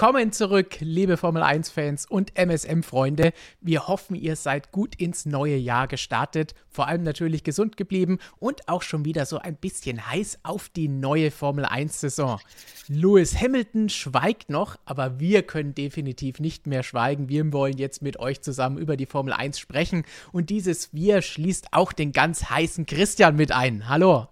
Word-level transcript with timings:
Willkommen 0.00 0.30
zurück, 0.30 0.76
liebe 0.78 1.16
Formel 1.16 1.42
1-Fans 1.42 2.06
und 2.06 2.38
MSM-Freunde. 2.38 3.32
Wir 3.60 3.88
hoffen, 3.88 4.14
ihr 4.14 4.36
seid 4.36 4.70
gut 4.70 4.94
ins 4.94 5.26
neue 5.26 5.56
Jahr 5.56 5.88
gestartet, 5.88 6.54
vor 6.68 6.86
allem 6.86 7.02
natürlich 7.02 7.42
gesund 7.42 7.76
geblieben 7.76 8.18
und 8.38 8.68
auch 8.68 8.82
schon 8.82 9.04
wieder 9.04 9.26
so 9.26 9.38
ein 9.38 9.56
bisschen 9.56 10.08
heiß 10.08 10.38
auf 10.44 10.68
die 10.68 10.86
neue 10.86 11.32
Formel 11.32 11.64
1-Saison. 11.64 12.38
Lewis 12.86 13.40
Hamilton 13.40 13.88
schweigt 13.88 14.50
noch, 14.50 14.76
aber 14.84 15.18
wir 15.18 15.42
können 15.42 15.74
definitiv 15.74 16.38
nicht 16.38 16.68
mehr 16.68 16.84
schweigen. 16.84 17.28
Wir 17.28 17.52
wollen 17.52 17.76
jetzt 17.76 18.00
mit 18.00 18.20
euch 18.20 18.40
zusammen 18.40 18.78
über 18.78 18.96
die 18.96 19.06
Formel 19.06 19.32
1 19.32 19.58
sprechen 19.58 20.04
und 20.30 20.48
dieses 20.48 20.94
Wir 20.94 21.22
schließt 21.22 21.72
auch 21.72 21.92
den 21.92 22.12
ganz 22.12 22.44
heißen 22.44 22.86
Christian 22.86 23.34
mit 23.34 23.50
ein. 23.50 23.88
Hallo. 23.88 24.28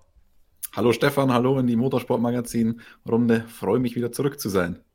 Hallo 0.77 0.93
Stefan, 0.93 1.33
hallo 1.33 1.59
in 1.59 1.67
die 1.67 1.75
Motorsportmagazin-Runde. 1.75 3.47
Freue 3.49 3.81
mich 3.81 3.97
wieder 3.97 4.13
zurück 4.13 4.39
zu 4.39 4.49
sein. 4.49 4.86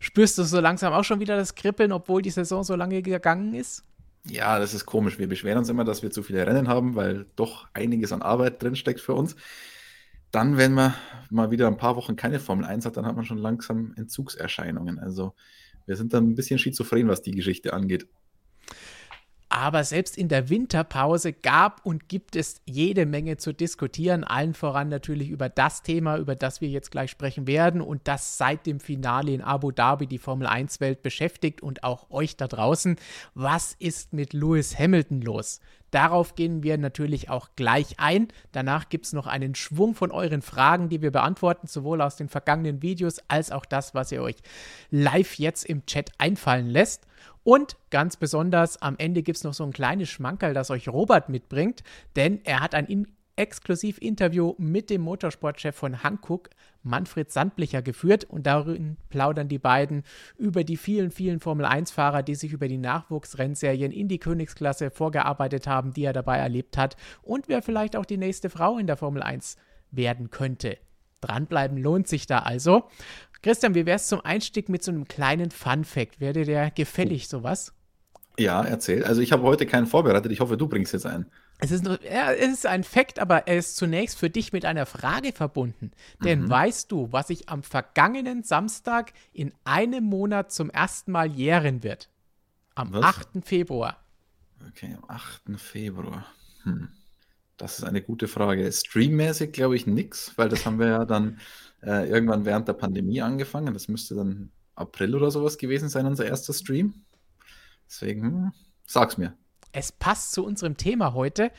Spürst 0.00 0.38
du 0.38 0.44
so 0.44 0.60
langsam 0.60 0.92
auch 0.92 1.04
schon 1.04 1.20
wieder 1.20 1.36
das 1.36 1.54
Kribbeln, 1.54 1.92
obwohl 1.92 2.22
die 2.22 2.30
Saison 2.30 2.64
so 2.64 2.74
lange 2.74 3.02
gegangen 3.02 3.54
ist? 3.54 3.84
Ja, 4.24 4.58
das 4.58 4.72
ist 4.74 4.86
komisch. 4.86 5.18
Wir 5.18 5.28
beschweren 5.28 5.58
uns 5.58 5.68
immer, 5.68 5.84
dass 5.84 6.02
wir 6.02 6.10
zu 6.10 6.22
viele 6.22 6.46
Rennen 6.46 6.68
haben, 6.68 6.94
weil 6.94 7.26
doch 7.34 7.66
einiges 7.74 8.12
an 8.12 8.22
Arbeit 8.22 8.62
drinsteckt 8.62 9.00
für 9.00 9.14
uns. 9.14 9.34
Dann, 10.30 10.56
wenn 10.56 10.72
man 10.72 10.94
mal 11.30 11.50
wieder 11.50 11.66
ein 11.66 11.76
paar 11.76 11.96
Wochen 11.96 12.16
keine 12.16 12.40
Formel 12.40 12.64
1 12.64 12.86
hat, 12.86 12.96
dann 12.96 13.04
hat 13.04 13.16
man 13.16 13.24
schon 13.24 13.38
langsam 13.38 13.92
Entzugserscheinungen. 13.96 14.98
Also 14.98 15.34
wir 15.86 15.96
sind 15.96 16.14
dann 16.14 16.28
ein 16.28 16.34
bisschen 16.34 16.58
schizophren, 16.58 17.08
was 17.08 17.22
die 17.22 17.32
Geschichte 17.32 17.72
angeht. 17.72 18.06
Aber 19.54 19.84
selbst 19.84 20.16
in 20.16 20.28
der 20.28 20.48
Winterpause 20.48 21.34
gab 21.34 21.84
und 21.84 22.08
gibt 22.08 22.36
es 22.36 22.62
jede 22.64 23.04
Menge 23.04 23.36
zu 23.36 23.52
diskutieren, 23.52 24.24
allen 24.24 24.54
voran 24.54 24.88
natürlich 24.88 25.28
über 25.28 25.50
das 25.50 25.82
Thema, 25.82 26.16
über 26.16 26.34
das 26.34 26.62
wir 26.62 26.70
jetzt 26.70 26.90
gleich 26.90 27.10
sprechen 27.10 27.46
werden 27.46 27.82
und 27.82 28.08
das 28.08 28.38
seit 28.38 28.64
dem 28.64 28.80
Finale 28.80 29.30
in 29.30 29.42
Abu 29.42 29.70
Dhabi 29.70 30.06
die 30.06 30.16
Formel 30.16 30.46
1-Welt 30.46 31.02
beschäftigt 31.02 31.62
und 31.62 31.84
auch 31.84 32.10
euch 32.10 32.38
da 32.38 32.48
draußen. 32.48 32.96
Was 33.34 33.76
ist 33.78 34.14
mit 34.14 34.32
Lewis 34.32 34.78
Hamilton 34.78 35.20
los? 35.20 35.60
Darauf 35.90 36.34
gehen 36.34 36.62
wir 36.62 36.78
natürlich 36.78 37.28
auch 37.28 37.50
gleich 37.54 38.00
ein. 38.00 38.28
Danach 38.52 38.88
gibt 38.88 39.04
es 39.04 39.12
noch 39.12 39.26
einen 39.26 39.54
Schwung 39.54 39.94
von 39.94 40.10
euren 40.10 40.40
Fragen, 40.40 40.88
die 40.88 41.02
wir 41.02 41.10
beantworten, 41.10 41.66
sowohl 41.66 42.00
aus 42.00 42.16
den 42.16 42.30
vergangenen 42.30 42.80
Videos 42.80 43.18
als 43.28 43.52
auch 43.52 43.66
das, 43.66 43.94
was 43.94 44.12
ihr 44.12 44.22
euch 44.22 44.36
live 44.90 45.34
jetzt 45.34 45.66
im 45.66 45.84
Chat 45.84 46.10
einfallen 46.16 46.70
lässt. 46.70 47.06
Und 47.44 47.76
ganz 47.90 48.16
besonders 48.16 48.80
am 48.80 48.96
Ende 48.98 49.22
gibt 49.22 49.38
es 49.38 49.44
noch 49.44 49.54
so 49.54 49.64
ein 49.64 49.72
kleines 49.72 50.08
Schmankerl, 50.08 50.54
das 50.54 50.70
euch 50.70 50.88
Robert 50.88 51.28
mitbringt, 51.28 51.82
denn 52.14 52.40
er 52.44 52.60
hat 52.60 52.74
ein 52.74 53.06
Exklusiv-Interview 53.34 54.54
mit 54.58 54.90
dem 54.90 55.00
Motorsportchef 55.00 55.74
von 55.74 56.02
Hankook, 56.02 56.50
Manfred 56.82 57.32
Sandblicher, 57.32 57.80
geführt 57.80 58.24
und 58.24 58.46
darin 58.46 58.98
plaudern 59.08 59.48
die 59.48 59.58
beiden 59.58 60.04
über 60.36 60.64
die 60.64 60.76
vielen, 60.76 61.10
vielen 61.10 61.40
Formel-1-Fahrer, 61.40 62.22
die 62.22 62.34
sich 62.34 62.52
über 62.52 62.68
die 62.68 62.78
Nachwuchsrennserien 62.78 63.90
in 63.90 64.08
die 64.08 64.18
Königsklasse 64.18 64.90
vorgearbeitet 64.90 65.66
haben, 65.66 65.94
die 65.94 66.04
er 66.04 66.12
dabei 66.12 66.38
erlebt 66.38 66.76
hat 66.76 66.96
und 67.22 67.48
wer 67.48 67.62
vielleicht 67.62 67.96
auch 67.96 68.04
die 68.04 68.18
nächste 68.18 68.50
Frau 68.50 68.76
in 68.78 68.86
der 68.86 68.98
Formel 68.98 69.22
1 69.22 69.56
werden 69.90 70.30
könnte. 70.30 70.76
Dranbleiben 71.22 71.78
lohnt 71.78 72.08
sich 72.08 72.26
da 72.26 72.40
also. 72.40 72.84
Christian, 73.42 73.74
wie 73.74 73.86
wär's 73.86 74.06
zum 74.06 74.20
Einstieg 74.20 74.68
mit 74.68 74.82
so 74.82 74.92
einem 74.92 75.06
kleinen 75.06 75.50
Fun-Fact? 75.50 76.20
Wäre 76.20 76.32
dir 76.32 76.44
der 76.44 76.70
gefällig, 76.70 77.28
sowas? 77.28 77.72
Ja, 78.38 78.62
erzähl. 78.62 79.04
Also 79.04 79.20
ich 79.20 79.32
habe 79.32 79.42
heute 79.42 79.66
keinen 79.66 79.86
vorbereitet. 79.86 80.32
Ich 80.32 80.40
hoffe, 80.40 80.56
du 80.56 80.68
bringst 80.68 80.92
jetzt 80.92 81.06
einen. 81.06 81.26
Es 81.58 81.70
ist, 81.70 81.86
ja, 81.86 82.32
es 82.32 82.52
ist 82.52 82.66
ein 82.66 82.82
Fakt, 82.82 83.18
aber 83.18 83.46
er 83.46 83.58
ist 83.58 83.76
zunächst 83.76 84.18
für 84.18 84.30
dich 84.30 84.52
mit 84.52 84.64
einer 84.64 84.86
Frage 84.86 85.32
verbunden. 85.32 85.92
Denn 86.24 86.42
mhm. 86.42 86.50
weißt 86.50 86.90
du, 86.90 87.12
was 87.12 87.28
sich 87.28 87.48
am 87.48 87.62
vergangenen 87.62 88.42
Samstag 88.42 89.12
in 89.32 89.52
einem 89.64 90.04
Monat 90.04 90.50
zum 90.50 90.70
ersten 90.70 91.12
Mal 91.12 91.30
jähren 91.30 91.82
wird? 91.82 92.08
Am 92.74 92.92
was? 92.92 93.04
8. 93.04 93.28
Februar. 93.44 93.98
Okay, 94.68 94.96
am 94.96 95.04
8. 95.08 95.60
Februar. 95.60 96.26
Hm. 96.62 96.88
Das 97.62 97.78
ist 97.78 97.84
eine 97.84 98.02
gute 98.02 98.26
Frage. 98.26 98.72
Streammäßig 98.72 99.52
glaube 99.52 99.76
ich 99.76 99.86
nichts, 99.86 100.32
weil 100.36 100.48
das 100.48 100.66
haben 100.66 100.80
wir 100.80 100.88
ja 100.88 101.04
dann 101.04 101.38
äh, 101.80 102.08
irgendwann 102.10 102.44
während 102.44 102.66
der 102.66 102.72
Pandemie 102.72 103.22
angefangen. 103.22 103.72
Das 103.72 103.86
müsste 103.86 104.16
dann 104.16 104.50
April 104.74 105.14
oder 105.14 105.30
sowas 105.30 105.58
gewesen 105.58 105.88
sein, 105.88 106.06
unser 106.06 106.26
erster 106.26 106.52
Stream. 106.54 107.04
Deswegen, 107.86 108.22
hm, 108.22 108.52
sag's 108.84 109.16
mir. 109.16 109.36
Es 109.70 109.92
passt 109.92 110.32
zu 110.32 110.44
unserem 110.44 110.76
Thema 110.76 111.14
heute, 111.14 111.52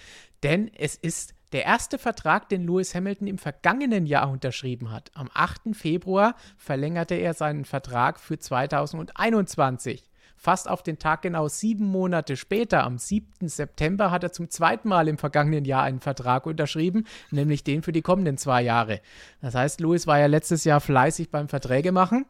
denn 0.43 0.69
es 0.73 0.95
ist 0.95 1.35
der 1.53 1.63
erste 1.63 1.97
Vertrag, 1.97 2.49
den 2.49 2.67
Lewis 2.67 2.93
Hamilton 2.93 3.27
im 3.27 3.37
vergangenen 3.37 4.05
Jahr 4.05 4.29
unterschrieben 4.29 4.91
hat. 4.91 5.09
Am 5.13 5.29
8. 5.33 5.73
Februar 5.73 6.35
verlängerte 6.57 7.15
er 7.15 7.33
seinen 7.33 7.63
Vertrag 7.63 8.19
für 8.19 8.37
2021. 8.37 10.03
Fast 10.43 10.69
auf 10.69 10.83
den 10.83 10.99
Tag 10.99 11.21
genau 11.21 11.47
sieben 11.47 11.85
Monate 11.85 12.35
später, 12.35 12.83
am 12.83 12.97
7. 12.97 13.47
September, 13.47 14.11
hat 14.11 14.23
er 14.23 14.33
zum 14.33 14.49
zweiten 14.49 14.89
Mal 14.89 15.07
im 15.07 15.17
vergangenen 15.17 15.63
Jahr 15.63 15.83
einen 15.83 16.01
Vertrag 16.01 16.45
unterschrieben, 16.45 17.05
nämlich 17.31 17.63
den 17.63 17.81
für 17.81 17.93
die 17.93 18.01
kommenden 18.01 18.37
zwei 18.37 18.61
Jahre. 18.61 18.99
Das 19.41 19.55
heißt, 19.55 19.79
Lewis 19.79 20.05
war 20.05 20.19
ja 20.19 20.25
letztes 20.25 20.65
Jahr 20.65 20.81
fleißig 20.81 21.31
beim 21.31 21.47
Verträge 21.47 21.93
machen. 21.93 22.25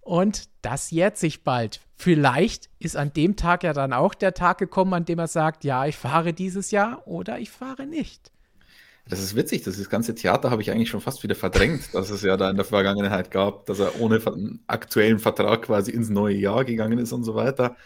Und 0.00 0.44
das 0.62 0.90
jährt 0.90 1.18
sich 1.18 1.44
bald. 1.44 1.82
Vielleicht 1.96 2.70
ist 2.78 2.96
an 2.96 3.12
dem 3.12 3.36
Tag 3.36 3.62
ja 3.62 3.74
dann 3.74 3.92
auch 3.92 4.14
der 4.14 4.32
Tag 4.32 4.56
gekommen, 4.56 4.94
an 4.94 5.04
dem 5.04 5.18
er 5.18 5.28
sagt, 5.28 5.64
ja, 5.64 5.84
ich 5.84 5.98
fahre 5.98 6.32
dieses 6.32 6.70
Jahr 6.70 7.06
oder 7.06 7.38
ich 7.38 7.50
fahre 7.50 7.86
nicht. 7.86 8.32
Das 9.08 9.20
ist 9.20 9.36
witzig, 9.36 9.62
das, 9.62 9.76
das 9.76 9.90
ganze 9.90 10.14
Theater 10.14 10.50
habe 10.50 10.62
ich 10.62 10.70
eigentlich 10.70 10.88
schon 10.88 11.02
fast 11.02 11.22
wieder 11.22 11.34
verdrängt, 11.34 11.94
dass 11.94 12.08
es 12.08 12.22
ja 12.22 12.38
da 12.38 12.48
in 12.48 12.56
der 12.56 12.64
Vergangenheit 12.64 13.30
gab, 13.30 13.66
dass 13.66 13.78
er 13.78 14.00
ohne 14.00 14.18
aktuellen 14.66 15.18
Vertrag 15.18 15.62
quasi 15.62 15.90
ins 15.90 16.08
neue 16.08 16.36
Jahr 16.36 16.64
gegangen 16.64 16.98
ist 16.98 17.12
und 17.12 17.22
so 17.24 17.34
weiter. 17.34 17.76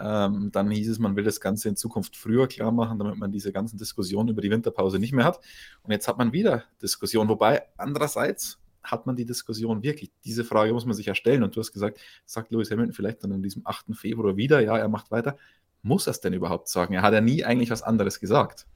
Ähm, 0.00 0.50
dann 0.52 0.70
hieß 0.70 0.90
es, 0.90 0.98
man 0.98 1.14
will 1.16 1.24
das 1.24 1.40
Ganze 1.40 1.68
in 1.68 1.76
Zukunft 1.76 2.16
früher 2.16 2.48
klar 2.48 2.72
machen, 2.72 2.98
damit 2.98 3.16
man 3.16 3.30
diese 3.30 3.52
ganzen 3.52 3.78
Diskussionen 3.78 4.28
über 4.28 4.42
die 4.42 4.50
Winterpause 4.50 4.98
nicht 4.98 5.12
mehr 5.12 5.24
hat. 5.24 5.40
Und 5.82 5.92
jetzt 5.92 6.08
hat 6.08 6.18
man 6.18 6.32
wieder 6.32 6.64
Diskussion, 6.82 7.28
wobei 7.28 7.62
andererseits 7.76 8.58
hat 8.82 9.06
man 9.06 9.16
die 9.16 9.24
Diskussion 9.24 9.82
wirklich? 9.82 10.10
Diese 10.24 10.44
Frage 10.44 10.72
muss 10.72 10.84
man 10.84 10.94
sich 10.94 11.06
ja 11.06 11.14
stellen. 11.14 11.42
Und 11.42 11.56
du 11.56 11.60
hast 11.60 11.72
gesagt, 11.72 11.98
sagt 12.24 12.50
Lewis 12.50 12.70
Hamilton 12.70 12.92
vielleicht 12.92 13.24
dann 13.24 13.32
an 13.32 13.42
diesem 13.42 13.62
8. 13.66 13.96
Februar 13.96 14.36
wieder, 14.36 14.60
ja, 14.60 14.76
er 14.76 14.88
macht 14.88 15.10
weiter. 15.10 15.36
Muss 15.82 16.06
er 16.06 16.12
es 16.12 16.20
denn 16.20 16.32
überhaupt 16.32 16.68
sagen? 16.68 16.94
Er 16.94 17.02
hat 17.02 17.14
ja 17.14 17.20
nie 17.20 17.44
eigentlich 17.44 17.70
was 17.70 17.82
anderes 17.82 18.20
gesagt. 18.20 18.66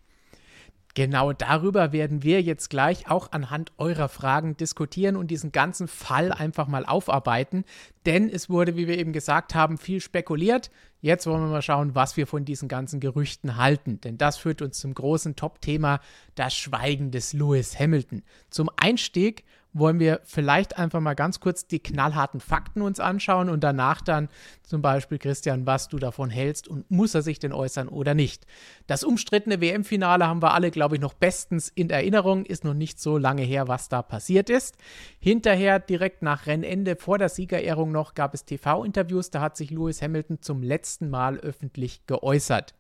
Genau 0.95 1.33
darüber 1.33 1.93
werden 1.93 2.25
wir 2.25 2.43
jetzt 2.43 2.69
gleich 2.69 3.09
auch 3.09 3.31
anhand 3.31 3.73
eurer 3.79 4.09
Fragen 4.09 4.57
diskutieren 4.57 5.17
und 5.17 5.31
diesen 5.31 5.53
ganzen 5.53 5.87
Fall 5.87 6.33
einfach 6.33 6.67
mal 6.67 6.85
aufarbeiten. 6.85 7.65
Denn 8.07 8.29
es 8.29 8.51
wurde, 8.51 8.77
wie 8.77 8.89
wir 8.89 8.99
eben 8.99 9.13
gesagt 9.13 9.55
haben, 9.55 9.79
viel 9.79 10.01
spekuliert. 10.01 10.71
Jetzt 11.01 11.27
wollen 11.27 11.43
wir 11.43 11.49
mal 11.49 11.63
schauen, 11.63 11.95
was 11.95 12.17
wir 12.17 12.27
von 12.27 12.45
diesen 12.45 12.69
ganzen 12.69 12.99
Gerüchten 12.99 13.57
halten. 13.57 14.01
Denn 14.01 14.19
das 14.19 14.37
führt 14.37 14.63
uns 14.63 14.81
zum 14.81 14.93
großen 14.93 15.37
Top-Thema, 15.37 16.01
das 16.35 16.55
Schweigen 16.57 17.13
des 17.13 17.33
Lewis 17.33 17.79
Hamilton. 17.79 18.23
Zum 18.51 18.69
Einstieg 18.77 19.45
wollen 19.73 20.01
wir 20.01 20.21
vielleicht 20.25 20.79
einfach 20.79 21.01
mal 21.01 21.15
ganz 21.15 21.41
kurz 21.41 21.67
die 21.67 21.79
knallharten 21.79 22.41
Fakten 22.41 22.83
uns 22.83 23.01
anschauen 23.01 23.49
und 23.49 23.63
danach 23.63 24.01
dann 24.01 24.29
zum 24.63 24.83
Beispiel, 24.83 25.19
Christian, 25.19 25.67
was 25.67 25.89
du 25.89 25.99
davon 25.99 26.31
hältst 26.31 26.69
und 26.69 26.91
muss 26.91 27.15
er 27.15 27.23
sich 27.23 27.39
denn 27.39 27.53
äußern 27.53 27.89
oder 27.89 28.15
nicht. 28.15 28.47
Das 28.87 29.05
umstrittene 29.05 29.61
WM-Finale 29.61 30.27
haben 30.27 30.43
wir 30.43 30.55
alle, 30.55 30.71
glaube 30.71 30.97
ich, 30.97 31.01
noch 31.01 31.15
bestens 31.15 31.69
in 31.69 31.91
Erinnerung, 31.91 32.45
ist 32.45 32.65
noch 32.65 32.75
nicht 32.75 33.01
so 33.01 33.19
lange 33.19 33.43
her, 33.43 33.69
was 33.69 33.89
da 33.89 34.03
passiert 34.03 34.51
ist. 34.51 34.77
Hinterher, 35.19 35.79
direkt 35.79 36.23
nach 36.23 36.47
Rennende, 36.47 36.97
vor 36.97 37.19
der 37.19 37.29
Siegerehrung 37.29 37.93
noch, 37.93 38.15
gab 38.15 38.35
es 38.35 38.45
TV-Interviews, 38.45 39.31
da 39.31 39.41
hat 39.41 39.57
sich 39.57 39.71
Lewis 39.71 40.03
Hamilton 40.03 40.43
zum 40.43 40.63
letzten 40.63 41.11
Mal 41.11 41.39
öffentlich 41.39 42.07
geäußert. 42.07 42.75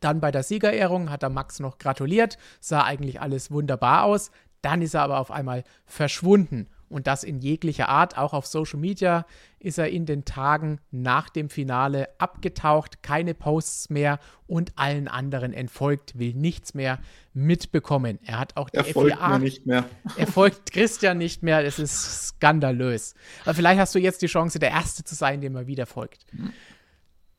Dann 0.00 0.20
bei 0.20 0.30
der 0.30 0.42
Siegerehrung 0.42 1.10
hat 1.10 1.22
er 1.22 1.30
Max 1.30 1.60
noch 1.60 1.78
gratuliert, 1.78 2.36
sah 2.60 2.84
eigentlich 2.84 3.20
alles 3.20 3.50
wunderbar 3.50 4.04
aus. 4.04 4.30
Dann 4.62 4.82
ist 4.82 4.94
er 4.94 5.02
aber 5.02 5.18
auf 5.18 5.30
einmal 5.30 5.64
verschwunden. 5.84 6.68
Und 6.88 7.08
das 7.08 7.24
in 7.24 7.40
jeglicher 7.40 7.88
Art. 7.88 8.16
Auch 8.16 8.32
auf 8.32 8.46
Social 8.46 8.78
Media 8.78 9.26
ist 9.58 9.78
er 9.78 9.88
in 9.88 10.06
den 10.06 10.24
Tagen 10.24 10.78
nach 10.92 11.28
dem 11.28 11.50
Finale 11.50 12.08
abgetaucht, 12.18 13.02
keine 13.02 13.34
Posts 13.34 13.90
mehr 13.90 14.20
und 14.46 14.72
allen 14.76 15.08
anderen 15.08 15.52
entfolgt, 15.52 16.16
will 16.16 16.34
nichts 16.34 16.74
mehr 16.74 17.00
mitbekommen. 17.32 18.20
Er 18.24 18.38
hat 18.38 18.56
auch 18.56 18.70
die 18.70 18.76
er 18.76 18.84
folgt 18.84 19.16
FIA, 19.16 19.28
mir 19.30 19.38
nicht 19.40 19.66
mehr. 19.66 19.84
Er 20.16 20.28
folgt 20.28 20.70
Christian 20.70 21.18
nicht 21.18 21.42
mehr. 21.42 21.64
Es 21.64 21.80
ist 21.80 22.28
skandalös. 22.28 23.14
Aber 23.44 23.54
vielleicht 23.54 23.80
hast 23.80 23.94
du 23.94 23.98
jetzt 23.98 24.22
die 24.22 24.28
Chance, 24.28 24.60
der 24.60 24.70
Erste 24.70 25.02
zu 25.02 25.16
sein, 25.16 25.40
dem 25.40 25.56
er 25.56 25.66
wieder 25.66 25.86
folgt. 25.86 26.24
Hm. 26.30 26.52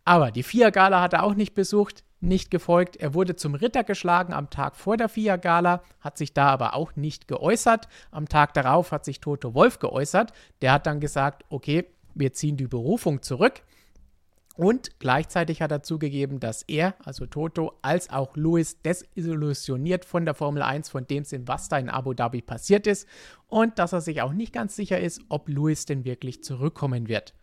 Aber 0.04 0.32
die 0.32 0.44
FIA-Gala 0.44 1.02
hat 1.02 1.14
er 1.14 1.24
auch 1.24 1.36
nicht 1.36 1.54
besucht 1.54 2.04
nicht 2.20 2.52
gefolgt. 2.52 2.98
Er 2.98 3.14
wurde 3.14 3.36
zum 3.36 3.56
Ritter 3.56 3.84
geschlagen 3.84 4.34
am 4.34 4.50
Tag 4.50 4.76
vor 4.76 4.98
der 4.98 5.10
FIA-Gala, 5.10 5.84
hat 6.00 6.18
sich 6.18 6.34
da 6.34 6.50
aber 6.50 6.74
auch 6.74 6.96
nicht 6.96 7.28
geäußert. 7.28 7.88
Am 8.12 8.28
Tag 8.28 8.54
darauf 8.54 8.92
hat 8.92 9.06
sich 9.06 9.20
Toto 9.20 9.54
Wolf 9.54 9.80
geäußert. 9.80 10.34
Der 10.62 10.72
hat 10.72 10.88
dann 10.88 11.00
gesagt, 11.00 11.46
okay, 11.50 11.86
wir 12.16 12.34
ziehen 12.34 12.58
die 12.58 12.68
Berufung 12.68 13.22
zurück. 13.22 13.62
Und 14.56 15.00
gleichzeitig 15.00 15.62
hat 15.62 15.72
er 15.72 15.84
zugegeben, 15.84 16.40
dass 16.40 16.64
er, 16.64 16.96
also 17.06 17.28
Toto, 17.28 17.74
als 17.84 18.10
auch 18.10 18.36
Lewis 18.36 18.82
desillusioniert 18.82 20.04
von 20.04 20.26
der 20.26 20.34
Formel 20.34 20.64
1, 20.64 20.90
von 20.90 21.06
dem 21.06 21.24
Sinn, 21.26 21.48
was 21.48 21.70
da 21.70 21.78
in 21.78 21.90
Abu 21.90 22.16
Dhabi 22.16 22.42
passiert 22.42 22.88
ist 22.88 23.08
und 23.48 23.78
dass 23.78 23.94
er 23.94 24.02
sich 24.02 24.24
auch 24.24 24.34
nicht 24.34 24.54
ganz 24.54 24.76
sicher 24.76 25.00
ist, 25.00 25.22
ob 25.30 25.48
Lewis 25.48 25.86
denn 25.86 26.06
wirklich 26.06 26.44
zurückkommen 26.44 27.08
wird. 27.08 27.36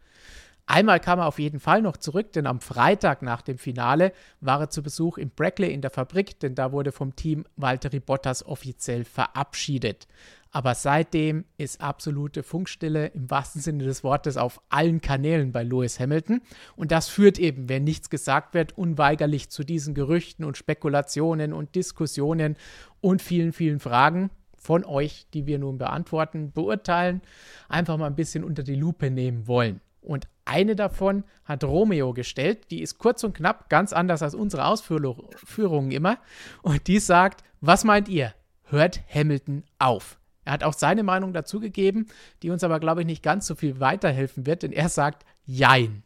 Einmal 0.66 0.99
kam 0.99 1.19
er 1.19 1.26
auf 1.26 1.38
jeden 1.38 1.61
Fall 1.61 1.82
noch 1.82 1.99
zurück, 1.99 2.32
denn 2.32 2.46
am 2.46 2.61
Freitag 2.61 3.20
nach 3.20 3.43
dem 3.43 3.58
Finale 3.58 4.12
war 4.40 4.61
er 4.61 4.70
zu 4.70 4.82
Besuch 4.82 5.19
in 5.19 5.31
Brackley 5.31 5.72
in 5.72 5.82
der 5.82 5.90
Fabrik, 5.90 6.40
denn 6.40 6.55
da 6.55 6.72
wurde 6.72 6.90
vom 6.90 7.14
Team 7.14 7.44
Valtteri 7.56 8.00
Bottas 8.00 8.46
offiziell 8.46 9.05
verabschiedet. 9.05 10.06
Aber 10.55 10.75
seitdem 10.75 11.44
ist 11.58 11.81
absolute 11.81 12.44
Funkstille 12.44 13.08
im 13.08 13.28
wahrsten 13.28 13.61
Sinne 13.61 13.84
des 13.84 14.05
Wortes 14.05 14.37
auf 14.37 14.61
allen 14.69 15.00
Kanälen 15.00 15.50
bei 15.50 15.64
Lewis 15.64 15.99
Hamilton. 15.99 16.40
Und 16.76 16.93
das 16.93 17.08
führt 17.08 17.40
eben, 17.40 17.69
wenn 17.69 17.82
nichts 17.82 18.08
gesagt 18.08 18.55
wird, 18.55 18.78
unweigerlich 18.78 19.50
zu 19.50 19.64
diesen 19.64 19.94
Gerüchten 19.94 20.44
und 20.44 20.56
Spekulationen 20.56 21.52
und 21.52 21.75
Diskussionen 21.75 22.56
und 23.00 23.20
vielen, 23.20 23.52
vielen 23.52 23.81
Fragen 23.81 24.31
von 24.56 24.84
euch, 24.84 25.26
die 25.34 25.46
wir 25.46 25.58
nun 25.58 25.76
beantworten, 25.76 26.52
beurteilen, 26.52 27.20
einfach 27.69 27.99
mal 27.99 28.06
ein 28.06 28.17
bisschen 28.17 28.44
unter 28.44 28.62
die 28.62 28.76
Lupe 28.76 29.10
nehmen 29.10 29.49
wollen. 29.49 29.81
Und 30.00 30.28
eine 30.44 30.76
davon 30.76 31.25
hat 31.44 31.64
Romeo 31.64 32.12
gestellt. 32.12 32.70
Die 32.70 32.82
ist 32.82 32.99
kurz 32.99 33.25
und 33.25 33.35
knapp, 33.35 33.69
ganz 33.69 33.93
anders 33.93 34.23
als 34.23 34.35
unsere 34.35 34.67
Ausführungen 34.67 35.91
immer. 35.91 36.19
Und 36.62 36.87
die 36.87 36.99
sagt: 36.99 37.44
Was 37.61 37.85
meint 37.85 38.08
ihr? 38.08 38.35
Hört 38.64 39.00
Hamilton 39.12 39.64
auf. 39.79 40.19
Er 40.44 40.52
hat 40.52 40.64
auch 40.64 40.75
seine 40.75 41.02
Meinung 41.02 41.32
dazugegeben, 41.32 42.06
die 42.43 42.50
uns 42.50 42.64
aber, 42.64 42.81
glaube 42.81 43.00
ich, 43.00 43.06
nicht 43.06 43.23
ganz 43.23 43.46
so 43.46 43.55
viel 43.55 43.81
weiterhelfen 43.81 44.46
wird, 44.46 44.62
denn 44.62 44.73
er 44.73 44.88
sagt 44.88 45.25
Jein. 45.46 46.02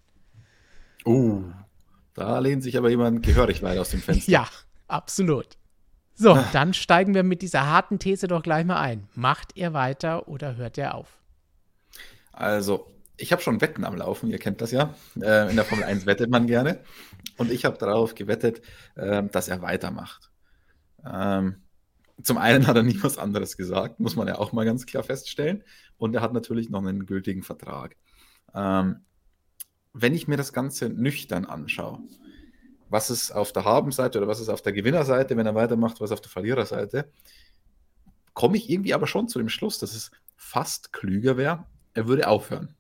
Oh, 1.05 1.43
da 2.15 2.39
lehnt 2.39 2.63
sich 2.63 2.77
aber 2.77 2.91
jemand 2.91 3.23
gehörig 3.25 3.63
weit 3.63 3.79
aus 3.79 3.91
dem 3.91 4.01
Fenster. 4.01 4.31
ja, 4.31 4.49
absolut. 4.87 5.57
So, 6.15 6.33
ah. 6.33 6.49
dann 6.53 6.75
steigen 6.75 7.15
wir 7.15 7.23
mit 7.23 7.43
dieser 7.43 7.67
harten 7.67 8.01
These 8.01 8.27
doch 8.27 8.43
gleich 8.43 8.67
mal 8.67 8.81
ein. 8.81 9.09
Macht 9.15 9.57
er 9.57 9.73
weiter 9.73 10.27
oder 10.27 10.57
hört 10.57 10.77
er 10.77 10.97
auf? 10.97 11.19
Also, 12.33 12.89
ich 13.19 13.33
habe 13.33 13.43
schon 13.43 13.61
Wetten 13.61 13.85
am 13.85 13.97
Laufen, 13.97 14.31
ihr 14.31 14.39
kennt 14.39 14.61
das 14.61 14.71
ja. 14.71 14.95
Äh, 15.21 15.51
in 15.51 15.57
der 15.57 15.65
Formel 15.65 15.85
1 15.85 16.07
wettet 16.07 16.31
man 16.31 16.47
gerne. 16.47 16.81
Und 17.37 17.51
ich 17.51 17.65
habe 17.65 17.77
darauf 17.77 18.15
gewettet, 18.15 18.63
äh, 18.95 19.25
dass 19.25 19.49
er 19.49 19.61
weitermacht. 19.61 20.31
Ähm, 21.05 21.63
zum 22.23 22.39
einen 22.39 22.67
hat 22.67 22.77
er 22.77 22.83
nie 22.83 22.99
was 23.03 23.19
anderes 23.19 23.57
gesagt, 23.57 24.01
muss 24.01 24.17
man 24.17 24.29
ja 24.29 24.39
auch 24.39 24.53
mal 24.53 24.65
ganz 24.65 24.87
klar 24.87 25.03
feststellen. 25.03 25.65
Und 25.97 26.15
er 26.15 26.23
hat 26.23 26.33
natürlich 26.33 26.71
noch 26.71 26.81
einen 26.81 27.07
gültigen 27.07 27.43
Vertrag. 27.43 27.97
Ähm, 28.55 29.05
wenn 29.93 30.15
ich 30.15 30.29
mir 30.29 30.37
das 30.37 30.53
Ganze 30.53 30.89
nüchtern 30.89 31.45
anschaue, 31.45 32.01
was 32.89 33.11
ist 33.11 33.33
auf 33.33 33.53
der 33.53 33.65
Habenseite 33.65 34.19
oder 34.19 34.29
was 34.29 34.41
ist 34.41 34.49
auf 34.49 34.63
der 34.63 34.73
Gewinnerseite, 34.73 35.37
wenn 35.37 35.47
er 35.47 35.55
weitermacht, 35.55 36.01
was 36.01 36.13
auf 36.13 36.21
der 36.21 36.31
Verliererseite, 36.31 37.11
komme 38.33 38.57
ich 38.57 38.71
irgendwie 38.71 38.95
aber 38.95 39.07
schon 39.07 39.29
zu 39.29 39.39
dem 39.39 39.49
Schluss, 39.49 39.79
dass 39.79 39.95
es 39.95 40.11
fast 40.37 40.93
klüger 40.93 41.37
wäre, 41.37 41.67
er 41.95 42.07
würde 42.07 42.29
aufhören. 42.29 42.78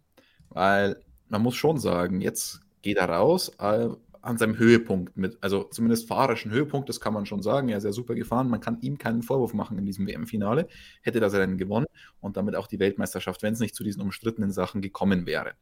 Weil 0.51 1.03
man 1.29 1.43
muss 1.43 1.57
schon 1.57 1.79
sagen, 1.79 2.21
jetzt 2.21 2.61
geht 2.83 2.97
er 2.97 3.09
raus 3.09 3.51
äh, 3.59 3.89
an 4.21 4.39
seinem 4.39 4.59
Höhepunkt 4.59 5.17
mit, 5.17 5.39
also 5.41 5.65
zumindest 5.65 6.09
fahrerischen 6.09 6.51
Höhepunkt, 6.51 6.89
das 6.89 7.01
kann 7.01 7.15
man 7.15 7.27
schon 7.27 7.43
sagen. 7.43 7.69
Er 7.69 7.79
ist 7.79 7.85
ja 7.85 7.93
super 7.93 8.15
gefahren. 8.15 8.49
Man 8.49 8.61
kann 8.61 8.81
ihm 8.81 8.99
keinen 8.99 9.23
Vorwurf 9.23 9.55
machen 9.55 9.79
in 9.79 9.87
diesem 9.87 10.07
WM-Finale. 10.07 10.69
Hätte 11.03 11.21
das 11.21 11.35
Rennen 11.35 11.59
gewonnen 11.59 11.87
und 12.21 12.37
damit 12.37 12.55
auch 12.57 12.67
die 12.67 12.79
Weltmeisterschaft, 12.79 13.43
wenn 13.43 13.55
es 13.55 13.61
nicht 13.61 13.75
zu 13.75 13.85
diesen 13.85 14.03
umstrittenen 14.03 14.51
Sachen 14.51 14.81
gekommen 14.83 15.27
wäre. 15.27 15.53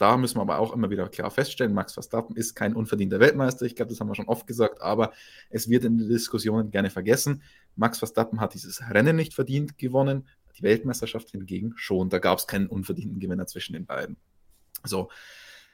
Da 0.00 0.16
müssen 0.16 0.38
wir 0.38 0.42
aber 0.42 0.58
auch 0.58 0.72
immer 0.72 0.88
wieder 0.88 1.10
klar 1.10 1.30
feststellen, 1.30 1.74
Max 1.74 1.92
Verstappen 1.92 2.34
ist 2.34 2.54
kein 2.54 2.74
unverdienter 2.74 3.20
Weltmeister. 3.20 3.66
Ich 3.66 3.76
glaube, 3.76 3.90
das 3.90 4.00
haben 4.00 4.08
wir 4.08 4.14
schon 4.14 4.28
oft 4.28 4.46
gesagt, 4.46 4.80
aber 4.80 5.12
es 5.50 5.68
wird 5.68 5.84
in 5.84 5.98
den 5.98 6.08
Diskussionen 6.08 6.70
gerne 6.70 6.88
vergessen. 6.88 7.42
Max 7.76 7.98
Verstappen 7.98 8.40
hat 8.40 8.54
dieses 8.54 8.80
Rennen 8.90 9.16
nicht 9.16 9.34
verdient 9.34 9.76
gewonnen, 9.76 10.26
die 10.56 10.62
Weltmeisterschaft 10.62 11.30
hingegen 11.32 11.74
schon. 11.76 12.08
Da 12.08 12.18
gab 12.18 12.38
es 12.38 12.46
keinen 12.46 12.66
unverdienten 12.66 13.20
Gewinner 13.20 13.46
zwischen 13.46 13.74
den 13.74 13.84
beiden. 13.84 14.16
So, 14.84 15.10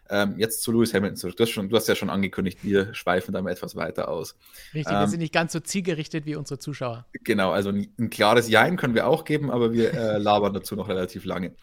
ähm, 0.08 0.34
jetzt 0.38 0.62
zu 0.62 0.72
Lewis 0.72 0.94
Hamilton 0.94 1.16
zurück. 1.16 1.36
Du 1.36 1.42
hast, 1.42 1.50
schon, 1.50 1.68
du 1.68 1.76
hast 1.76 1.88
ja 1.88 1.94
schon 1.94 2.10
angekündigt, 2.10 2.58
wir 2.62 2.94
schweifen 2.94 3.32
da 3.32 3.42
mal 3.42 3.50
etwas 3.50 3.76
weiter 3.76 4.08
aus. 4.08 4.36
Richtig, 4.72 4.92
ähm, 4.92 5.00
wir 5.00 5.08
sind 5.08 5.20
nicht 5.20 5.34
ganz 5.34 5.52
so 5.52 5.60
zielgerichtet 5.60 6.26
wie 6.26 6.36
unsere 6.36 6.58
Zuschauer. 6.58 7.06
Genau, 7.24 7.50
also 7.50 7.70
ein, 7.70 7.92
ein 7.98 8.10
klares 8.10 8.48
Jein 8.48 8.76
können 8.76 8.94
wir 8.94 9.06
auch 9.06 9.24
geben, 9.24 9.50
aber 9.50 9.72
wir 9.72 9.92
äh, 9.94 10.18
labern 10.18 10.54
dazu 10.54 10.76
noch 10.76 10.88
relativ 10.88 11.24
lange. 11.24 11.54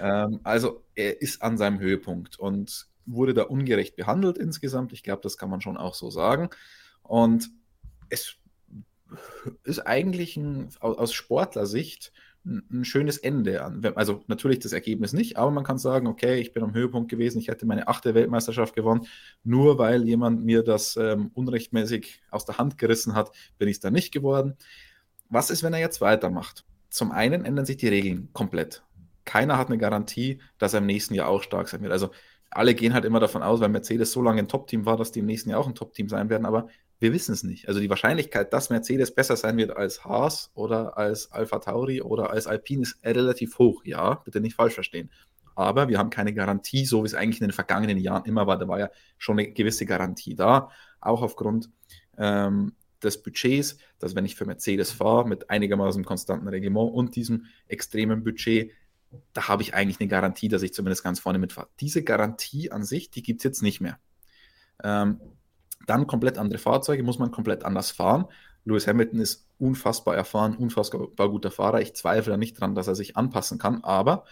Ähm, 0.00 0.40
also 0.44 0.84
er 0.94 1.20
ist 1.20 1.42
an 1.42 1.58
seinem 1.58 1.80
Höhepunkt 1.80 2.38
und 2.38 2.86
wurde 3.06 3.34
da 3.34 3.42
ungerecht 3.42 3.96
behandelt 3.96 4.38
insgesamt. 4.38 4.92
Ich 4.92 5.02
glaube, 5.02 5.22
das 5.22 5.36
kann 5.36 5.50
man 5.50 5.60
schon 5.60 5.76
auch 5.76 5.94
so 5.94 6.10
sagen. 6.10 6.50
Und 7.02 7.50
es 8.08 8.36
ist 9.64 9.80
eigentlich 9.80 10.36
ein, 10.36 10.68
aus 10.78 11.12
Sportlersicht 11.12 12.12
ein 12.44 12.84
schönes 12.84 13.18
Ende 13.18 13.62
an. 13.62 13.84
Also 13.96 14.24
natürlich 14.26 14.60
das 14.60 14.72
Ergebnis 14.72 15.12
nicht, 15.12 15.36
aber 15.36 15.50
man 15.50 15.64
kann 15.64 15.78
sagen, 15.78 16.06
okay, 16.06 16.40
ich 16.40 16.52
bin 16.52 16.62
am 16.62 16.74
Höhepunkt 16.74 17.10
gewesen, 17.10 17.38
ich 17.38 17.48
hätte 17.48 17.66
meine 17.66 17.86
achte 17.88 18.14
Weltmeisterschaft 18.14 18.74
gewonnen, 18.74 19.06
nur 19.44 19.78
weil 19.78 20.04
jemand 20.04 20.44
mir 20.44 20.62
das 20.62 20.96
ähm, 20.96 21.30
unrechtmäßig 21.34 22.22
aus 22.30 22.46
der 22.46 22.58
Hand 22.58 22.78
gerissen 22.78 23.14
hat, 23.14 23.30
bin 23.58 23.68
ich 23.68 23.76
es 23.76 23.80
dann 23.80 23.92
nicht 23.92 24.12
geworden. 24.12 24.56
Was 25.28 25.50
ist, 25.50 25.62
wenn 25.62 25.74
er 25.74 25.80
jetzt 25.80 26.00
weitermacht? 26.00 26.64
Zum 26.88 27.12
einen 27.12 27.44
ändern 27.44 27.66
sich 27.66 27.76
die 27.76 27.88
Regeln 27.88 28.30
komplett. 28.32 28.82
Keiner 29.24 29.58
hat 29.58 29.68
eine 29.68 29.78
Garantie, 29.78 30.40
dass 30.58 30.72
er 30.72 30.78
im 30.78 30.86
nächsten 30.86 31.14
Jahr 31.14 31.28
auch 31.28 31.42
stark 31.42 31.68
sein 31.68 31.82
wird. 31.82 31.92
Also 31.92 32.10
alle 32.50 32.74
gehen 32.74 32.94
halt 32.94 33.04
immer 33.04 33.20
davon 33.20 33.42
aus, 33.42 33.60
weil 33.60 33.68
Mercedes 33.68 34.12
so 34.12 34.22
lange 34.22 34.40
ein 34.40 34.48
Top-Team 34.48 34.86
war, 34.86 34.96
dass 34.96 35.12
die 35.12 35.20
im 35.20 35.26
nächsten 35.26 35.50
Jahr 35.50 35.60
auch 35.60 35.68
ein 35.68 35.74
Top-Team 35.74 36.08
sein 36.08 36.30
werden, 36.30 36.46
aber 36.46 36.68
wir 37.00 37.12
wissen 37.12 37.32
es 37.32 37.42
nicht. 37.42 37.66
Also 37.66 37.80
die 37.80 37.88
Wahrscheinlichkeit, 37.88 38.52
dass 38.52 38.70
Mercedes 38.70 39.14
besser 39.14 39.36
sein 39.36 39.56
wird 39.56 39.76
als 39.76 40.04
Haas 40.04 40.50
oder 40.54 40.98
als 40.98 41.32
Alpha 41.32 41.58
Tauri 41.58 42.02
oder 42.02 42.30
als 42.30 42.46
Alpine 42.46 42.82
ist 42.82 43.02
relativ 43.02 43.58
hoch. 43.58 43.82
Ja, 43.84 44.14
bitte 44.14 44.40
nicht 44.40 44.54
falsch 44.54 44.74
verstehen. 44.74 45.10
Aber 45.54 45.88
wir 45.88 45.98
haben 45.98 46.10
keine 46.10 46.32
Garantie, 46.32 46.84
so 46.84 47.02
wie 47.02 47.06
es 47.06 47.14
eigentlich 47.14 47.40
in 47.40 47.48
den 47.48 47.54
vergangenen 47.54 47.98
Jahren 47.98 48.24
immer 48.26 48.46
war. 48.46 48.58
Da 48.58 48.68
war 48.68 48.78
ja 48.78 48.90
schon 49.18 49.38
eine 49.38 49.50
gewisse 49.50 49.86
Garantie 49.86 50.34
da, 50.34 50.70
auch 51.00 51.22
aufgrund 51.22 51.70
ähm, 52.18 52.74
des 53.02 53.22
Budgets, 53.22 53.78
dass 53.98 54.14
wenn 54.14 54.26
ich 54.26 54.36
für 54.36 54.44
Mercedes 54.44 54.92
fahre 54.92 55.26
mit 55.26 55.48
einigermaßen 55.48 56.04
konstantem 56.04 56.48
Reglement 56.48 56.92
und 56.92 57.16
diesem 57.16 57.46
extremen 57.66 58.22
Budget, 58.22 58.72
da 59.32 59.48
habe 59.48 59.62
ich 59.62 59.74
eigentlich 59.74 60.00
eine 60.00 60.08
Garantie, 60.08 60.48
dass 60.48 60.62
ich 60.62 60.74
zumindest 60.74 61.02
ganz 61.02 61.18
vorne 61.18 61.38
mitfahre. 61.38 61.68
Diese 61.80 62.04
Garantie 62.04 62.70
an 62.70 62.84
sich, 62.84 63.10
die 63.10 63.22
gibt 63.22 63.40
es 63.40 63.44
jetzt 63.44 63.62
nicht 63.62 63.80
mehr. 63.80 63.98
Ähm, 64.84 65.20
dann 65.86 66.06
komplett 66.06 66.38
andere 66.38 66.58
Fahrzeuge, 66.58 67.02
muss 67.02 67.18
man 67.18 67.30
komplett 67.30 67.64
anders 67.64 67.90
fahren. 67.90 68.26
Lewis 68.64 68.86
Hamilton 68.86 69.20
ist 69.20 69.46
unfassbar 69.58 70.16
erfahren, 70.16 70.56
unfassbar 70.56 71.08
guter 71.30 71.50
Fahrer. 71.50 71.80
Ich 71.80 71.94
zweifle 71.94 72.36
nicht 72.38 72.60
dran, 72.60 72.74
dass 72.74 72.88
er 72.88 72.94
sich 72.94 73.16
anpassen 73.16 73.58
kann, 73.58 73.82
aber 73.82 74.24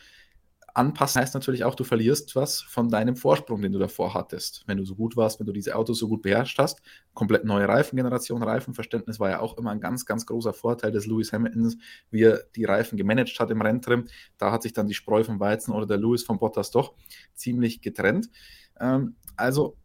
anpassen 0.79 1.21
heißt 1.21 1.35
natürlich 1.35 1.65
auch, 1.65 1.75
du 1.75 1.83
verlierst 1.83 2.37
was 2.37 2.61
von 2.61 2.89
deinem 2.89 3.17
Vorsprung, 3.17 3.61
den 3.61 3.73
du 3.73 3.79
davor 3.79 4.15
hattest. 4.15 4.63
Wenn 4.67 4.79
du 4.79 4.85
so 4.85 4.95
gut 4.95 5.17
warst, 5.17 5.41
wenn 5.41 5.47
du 5.47 5.53
diese 5.53 5.75
Autos 5.75 5.99
so 5.99 6.09
gut 6.09 6.23
beherrscht 6.23 6.59
hast. 6.59 6.81
Komplett 7.15 7.45
neue 7.45 7.67
Reifengeneration, 7.67 8.43
Reifenverständnis 8.43 9.19
war 9.19 9.31
ja 9.31 9.41
auch 9.41 9.59
immer 9.59 9.71
ein 9.71 9.81
ganz, 9.81 10.07
ganz 10.07 10.25
großer 10.25 10.53
Vorteil 10.53 10.93
des 10.93 11.07
Lewis 11.07 11.33
Hamiltons, 11.33 11.79
wie 12.11 12.23
er 12.23 12.45
die 12.55 12.65
Reifen 12.65 12.97
gemanagt 12.97 13.39
hat 13.41 13.51
im 13.51 13.61
Renntrim. 13.61 14.07
Da 14.37 14.53
hat 14.53 14.63
sich 14.63 14.73
dann 14.73 14.87
die 14.87 14.95
Spreu 14.95 15.25
vom 15.25 15.41
Weizen 15.41 15.73
oder 15.73 15.87
der 15.87 15.99
Lewis 15.99 16.23
von 16.23 16.39
Bottas 16.39 16.71
doch 16.71 16.95
ziemlich 17.35 17.81
getrennt. 17.81 18.31
Ähm, 18.79 19.17
also 19.37 19.77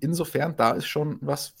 insofern, 0.00 0.56
da 0.56 0.72
ist 0.72 0.86
schon 0.86 1.18
was, 1.20 1.54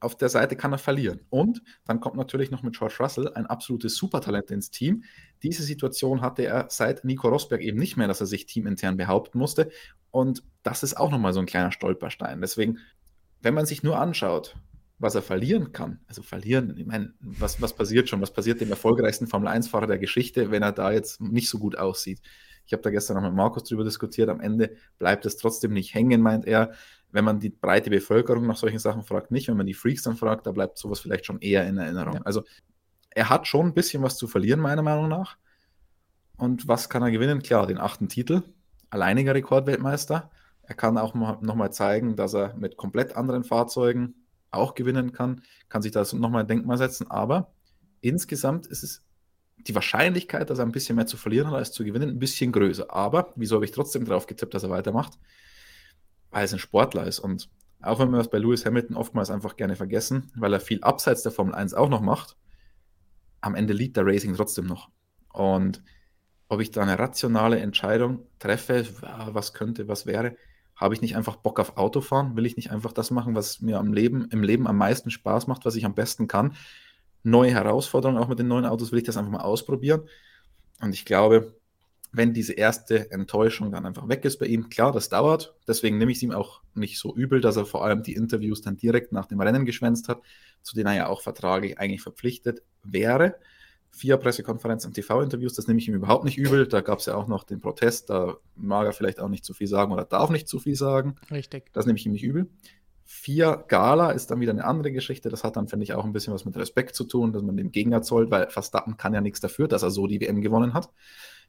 auf 0.00 0.16
der 0.16 0.28
Seite 0.28 0.56
kann 0.56 0.72
er 0.72 0.78
verlieren. 0.78 1.20
Und 1.30 1.62
dann 1.84 2.00
kommt 2.00 2.16
natürlich 2.16 2.50
noch 2.50 2.62
mit 2.62 2.76
George 2.76 2.96
Russell 3.00 3.32
ein 3.34 3.46
absolutes 3.46 3.96
Supertalent 3.96 4.50
ins 4.50 4.70
Team. 4.70 5.04
Diese 5.42 5.62
Situation 5.62 6.20
hatte 6.20 6.42
er 6.42 6.66
seit 6.70 7.04
Nico 7.04 7.28
Rosberg 7.28 7.60
eben 7.60 7.78
nicht 7.78 7.96
mehr, 7.96 8.08
dass 8.08 8.20
er 8.20 8.26
sich 8.26 8.46
teamintern 8.46 8.96
behaupten 8.96 9.38
musste. 9.38 9.70
Und 10.10 10.42
das 10.62 10.82
ist 10.82 10.96
auch 10.96 11.10
nochmal 11.10 11.32
so 11.32 11.40
ein 11.40 11.46
kleiner 11.46 11.72
Stolperstein. 11.72 12.40
Deswegen, 12.40 12.78
wenn 13.42 13.54
man 13.54 13.66
sich 13.66 13.82
nur 13.82 13.98
anschaut, 13.98 14.56
was 14.98 15.14
er 15.14 15.22
verlieren 15.22 15.72
kann, 15.72 16.00
also 16.06 16.22
verlieren, 16.22 16.74
ich 16.78 16.86
meine, 16.86 17.12
was, 17.20 17.60
was 17.60 17.74
passiert 17.74 18.08
schon? 18.08 18.22
Was 18.22 18.32
passiert 18.32 18.60
dem 18.60 18.70
erfolgreichsten 18.70 19.26
Formel-1-Fahrer 19.26 19.86
der 19.86 19.98
Geschichte, 19.98 20.50
wenn 20.50 20.62
er 20.62 20.72
da 20.72 20.90
jetzt 20.90 21.20
nicht 21.20 21.50
so 21.50 21.58
gut 21.58 21.76
aussieht? 21.76 22.22
Ich 22.66 22.72
habe 22.72 22.82
da 22.82 22.90
gestern 22.90 23.16
noch 23.16 23.22
mit 23.22 23.34
Markus 23.34 23.64
drüber 23.64 23.84
diskutiert. 23.84 24.28
Am 24.28 24.40
Ende 24.40 24.76
bleibt 24.98 25.24
es 25.24 25.36
trotzdem 25.36 25.72
nicht 25.72 25.94
hängen, 25.94 26.20
meint 26.20 26.46
er 26.46 26.72
wenn 27.16 27.24
man 27.24 27.40
die 27.40 27.48
breite 27.48 27.88
Bevölkerung 27.88 28.46
nach 28.46 28.58
solchen 28.58 28.78
Sachen 28.78 29.02
fragt, 29.02 29.30
nicht. 29.30 29.48
Wenn 29.48 29.56
man 29.56 29.66
die 29.66 29.72
Freaks 29.72 30.02
dann 30.02 30.16
fragt, 30.16 30.46
da 30.46 30.52
bleibt 30.52 30.76
sowas 30.76 31.00
vielleicht 31.00 31.24
schon 31.24 31.40
eher 31.40 31.66
in 31.66 31.78
Erinnerung. 31.78 32.16
Ja. 32.16 32.22
Also 32.22 32.42
er 33.08 33.30
hat 33.30 33.46
schon 33.46 33.68
ein 33.68 33.74
bisschen 33.74 34.02
was 34.02 34.18
zu 34.18 34.28
verlieren, 34.28 34.60
meiner 34.60 34.82
Meinung 34.82 35.08
nach. 35.08 35.38
Und 36.36 36.68
was 36.68 36.90
kann 36.90 37.02
er 37.02 37.10
gewinnen? 37.10 37.42
Klar, 37.42 37.66
den 37.66 37.78
achten 37.78 38.10
Titel, 38.10 38.42
alleiniger 38.90 39.34
Rekordweltmeister. 39.34 40.30
Er 40.62 40.74
kann 40.74 40.98
auch 40.98 41.14
nochmal 41.14 41.72
zeigen, 41.72 42.16
dass 42.16 42.34
er 42.34 42.54
mit 42.56 42.76
komplett 42.76 43.16
anderen 43.16 43.44
Fahrzeugen 43.44 44.26
auch 44.50 44.74
gewinnen 44.74 45.12
kann, 45.12 45.40
kann 45.70 45.80
sich 45.80 45.92
das 45.92 46.12
nochmal 46.12 46.42
ein 46.42 46.48
Denkmal 46.48 46.76
setzen. 46.76 47.10
Aber 47.10 47.54
insgesamt 48.02 48.66
ist 48.66 48.82
es 48.82 49.05
die 49.68 49.74
Wahrscheinlichkeit, 49.74 50.50
dass 50.50 50.58
er 50.58 50.66
ein 50.66 50.72
bisschen 50.72 50.96
mehr 50.96 51.06
zu 51.06 51.16
verlieren 51.16 51.48
hat 51.48 51.56
als 51.56 51.72
zu 51.72 51.84
gewinnen, 51.84 52.10
ein 52.10 52.18
bisschen 52.18 52.52
größer. 52.52 52.92
Aber 52.92 53.32
wieso 53.36 53.56
habe 53.56 53.64
ich 53.64 53.72
trotzdem 53.72 54.04
darauf 54.04 54.26
getippt, 54.26 54.54
dass 54.54 54.62
er 54.62 54.70
weitermacht? 54.70 55.18
weil 56.36 56.44
es 56.44 56.52
ein 56.52 56.58
Sportler 56.58 57.06
ist. 57.06 57.18
Und 57.18 57.48
auch 57.80 57.98
wenn 57.98 58.10
wir 58.10 58.18
das 58.18 58.28
bei 58.28 58.36
Lewis 58.36 58.66
Hamilton 58.66 58.96
oftmals 58.96 59.30
einfach 59.30 59.56
gerne 59.56 59.74
vergessen, 59.74 60.30
weil 60.34 60.52
er 60.52 60.60
viel 60.60 60.82
abseits 60.82 61.22
der 61.22 61.32
Formel 61.32 61.54
1 61.54 61.72
auch 61.72 61.88
noch 61.88 62.02
macht, 62.02 62.36
am 63.40 63.54
Ende 63.54 63.72
liebt 63.72 63.96
der 63.96 64.04
Racing 64.04 64.34
trotzdem 64.34 64.66
noch. 64.66 64.90
Und 65.32 65.82
ob 66.48 66.60
ich 66.60 66.72
da 66.72 66.82
eine 66.82 66.98
rationale 66.98 67.58
Entscheidung 67.58 68.26
treffe, 68.38 68.86
was 69.32 69.54
könnte, 69.54 69.88
was 69.88 70.04
wäre, 70.04 70.36
habe 70.74 70.92
ich 70.92 71.00
nicht 71.00 71.16
einfach 71.16 71.36
Bock 71.36 71.58
auf 71.58 71.78
Autofahren? 71.78 72.36
Will 72.36 72.44
ich 72.44 72.56
nicht 72.56 72.70
einfach 72.70 72.92
das 72.92 73.10
machen, 73.10 73.34
was 73.34 73.62
mir 73.62 73.78
am 73.78 73.94
Leben, 73.94 74.28
im 74.30 74.42
Leben 74.42 74.66
am 74.66 74.76
meisten 74.76 75.10
Spaß 75.10 75.46
macht, 75.46 75.64
was 75.64 75.74
ich 75.74 75.86
am 75.86 75.94
besten 75.94 76.28
kann? 76.28 76.54
Neue 77.26 77.50
Herausforderungen 77.50 78.22
auch 78.22 78.28
mit 78.28 78.38
den 78.38 78.46
neuen 78.46 78.66
Autos 78.66 78.92
will 78.92 79.00
ich 79.00 79.04
das 79.04 79.16
einfach 79.16 79.32
mal 79.32 79.40
ausprobieren. 79.40 80.02
Und 80.80 80.94
ich 80.94 81.04
glaube, 81.04 81.56
wenn 82.12 82.32
diese 82.32 82.52
erste 82.52 83.10
Enttäuschung 83.10 83.72
dann 83.72 83.84
einfach 83.84 84.08
weg 84.08 84.24
ist 84.24 84.38
bei 84.38 84.46
ihm, 84.46 84.68
klar, 84.68 84.92
das 84.92 85.08
dauert. 85.08 85.56
Deswegen 85.66 85.98
nehme 85.98 86.12
ich 86.12 86.18
es 86.18 86.22
ihm 86.22 86.30
auch 86.30 86.60
nicht 86.74 87.00
so 87.00 87.16
übel, 87.16 87.40
dass 87.40 87.56
er 87.56 87.66
vor 87.66 87.84
allem 87.84 88.04
die 88.04 88.14
Interviews 88.14 88.62
dann 88.62 88.76
direkt 88.76 89.10
nach 89.10 89.26
dem 89.26 89.40
Rennen 89.40 89.64
geschwänzt 89.64 90.08
hat, 90.08 90.22
zu 90.62 90.76
denen 90.76 90.86
er 90.86 90.94
ja 90.94 91.06
auch 91.08 91.20
vertraglich 91.20 91.80
eigentlich 91.80 92.00
verpflichtet 92.00 92.62
wäre. 92.84 93.34
Vier 93.90 94.18
Pressekonferenzen 94.18 94.90
und 94.90 94.94
TV-Interviews, 94.94 95.54
das 95.54 95.66
nehme 95.66 95.80
ich 95.80 95.88
ihm 95.88 95.94
überhaupt 95.94 96.22
nicht 96.22 96.38
übel. 96.38 96.68
Da 96.68 96.80
gab 96.80 97.00
es 97.00 97.06
ja 97.06 97.16
auch 97.16 97.26
noch 97.26 97.42
den 97.42 97.60
Protest, 97.60 98.08
da 98.08 98.36
mag 98.54 98.86
er 98.86 98.92
vielleicht 98.92 99.18
auch 99.18 99.28
nicht 99.28 99.44
zu 99.44 99.52
viel 99.52 99.66
sagen 99.66 99.90
oder 99.90 100.04
darf 100.04 100.30
nicht 100.30 100.46
zu 100.46 100.60
viel 100.60 100.76
sagen. 100.76 101.16
Richtig. 101.32 101.72
Das 101.72 101.86
nehme 101.86 101.98
ich 101.98 102.06
ihm 102.06 102.12
nicht 102.12 102.22
übel. 102.22 102.46
Vier 103.08 103.64
Gala 103.68 104.10
ist 104.10 104.32
dann 104.32 104.40
wieder 104.40 104.50
eine 104.50 104.64
andere 104.64 104.90
Geschichte. 104.90 105.28
Das 105.28 105.44
hat 105.44 105.56
dann, 105.56 105.68
finde 105.68 105.84
ich, 105.84 105.94
auch 105.94 106.04
ein 106.04 106.12
bisschen 106.12 106.34
was 106.34 106.44
mit 106.44 106.56
Respekt 106.56 106.96
zu 106.96 107.04
tun, 107.04 107.32
dass 107.32 107.42
man 107.42 107.56
dem 107.56 107.70
Gegner 107.70 108.02
zollt, 108.02 108.32
weil 108.32 108.50
Verstappen 108.50 108.96
kann 108.96 109.14
ja 109.14 109.20
nichts 109.20 109.38
dafür, 109.38 109.68
dass 109.68 109.84
er 109.84 109.90
so 109.90 110.08
die 110.08 110.20
WM 110.20 110.40
gewonnen 110.40 110.74
hat. 110.74 110.90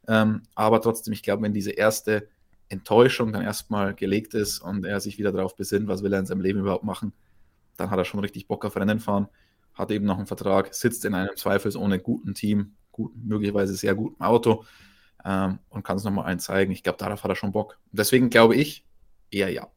Ähm, 0.07 0.43
aber 0.53 0.81
trotzdem, 0.81 1.13
ich 1.13 1.23
glaube, 1.23 1.41
wenn 1.41 1.53
diese 1.53 1.71
erste 1.71 2.29
Enttäuschung 2.69 3.33
dann 3.33 3.41
erstmal 3.41 3.95
gelegt 3.95 4.35
ist 4.35 4.59
und 4.59 4.85
er 4.85 4.99
sich 4.99 5.17
wieder 5.17 5.31
darauf 5.31 5.55
besinnt, 5.55 5.87
was 5.87 6.03
will 6.03 6.13
er 6.13 6.19
in 6.19 6.27
seinem 6.27 6.41
Leben 6.41 6.59
überhaupt 6.59 6.83
machen, 6.83 7.13
dann 7.75 7.89
hat 7.89 7.97
er 7.97 8.05
schon 8.05 8.19
richtig 8.19 8.47
Bock 8.47 8.63
auf 8.63 8.75
Rennen 8.75 8.99
fahren, 8.99 9.27
hat 9.73 9.89
eben 9.89 10.05
noch 10.05 10.17
einen 10.17 10.27
Vertrag, 10.27 10.73
sitzt 10.75 11.05
in 11.05 11.15
einem 11.15 11.35
zweifelsohne 11.35 11.99
guten 11.99 12.35
Team, 12.35 12.75
gut, 12.91 13.13
möglicherweise 13.15 13.75
sehr 13.75 13.95
gutem 13.95 14.21
Auto 14.21 14.63
ähm, 15.25 15.59
und 15.69 15.83
kann 15.83 15.97
es 15.97 16.03
nochmal 16.03 16.25
einen 16.25 16.39
zeigen. 16.39 16.71
Ich 16.71 16.83
glaube, 16.83 16.97
darauf 16.97 17.23
hat 17.23 17.31
er 17.31 17.35
schon 17.35 17.51
Bock. 17.51 17.79
Deswegen 17.91 18.29
glaube 18.29 18.55
ich 18.55 18.85
eher 19.31 19.51
ja. 19.51 19.67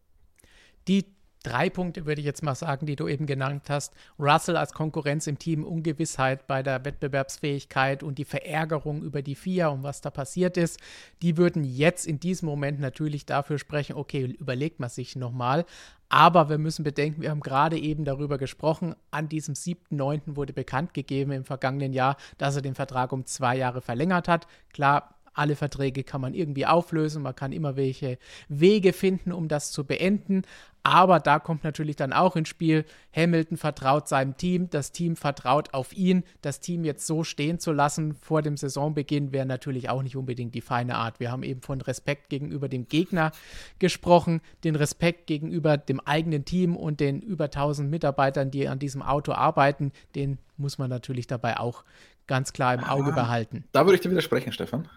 Die 0.89 1.07
drei 1.43 1.71
Punkte, 1.71 2.07
würde 2.07 2.21
ich 2.21 2.27
jetzt 2.27 2.43
mal 2.43 2.55
sagen, 2.55 2.87
die 2.87 2.97
du 2.97 3.09
eben 3.09 3.27
genannt 3.27 3.65
hast. 3.69 3.95
Russell 4.19 4.57
als 4.57 4.73
Konkurrenz 4.73 5.27
im 5.27 5.39
Team, 5.39 5.65
Ungewissheit 5.65 6.47
bei 6.47 6.63
der 6.63 6.85
Wettbewerbsfähigkeit 6.85 8.03
und 8.03 8.19
die 8.19 8.25
Verärgerung 8.25 9.03
über 9.03 9.23
die 9.23 9.35
FIA 9.35 9.69
und 9.69 9.83
was 9.83 10.01
da 10.01 10.11
passiert 10.11 10.57
ist, 10.57 10.81
die 11.23 11.37
würden 11.37 11.65
jetzt 11.65 12.07
in 12.07 12.21
diesem 12.21 12.47
Moment 12.47 12.81
natürlich 12.81 13.27
dafür 13.27 13.59
sprechen, 13.59 13.97
okay, 13.97 14.25
überlegt 14.39 14.81
man 14.81 14.91
sich 14.91 15.17
nochmal. 15.17 15.65
Aber 16.09 16.49
wir 16.49 16.59
müssen 16.59 16.83
bedenken, 16.83 17.23
wir 17.23 17.31
haben 17.31 17.41
gerade 17.41 17.79
eben 17.79 18.05
darüber 18.05 18.37
gesprochen, 18.37 18.97
an 19.13 19.29
diesem 19.29 19.55
7.9. 19.55 20.35
wurde 20.35 20.53
bekannt 20.53 20.93
gegeben 20.93 21.31
im 21.31 21.45
vergangenen 21.45 21.93
Jahr, 21.93 22.17
dass 22.37 22.57
er 22.57 22.63
den 22.63 22.75
Vertrag 22.75 23.13
um 23.13 23.27
zwei 23.27 23.57
Jahre 23.57 23.81
verlängert 23.81 24.27
hat. 24.27 24.49
Klar, 24.73 25.15
alle 25.33 25.57
Verträge 25.57 26.05
kann 26.05 26.21
man 26.21 26.35
irgendwie 26.35 26.67
auflösen, 26.67 27.23
man 27.23 27.35
kann 27.35 27.53
immer 27.53 27.77
welche 27.77 28.19
Wege 28.49 28.93
finden, 28.93 29.33
um 29.33 29.49
das 29.49 29.71
zu 29.71 29.85
beenden. 29.85 30.43
Aber 30.83 31.21
da 31.21 31.39
kommt 31.39 31.63
natürlich 31.63 31.97
dann 31.97 32.13
auch 32.13 32.37
ins 32.37 32.49
Spiel, 32.49 32.87
Hamilton 33.15 33.59
vertraut 33.59 34.09
seinem 34.09 34.37
Team, 34.37 34.71
das 34.71 34.93
Team 34.93 35.15
vertraut 35.15 35.75
auf 35.75 35.93
ihn. 35.93 36.25
Das 36.41 36.61
Team 36.61 36.85
jetzt 36.85 37.07
so 37.07 37.23
stehen 37.23 37.59
zu 37.59 37.73
lassen 37.73 38.15
vor 38.15 38.41
dem 38.41 38.57
Saisonbeginn 38.57 39.33
wäre 39.33 39.45
natürlich 39.45 39.91
auch 39.91 40.03
nicht 40.03 40.17
unbedingt 40.17 40.55
die 40.55 40.63
feine 40.63 40.97
Art. 40.97 41.21
Wir 41.21 41.31
haben 41.31 41.43
eben 41.43 41.61
von 41.61 41.81
Respekt 41.83 42.31
gegenüber 42.31 42.69
dem 42.69 42.89
Gegner 42.89 43.33
gesprochen, 43.79 44.41
den 44.65 44.75
Respekt 44.75 45.27
gegenüber 45.27 45.77
dem 45.77 46.01
eigenen 46.01 46.45
Team 46.45 46.77
und 46.77 47.01
den 47.01 47.21
über 47.21 47.45
1000 47.45 47.91
Mitarbeitern, 47.91 48.51
die 48.51 48.67
an 48.67 48.79
diesem 48.79 49.03
Auto 49.03 49.33
arbeiten, 49.33 49.93
den 50.15 50.39
muss 50.57 50.79
man 50.79 50.89
natürlich 50.89 51.27
dabei 51.27 51.59
auch 51.59 51.85
ganz 52.27 52.53
klar 52.53 52.75
im 52.75 52.85
Auge 52.85 53.13
ah, 53.13 53.15
behalten. 53.15 53.65
Da 53.73 53.85
würde 53.85 53.97
ich 53.97 54.01
dir 54.01 54.11
widersprechen, 54.11 54.53
Stefan. 54.53 54.89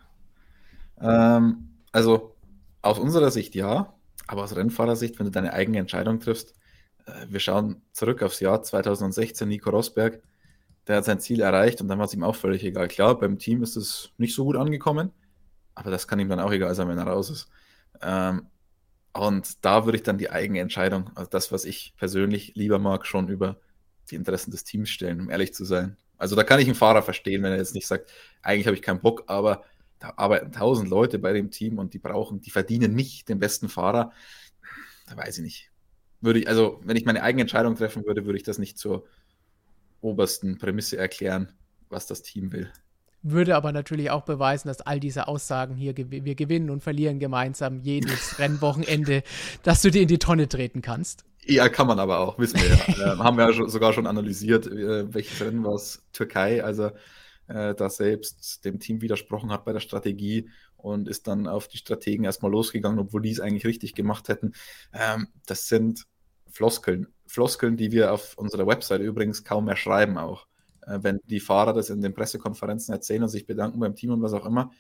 Ähm, 1.02 1.70
also 1.92 2.36
aus 2.82 3.00
unserer 3.00 3.32
Sicht 3.32 3.56
ja, 3.56 3.94
aber 4.28 4.44
aus 4.44 4.56
Rennfahrersicht, 4.56 5.20
wenn 5.20 5.26
du 5.26 5.32
deine 5.32 5.54
eigene 5.54 5.80
Entscheidung 5.80 6.20
triffst, 6.20 6.54
äh, 7.06 7.28
wir 7.30 7.40
schauen 7.40 7.82
zurück 7.92 8.22
aufs 8.24 8.40
Jahr 8.40 8.62
2016, 8.62 9.48
Nico 9.48 9.70
Rosberg, 9.70 10.22
der 10.88 10.98
hat 10.98 11.06
sein 11.06 11.20
Ziel 11.20 11.42
erreicht 11.42 11.82
und 11.82 11.88
dann 11.88 12.00
war 12.00 12.06
es 12.06 12.14
ihm 12.14 12.24
auch 12.24 12.36
völlig 12.36 12.64
egal. 12.64 12.88
Klar, 12.88 13.18
beim 13.18 13.40
Team 13.40 13.64
ist 13.64 13.76
es 13.76 14.12
nicht 14.18 14.36
so 14.36 14.46
gut 14.46 14.58
angekommen, 14.58 15.12
aber 15.76 15.92
das 15.92 16.08
kann 16.08 16.20
ihm 16.20 16.30
dann 16.30 16.40
auch 16.40 16.52
egal 16.52 16.76
sein, 16.76 16.88
wenn 16.88 16.98
er 16.98 17.08
raus 17.08 17.30
ist. 17.30 17.50
Ähm, 18.02 18.48
und 19.14 19.64
da 19.64 19.86
würde 19.86 19.98
ich 19.98 20.04
dann 20.04 20.18
die 20.18 20.32
eigene 20.32 20.60
Entscheidung, 20.60 21.12
also 21.16 21.30
das, 21.30 21.52
was 21.52 21.66
ich 21.66 21.94
persönlich 21.98 22.54
lieber 22.56 22.80
mag, 22.80 23.06
schon 23.06 23.30
über 23.30 23.60
die 24.10 24.16
Interessen 24.16 24.52
des 24.52 24.64
Teams 24.64 24.90
stellen, 24.90 25.22
um 25.22 25.30
ehrlich 25.30 25.54
zu 25.54 25.66
sein. 25.66 25.98
Also 26.18 26.36
da 26.36 26.44
kann 26.44 26.60
ich 26.60 26.66
einen 26.66 26.76
Fahrer 26.76 27.04
verstehen, 27.04 27.44
wenn 27.44 27.52
er 27.52 27.58
jetzt 27.58 27.76
nicht 27.76 27.88
sagt, 27.88 28.12
eigentlich 28.42 28.66
habe 28.66 28.76
ich 28.76 28.82
keinen 28.82 29.02
Bock, 29.02 29.24
aber 29.28 29.64
da 30.04 30.16
arbeiten 30.18 30.52
tausend 30.52 30.90
Leute 30.90 31.18
bei 31.18 31.32
dem 31.32 31.50
Team 31.50 31.80
und 31.80 31.94
die 31.94 31.98
brauchen, 31.98 32.42
die 32.42 32.52
verdienen 32.52 32.94
nicht 32.94 33.30
den 33.30 33.40
besten 33.40 33.70
Fahrer. 33.70 34.12
Da 35.08 35.16
weiß 35.16 35.38
ich 35.38 35.44
nicht. 35.44 35.72
Würde 36.20 36.40
ich, 36.40 36.50
also, 36.50 36.82
wenn 36.84 36.98
ich 36.98 37.06
meine 37.06 37.24
eigene 37.24 37.44
Entscheidung 37.44 37.76
treffen 37.76 38.06
würde, 38.06 38.26
würde 38.26 38.38
ich 38.38 38.44
das 38.44 38.58
nicht 38.58 38.78
zur 38.78 39.06
obersten 40.02 40.58
Prämisse 40.58 40.98
erklären, 40.98 41.54
was 41.88 42.06
das 42.06 42.22
Team 42.22 42.52
will. 42.52 42.70
Würde 43.22 43.56
aber 43.56 43.72
natürlich 43.72 44.12
auch 44.12 44.24
beweisen, 44.24 44.68
dass 44.68 44.82
all 44.82 45.00
diese 45.00 45.30
Aussagen 45.30 45.76
hier, 45.76 45.96
wir 45.96 46.36
gewinnen 46.36 46.70
und 46.70 46.84
verlieren 46.84 47.20
gemeinsam 47.20 47.80
jedes 47.80 48.38
Rennwochenende, 48.40 49.24
dass 49.64 49.82
du 49.84 49.90
dir 49.90 50.02
in 50.02 50.10
die 50.10 50.20
Tonne 50.20 50.50
treten 50.50 50.82
kannst. 50.82 51.24
Ja, 51.46 51.70
kann 51.70 51.88
man 51.88 52.00
aber 52.00 52.20
auch, 52.20 52.38
wissen 52.40 52.60
wir 52.60 52.68
ja. 52.68 53.14
äh, 53.14 53.18
haben 53.20 53.38
wir 53.38 53.50
ja 53.50 53.70
sogar 53.70 53.94
schon 53.94 54.08
analysiert, 54.08 54.68
äh, 54.68 55.14
welches 55.14 55.40
Rennen 55.40 55.64
war 55.64 55.76
es? 55.76 56.04
Türkei, 56.12 56.62
also 56.62 56.92
äh, 57.48 57.76
da 57.76 57.90
selbst 57.90 58.64
dem 58.66 58.80
Team 58.80 59.02
widersprochen 59.02 59.52
hat 59.52 59.66
bei 59.66 59.74
der 59.74 59.80
Strategie 59.80 60.50
und 60.78 61.08
ist 61.08 61.28
dann 61.28 61.48
auf 61.48 61.68
die 61.68 61.78
Strategen 61.78 62.26
erstmal 62.26 62.52
losgegangen, 62.52 63.00
obwohl 63.00 63.22
die 63.22 63.32
es 63.32 63.40
eigentlich 63.40 63.66
richtig 63.66 63.96
gemacht 63.96 64.28
hätten. 64.28 64.54
Ähm, 64.94 65.28
das 65.46 65.68
sind 65.68 66.06
Floskeln. 66.52 67.08
Floskeln, 67.26 67.78
die 67.78 67.92
wir 67.92 68.14
auf 68.14 68.38
unserer 68.38 68.68
Website 68.68 69.02
übrigens 69.02 69.44
kaum 69.44 69.66
mehr 69.66 69.76
schreiben 69.76 70.18
auch. 70.18 70.48
Äh, 70.82 71.00
wenn 71.02 71.20
die 71.26 71.40
Fahrer 71.40 71.74
das 71.74 71.90
in 71.90 72.02
den 72.02 72.14
Pressekonferenzen 72.14 72.94
erzählen 72.94 73.24
und 73.24 73.30
sich 73.30 73.46
bedanken 73.46 73.80
beim 73.80 73.96
Team 73.96 74.12
und 74.12 74.22
was 74.22 74.34
auch 74.34 74.46
immer, 74.46 74.72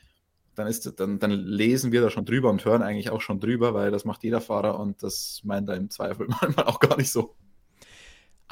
dann, 0.56 0.68
ist, 0.68 1.00
dann, 1.00 1.20
dann 1.20 1.32
lesen 1.32 1.92
wir 1.92 2.02
da 2.02 2.10
schon 2.10 2.26
drüber 2.26 2.50
und 2.50 2.64
hören 2.64 2.84
eigentlich 2.84 3.10
auch 3.10 3.22
schon 3.22 3.40
drüber, 3.40 3.74
weil 3.74 3.92
das 3.92 4.06
macht 4.06 4.24
jeder 4.24 4.42
Fahrer 4.42 4.80
und 4.80 5.02
das 5.02 5.42
meint 5.44 5.70
er 5.70 5.78
im 5.78 5.90
Zweifel 5.90 6.28
manchmal 6.42 6.66
auch 6.66 6.80
gar 6.80 6.98
nicht 6.98 7.12
so. 7.12 7.36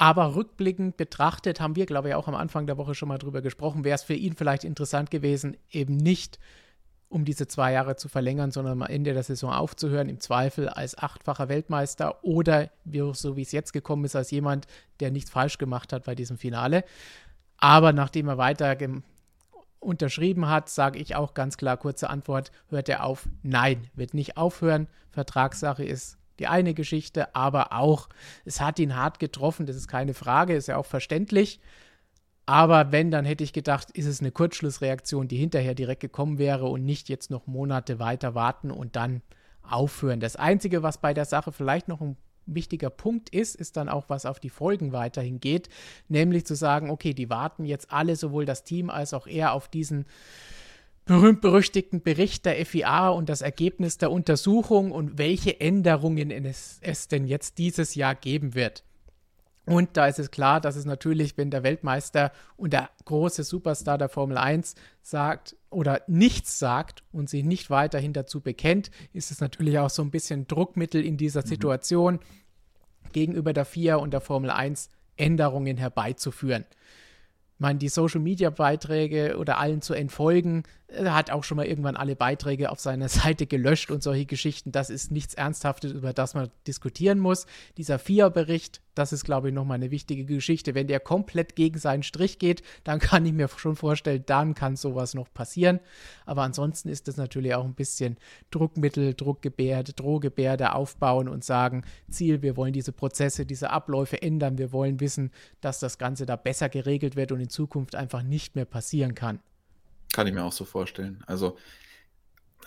Aber 0.02 0.34
rückblickend 0.34 0.96
betrachtet 0.96 1.60
haben 1.60 1.76
wir, 1.76 1.86
glaube 1.86 2.08
ich, 2.08 2.14
auch 2.16 2.26
am 2.26 2.34
Anfang 2.34 2.66
der 2.66 2.76
Woche 2.76 2.96
schon 2.96 3.08
mal 3.08 3.18
drüber 3.18 3.40
gesprochen, 3.40 3.84
wäre 3.84 3.94
es 3.94 4.02
für 4.02 4.14
ihn 4.14 4.34
vielleicht 4.34 4.64
interessant 4.64 5.12
gewesen, 5.12 5.56
eben 5.70 5.96
nicht 5.96 6.40
um 7.08 7.24
diese 7.24 7.46
zwei 7.46 7.72
Jahre 7.72 7.94
zu 7.94 8.08
verlängern, 8.08 8.50
sondern 8.50 8.82
am 8.82 8.88
Ende 8.88 9.12
der 9.12 9.22
Saison 9.22 9.52
aufzuhören, 9.52 10.08
im 10.08 10.18
Zweifel 10.18 10.68
als 10.68 10.98
achtfacher 10.98 11.48
Weltmeister 11.48 12.24
oder 12.24 12.70
so 13.12 13.36
wie 13.36 13.42
es 13.42 13.52
jetzt 13.52 13.72
gekommen 13.72 14.04
ist, 14.04 14.16
als 14.16 14.32
jemand, 14.32 14.66
der 14.98 15.12
nichts 15.12 15.30
falsch 15.30 15.56
gemacht 15.56 15.92
hat 15.92 16.02
bei 16.02 16.16
diesem 16.16 16.36
Finale. 16.36 16.82
Aber 17.58 17.92
nachdem 17.92 18.26
er 18.26 18.38
weiter 18.38 18.76
unterschrieben 19.78 20.48
hat, 20.48 20.68
sage 20.68 20.98
ich 20.98 21.14
auch 21.14 21.32
ganz 21.32 21.56
klar, 21.56 21.76
kurze 21.76 22.10
Antwort, 22.10 22.50
hört 22.70 22.88
er 22.88 23.04
auf? 23.04 23.28
Nein, 23.44 23.88
wird 23.94 24.14
nicht 24.14 24.36
aufhören. 24.36 24.88
Vertragssache 25.10 25.84
ist 25.84 26.18
die 26.42 26.48
eine 26.48 26.74
Geschichte, 26.74 27.36
aber 27.36 27.72
auch, 27.72 28.08
es 28.44 28.60
hat 28.60 28.80
ihn 28.80 28.96
hart 28.96 29.20
getroffen, 29.20 29.64
das 29.64 29.76
ist 29.76 29.86
keine 29.86 30.12
Frage, 30.12 30.54
ist 30.56 30.66
ja 30.66 30.76
auch 30.76 30.86
verständlich. 30.86 31.60
Aber 32.46 32.90
wenn, 32.90 33.12
dann 33.12 33.24
hätte 33.24 33.44
ich 33.44 33.52
gedacht, 33.52 33.92
ist 33.92 34.06
es 34.06 34.18
eine 34.18 34.32
Kurzschlussreaktion, 34.32 35.28
die 35.28 35.36
hinterher 35.36 35.76
direkt 35.76 36.00
gekommen 36.00 36.38
wäre 36.38 36.66
und 36.66 36.84
nicht 36.84 37.08
jetzt 37.08 37.30
noch 37.30 37.46
Monate 37.46 38.00
weiter 38.00 38.34
warten 38.34 38.72
und 38.72 38.96
dann 38.96 39.22
aufhören. 39.62 40.18
Das 40.18 40.34
Einzige, 40.34 40.82
was 40.82 40.98
bei 40.98 41.14
der 41.14 41.26
Sache 41.26 41.52
vielleicht 41.52 41.86
noch 41.86 42.00
ein 42.00 42.16
wichtiger 42.46 42.90
Punkt 42.90 43.28
ist, 43.30 43.54
ist 43.54 43.76
dann 43.76 43.88
auch, 43.88 44.08
was 44.08 44.26
auf 44.26 44.40
die 44.40 44.50
Folgen 44.50 44.90
weiterhin 44.90 45.38
geht, 45.38 45.68
nämlich 46.08 46.44
zu 46.44 46.56
sagen, 46.56 46.90
okay, 46.90 47.14
die 47.14 47.30
warten 47.30 47.64
jetzt 47.64 47.92
alle, 47.92 48.16
sowohl 48.16 48.46
das 48.46 48.64
Team 48.64 48.90
als 48.90 49.14
auch 49.14 49.28
er, 49.28 49.52
auf 49.52 49.68
diesen 49.68 50.06
berühmt-berüchtigten 51.04 52.02
Bericht 52.02 52.44
der 52.46 52.64
FIA 52.64 53.08
und 53.08 53.28
das 53.28 53.42
Ergebnis 53.42 53.98
der 53.98 54.10
Untersuchung 54.10 54.92
und 54.92 55.18
welche 55.18 55.60
Änderungen 55.60 56.30
es, 56.30 56.78
es 56.80 57.08
denn 57.08 57.26
jetzt 57.26 57.58
dieses 57.58 57.94
Jahr 57.94 58.14
geben 58.14 58.54
wird. 58.54 58.84
Und 59.64 59.96
da 59.96 60.08
ist 60.08 60.18
es 60.18 60.32
klar, 60.32 60.60
dass 60.60 60.74
es 60.74 60.84
natürlich, 60.84 61.38
wenn 61.38 61.50
der 61.50 61.62
Weltmeister 61.62 62.32
und 62.56 62.72
der 62.72 62.90
große 63.04 63.44
Superstar 63.44 63.96
der 63.96 64.08
Formel 64.08 64.36
1 64.36 64.74
sagt 65.02 65.56
oder 65.70 66.02
nichts 66.08 66.58
sagt 66.58 67.04
und 67.12 67.30
sich 67.30 67.44
nicht 67.44 67.70
weiterhin 67.70 68.12
dazu 68.12 68.40
bekennt, 68.40 68.90
ist 69.12 69.30
es 69.30 69.40
natürlich 69.40 69.78
auch 69.78 69.90
so 69.90 70.02
ein 70.02 70.10
bisschen 70.10 70.48
Druckmittel 70.48 71.04
in 71.04 71.16
dieser 71.16 71.42
mhm. 71.42 71.46
Situation 71.46 72.18
gegenüber 73.12 73.52
der 73.52 73.64
FIA 73.64 73.96
und 73.96 74.12
der 74.12 74.20
Formel 74.20 74.50
1 74.50 74.88
Änderungen 75.16 75.76
herbeizuführen. 75.76 76.64
Meine, 77.62 77.78
die 77.78 77.88
Social-Media-Beiträge 77.88 79.38
oder 79.38 79.58
allen 79.58 79.80
zu 79.80 79.94
entfolgen, 79.94 80.64
er 80.88 81.14
hat 81.14 81.30
auch 81.30 81.44
schon 81.44 81.56
mal 81.56 81.64
irgendwann 81.64 81.96
alle 81.96 82.14
Beiträge 82.14 82.70
auf 82.70 82.80
seiner 82.80 83.08
Seite 83.20 83.46
gelöscht 83.46 83.90
und 83.90 84.02
solche 84.02 84.26
Geschichten. 84.26 84.72
Das 84.72 84.90
ist 84.90 85.10
nichts 85.10 85.32
Ernsthaftes, 85.32 85.92
über 85.92 86.12
das 86.12 86.34
man 86.34 86.50
diskutieren 86.66 87.18
muss. 87.18 87.46
Dieser 87.78 87.98
FIA-Bericht, 87.98 88.82
das 88.94 89.12
ist, 89.12 89.24
glaube 89.24 89.48
ich, 89.48 89.54
nochmal 89.54 89.76
eine 89.76 89.90
wichtige 89.90 90.24
Geschichte. 90.24 90.74
Wenn 90.74 90.86
der 90.86 91.00
komplett 91.00 91.56
gegen 91.56 91.78
seinen 91.78 92.02
Strich 92.02 92.38
geht, 92.38 92.62
dann 92.84 92.98
kann 92.98 93.24
ich 93.24 93.32
mir 93.32 93.48
schon 93.48 93.76
vorstellen, 93.76 94.24
dann 94.26 94.54
kann 94.54 94.76
sowas 94.76 95.14
noch 95.14 95.32
passieren. 95.32 95.80
Aber 96.26 96.42
ansonsten 96.42 96.88
ist 96.88 97.08
das 97.08 97.16
natürlich 97.16 97.54
auch 97.54 97.64
ein 97.64 97.74
bisschen 97.74 98.16
Druckmittel, 98.50 99.14
Druckgebärde, 99.14 99.92
Drohgebärde 99.92 100.74
aufbauen 100.74 101.28
und 101.28 101.44
sagen, 101.44 101.84
Ziel, 102.10 102.42
wir 102.42 102.56
wollen 102.56 102.72
diese 102.72 102.92
Prozesse, 102.92 103.46
diese 103.46 103.70
Abläufe 103.70 104.20
ändern. 104.20 104.58
Wir 104.58 104.72
wollen 104.72 105.00
wissen, 105.00 105.30
dass 105.60 105.80
das 105.80 105.98
Ganze 105.98 106.26
da 106.26 106.36
besser 106.36 106.68
geregelt 106.68 107.16
wird 107.16 107.32
und 107.32 107.40
in 107.40 107.48
Zukunft 107.48 107.94
einfach 107.94 108.22
nicht 108.22 108.54
mehr 108.56 108.66
passieren 108.66 109.14
kann. 109.14 109.40
Kann 110.12 110.26
ich 110.26 110.34
mir 110.34 110.44
auch 110.44 110.52
so 110.52 110.64
vorstellen. 110.64 111.24
Also, 111.26 111.56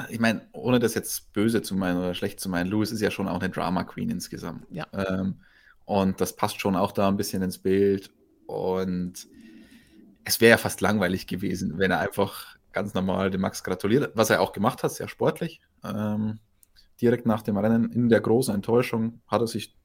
ich 0.10 0.20
meine, 0.20 0.42
ohne 0.52 0.80
das 0.80 0.94
jetzt 0.96 1.32
böse 1.34 1.62
zu 1.62 1.76
meinen 1.76 2.00
oder 2.00 2.14
schlecht 2.14 2.40
zu 2.40 2.50
meinen, 2.50 2.70
Louis 2.70 2.92
ist 2.92 3.02
ja 3.02 3.12
schon 3.12 3.28
auch 3.28 3.40
eine 3.40 3.50
Drama 3.50 3.84
Queen 3.84 4.10
insgesamt. 4.10 4.66
Ja. 4.72 4.88
Ähm, 4.94 5.36
und 5.86 6.20
das 6.20 6.36
passt 6.36 6.60
schon 6.60 6.76
auch 6.76 6.92
da 6.92 7.08
ein 7.08 7.18
bisschen 7.18 7.42
ins 7.42 7.60
Bild. 7.60 8.12
Und 8.48 9.28
es 10.24 10.42
wäre 10.42 10.52
ja 10.52 10.58
fast 10.58 10.82
langweilig 10.82 11.28
gewesen, 11.28 11.78
wenn 11.78 11.92
er 11.92 12.00
einfach 12.00 12.58
ganz 12.74 12.94
normal 12.94 13.32
dem 13.32 13.42
Max 13.42 13.64
gratuliert, 13.64 14.12
was 14.16 14.30
er 14.30 14.42
auch 14.42 14.52
gemacht 14.52 14.84
hat, 14.84 14.92
sehr 14.92 15.08
sportlich. 15.08 15.62
Ähm, 15.84 16.40
direkt 17.02 17.26
nach 17.26 17.42
dem 17.42 17.58
Rennen 17.58 17.92
in 17.92 18.10
der 18.10 18.22
großen 18.22 18.54
Enttäuschung 18.54 19.22
hat 19.28 19.42
er 19.42 19.48
sich 19.48 19.76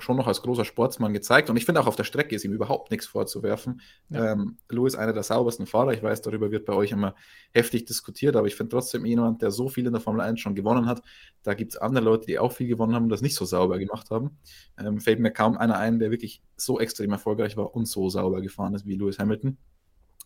schon 0.00 0.16
noch 0.16 0.26
als 0.26 0.42
großer 0.42 0.64
Sportsmann 0.64 1.12
gezeigt. 1.12 1.50
Und 1.50 1.56
ich 1.56 1.64
finde 1.64 1.80
auch 1.80 1.86
auf 1.86 1.96
der 1.96 2.04
Strecke 2.04 2.34
ist 2.34 2.44
ihm 2.44 2.52
überhaupt 2.52 2.90
nichts 2.90 3.06
vorzuwerfen. 3.06 3.80
Ja. 4.10 4.32
Ähm, 4.32 4.56
Louis 4.68 4.94
einer 4.94 5.12
der 5.12 5.24
saubersten 5.24 5.66
Fahrer. 5.66 5.92
Ich 5.92 6.02
weiß, 6.02 6.22
darüber 6.22 6.50
wird 6.50 6.66
bei 6.66 6.72
euch 6.72 6.92
immer 6.92 7.14
heftig 7.52 7.84
diskutiert, 7.84 8.36
aber 8.36 8.46
ich 8.46 8.54
finde 8.54 8.70
trotzdem 8.70 9.04
jemand, 9.04 9.42
der 9.42 9.50
so 9.50 9.68
viel 9.68 9.86
in 9.86 9.92
der 9.92 10.00
Formel 10.00 10.20
1 10.20 10.40
schon 10.40 10.54
gewonnen 10.54 10.86
hat. 10.86 11.02
Da 11.42 11.54
gibt 11.54 11.72
es 11.72 11.76
andere 11.78 12.04
Leute, 12.04 12.26
die 12.26 12.38
auch 12.38 12.52
viel 12.52 12.68
gewonnen 12.68 12.94
haben 12.94 13.04
und 13.04 13.08
das 13.10 13.22
nicht 13.22 13.34
so 13.34 13.44
sauber 13.44 13.78
gemacht 13.78 14.10
haben. 14.10 14.38
Ähm, 14.78 15.00
fällt 15.00 15.18
mir 15.18 15.32
kaum 15.32 15.56
einer 15.58 15.76
ein, 15.76 15.98
der 15.98 16.10
wirklich 16.10 16.42
so 16.56 16.78
extrem 16.78 17.10
erfolgreich 17.10 17.56
war 17.56 17.74
und 17.74 17.86
so 17.86 18.08
sauber 18.08 18.40
gefahren 18.40 18.74
ist 18.74 18.86
wie 18.86 18.94
Lewis 18.94 19.18
Hamilton. 19.18 19.58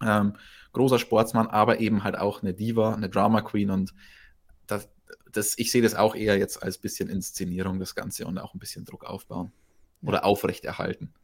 Ähm, 0.04 0.34
großer 0.72 0.98
Sportsmann, 0.98 1.46
aber 1.46 1.80
eben 1.80 2.04
halt 2.04 2.18
auch 2.18 2.42
eine 2.42 2.52
Diva, 2.52 2.94
eine 2.94 3.08
Drama 3.08 3.40
Queen 3.40 3.70
und 3.70 3.94
das, 4.66 4.90
das, 5.30 5.58
ich 5.58 5.70
sehe 5.70 5.82
das 5.82 5.94
auch 5.94 6.14
eher 6.14 6.38
jetzt 6.38 6.62
als 6.62 6.78
bisschen 6.78 7.08
Inszenierung, 7.08 7.78
das 7.78 7.94
Ganze 7.94 8.26
und 8.26 8.38
auch 8.38 8.54
ein 8.54 8.58
bisschen 8.58 8.84
Druck 8.84 9.04
aufbauen 9.04 9.52
oder 10.02 10.24
aufrechterhalten 10.24 11.14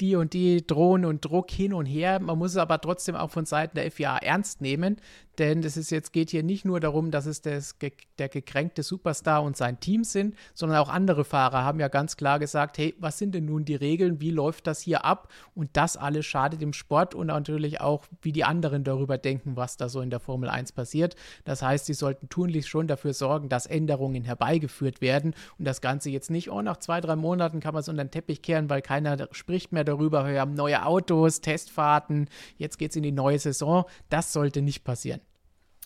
die 0.00 0.16
und 0.16 0.32
die 0.32 0.66
drohen 0.66 1.04
und 1.04 1.24
Druck 1.24 1.50
hin 1.50 1.72
und 1.72 1.86
her. 1.86 2.20
Man 2.20 2.38
muss 2.38 2.52
es 2.52 2.56
aber 2.56 2.80
trotzdem 2.80 3.14
auch 3.14 3.30
von 3.30 3.46
Seiten 3.46 3.76
der 3.76 3.90
FIA 3.90 4.18
ernst 4.18 4.60
nehmen, 4.60 4.96
denn 5.38 5.64
es 5.64 5.76
ist 5.76 5.90
jetzt 5.90 6.12
geht 6.12 6.30
hier 6.30 6.42
nicht 6.42 6.64
nur 6.64 6.80
darum, 6.80 7.10
dass 7.10 7.26
es 7.26 7.42
das, 7.42 7.76
der 8.18 8.28
gekränkte 8.28 8.82
Superstar 8.82 9.42
und 9.42 9.56
sein 9.56 9.80
Team 9.80 10.04
sind, 10.04 10.36
sondern 10.54 10.78
auch 10.78 10.88
andere 10.88 11.24
Fahrer 11.24 11.64
haben 11.64 11.80
ja 11.80 11.88
ganz 11.88 12.16
klar 12.16 12.38
gesagt, 12.38 12.78
hey, 12.78 12.94
was 12.98 13.18
sind 13.18 13.34
denn 13.34 13.46
nun 13.46 13.64
die 13.64 13.74
Regeln, 13.74 14.20
wie 14.20 14.30
läuft 14.30 14.66
das 14.66 14.80
hier 14.80 15.04
ab? 15.04 15.28
Und 15.54 15.70
das 15.72 15.96
alles 15.96 16.26
schadet 16.26 16.60
dem 16.60 16.72
Sport 16.72 17.14
und 17.14 17.28
natürlich 17.28 17.80
auch, 17.80 18.04
wie 18.22 18.32
die 18.32 18.44
anderen 18.44 18.84
darüber 18.84 19.18
denken, 19.18 19.56
was 19.56 19.76
da 19.76 19.88
so 19.88 20.00
in 20.00 20.10
der 20.10 20.20
Formel 20.20 20.48
1 20.48 20.72
passiert. 20.72 21.16
Das 21.44 21.62
heißt, 21.62 21.86
sie 21.86 21.94
sollten 21.94 22.28
tunlichst 22.28 22.68
schon 22.68 22.86
dafür 22.86 23.12
sorgen, 23.12 23.48
dass 23.48 23.66
Änderungen 23.66 24.24
herbeigeführt 24.24 25.00
werden 25.00 25.34
und 25.58 25.64
das 25.64 25.80
Ganze 25.80 26.10
jetzt 26.10 26.30
nicht, 26.30 26.50
oh, 26.50 26.62
nach 26.62 26.76
zwei, 26.76 27.00
drei 27.00 27.16
Monaten 27.16 27.60
kann 27.60 27.74
man 27.74 27.80
es 27.80 27.88
unter 27.88 28.04
den 28.04 28.10
Teppich 28.10 28.42
kehren, 28.42 28.70
weil 28.70 28.82
keiner 28.82 29.28
spricht 29.32 29.72
mehr 29.72 29.83
darüber, 29.84 30.26
wir 30.26 30.40
haben 30.40 30.54
neue 30.54 30.84
Autos, 30.84 31.40
Testfahrten, 31.40 32.28
jetzt 32.56 32.78
geht 32.78 32.90
es 32.90 32.96
in 32.96 33.02
die 33.02 33.12
neue 33.12 33.38
Saison. 33.38 33.84
Das 34.08 34.32
sollte 34.32 34.62
nicht 34.62 34.84
passieren. 34.84 35.20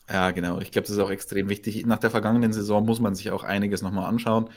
Ja, 0.09 0.31
genau. 0.31 0.61
Ich 0.61 0.71
glaube, 0.73 0.87
das 0.87 0.97
ist 0.97 1.03
auch 1.03 1.11
extrem 1.11 1.49
wichtig. 1.49 1.85
Nach 1.85 1.99
der 1.99 2.11
vergangenen 2.11 2.53
Saison 2.53 2.85
muss 2.87 3.01
man 3.01 3.15
sich 3.15 3.31
auch 3.31 3.45
einiges 3.45 3.83
nochmal 3.83 4.07
anschauen, 4.07 4.49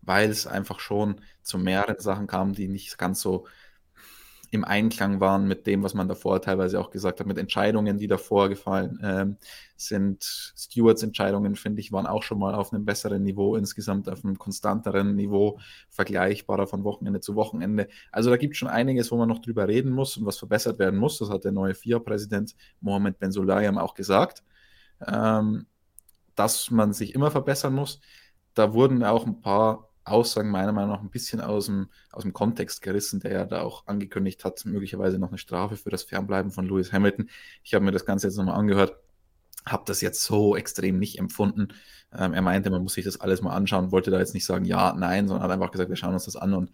weil 0.00 0.30
es 0.30 0.46
einfach 0.46 0.80
schon 0.80 1.20
zu 1.42 1.58
mehreren 1.58 1.98
Sachen 1.98 2.26
kam, 2.26 2.54
die 2.54 2.68
nicht 2.68 2.96
ganz 2.96 3.20
so 3.20 3.46
im 4.50 4.64
Einklang 4.64 5.20
waren 5.20 5.46
mit 5.46 5.66
dem, 5.66 5.82
was 5.82 5.94
man 5.94 6.08
davor 6.08 6.40
teilweise 6.40 6.80
auch 6.80 6.90
gesagt 6.90 7.20
hat, 7.20 7.26
mit 7.26 7.38
Entscheidungen, 7.38 7.98
die 7.98 8.06
davor 8.06 8.48
gefallen 8.48 8.98
ähm, 9.02 9.36
sind. 9.76 10.22
Stewards 10.56 11.02
Entscheidungen, 11.02 11.56
finde 11.56 11.80
ich, 11.80 11.92
waren 11.92 12.06
auch 12.06 12.22
schon 12.22 12.38
mal 12.38 12.54
auf 12.54 12.72
einem 12.72 12.84
besseren 12.84 13.22
Niveau, 13.22 13.56
insgesamt 13.56 14.08
auf 14.08 14.24
einem 14.24 14.38
konstanteren 14.38 15.16
Niveau, 15.16 15.58
vergleichbarer 15.90 16.66
von 16.66 16.84
Wochenende 16.84 17.20
zu 17.20 17.34
Wochenende. 17.34 17.88
Also 18.12 18.30
da 18.30 18.36
gibt 18.36 18.52
es 18.52 18.58
schon 18.58 18.68
einiges, 18.68 19.10
wo 19.10 19.16
man 19.16 19.28
noch 19.28 19.40
drüber 19.40 19.68
reden 19.68 19.92
muss 19.92 20.16
und 20.16 20.26
was 20.26 20.38
verbessert 20.38 20.78
werden 20.78 20.98
muss. 20.98 21.18
Das 21.18 21.30
hat 21.30 21.44
der 21.44 21.52
neue 21.52 21.74
FIA-Präsident 21.74 22.54
Mohamed 22.80 23.18
Ben 23.18 23.32
Sulayem 23.32 23.78
auch 23.78 23.94
gesagt, 23.94 24.42
ähm, 25.06 25.66
dass 26.34 26.70
man 26.70 26.92
sich 26.92 27.14
immer 27.14 27.30
verbessern 27.30 27.74
muss. 27.74 28.00
Da 28.54 28.72
wurden 28.72 29.04
auch 29.04 29.26
ein 29.26 29.40
paar 29.40 29.85
Aussagen 30.06 30.50
meiner 30.50 30.72
Meinung 30.72 30.90
nach 30.90 31.02
ein 31.02 31.10
bisschen 31.10 31.40
aus 31.40 31.66
dem, 31.66 31.88
aus 32.12 32.22
dem 32.22 32.32
Kontext 32.32 32.82
gerissen, 32.82 33.20
der 33.20 33.32
ja 33.32 33.44
da 33.44 33.62
auch 33.62 33.86
angekündigt 33.86 34.44
hat, 34.44 34.64
möglicherweise 34.64 35.18
noch 35.18 35.28
eine 35.28 35.38
Strafe 35.38 35.76
für 35.76 35.90
das 35.90 36.04
Fernbleiben 36.04 36.50
von 36.50 36.66
Lewis 36.66 36.92
Hamilton. 36.92 37.28
Ich 37.62 37.74
habe 37.74 37.84
mir 37.84 37.92
das 37.92 38.06
Ganze 38.06 38.26
jetzt 38.26 38.36
nochmal 38.36 38.58
angehört, 38.58 38.96
habe 39.66 39.82
das 39.86 40.00
jetzt 40.00 40.22
so 40.22 40.56
extrem 40.56 40.98
nicht 40.98 41.18
empfunden. 41.18 41.68
Ähm, 42.16 42.32
er 42.32 42.42
meinte, 42.42 42.70
man 42.70 42.82
muss 42.82 42.94
sich 42.94 43.04
das 43.04 43.20
alles 43.20 43.42
mal 43.42 43.54
anschauen, 43.54 43.90
wollte 43.90 44.10
da 44.10 44.18
jetzt 44.18 44.34
nicht 44.34 44.46
sagen 44.46 44.64
ja, 44.64 44.94
nein, 44.94 45.26
sondern 45.26 45.42
hat 45.44 45.50
einfach 45.50 45.72
gesagt, 45.72 45.90
wir 45.90 45.96
schauen 45.96 46.14
uns 46.14 46.26
das 46.26 46.36
an 46.36 46.54
und 46.54 46.70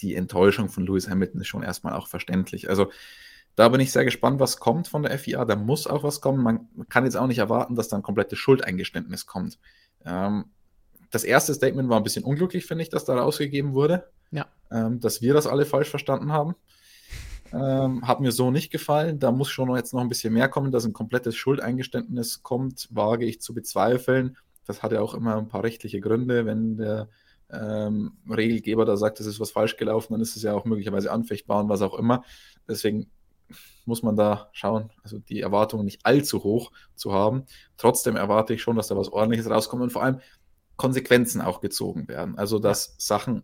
die 0.00 0.14
Enttäuschung 0.14 0.68
von 0.68 0.86
Lewis 0.86 1.08
Hamilton 1.08 1.40
ist 1.40 1.48
schon 1.48 1.62
erstmal 1.62 1.94
auch 1.94 2.06
verständlich. 2.06 2.70
Also 2.70 2.90
da 3.56 3.68
bin 3.68 3.80
ich 3.80 3.92
sehr 3.92 4.04
gespannt, 4.04 4.40
was 4.40 4.58
kommt 4.58 4.88
von 4.88 5.02
der 5.02 5.18
FIA. 5.18 5.44
Da 5.44 5.56
muss 5.56 5.86
auch 5.86 6.02
was 6.02 6.20
kommen. 6.20 6.42
Man 6.42 6.68
kann 6.88 7.04
jetzt 7.04 7.16
auch 7.16 7.26
nicht 7.26 7.38
erwarten, 7.38 7.74
dass 7.74 7.88
da 7.88 7.96
ein 7.96 8.02
komplettes 8.02 8.38
Schuldeingeständnis 8.38 9.26
kommt. 9.26 9.58
Ähm, 10.04 10.46
das 11.10 11.24
erste 11.24 11.54
Statement 11.54 11.88
war 11.88 11.96
ein 11.96 12.04
bisschen 12.04 12.24
unglücklich, 12.24 12.66
finde 12.66 12.82
ich, 12.82 12.88
dass 12.88 13.04
da 13.04 13.18
rausgegeben 13.18 13.74
wurde. 13.74 14.08
Ja. 14.30 14.46
Ähm, 14.70 15.00
dass 15.00 15.22
wir 15.22 15.34
das 15.34 15.46
alle 15.46 15.66
falsch 15.66 15.90
verstanden 15.90 16.32
haben. 16.32 16.54
Ähm, 17.52 18.06
hat 18.06 18.20
mir 18.20 18.30
so 18.30 18.50
nicht 18.50 18.70
gefallen. 18.70 19.18
Da 19.18 19.32
muss 19.32 19.50
schon 19.50 19.74
jetzt 19.74 19.92
noch 19.92 20.00
ein 20.00 20.08
bisschen 20.08 20.32
mehr 20.32 20.48
kommen, 20.48 20.70
dass 20.70 20.84
ein 20.84 20.92
komplettes 20.92 21.34
Schuldeingeständnis 21.34 22.42
kommt, 22.42 22.88
wage 22.90 23.24
ich 23.24 23.40
zu 23.40 23.54
bezweifeln. 23.54 24.36
Das 24.66 24.82
hat 24.84 24.92
ja 24.92 25.00
auch 25.00 25.14
immer 25.14 25.36
ein 25.36 25.48
paar 25.48 25.64
rechtliche 25.64 26.00
Gründe. 26.00 26.46
Wenn 26.46 26.76
der 26.76 27.08
ähm, 27.50 28.12
Regelgeber 28.28 28.84
da 28.84 28.96
sagt, 28.96 29.18
es 29.18 29.26
ist 29.26 29.40
was 29.40 29.50
falsch 29.50 29.76
gelaufen, 29.76 30.12
dann 30.12 30.20
ist 30.20 30.36
es 30.36 30.44
ja 30.44 30.54
auch 30.54 30.64
möglicherweise 30.64 31.10
anfechtbar 31.10 31.60
und 31.60 31.68
was 31.68 31.82
auch 31.82 31.98
immer. 31.98 32.22
Deswegen 32.68 33.10
muss 33.84 34.04
man 34.04 34.14
da 34.14 34.48
schauen, 34.52 34.90
also 35.02 35.18
die 35.18 35.40
Erwartungen 35.40 35.84
nicht 35.84 36.06
allzu 36.06 36.44
hoch 36.44 36.70
zu 36.94 37.12
haben. 37.12 37.44
Trotzdem 37.76 38.14
erwarte 38.14 38.54
ich 38.54 38.62
schon, 38.62 38.76
dass 38.76 38.88
da 38.88 38.96
was 38.96 39.08
Ordentliches 39.08 39.50
rauskommt 39.50 39.82
und 39.82 39.90
vor 39.90 40.04
allem, 40.04 40.20
Konsequenzen 40.80 41.42
auch 41.42 41.60
gezogen 41.60 42.08
werden. 42.08 42.38
Also, 42.38 42.58
dass 42.58 42.94
Sachen, 42.96 43.42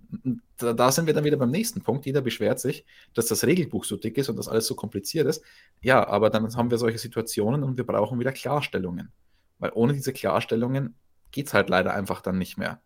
da, 0.57 0.72
da, 0.72 0.90
sind 0.90 1.05
wir 1.07 1.12
dann 1.12 1.25
wieder 1.25 1.37
beim 1.37 1.51
nächsten 1.51 1.83
Punkt. 1.83 2.07
Jeder 2.07 2.22
beschwert 2.22 2.59
sich, 2.59 2.87
dass 3.12 3.27
das 3.27 3.44
Regelbuch 3.44 3.85
so 3.85 3.99
dick 3.99 4.16
ist 4.16 4.31
und 4.31 4.37
das 4.37 4.49
alles 4.49 4.66
so 4.66 4.75
kompliziert 4.75 5.27
ist. 5.27 5.44
Ja, 5.83 6.09
aber 6.09 6.31
dann 6.31 6.57
haben 6.57 6.70
wir 6.70 6.79
solche 6.79 6.96
Situationen 6.96 7.62
und 7.62 7.77
wir 7.77 7.85
brauchen 7.85 8.18
wieder 8.18 8.33
Klarstellungen. 8.33 9.12
Weil 9.59 9.70
ohne 9.75 9.92
diese 9.92 10.14
Klarstellungen 10.14 10.94
geht 11.31 11.49
es 11.49 11.53
halt 11.53 11.68
leider 11.68 11.92
einfach 11.92 12.22
dann 12.22 12.38
nicht 12.38 12.57
mehr. 12.57 12.81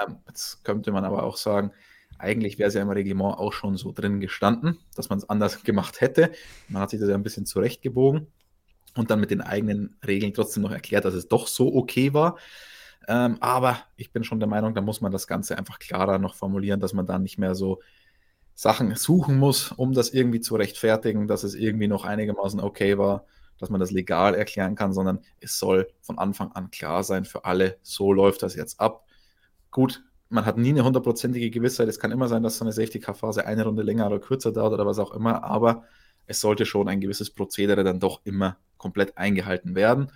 Ähm, 0.00 0.18
jetzt 0.28 0.62
könnte 0.62 0.92
man 0.92 1.04
aber 1.04 1.24
auch 1.24 1.36
sagen, 1.36 1.72
eigentlich 2.18 2.56
wäre 2.60 2.68
es 2.68 2.74
ja 2.74 2.82
im 2.82 2.90
Reglement 2.90 3.36
auch 3.36 3.52
schon 3.52 3.76
so 3.76 3.90
drin 3.90 4.20
gestanden, 4.20 4.78
dass 4.94 5.08
man 5.08 5.18
es 5.18 5.28
anders 5.28 5.62
gemacht 5.64 6.00
hätte. 6.00 6.30
Man 6.68 6.82
hat 6.82 6.90
sich 6.90 7.00
das 7.00 7.08
ja 7.08 7.16
ein 7.16 7.24
bisschen 7.24 7.46
zurechtgebogen 7.46 8.28
und 8.94 9.10
dann 9.10 9.18
mit 9.18 9.32
den 9.32 9.40
eigenen 9.40 9.96
Regeln 10.06 10.32
trotzdem 10.34 10.62
noch 10.62 10.70
erklärt, 10.70 11.04
dass 11.04 11.14
es 11.14 11.26
doch 11.26 11.48
so 11.48 11.74
okay 11.74 12.14
war. 12.14 12.38
Ähm, 13.08 13.38
aber 13.40 13.78
ich 13.96 14.12
bin 14.12 14.22
schon 14.22 14.38
der 14.38 14.48
Meinung, 14.48 14.74
da 14.74 14.82
muss 14.82 15.00
man 15.00 15.10
das 15.10 15.26
Ganze 15.26 15.56
einfach 15.56 15.78
klarer 15.78 16.18
noch 16.18 16.34
formulieren, 16.34 16.78
dass 16.78 16.92
man 16.92 17.06
da 17.06 17.18
nicht 17.18 17.38
mehr 17.38 17.54
so 17.54 17.80
Sachen 18.54 18.94
suchen 18.96 19.38
muss, 19.38 19.72
um 19.72 19.94
das 19.94 20.10
irgendwie 20.10 20.40
zu 20.40 20.56
rechtfertigen, 20.56 21.26
dass 21.26 21.42
es 21.42 21.54
irgendwie 21.54 21.88
noch 21.88 22.04
einigermaßen 22.04 22.60
okay 22.60 22.98
war, 22.98 23.24
dass 23.58 23.70
man 23.70 23.80
das 23.80 23.90
legal 23.90 24.34
erklären 24.34 24.74
kann, 24.74 24.92
sondern 24.92 25.20
es 25.40 25.58
soll 25.58 25.88
von 26.02 26.18
Anfang 26.18 26.52
an 26.52 26.70
klar 26.70 27.02
sein 27.02 27.24
für 27.24 27.46
alle, 27.46 27.78
so 27.82 28.12
läuft 28.12 28.42
das 28.42 28.54
jetzt 28.54 28.78
ab. 28.78 29.06
Gut, 29.70 30.04
man 30.28 30.44
hat 30.44 30.58
nie 30.58 30.70
eine 30.70 30.84
hundertprozentige 30.84 31.50
Gewissheit. 31.50 31.88
Es 31.88 31.98
kann 31.98 32.12
immer 32.12 32.28
sein, 32.28 32.42
dass 32.42 32.58
so 32.58 32.64
eine 32.64 32.72
Safety-Car-Phase 32.72 33.46
eine 33.46 33.64
Runde 33.64 33.82
länger 33.82 34.06
oder 34.06 34.18
kürzer 34.18 34.52
dauert 34.52 34.74
oder 34.74 34.84
was 34.86 34.98
auch 34.98 35.12
immer, 35.12 35.44
aber 35.44 35.84
es 36.26 36.40
sollte 36.40 36.66
schon 36.66 36.88
ein 36.88 37.00
gewisses 37.00 37.30
Prozedere 37.30 37.84
dann 37.84 38.00
doch 38.00 38.20
immer 38.24 38.58
komplett 38.76 39.16
eingehalten 39.16 39.74
werden. 39.74 40.12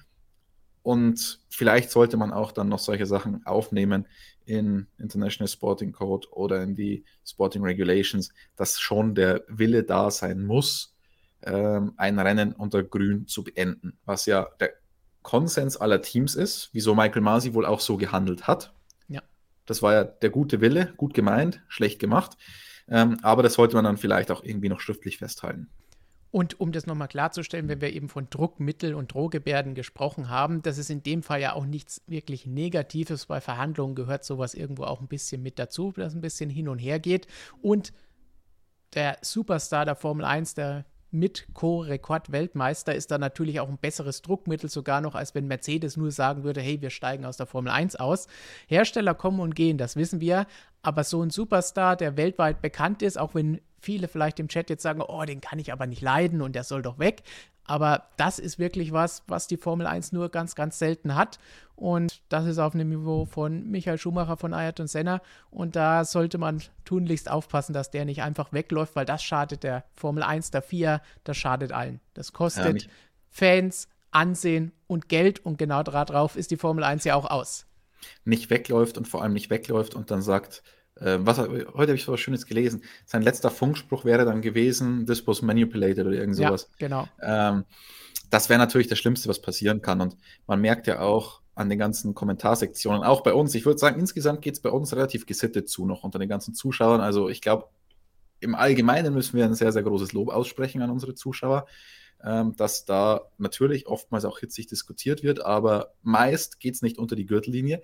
Und 0.83 1.41
vielleicht 1.49 1.91
sollte 1.91 2.17
man 2.17 2.33
auch 2.33 2.53
dann 2.53 2.69
noch 2.69 2.81
solche 2.81 3.07
Sachen 3.07 3.47
aufnehmen 3.47 4.07
in 4.45 4.89
International 4.99 5.49
Sporting 5.49 5.93
Code 5.93 6.29
oder 6.33 6.63
in 6.63 6.75
die 6.75 7.05
Sporting 7.25 7.63
Regulations, 7.63 8.33
dass 8.57 8.81
schon 8.81 9.15
der 9.15 9.45
Wille 9.49 9.85
da 9.85 10.11
sein 10.11 10.45
muss, 10.45 10.97
ähm, 11.43 11.93
ein 11.97 12.19
Rennen 12.19 12.53
unter 12.53 12.83
Grün 12.83 13.27
zu 13.27 13.45
beenden, 13.45 13.99
was 14.05 14.27
ja 14.27 14.49
der 14.61 14.71
Konsens 15.23 15.77
aller 15.77 16.03
Teams 16.03 16.35
ist, 16.35 16.71
wieso 16.73 16.95
Michael 16.95 17.23
Masi 17.23 17.55
wohl 17.55 17.67
auch 17.67 17.81
so 17.81 17.97
gehandelt 17.97 18.49
hat. 18.49 18.75
Ja. 19.09 19.23
Das 19.67 19.83
war 19.83 19.93
ja 19.93 20.05
der 20.05 20.31
gute 20.31 20.61
Wille, 20.61 20.93
gut 20.97 21.15
gemeint, 21.15 21.63
schlecht 21.69 22.01
gemacht. 22.01 22.37
Ähm, 22.89 23.19
aber 23.23 23.45
das 23.45 23.55
sollte 23.55 23.77
man 23.77 23.85
dann 23.85 23.97
vielleicht 23.97 24.33
auch 24.33 24.43
irgendwie 24.43 24.69
noch 24.69 24.81
schriftlich 24.81 25.19
festhalten. 25.19 25.71
Und 26.33 26.59
um 26.61 26.73
das 26.73 26.87
nochmal 26.87 27.09
klarzustellen, 27.09 27.69
wenn 27.69 27.83
wir 27.83 27.93
eben 27.93 28.09
von 28.09 28.29
Druckmittel 28.31 28.95
und 28.95 29.13
Drohgebärden 29.13 29.75
gesprochen 29.75 30.31
haben, 30.31 30.63
das 30.63 30.79
ist 30.79 30.89
in 30.89 31.03
dem 31.03 31.23
Fall 31.23 31.43
ja 31.43 31.53
auch 31.53 31.67
nichts 31.67 32.03
wirklich 32.07 32.47
Negatives. 32.47 33.27
Bei 33.27 33.43
Verhandlungen 33.43 33.95
gehört 33.95 34.25
sowas 34.25 34.55
irgendwo 34.55 34.85
auch 34.85 35.03
ein 35.03 35.09
bisschen 35.09 35.43
mit 35.43 35.59
dazu, 35.59 35.93
dass 35.93 36.15
ein 36.15 36.23
bisschen 36.23 36.49
hin 36.49 36.69
und 36.69 36.79
her 36.79 36.99
geht. 36.99 37.27
Und 37.61 37.93
der 38.95 39.19
Superstar 39.21 39.85
der 39.85 39.95
Formel 39.95 40.25
1, 40.25 40.55
der 40.55 40.87
mit 41.11 41.49
Co-Rekord-Weltmeister 41.53 42.95
ist 42.95 43.11
da 43.11 43.19
natürlich 43.19 43.61
auch 43.61 43.69
ein 43.69 43.77
besseres 43.77 44.23
Druckmittel 44.23 44.71
sogar 44.71 45.03
noch, 45.03 45.15
als 45.15 45.35
wenn 45.35 45.47
Mercedes 45.47 45.99
nur 45.99 46.11
sagen 46.11 46.43
würde, 46.43 46.63
hey, 46.63 46.81
wir 46.81 46.89
steigen 46.89 47.27
aus 47.27 47.37
der 47.37 47.45
Formel 47.45 47.71
1 47.71 47.97
aus. 47.97 48.27
Hersteller 48.67 49.15
kommen 49.15 49.41
und 49.41 49.55
gehen, 49.55 49.77
das 49.77 49.97
wissen 49.97 50.23
wir, 50.23 50.47
aber 50.83 51.05
so 51.05 51.23
ein 51.23 51.31
Superstar, 51.31 51.97
der 51.97 52.17
weltweit 52.17 52.61
bekannt 52.61 53.03
ist, 53.03 53.19
auch 53.19 53.35
wenn 53.35 53.61
viele 53.81 54.09
vielleicht 54.09 54.41
im 54.41 54.49
Chat 54.49 54.71
jetzt 54.71 54.83
sagen, 54.83 55.01
oh, 55.01 55.25
den 55.25 55.41
kann 55.41 55.59
ich 55.59 55.73
aber 55.73 55.87
nicht 55.87 56.03
leiden 56.03 56.43
und 56.43 56.55
der 56.55 56.65
soll 56.65 56.83
doch 56.83 56.99
weg. 56.99 57.23
Aber 57.65 58.09
das 58.17 58.39
ist 58.39 58.59
wirklich 58.59 58.93
was, 58.93 59.23
was 59.29 59.47
die 59.47 59.57
Formel 59.57 59.87
1 59.87 60.13
nur 60.13 60.31
ganz, 60.31 60.55
ganz 60.55 60.79
selten 60.79 61.15
hat. 61.15 61.39
Und 61.77 62.23
das 62.29 62.47
ist 62.47 62.59
auf 62.59 62.75
einem 62.75 62.89
Niveau 62.89 63.25
von 63.25 63.71
Michael 63.71 63.99
Schumacher, 63.99 64.37
von 64.37 64.53
Ayrton 64.53 64.89
Senna. 64.89 65.21
Und 65.51 65.77
da 65.77 66.05
sollte 66.05 66.39
man 66.39 66.63
tunlichst 66.85 67.31
aufpassen, 67.31 67.73
dass 67.73 67.91
der 67.91 68.05
nicht 68.05 68.23
einfach 68.23 68.53
wegläuft, 68.53 68.97
weil 68.97 69.07
das 69.07 69.23
schadet 69.23 69.63
der 69.63 69.85
Formel 69.95 70.25
1, 70.25 70.51
der 70.51 70.63
FIA, 70.63 71.03
das 71.23 71.37
schadet 71.37 71.73
allen. 71.73 72.01
Das 72.15 72.33
kostet 72.33 72.83
ja, 72.83 72.89
Fans, 73.31 73.89
Ansehen 74.11 74.73
und 74.89 75.09
Geld. 75.09 75.45
Und 75.45 75.57
genau 75.57 75.85
darauf 75.85 76.37
ist 76.37 76.51
die 76.51 76.57
Formel 76.57 76.83
1 76.83 77.05
ja 77.05 77.15
auch 77.15 77.31
aus. 77.31 77.67
Nicht 78.25 78.51
wegläuft 78.51 78.99
und 78.99 79.09
vor 79.09 79.23
allem 79.23 79.33
nicht 79.33 79.51
wegläuft 79.51 79.95
und 79.95 80.11
dann 80.11 80.23
sagt, 80.23 80.63
äh, 80.97 81.19
was, 81.21 81.39
heute 81.39 81.73
habe 81.75 81.95
ich 81.95 82.05
so 82.05 82.13
was 82.13 82.21
Schönes 82.21 82.47
gelesen. 82.47 82.83
Sein 83.07 83.23
letzter 83.23 83.51
Funkspruch 83.51 84.05
wäre 84.05 84.25
dann 84.25 84.43
gewesen, 84.43 85.07
this 85.07 85.27
was 85.27 85.43
manipulated 85.43 86.07
oder 86.07 86.17
irgend 86.17 86.37
sowas. 86.37 86.69
Ja, 86.79 86.89
genau. 86.89 87.09
Ähm, 87.23 87.65
das 88.31 88.49
wäre 88.49 88.59
natürlich 88.59 88.89
das 88.89 88.99
Schlimmste, 88.99 89.29
was 89.29 89.43
passieren 89.43 89.83
kann. 89.83 90.01
Und 90.01 90.17
man 90.47 90.61
merkt 90.61 90.87
ja 90.87 91.01
auch 91.01 91.43
an 91.55 91.69
den 91.69 91.79
ganzen 91.79 92.15
Kommentarsektionen, 92.15 93.03
auch 93.03 93.23
bei 93.23 93.35
uns, 93.35 93.55
ich 93.55 93.67
würde 93.67 93.79
sagen, 93.79 94.01
insgesamt 94.01 94.41
geht 94.41 94.55
es 94.55 94.61
bei 94.63 94.71
uns 94.71 94.95
relativ 94.95 95.27
gesittet 95.27 95.69
zu, 95.69 95.85
noch 95.85 96.03
unter 96.03 96.19
den 96.19 96.29
ganzen 96.29 96.55
Zuschauern. 96.55 97.03
Also 97.03 97.29
ich 97.29 97.43
glaube, 97.43 97.69
im 98.41 98.55
Allgemeinen 98.55 99.13
müssen 99.13 99.37
wir 99.37 99.45
ein 99.45 99.55
sehr, 99.55 99.71
sehr 99.71 99.83
großes 99.83 100.13
Lob 100.15 100.31
aussprechen 100.31 100.83
an 100.83 100.91
unsere 100.91 101.15
Zuschauer, 101.15 101.67
ähm, 102.25 102.55
dass 102.57 102.85
da 102.85 103.23
natürlich 103.39 103.87
oftmals 103.87 104.25
auch 104.25 104.39
hitzig 104.39 104.67
diskutiert 104.67 105.23
wird, 105.23 105.45
aber 105.45 105.95
meist 106.03 106.61
geht 106.61 106.75
es 106.75 106.83
nicht 106.83 106.99
unter 106.99 107.17
die 107.17 107.27
Gürtellinie. 107.27 107.83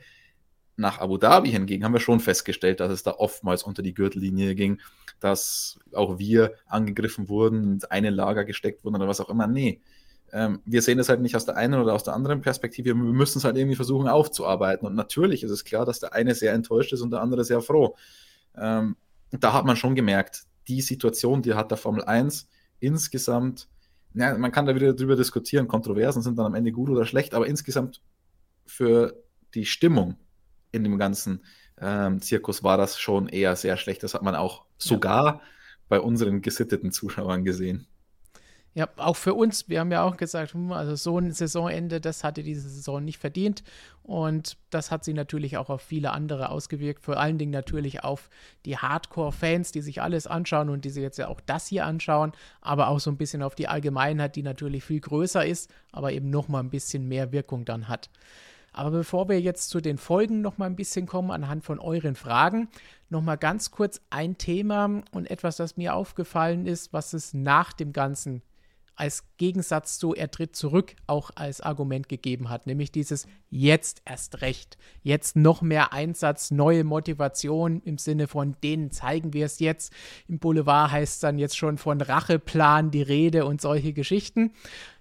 Nach 0.76 0.98
Abu 0.98 1.18
Dhabi 1.18 1.50
hingegen 1.50 1.84
haben 1.84 1.92
wir 1.92 2.00
schon 2.00 2.20
festgestellt, 2.20 2.80
dass 2.80 2.92
es 2.92 3.02
da 3.02 3.12
oftmals 3.12 3.64
unter 3.64 3.82
die 3.82 3.94
Gürtellinie 3.94 4.54
ging, 4.54 4.80
dass 5.18 5.80
auch 5.92 6.18
wir 6.18 6.54
angegriffen 6.66 7.28
wurden, 7.28 7.64
ins 7.64 7.84
eine 7.84 8.10
Lager 8.10 8.44
gesteckt 8.44 8.84
wurden 8.84 8.94
oder 8.94 9.08
was 9.08 9.20
auch 9.20 9.28
immer. 9.28 9.48
Nee, 9.48 9.80
ähm, 10.32 10.60
wir 10.64 10.82
sehen 10.82 10.98
es 10.98 11.08
halt 11.08 11.20
nicht 11.20 11.36
aus 11.36 11.46
der 11.46 11.56
einen 11.56 11.80
oder 11.80 11.94
aus 11.94 12.04
der 12.04 12.14
anderen 12.14 12.40
Perspektive. 12.40 12.88
Wir 12.90 12.94
müssen 12.94 13.38
es 13.38 13.44
halt 13.44 13.56
irgendwie 13.56 13.76
versuchen 13.76 14.08
aufzuarbeiten. 14.08 14.86
Und 14.86 14.94
natürlich 14.94 15.42
ist 15.42 15.50
es 15.50 15.64
klar, 15.64 15.84
dass 15.84 16.00
der 16.00 16.12
eine 16.12 16.34
sehr 16.34 16.52
enttäuscht 16.52 16.92
ist 16.92 17.00
und 17.00 17.10
der 17.10 17.22
andere 17.22 17.44
sehr 17.44 17.60
froh. 17.60 17.96
Ähm, 18.56 18.96
da 19.30 19.52
hat 19.52 19.64
man 19.64 19.76
schon 19.76 19.94
gemerkt, 19.94 20.44
die 20.68 20.80
Situation, 20.80 21.42
die 21.42 21.54
hat 21.54 21.70
der 21.70 21.78
Formel 21.78 22.04
1 22.04 22.48
insgesamt, 22.80 23.68
ja, 24.18 24.36
man 24.36 24.52
kann 24.52 24.66
da 24.66 24.74
wieder 24.74 24.94
drüber 24.94 25.16
diskutieren, 25.16 25.68
Kontroversen 25.68 26.22
sind 26.22 26.38
dann 26.38 26.46
am 26.46 26.54
Ende 26.54 26.72
gut 26.72 26.90
oder 26.90 27.06
schlecht, 27.06 27.34
aber 27.34 27.46
insgesamt 27.46 28.02
für 28.66 29.22
die 29.54 29.64
Stimmung 29.64 30.16
in 30.72 30.84
dem 30.84 30.98
ganzen 30.98 31.44
ähm, 31.80 32.20
Zirkus 32.20 32.62
war 32.62 32.76
das 32.76 32.98
schon 32.98 33.28
eher 33.28 33.56
sehr 33.56 33.76
schlecht. 33.76 34.02
Das 34.02 34.14
hat 34.14 34.22
man 34.22 34.34
auch 34.34 34.64
sogar 34.76 35.24
ja. 35.24 35.40
bei 35.88 36.00
unseren 36.00 36.42
gesitteten 36.42 36.90
Zuschauern 36.90 37.44
gesehen. 37.44 37.86
Ja, 38.74 38.88
auch 38.96 39.16
für 39.16 39.34
uns. 39.34 39.68
Wir 39.68 39.80
haben 39.80 39.90
ja 39.90 40.04
auch 40.04 40.16
gesagt, 40.16 40.54
hm, 40.54 40.72
also 40.72 40.94
so 40.94 41.18
ein 41.18 41.32
Saisonende, 41.32 42.00
das 42.00 42.22
hatte 42.22 42.42
diese 42.42 42.68
Saison 42.68 43.04
nicht 43.04 43.18
verdient. 43.18 43.64
Und 44.02 44.56
das 44.70 44.90
hat 44.90 45.04
sie 45.04 45.14
natürlich 45.14 45.56
auch 45.56 45.68
auf 45.68 45.82
viele 45.82 46.12
andere 46.12 46.50
ausgewirkt. 46.50 47.02
Vor 47.02 47.18
allen 47.18 47.38
Dingen 47.38 47.50
natürlich 47.50 48.04
auf 48.04 48.30
die 48.64 48.76
Hardcore-Fans, 48.76 49.72
die 49.72 49.80
sich 49.80 50.00
alles 50.00 50.26
anschauen 50.26 50.68
und 50.68 50.84
die 50.84 50.90
sich 50.90 51.02
jetzt 51.02 51.18
ja 51.18 51.28
auch 51.28 51.40
das 51.40 51.66
hier 51.66 51.86
anschauen. 51.86 52.32
Aber 52.60 52.88
auch 52.88 53.00
so 53.00 53.10
ein 53.10 53.16
bisschen 53.16 53.42
auf 53.42 53.54
die 53.54 53.68
Allgemeinheit, 53.68 54.36
die 54.36 54.42
natürlich 54.42 54.84
viel 54.84 55.00
größer 55.00 55.44
ist, 55.44 55.70
aber 55.90 56.12
eben 56.12 56.30
nochmal 56.30 56.62
ein 56.62 56.70
bisschen 56.70 57.08
mehr 57.08 57.32
Wirkung 57.32 57.64
dann 57.64 57.88
hat. 57.88 58.10
Aber 58.72 58.90
bevor 58.92 59.28
wir 59.28 59.40
jetzt 59.40 59.70
zu 59.70 59.80
den 59.80 59.98
Folgen 59.98 60.40
noch 60.40 60.58
mal 60.58 60.66
ein 60.66 60.76
bisschen 60.76 61.06
kommen, 61.06 61.32
anhand 61.32 61.64
von 61.64 61.80
euren 61.80 62.14
Fragen, 62.14 62.68
noch 63.08 63.22
mal 63.22 63.36
ganz 63.36 63.72
kurz 63.72 64.00
ein 64.10 64.38
Thema 64.38 65.02
und 65.10 65.30
etwas, 65.30 65.56
das 65.56 65.76
mir 65.76 65.94
aufgefallen 65.94 66.66
ist, 66.66 66.92
was 66.92 67.12
es 67.12 67.34
nach 67.34 67.72
dem 67.72 67.92
Ganzen 67.92 68.42
als 68.98 69.24
Gegensatz 69.36 69.98
zu 69.98 70.14
er 70.14 70.30
tritt 70.30 70.56
zurück 70.56 70.96
auch 71.06 71.30
als 71.36 71.60
Argument 71.60 72.08
gegeben 72.08 72.48
hat, 72.48 72.66
nämlich 72.66 72.90
dieses 72.90 73.26
jetzt 73.48 74.02
erst 74.04 74.40
recht, 74.42 74.76
jetzt 75.02 75.36
noch 75.36 75.62
mehr 75.62 75.92
Einsatz, 75.92 76.50
neue 76.50 76.84
Motivation 76.84 77.80
im 77.84 77.98
Sinne 77.98 78.26
von 78.26 78.56
denen 78.62 78.90
zeigen 78.90 79.32
wir 79.32 79.46
es 79.46 79.60
jetzt. 79.60 79.92
Im 80.26 80.38
Boulevard 80.38 80.90
heißt 80.90 81.14
es 81.14 81.20
dann 81.20 81.38
jetzt 81.38 81.56
schon 81.56 81.78
von 81.78 82.00
Racheplan 82.00 82.90
die 82.90 83.02
Rede 83.02 83.44
und 83.44 83.60
solche 83.60 83.92
Geschichten. 83.92 84.52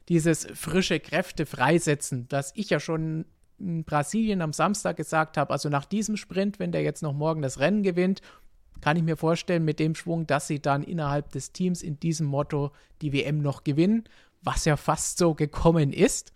Dieses 0.10 0.48
frische 0.54 1.00
Kräfte 1.00 1.46
freisetzen, 1.46 2.28
das 2.30 2.54
ich 2.56 2.70
ja 2.70 2.80
schon 2.80 3.26
in 3.60 3.84
Brasilien 3.84 4.42
am 4.42 4.54
Samstag 4.54 4.98
gesagt 4.98 5.38
habe, 5.38 5.52
also 5.52 5.70
nach 5.70 5.86
diesem 5.86 6.16
Sprint, 6.18 6.60
wenn 6.60 6.72
der 6.72 6.84
jetzt 6.84 7.02
noch 7.02 7.14
morgen 7.14 7.42
das 7.42 7.60
Rennen 7.60 7.82
gewinnt, 7.82 8.22
kann 8.82 8.98
ich 8.98 9.04
mir 9.04 9.18
vorstellen, 9.18 9.66
mit 9.66 9.80
dem 9.80 9.96
Schwung, 9.96 10.28
dass 10.28 10.48
sie 10.48 10.62
dann 10.62 10.84
innerhalb 10.84 11.32
des 11.32 11.52
Teams 11.52 11.82
in 11.82 12.00
diesem 12.00 12.28
Motto 12.28 12.72
die 13.02 13.14
WM 13.14 13.40
noch 13.40 13.64
gewinnen, 13.64 14.04
was 14.42 14.66
ja 14.66 14.78
fast 14.78 15.18
so 15.18 15.34
gekommen 15.34 15.94
ist. 15.94 16.34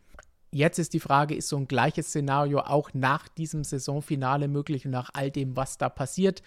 Jetzt 0.52 0.80
ist 0.80 0.94
die 0.94 1.00
Frage, 1.00 1.34
ist 1.36 1.48
so 1.48 1.58
ein 1.58 1.68
gleiches 1.68 2.08
Szenario 2.08 2.60
auch 2.60 2.94
nach 2.94 3.28
diesem 3.30 3.64
Saisonfinale 3.64 4.48
möglich 4.48 4.86
und 4.86 4.92
nach 4.92 5.10
all 5.14 5.32
dem, 5.32 5.56
was 5.56 5.78
da 5.78 5.88
passiert 5.88 6.42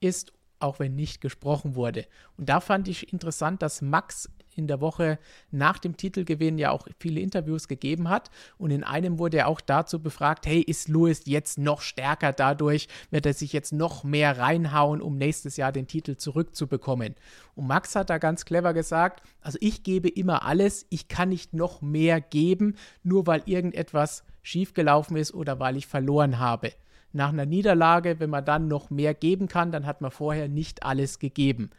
ist, 0.00 0.32
auch 0.60 0.78
wenn 0.78 0.94
nicht 0.94 1.20
gesprochen 1.20 1.74
wurde. 1.74 2.06
Und 2.36 2.48
da 2.48 2.60
fand 2.60 2.88
ich 2.88 3.12
interessant, 3.12 3.62
dass 3.62 3.82
Max 3.82 4.30
in 4.56 4.66
der 4.66 4.80
Woche 4.80 5.18
nach 5.50 5.78
dem 5.78 5.96
Titelgewinn 5.96 6.58
ja 6.58 6.70
auch 6.70 6.86
viele 6.98 7.20
Interviews 7.20 7.68
gegeben 7.68 8.08
hat. 8.08 8.30
Und 8.58 8.70
in 8.70 8.84
einem 8.84 9.18
wurde 9.18 9.38
er 9.38 9.48
auch 9.48 9.60
dazu 9.60 10.02
befragt, 10.02 10.46
hey, 10.46 10.60
ist 10.60 10.88
Lewis 10.88 11.22
jetzt 11.26 11.58
noch 11.58 11.80
stärker 11.80 12.32
dadurch? 12.32 12.88
Wird 13.10 13.26
er 13.26 13.34
sich 13.34 13.52
jetzt 13.52 13.72
noch 13.72 14.04
mehr 14.04 14.38
reinhauen, 14.38 15.00
um 15.00 15.16
nächstes 15.16 15.56
Jahr 15.56 15.72
den 15.72 15.86
Titel 15.86 16.16
zurückzubekommen? 16.16 17.14
Und 17.54 17.66
Max 17.66 17.94
hat 17.94 18.10
da 18.10 18.18
ganz 18.18 18.44
clever 18.44 18.74
gesagt, 18.74 19.22
also 19.40 19.58
ich 19.60 19.82
gebe 19.82 20.08
immer 20.08 20.44
alles, 20.44 20.86
ich 20.90 21.08
kann 21.08 21.28
nicht 21.28 21.54
noch 21.54 21.82
mehr 21.82 22.20
geben, 22.20 22.76
nur 23.02 23.26
weil 23.26 23.42
irgendetwas 23.46 24.24
schiefgelaufen 24.42 25.16
ist 25.16 25.34
oder 25.34 25.58
weil 25.58 25.76
ich 25.76 25.86
verloren 25.86 26.38
habe 26.38 26.72
nach 27.12 27.30
einer 27.30 27.46
Niederlage, 27.46 28.20
wenn 28.20 28.30
man 28.30 28.44
dann 28.44 28.68
noch 28.68 28.90
mehr 28.90 29.14
geben 29.14 29.48
kann, 29.48 29.72
dann 29.72 29.86
hat 29.86 30.02
man 30.02 30.10
vorher 30.10 30.48
nicht 30.48 30.82
alles 30.82 31.18
gegeben 31.18 31.70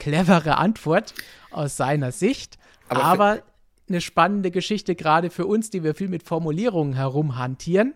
clevere 0.00 0.56
Antwort 0.58 1.14
aus 1.52 1.76
seiner 1.76 2.10
Sicht, 2.10 2.58
aber, 2.88 3.04
aber 3.04 3.42
eine 3.88 4.00
spannende 4.00 4.50
Geschichte 4.50 4.96
gerade 4.96 5.30
für 5.30 5.46
uns, 5.46 5.70
die 5.70 5.84
wir 5.84 5.94
viel 5.94 6.08
mit 6.08 6.24
Formulierungen 6.24 6.94
herumhantieren. 6.94 7.94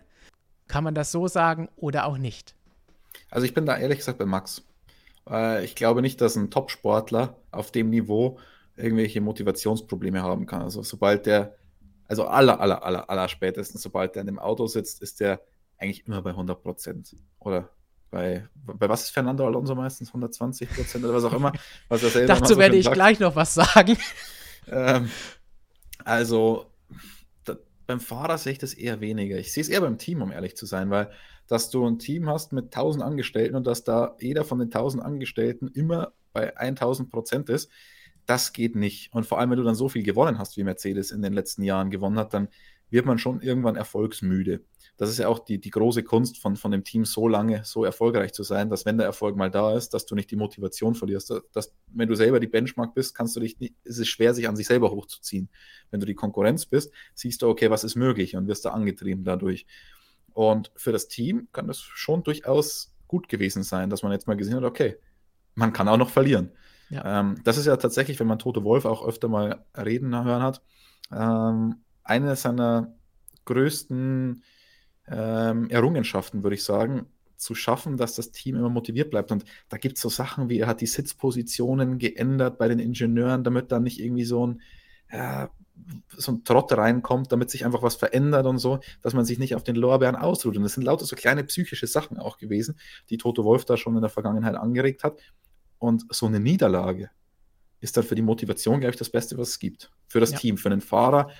Kann 0.68 0.84
man 0.84 0.94
das 0.94 1.10
so 1.10 1.26
sagen 1.26 1.68
oder 1.76 2.06
auch 2.06 2.18
nicht? 2.18 2.54
Also 3.30 3.46
ich 3.46 3.54
bin 3.54 3.66
da 3.66 3.76
ehrlich 3.76 3.98
gesagt 3.98 4.18
bei 4.18 4.26
Max. 4.26 4.62
Ich 5.62 5.74
glaube 5.74 6.02
nicht, 6.02 6.20
dass 6.20 6.36
ein 6.36 6.50
Top-Sportler 6.50 7.36
auf 7.50 7.70
dem 7.70 7.90
Niveau 7.90 8.38
irgendwelche 8.76 9.20
Motivationsprobleme 9.20 10.22
haben 10.22 10.46
kann. 10.46 10.62
Also 10.62 10.82
sobald 10.82 11.26
der, 11.26 11.56
also 12.08 12.26
aller, 12.26 12.60
aller, 12.60 12.84
aller, 12.84 13.08
aller 13.08 13.28
spätestens, 13.28 13.82
sobald 13.82 14.14
der 14.14 14.22
in 14.22 14.26
dem 14.26 14.38
Auto 14.38 14.66
sitzt, 14.66 15.02
ist 15.02 15.20
der 15.20 15.40
eigentlich 15.78 16.06
immer 16.06 16.22
bei 16.22 16.30
100 16.30 16.62
Prozent. 16.62 17.16
Oder 17.38 17.70
bei, 18.14 18.48
bei 18.54 18.88
was 18.88 19.02
ist 19.02 19.10
Fernando 19.10 19.44
Alonso 19.44 19.74
meistens? 19.74 20.08
120 20.08 20.70
Prozent 20.70 21.04
oder 21.04 21.14
was 21.14 21.24
auch 21.24 21.32
immer. 21.32 21.52
Was 21.88 22.14
er 22.14 22.26
Dazu 22.26 22.54
so 22.54 22.58
werde 22.60 22.76
ich 22.76 22.84
sagt. 22.84 22.94
gleich 22.94 23.18
noch 23.18 23.34
was 23.34 23.54
sagen. 23.54 23.98
Ähm, 24.68 25.10
also 26.04 26.66
da, 27.44 27.56
beim 27.88 27.98
Fahrer 27.98 28.38
sehe 28.38 28.52
ich 28.52 28.58
das 28.58 28.72
eher 28.72 29.00
weniger. 29.00 29.36
Ich 29.36 29.52
sehe 29.52 29.62
es 29.62 29.68
eher 29.68 29.80
beim 29.80 29.98
Team, 29.98 30.22
um 30.22 30.30
ehrlich 30.30 30.56
zu 30.56 30.64
sein, 30.64 30.90
weil 30.90 31.10
dass 31.48 31.70
du 31.70 31.84
ein 31.84 31.98
Team 31.98 32.28
hast 32.28 32.52
mit 32.52 32.66
1000 32.66 33.04
Angestellten 33.04 33.56
und 33.56 33.66
dass 33.66 33.82
da 33.82 34.16
jeder 34.20 34.44
von 34.44 34.60
den 34.60 34.68
1000 34.68 35.02
Angestellten 35.02 35.68
immer 35.68 36.12
bei 36.32 36.56
1000 36.56 37.10
Prozent 37.10 37.50
ist, 37.50 37.68
das 38.26 38.52
geht 38.52 38.76
nicht. 38.76 39.12
Und 39.12 39.26
vor 39.26 39.40
allem, 39.40 39.50
wenn 39.50 39.58
du 39.58 39.64
dann 39.64 39.74
so 39.74 39.88
viel 39.88 40.04
gewonnen 40.04 40.38
hast, 40.38 40.56
wie 40.56 40.62
Mercedes 40.62 41.10
in 41.10 41.20
den 41.20 41.32
letzten 41.32 41.62
Jahren 41.64 41.90
gewonnen 41.90 42.18
hat, 42.18 42.32
dann 42.32 42.48
wird 42.94 43.04
man 43.04 43.18
schon 43.18 43.42
irgendwann 43.42 43.76
erfolgsmüde 43.76 44.62
das 44.96 45.10
ist 45.10 45.18
ja 45.18 45.28
auch 45.28 45.40
die, 45.40 45.58
die 45.58 45.70
große 45.70 46.04
Kunst 46.04 46.40
von, 46.40 46.56
von 46.56 46.70
dem 46.70 46.84
Team, 46.84 47.04
so 47.04 47.26
lange 47.26 47.64
so 47.64 47.84
erfolgreich 47.84 48.32
zu 48.32 48.44
sein, 48.44 48.70
dass 48.70 48.86
wenn 48.86 48.96
der 48.96 49.06
Erfolg 49.06 49.36
mal 49.36 49.50
da 49.50 49.76
ist, 49.76 49.92
dass 49.92 50.06
du 50.06 50.14
nicht 50.14 50.30
die 50.30 50.36
Motivation 50.36 50.94
verlierst. 50.94 51.32
Dass, 51.52 51.74
wenn 51.88 52.08
du 52.08 52.14
selber 52.14 52.38
die 52.38 52.46
Benchmark 52.46 52.94
bist, 52.94 53.14
kannst 53.14 53.34
du 53.34 53.40
dich 53.40 53.58
nicht, 53.58 53.74
ist 53.82 53.98
es 53.98 54.06
schwer, 54.06 54.34
sich 54.34 54.48
an 54.48 54.54
sich 54.54 54.68
selber 54.68 54.92
hochzuziehen. 54.92 55.48
Wenn 55.90 55.98
du 55.98 56.06
die 56.06 56.14
Konkurrenz 56.14 56.66
bist, 56.66 56.92
siehst 57.14 57.42
du, 57.42 57.48
okay, 57.48 57.70
was 57.70 57.82
ist 57.82 57.96
möglich 57.96 58.36
und 58.36 58.46
wirst 58.46 58.64
da 58.64 58.70
angetrieben 58.70 59.24
dadurch. 59.24 59.66
Und 60.32 60.70
für 60.76 60.92
das 60.92 61.08
Team 61.08 61.48
kann 61.52 61.66
das 61.66 61.80
schon 61.80 62.22
durchaus 62.22 62.94
gut 63.08 63.28
gewesen 63.28 63.64
sein, 63.64 63.90
dass 63.90 64.04
man 64.04 64.12
jetzt 64.12 64.28
mal 64.28 64.36
gesehen 64.36 64.56
hat, 64.56 64.64
okay, 64.64 64.96
man 65.56 65.72
kann 65.72 65.88
auch 65.88 65.96
noch 65.96 66.10
verlieren. 66.10 66.52
Ja. 66.90 67.20
Ähm, 67.20 67.40
das 67.42 67.56
ist 67.58 67.66
ja 67.66 67.76
tatsächlich, 67.76 68.20
wenn 68.20 68.26
man 68.28 68.38
Tote 68.38 68.62
Wolf 68.62 68.84
auch 68.84 69.04
öfter 69.04 69.28
mal 69.28 69.64
reden 69.76 70.14
hören 70.14 70.42
hat, 70.42 70.62
ähm, 71.12 71.83
eine 72.04 72.36
seiner 72.36 72.94
größten 73.44 74.42
ähm, 75.08 75.70
Errungenschaften, 75.70 76.42
würde 76.42 76.54
ich 76.54 76.64
sagen, 76.64 77.06
zu 77.36 77.54
schaffen, 77.54 77.96
dass 77.96 78.14
das 78.14 78.30
Team 78.30 78.56
immer 78.56 78.70
motiviert 78.70 79.10
bleibt. 79.10 79.32
Und 79.32 79.44
da 79.68 79.76
gibt 79.76 79.96
es 79.96 80.02
so 80.02 80.08
Sachen 80.08 80.48
wie, 80.48 80.60
er 80.60 80.66
hat 80.66 80.80
die 80.80 80.86
Sitzpositionen 80.86 81.98
geändert 81.98 82.58
bei 82.58 82.68
den 82.68 82.78
Ingenieuren, 82.78 83.44
damit 83.44 83.72
da 83.72 83.80
nicht 83.80 84.00
irgendwie 84.00 84.24
so 84.24 84.46
ein, 84.46 84.62
ja, 85.12 85.50
so 86.16 86.32
ein 86.32 86.44
Trott 86.44 86.72
reinkommt, 86.72 87.32
damit 87.32 87.50
sich 87.50 87.64
einfach 87.64 87.82
was 87.82 87.96
verändert 87.96 88.46
und 88.46 88.58
so, 88.58 88.78
dass 89.02 89.12
man 89.12 89.24
sich 89.24 89.38
nicht 89.38 89.54
auf 89.56 89.64
den 89.64 89.74
Lorbeeren 89.74 90.16
ausruht. 90.16 90.56
Und 90.56 90.62
das 90.62 90.74
sind 90.74 90.84
lauter 90.84 91.04
so 91.04 91.16
kleine 91.16 91.44
psychische 91.44 91.86
Sachen 91.86 92.18
auch 92.18 92.38
gewesen, 92.38 92.78
die 93.10 93.18
Toto 93.18 93.44
Wolf 93.44 93.64
da 93.64 93.76
schon 93.76 93.96
in 93.96 94.00
der 94.00 94.10
Vergangenheit 94.10 94.54
angeregt 94.54 95.02
hat. 95.02 95.20
Und 95.78 96.04
so 96.10 96.26
eine 96.26 96.40
Niederlage 96.40 97.10
ist 97.80 97.96
dann 97.96 98.04
für 98.04 98.14
die 98.14 98.22
Motivation, 98.22 98.80
glaube 98.80 98.92
ich, 98.92 98.98
das 98.98 99.10
Beste, 99.10 99.36
was 99.36 99.50
es 99.50 99.58
gibt. 99.58 99.90
Für 100.06 100.20
das 100.20 100.30
ja. 100.30 100.38
Team, 100.38 100.56
für 100.56 100.70
den 100.70 100.80
Fahrer. 100.80 101.30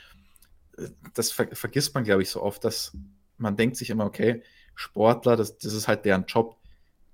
Das 1.14 1.30
ver 1.30 1.48
vergisst 1.52 1.94
man, 1.94 2.04
glaube 2.04 2.22
ich, 2.22 2.30
so 2.30 2.42
oft, 2.42 2.64
dass 2.64 2.96
man 3.36 3.56
denkt 3.56 3.76
sich 3.76 3.90
immer, 3.90 4.04
okay, 4.04 4.42
Sportler, 4.74 5.36
das, 5.36 5.58
das 5.58 5.72
ist 5.72 5.88
halt 5.88 6.04
deren 6.04 6.26
Job. 6.26 6.56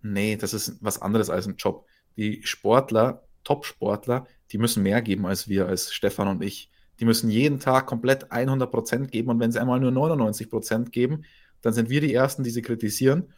Nee, 0.02 0.36
das 0.36 0.54
ist 0.54 0.78
was 0.80 1.00
anderes 1.00 1.30
als 1.30 1.46
ein 1.46 1.56
Job. 1.56 1.86
Die 2.16 2.42
Sportler, 2.44 3.26
Top-Sportler, 3.44 4.26
die 4.50 4.58
müssen 4.58 4.82
mehr 4.82 5.02
geben 5.02 5.26
als 5.26 5.48
wir, 5.48 5.66
als 5.66 5.92
Stefan 5.92 6.28
und 6.28 6.42
ich. 6.42 6.70
Die 6.98 7.04
müssen 7.04 7.30
jeden 7.30 7.60
Tag 7.60 7.86
komplett 7.86 8.30
100% 8.30 9.06
geben 9.06 9.30
und 9.30 9.40
wenn 9.40 9.52
sie 9.52 9.60
einmal 9.60 9.80
nur 9.80 9.90
99% 9.90 10.90
geben, 10.90 11.24
dann 11.62 11.72
sind 11.72 11.88
wir 11.88 12.00
die 12.00 12.12
Ersten, 12.12 12.42
die 12.42 12.50
sie 12.50 12.62
kritisieren 12.62 13.32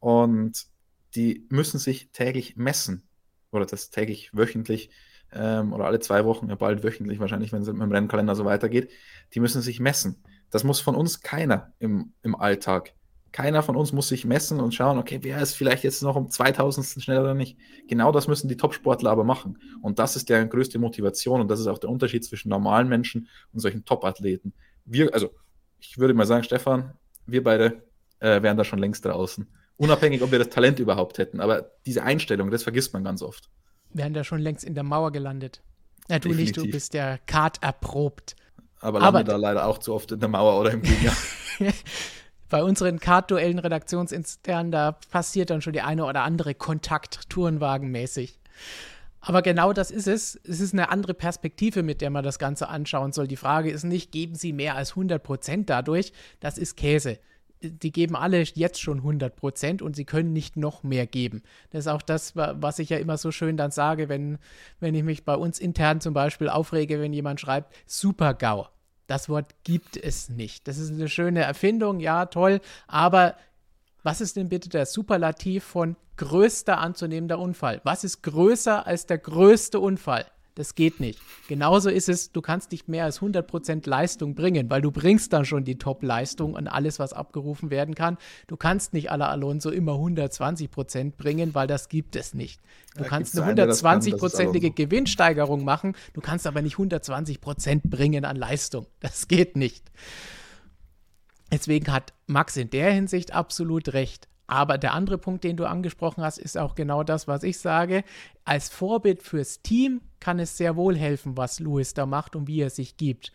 und 0.00 0.66
die 1.14 1.46
müssen 1.48 1.78
sich 1.78 2.10
täglich 2.10 2.56
messen 2.56 3.08
oder 3.52 3.66
das 3.66 3.90
täglich 3.90 4.30
wöchentlich 4.32 4.90
ähm, 5.34 5.72
oder 5.72 5.86
alle 5.86 6.00
zwei 6.00 6.24
Wochen, 6.24 6.48
ja 6.48 6.54
bald 6.54 6.82
wöchentlich 6.82 7.20
wahrscheinlich, 7.20 7.52
wenn 7.52 7.62
es 7.62 7.68
mit 7.68 7.80
dem 7.80 7.92
Rennkalender 7.92 8.34
so 8.34 8.44
weitergeht, 8.44 8.90
die 9.34 9.40
müssen 9.40 9.62
sich 9.62 9.80
messen. 9.80 10.22
Das 10.50 10.64
muss 10.64 10.80
von 10.80 10.94
uns 10.94 11.20
keiner 11.20 11.72
im, 11.78 12.12
im 12.22 12.36
Alltag. 12.36 12.94
Keiner 13.32 13.64
von 13.64 13.74
uns 13.74 13.92
muss 13.92 14.08
sich 14.08 14.24
messen 14.24 14.60
und 14.60 14.72
schauen, 14.74 14.96
okay, 14.96 15.18
wer 15.22 15.42
ist 15.42 15.54
vielleicht 15.54 15.82
jetzt 15.82 16.02
noch 16.02 16.14
um 16.14 16.30
2000 16.30 17.02
schneller 17.02 17.22
oder 17.22 17.34
nicht. 17.34 17.58
Genau 17.88 18.12
das 18.12 18.28
müssen 18.28 18.48
die 18.48 18.56
Top-Sportler 18.56 19.10
aber 19.10 19.24
machen. 19.24 19.58
Und 19.82 19.98
das 19.98 20.14
ist 20.14 20.28
deren 20.28 20.48
größte 20.48 20.78
Motivation 20.78 21.40
und 21.40 21.50
das 21.50 21.58
ist 21.58 21.66
auch 21.66 21.78
der 21.78 21.90
Unterschied 21.90 22.24
zwischen 22.24 22.48
normalen 22.48 22.88
Menschen 22.88 23.28
und 23.52 23.58
solchen 23.58 23.84
Top-Athleten. 23.84 24.52
Wir, 24.84 25.12
also 25.12 25.30
ich 25.80 25.98
würde 25.98 26.14
mal 26.14 26.26
sagen, 26.26 26.44
Stefan, 26.44 26.92
wir 27.26 27.42
beide 27.42 27.82
äh, 28.20 28.40
wären 28.40 28.56
da 28.56 28.62
schon 28.62 28.78
längst 28.78 29.04
draußen. 29.04 29.48
Unabhängig, 29.76 30.22
ob 30.22 30.30
wir 30.30 30.38
das 30.38 30.50
Talent 30.50 30.78
überhaupt 30.78 31.18
hätten. 31.18 31.40
Aber 31.40 31.72
diese 31.84 32.04
Einstellung, 32.04 32.52
das 32.52 32.62
vergisst 32.62 32.92
man 32.92 33.02
ganz 33.02 33.22
oft. 33.22 33.50
Wären 33.94 34.12
da 34.12 34.24
schon 34.24 34.40
längst 34.40 34.64
in 34.64 34.74
der 34.74 34.84
Mauer 34.84 35.10
gelandet. 35.12 35.62
Ja, 36.08 36.18
du 36.18 36.28
Definitiv. 36.28 36.56
nicht, 36.56 36.66
du 36.66 36.70
bist 36.70 36.92
der 36.92 37.18
Kart 37.26 37.62
erprobt. 37.62 38.36
Aber 38.80 39.00
lande 39.00 39.24
da 39.24 39.36
leider 39.36 39.66
auch 39.66 39.78
zu 39.78 39.94
oft 39.94 40.12
in 40.12 40.20
der 40.20 40.28
Mauer 40.28 40.60
oder 40.60 40.72
im 40.72 40.82
Gegner. 40.82 41.12
bei 42.50 42.62
unseren 42.62 43.00
Kartduellen 43.00 43.58
redaktionsintern, 43.58 44.70
da 44.70 44.92
passiert 45.10 45.48
dann 45.50 45.62
schon 45.62 45.72
die 45.72 45.80
eine 45.80 46.04
oder 46.04 46.22
andere 46.22 46.54
Kontakt, 46.54 47.30
Tourenwagenmäßig. 47.30 48.38
Aber 49.20 49.40
genau 49.40 49.72
das 49.72 49.90
ist 49.90 50.06
es. 50.06 50.38
Es 50.44 50.60
ist 50.60 50.74
eine 50.74 50.90
andere 50.90 51.14
Perspektive, 51.14 51.82
mit 51.82 52.02
der 52.02 52.10
man 52.10 52.22
das 52.22 52.38
Ganze 52.38 52.68
anschauen 52.68 53.12
soll. 53.12 53.26
Die 53.26 53.36
Frage 53.36 53.70
ist 53.70 53.84
nicht, 53.84 54.12
geben 54.12 54.34
sie 54.34 54.52
mehr 54.52 54.76
als 54.76 54.90
100 54.90 55.22
Prozent 55.22 55.70
dadurch? 55.70 56.12
Das 56.40 56.58
ist 56.58 56.76
Käse. 56.76 57.18
Die 57.70 57.92
geben 57.92 58.16
alle 58.16 58.42
jetzt 58.42 58.80
schon 58.80 58.98
100 58.98 59.36
Prozent 59.36 59.82
und 59.82 59.96
sie 59.96 60.04
können 60.04 60.32
nicht 60.32 60.56
noch 60.56 60.82
mehr 60.82 61.06
geben. 61.06 61.42
Das 61.70 61.80
ist 61.80 61.88
auch 61.88 62.02
das, 62.02 62.36
was 62.36 62.78
ich 62.78 62.90
ja 62.90 62.98
immer 62.98 63.16
so 63.16 63.30
schön 63.30 63.56
dann 63.56 63.70
sage, 63.70 64.08
wenn, 64.08 64.38
wenn 64.80 64.94
ich 64.94 65.02
mich 65.02 65.24
bei 65.24 65.34
uns 65.34 65.58
intern 65.58 66.00
zum 66.00 66.14
Beispiel 66.14 66.48
aufrege, 66.48 67.00
wenn 67.00 67.12
jemand 67.12 67.40
schreibt, 67.40 67.74
super 67.86 68.34
GAU. 68.34 68.68
Das 69.06 69.28
Wort 69.28 69.54
gibt 69.64 69.96
es 69.96 70.28
nicht. 70.28 70.66
Das 70.66 70.78
ist 70.78 70.90
eine 70.90 71.08
schöne 71.08 71.42
Erfindung, 71.42 72.00
ja, 72.00 72.26
toll. 72.26 72.60
Aber 72.86 73.36
was 74.02 74.20
ist 74.20 74.36
denn 74.36 74.48
bitte 74.48 74.68
der 74.68 74.86
Superlativ 74.86 75.64
von 75.64 75.96
größter 76.16 76.78
anzunehmender 76.78 77.38
Unfall? 77.38 77.80
Was 77.84 78.04
ist 78.04 78.22
größer 78.22 78.86
als 78.86 79.06
der 79.06 79.18
größte 79.18 79.80
Unfall? 79.80 80.26
Das 80.56 80.76
geht 80.76 81.00
nicht. 81.00 81.20
Genauso 81.48 81.90
ist 81.90 82.08
es, 82.08 82.30
du 82.30 82.40
kannst 82.40 82.70
nicht 82.70 82.88
mehr 82.88 83.04
als 83.04 83.20
100% 83.20 83.88
Leistung 83.88 84.36
bringen, 84.36 84.70
weil 84.70 84.82
du 84.82 84.92
bringst 84.92 85.32
dann 85.32 85.44
schon 85.44 85.64
die 85.64 85.78
Top-Leistung 85.78 86.54
und 86.54 86.68
alles, 86.68 87.00
was 87.00 87.12
abgerufen 87.12 87.70
werden 87.70 87.96
kann. 87.96 88.18
Du 88.46 88.56
kannst 88.56 88.92
nicht 88.92 89.10
à 89.10 89.16
la 89.16 89.30
Alonso 89.30 89.70
immer 89.70 89.94
120% 89.94 91.16
bringen, 91.16 91.56
weil 91.56 91.66
das 91.66 91.88
gibt 91.88 92.14
es 92.14 92.34
nicht. 92.34 92.60
Du 92.94 93.02
ja, 93.02 93.08
kannst 93.08 93.36
eine 93.36 93.64
120-prozentige 93.64 94.72
Gewinnsteigerung 94.72 95.64
machen, 95.64 95.96
du 96.12 96.20
kannst 96.20 96.46
aber 96.46 96.62
nicht 96.62 96.76
120% 96.76 97.80
bringen 97.84 98.24
an 98.24 98.36
Leistung. 98.36 98.86
Das 99.00 99.26
geht 99.26 99.56
nicht. 99.56 99.90
Deswegen 101.50 101.92
hat 101.92 102.12
Max 102.26 102.56
in 102.56 102.70
der 102.70 102.92
Hinsicht 102.92 103.32
absolut 103.32 103.92
recht. 103.92 104.28
Aber 104.46 104.76
der 104.78 104.92
andere 104.92 105.18
Punkt, 105.18 105.44
den 105.44 105.56
du 105.56 105.64
angesprochen 105.64 106.22
hast, 106.22 106.38
ist 106.38 106.58
auch 106.58 106.74
genau 106.74 107.02
das, 107.02 107.26
was 107.26 107.42
ich 107.42 107.58
sage. 107.58 108.04
Als 108.44 108.68
Vorbild 108.68 109.22
fürs 109.22 109.62
Team 109.62 110.02
kann 110.20 110.38
es 110.38 110.56
sehr 110.56 110.76
wohl 110.76 110.96
helfen, 110.96 111.36
was 111.36 111.60
Lewis 111.60 111.94
da 111.94 112.04
macht 112.06 112.36
und 112.36 112.46
wie 112.46 112.60
er 112.60 112.70
sich 112.70 112.96
gibt. 112.96 113.32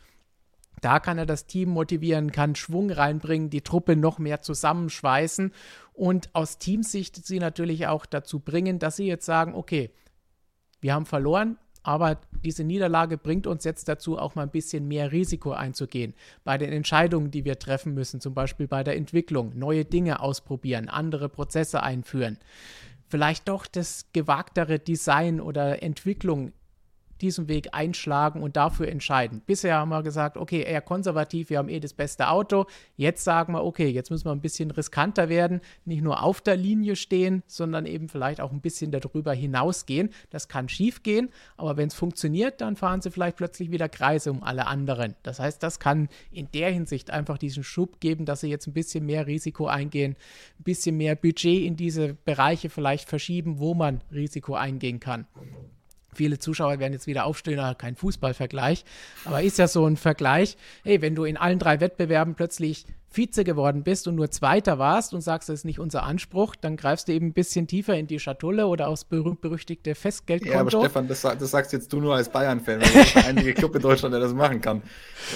Da 0.81 0.99
kann 0.99 1.17
er 1.17 1.25
das 1.25 1.45
Team 1.45 1.69
motivieren, 1.69 2.31
kann 2.31 2.55
Schwung 2.55 2.89
reinbringen, 2.91 3.49
die 3.49 3.61
Truppe 3.61 3.95
noch 3.95 4.17
mehr 4.17 4.41
zusammenschweißen 4.41 5.51
und 5.93 6.29
aus 6.33 6.57
Teamsicht 6.57 7.25
sie 7.25 7.39
natürlich 7.39 7.87
auch 7.87 8.05
dazu 8.05 8.39
bringen, 8.39 8.79
dass 8.79 8.95
sie 8.95 9.07
jetzt 9.07 9.25
sagen, 9.25 9.55
okay, 9.55 9.91
wir 10.79 10.93
haben 10.93 11.05
verloren, 11.05 11.57
aber 11.83 12.19
diese 12.43 12.63
Niederlage 12.63 13.17
bringt 13.17 13.47
uns 13.47 13.63
jetzt 13.63 13.87
dazu, 13.87 14.17
auch 14.17 14.35
mal 14.35 14.43
ein 14.43 14.51
bisschen 14.51 14.87
mehr 14.87 15.11
Risiko 15.11 15.51
einzugehen. 15.51 16.13
Bei 16.43 16.57
den 16.57 16.71
Entscheidungen, 16.71 17.31
die 17.31 17.45
wir 17.45 17.59
treffen 17.59 17.93
müssen, 17.93 18.21
zum 18.21 18.33
Beispiel 18.33 18.67
bei 18.67 18.83
der 18.83 18.97
Entwicklung, 18.97 19.57
neue 19.57 19.85
Dinge 19.85 20.19
ausprobieren, 20.19 20.89
andere 20.89 21.29
Prozesse 21.29 21.81
einführen. 21.83 22.37
Vielleicht 23.07 23.47
doch 23.49 23.65
das 23.65 24.05
gewagtere 24.13 24.77
Design 24.77 25.41
oder 25.41 25.81
Entwicklung 25.81 26.51
diesen 27.21 27.47
Weg 27.47 27.69
einschlagen 27.73 28.41
und 28.41 28.55
dafür 28.55 28.87
entscheiden. 28.87 29.41
Bisher 29.45 29.75
haben 29.75 29.89
wir 29.89 30.03
gesagt, 30.03 30.37
okay, 30.37 30.61
eher 30.61 30.81
konservativ, 30.81 31.49
wir 31.49 31.57
haben 31.57 31.69
eh 31.69 31.79
das 31.79 31.93
beste 31.93 32.29
Auto. 32.29 32.65
Jetzt 32.95 33.23
sagen 33.23 33.53
wir, 33.53 33.63
okay, 33.63 33.87
jetzt 33.87 34.09
müssen 34.09 34.25
wir 34.25 34.31
ein 34.31 34.41
bisschen 34.41 34.71
riskanter 34.71 35.29
werden, 35.29 35.61
nicht 35.85 36.01
nur 36.01 36.23
auf 36.23 36.41
der 36.41 36.55
Linie 36.55 36.95
stehen, 36.95 37.43
sondern 37.47 37.85
eben 37.85 38.09
vielleicht 38.09 38.41
auch 38.41 38.51
ein 38.51 38.61
bisschen 38.61 38.91
darüber 38.91 39.33
hinausgehen. 39.33 40.09
Das 40.29 40.47
kann 40.47 40.69
schief 40.69 41.03
gehen, 41.03 41.29
aber 41.57 41.77
wenn 41.77 41.87
es 41.87 41.93
funktioniert, 41.93 42.61
dann 42.61 42.75
fahren 42.75 43.01
sie 43.01 43.11
vielleicht 43.11 43.37
plötzlich 43.37 43.71
wieder 43.71 43.89
Kreise 43.89 44.31
um 44.31 44.43
alle 44.43 44.67
anderen. 44.67 45.15
Das 45.23 45.39
heißt, 45.39 45.61
das 45.63 45.79
kann 45.79 46.09
in 46.31 46.49
der 46.51 46.71
Hinsicht 46.71 47.11
einfach 47.11 47.37
diesen 47.37 47.63
Schub 47.63 47.99
geben, 47.99 48.25
dass 48.25 48.41
sie 48.41 48.49
jetzt 48.49 48.67
ein 48.67 48.73
bisschen 48.73 49.05
mehr 49.05 49.27
Risiko 49.27 49.67
eingehen, 49.67 50.15
ein 50.59 50.63
bisschen 50.63 50.97
mehr 50.97 51.15
Budget 51.15 51.63
in 51.63 51.75
diese 51.75 52.13
Bereiche 52.13 52.69
vielleicht 52.69 53.09
verschieben, 53.09 53.59
wo 53.59 53.73
man 53.73 54.01
Risiko 54.11 54.55
eingehen 54.55 54.99
kann. 54.99 55.27
Viele 56.13 56.39
Zuschauer 56.39 56.79
werden 56.79 56.93
jetzt 56.93 57.07
wieder 57.07 57.25
aufstehen, 57.25 57.59
kein 57.77 57.95
Fußballvergleich. 57.95 58.83
Aber 59.25 59.41
ist 59.41 59.57
ja 59.57 59.67
so 59.67 59.85
ein 59.85 59.97
Vergleich. 59.97 60.57
Hey, 60.83 61.01
wenn 61.01 61.15
du 61.15 61.23
in 61.23 61.37
allen 61.37 61.59
drei 61.59 61.79
Wettbewerben 61.79 62.35
plötzlich 62.35 62.85
Vize 63.11 63.43
geworden 63.43 63.83
bist 63.83 64.07
und 64.07 64.15
nur 64.15 64.29
Zweiter 64.29 64.77
warst 64.77 65.13
und 65.13 65.21
sagst, 65.21 65.49
das 65.49 65.59
ist 65.59 65.65
nicht 65.65 65.79
unser 65.79 66.03
Anspruch, 66.03 66.55
dann 66.55 66.77
greifst 66.77 67.07
du 67.07 67.13
eben 67.13 67.27
ein 67.27 67.33
bisschen 67.33 67.67
tiefer 67.67 67.95
in 67.97 68.07
die 68.07 68.19
Schatulle 68.19 68.67
oder 68.67 68.87
aufs 68.87 69.03
berühmt-berüchtigte 69.03 69.95
Festgeldkonto. 69.95 70.53
Ja, 70.53 70.61
aber 70.61 70.71
Stefan, 70.71 71.07
das, 71.07 71.21
das 71.21 71.51
sagst 71.51 71.73
jetzt 71.73 71.91
du 71.91 71.99
nur 71.99 72.15
als 72.15 72.29
Bayern-Fan, 72.29 72.81
weil 72.81 72.91
das 72.91 72.95
ist 73.07 73.15
der 73.15 73.25
einzige 73.25 73.53
Club 73.53 73.75
in 73.75 73.81
Deutschland, 73.81 74.13
der 74.13 74.21
das 74.21 74.33
machen 74.33 74.61
kann. 74.61 74.83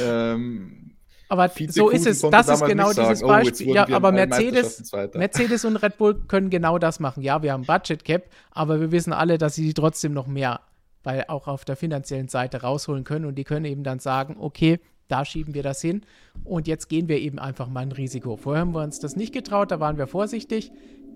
Ähm, 0.02 0.93
aber 1.30 1.50
so 1.70 1.90
ist 1.90 2.06
es. 2.06 2.22
Das 2.22 2.48
ist 2.48 2.66
genau 2.66 2.90
dieses 2.90 3.20
sagen, 3.20 3.24
oh, 3.24 3.28
Beispiel. 3.28 3.70
Oh, 3.70 3.74
ja, 3.74 3.90
aber 3.90 4.12
Mercedes, 4.12 4.92
Mercedes 5.14 5.66
und 5.66 5.78
Red 5.78 5.98
Bull 5.98 6.16
können 6.28 6.50
genau 6.50 6.78
das 6.78 7.00
machen. 7.00 7.24
Ja, 7.24 7.42
wir 7.42 7.54
haben 7.54 7.66
Budget 7.66 8.04
Cap, 8.06 8.24
aber 8.52 8.80
wir 8.80 8.92
wissen 8.92 9.14
alle, 9.14 9.38
dass 9.38 9.56
sie 9.56 9.74
trotzdem 9.74 10.14
noch 10.14 10.28
mehr, 10.28 10.62
weil 11.04 11.26
auch 11.28 11.48
auf 11.48 11.66
der 11.66 11.76
finanziellen 11.76 12.28
Seite 12.28 12.62
rausholen 12.62 13.04
können 13.04 13.26
und 13.26 13.36
die 13.36 13.44
können 13.44 13.66
eben 13.66 13.84
dann 13.84 14.00
sagen, 14.00 14.38
okay, 14.40 14.80
da 15.08 15.26
schieben 15.26 15.54
wir 15.54 15.64
das 15.64 15.82
hin 15.82 16.02
und 16.44 16.68
jetzt 16.68 16.88
gehen 16.88 17.08
wir 17.08 17.20
eben 17.20 17.40
einfach 17.40 17.68
mal 17.68 17.82
ein 17.82 17.92
Risiko. 17.92 18.38
Vorher 18.38 18.62
haben 18.62 18.74
wir 18.74 18.82
uns 18.82 19.00
das 19.00 19.16
nicht 19.16 19.34
getraut, 19.34 19.72
da 19.72 19.80
waren 19.80 19.98
wir 19.98 20.08
vorsichtig. 20.08 20.72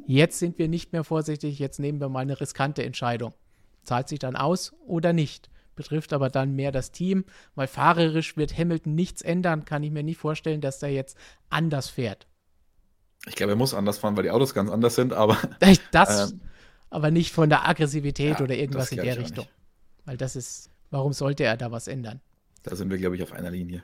Jetzt 0.05 0.39
sind 0.39 0.57
wir 0.57 0.67
nicht 0.67 0.93
mehr 0.93 1.03
vorsichtig, 1.03 1.59
jetzt 1.59 1.79
nehmen 1.79 1.99
wir 1.99 2.09
mal 2.09 2.21
eine 2.21 2.39
riskante 2.39 2.83
Entscheidung. 2.83 3.33
Zahlt 3.83 4.07
sich 4.07 4.19
dann 4.19 4.35
aus 4.35 4.73
oder 4.85 5.13
nicht? 5.13 5.49
Betrifft 5.77 6.11
aber 6.11 6.29
dann 6.29 6.53
mehr 6.53 6.73
das 6.73 6.91
Team, 6.91 7.23
weil 7.55 7.67
fahrerisch 7.67 8.35
wird 8.35 8.57
Hamilton 8.57 8.95
nichts 8.95 9.21
ändern, 9.21 9.63
kann 9.63 9.83
ich 9.83 9.91
mir 9.91 10.03
nicht 10.03 10.17
vorstellen, 10.17 10.59
dass 10.59 10.83
er 10.83 10.89
jetzt 10.89 11.17
anders 11.49 11.89
fährt. 11.89 12.27
Ich 13.25 13.35
glaube, 13.35 13.53
er 13.53 13.55
muss 13.55 13.73
anders 13.73 13.97
fahren, 13.97 14.17
weil 14.17 14.23
die 14.23 14.31
Autos 14.31 14.53
ganz 14.53 14.69
anders 14.69 14.95
sind, 14.95 15.13
aber. 15.13 15.37
Das, 15.91 16.31
ähm, 16.31 16.41
aber 16.89 17.11
nicht 17.11 17.33
von 17.33 17.49
der 17.49 17.67
Aggressivität 17.67 18.39
ja, 18.39 18.43
oder 18.43 18.55
irgendwas 18.55 18.91
in 18.91 19.01
der 19.01 19.17
Richtung. 19.17 19.45
Weil 20.05 20.17
das 20.17 20.35
ist, 20.35 20.69
warum 20.89 21.13
sollte 21.13 21.43
er 21.43 21.57
da 21.57 21.71
was 21.71 21.87
ändern? 21.87 22.21
Da 22.63 22.75
sind 22.75 22.89
wir, 22.89 22.97
glaube 22.97 23.15
ich, 23.15 23.23
auf 23.23 23.31
einer 23.31 23.51
Linie. 23.51 23.83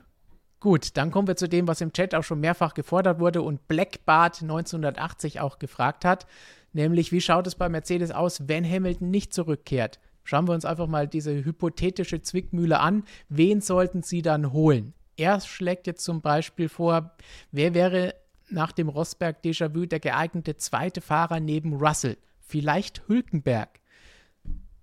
Gut, 0.60 0.96
dann 0.96 1.10
kommen 1.10 1.28
wir 1.28 1.36
zu 1.36 1.46
dem, 1.46 1.68
was 1.68 1.82
im 1.82 1.92
Chat 1.92 2.14
auch 2.14 2.24
schon 2.24 2.40
mehrfach 2.40 2.72
gefordert 2.72 3.20
wurde 3.20 3.42
und 3.42 3.68
Blackbart 3.68 4.40
1980 4.40 5.40
auch 5.40 5.58
gefragt 5.58 6.06
hat, 6.06 6.26
nämlich 6.72 7.12
wie 7.12 7.20
schaut 7.20 7.46
es 7.46 7.54
bei 7.54 7.68
Mercedes 7.68 8.10
aus, 8.10 8.48
wenn 8.48 8.64
Hamilton 8.64 9.10
nicht 9.10 9.34
zurückkehrt? 9.34 10.00
Schauen 10.24 10.48
wir 10.48 10.54
uns 10.54 10.64
einfach 10.64 10.86
mal 10.86 11.06
diese 11.06 11.44
hypothetische 11.44 12.22
Zwickmühle 12.22 12.80
an. 12.80 13.04
Wen 13.28 13.60
sollten 13.60 14.02
sie 14.02 14.22
dann 14.22 14.52
holen? 14.52 14.94
Er 15.16 15.40
schlägt 15.40 15.86
jetzt 15.86 16.04
zum 16.04 16.22
Beispiel 16.22 16.68
vor, 16.68 17.14
wer 17.52 17.74
wäre 17.74 18.14
nach 18.50 18.72
dem 18.72 18.88
Rosberg 18.88 19.42
Déjà-vu 19.44 19.86
der 19.86 20.00
geeignete 20.00 20.56
zweite 20.56 21.00
Fahrer 21.00 21.40
neben 21.40 21.74
Russell? 21.74 22.16
Vielleicht 22.40 23.06
Hülkenberg. 23.06 23.80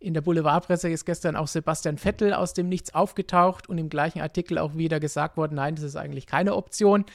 In 0.01 0.15
der 0.15 0.21
Boulevardpresse 0.21 0.89
ist 0.89 1.05
gestern 1.05 1.35
auch 1.35 1.47
Sebastian 1.47 1.99
Vettel 1.99 2.33
aus 2.33 2.55
dem 2.55 2.67
Nichts 2.67 2.95
aufgetaucht 2.95 3.69
und 3.69 3.77
im 3.77 3.87
gleichen 3.87 4.19
Artikel 4.19 4.57
auch 4.57 4.75
wieder 4.75 4.99
gesagt 4.99 5.37
worden, 5.37 5.53
nein, 5.53 5.75
das 5.75 5.83
ist 5.83 5.95
eigentlich 5.95 6.25
keine 6.25 6.55
Option. 6.55 7.05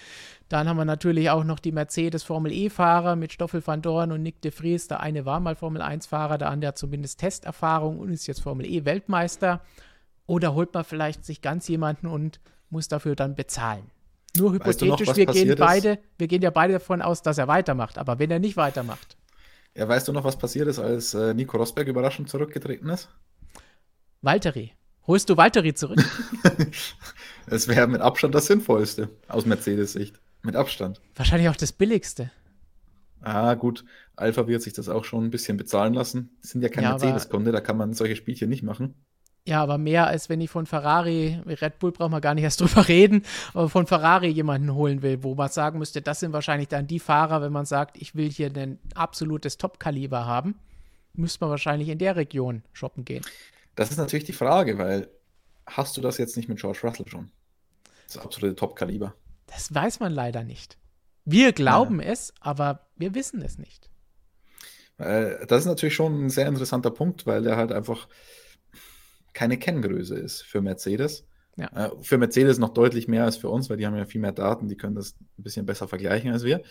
Dann 0.48 0.68
haben 0.68 0.76
wir 0.76 0.84
natürlich 0.84 1.28
auch 1.30 1.42
noch 1.42 1.58
die 1.58 1.72
Mercedes 1.72 2.22
Formel 2.22 2.52
E-Fahrer 2.52 3.16
mit 3.16 3.32
Stoffel 3.32 3.66
van 3.66 3.82
Dorn 3.82 4.12
und 4.12 4.22
Nick 4.22 4.40
de 4.40 4.52
Vries. 4.52 4.86
Der 4.86 5.00
eine 5.00 5.24
war 5.24 5.40
mal 5.40 5.56
Formel 5.56 5.82
1-Fahrer, 5.82 6.38
der 6.38 6.48
andere 6.48 6.68
hat 6.68 6.78
zumindest 6.78 7.18
Testerfahrung 7.18 7.98
und 7.98 8.12
ist 8.12 8.28
jetzt 8.28 8.40
Formel 8.40 8.64
E-Weltmeister. 8.64 9.62
Oder 10.26 10.54
holt 10.54 10.72
man 10.72 10.84
vielleicht 10.84 11.24
sich 11.24 11.42
ganz 11.42 11.66
jemanden 11.66 12.06
und 12.06 12.38
muss 12.70 12.86
dafür 12.86 13.16
dann 13.16 13.34
bezahlen. 13.34 13.90
Nur 14.36 14.52
hypothetisch, 14.52 15.08
weißt 15.08 15.18
du 15.18 15.24
noch, 15.24 15.34
wir 15.34 15.44
gehen 15.44 15.56
beide, 15.58 15.98
wir 16.18 16.28
gehen 16.28 16.42
ja 16.42 16.50
beide 16.50 16.74
davon 16.74 17.02
aus, 17.02 17.22
dass 17.22 17.36
er 17.36 17.48
weitermacht. 17.48 17.98
Aber 17.98 18.20
wenn 18.20 18.30
er 18.30 18.38
nicht 18.38 18.56
weitermacht, 18.56 19.16
ja, 19.76 19.86
weißt 19.86 20.08
du 20.08 20.12
noch, 20.12 20.24
was 20.24 20.38
passiert 20.38 20.68
ist, 20.68 20.78
als 20.78 21.14
äh, 21.14 21.34
Nico 21.34 21.56
Rosberg 21.56 21.86
überraschend 21.88 22.28
zurückgetreten 22.28 22.88
ist? 22.88 23.08
Valtteri. 24.22 24.72
Holst 25.06 25.28
du 25.28 25.36
Valtteri 25.36 25.74
zurück? 25.74 26.02
Es 27.48 27.68
wäre 27.68 27.86
mit 27.86 28.00
Abstand 28.00 28.34
das 28.34 28.46
Sinnvollste 28.46 29.08
aus 29.28 29.46
Mercedes-Sicht. 29.46 30.20
Mit 30.42 30.56
Abstand. 30.56 31.00
Wahrscheinlich 31.14 31.48
auch 31.48 31.54
das 31.54 31.70
Billigste. 31.70 32.32
Ah, 33.20 33.54
gut. 33.54 33.84
Alpha 34.16 34.48
wird 34.48 34.62
sich 34.62 34.72
das 34.72 34.88
auch 34.88 35.04
schon 35.04 35.24
ein 35.24 35.30
bisschen 35.30 35.56
bezahlen 35.56 35.94
lassen. 35.94 36.36
Die 36.42 36.48
sind 36.48 36.62
ja 36.62 36.68
kein 36.68 36.82
ja, 36.82 36.90
Mercedes-Kunde, 36.90 37.52
da 37.52 37.60
kann 37.60 37.76
man 37.76 37.94
solche 37.94 38.16
Spielchen 38.16 38.48
nicht 38.48 38.64
machen. 38.64 38.94
Ja, 39.46 39.62
aber 39.62 39.78
mehr 39.78 40.08
als 40.08 40.28
wenn 40.28 40.40
ich 40.40 40.50
von 40.50 40.66
Ferrari, 40.66 41.40
Red 41.46 41.78
Bull 41.78 41.92
braucht 41.92 42.10
man 42.10 42.20
gar 42.20 42.34
nicht 42.34 42.42
erst 42.42 42.60
drüber 42.62 42.88
reden, 42.88 43.22
aber 43.54 43.68
von 43.68 43.86
Ferrari 43.86 44.28
jemanden 44.28 44.74
holen 44.74 45.02
will, 45.02 45.22
wo 45.22 45.36
man 45.36 45.48
sagen 45.48 45.78
müsste, 45.78 46.02
das 46.02 46.20
sind 46.20 46.32
wahrscheinlich 46.32 46.68
dann 46.68 46.88
die 46.88 46.98
Fahrer, 46.98 47.40
wenn 47.40 47.52
man 47.52 47.64
sagt, 47.64 47.96
ich 47.96 48.16
will 48.16 48.28
hier 48.28 48.52
ein 48.54 48.80
absolutes 48.94 49.56
Top-Kaliber 49.56 50.26
haben, 50.26 50.56
müsste 51.14 51.44
man 51.44 51.50
wahrscheinlich 51.50 51.88
in 51.88 51.98
der 51.98 52.16
Region 52.16 52.64
shoppen 52.72 53.04
gehen. 53.04 53.24
Das 53.76 53.90
ist 53.92 53.98
natürlich 53.98 54.24
die 54.24 54.32
Frage, 54.32 54.78
weil 54.78 55.08
hast 55.64 55.96
du 55.96 56.00
das 56.00 56.18
jetzt 56.18 56.36
nicht 56.36 56.48
mit 56.48 56.58
George 56.58 56.80
Russell 56.82 57.06
schon? 57.06 57.30
Das 58.08 58.18
absolute 58.18 58.56
Top-Kaliber. 58.56 59.14
Das 59.46 59.72
weiß 59.72 60.00
man 60.00 60.12
leider 60.12 60.42
nicht. 60.42 60.76
Wir 61.24 61.52
glauben 61.52 62.00
ja. 62.00 62.08
es, 62.08 62.34
aber 62.40 62.88
wir 62.96 63.14
wissen 63.14 63.42
es 63.42 63.58
nicht. 63.58 63.90
Das 64.98 65.60
ist 65.60 65.66
natürlich 65.66 65.94
schon 65.94 66.26
ein 66.26 66.30
sehr 66.30 66.48
interessanter 66.48 66.90
Punkt, 66.90 67.26
weil 67.26 67.46
er 67.46 67.56
halt 67.56 67.70
einfach 67.70 68.08
keine 69.36 69.58
Kenngröße 69.58 70.16
ist 70.16 70.42
für 70.42 70.62
Mercedes. 70.62 71.26
Ja. 71.56 71.66
Äh, 71.66 71.90
für 72.00 72.16
Mercedes 72.16 72.58
noch 72.58 72.70
deutlich 72.70 73.06
mehr 73.06 73.24
als 73.24 73.36
für 73.36 73.50
uns, 73.50 73.68
weil 73.68 73.76
die 73.76 73.86
haben 73.86 73.94
ja 73.96 74.06
viel 74.06 74.20
mehr 74.20 74.32
Daten, 74.32 74.66
die 74.66 74.76
können 74.76 74.94
das 74.94 75.14
ein 75.38 75.42
bisschen 75.42 75.66
besser 75.66 75.86
vergleichen 75.86 76.32
als 76.32 76.42
wir. 76.42 76.62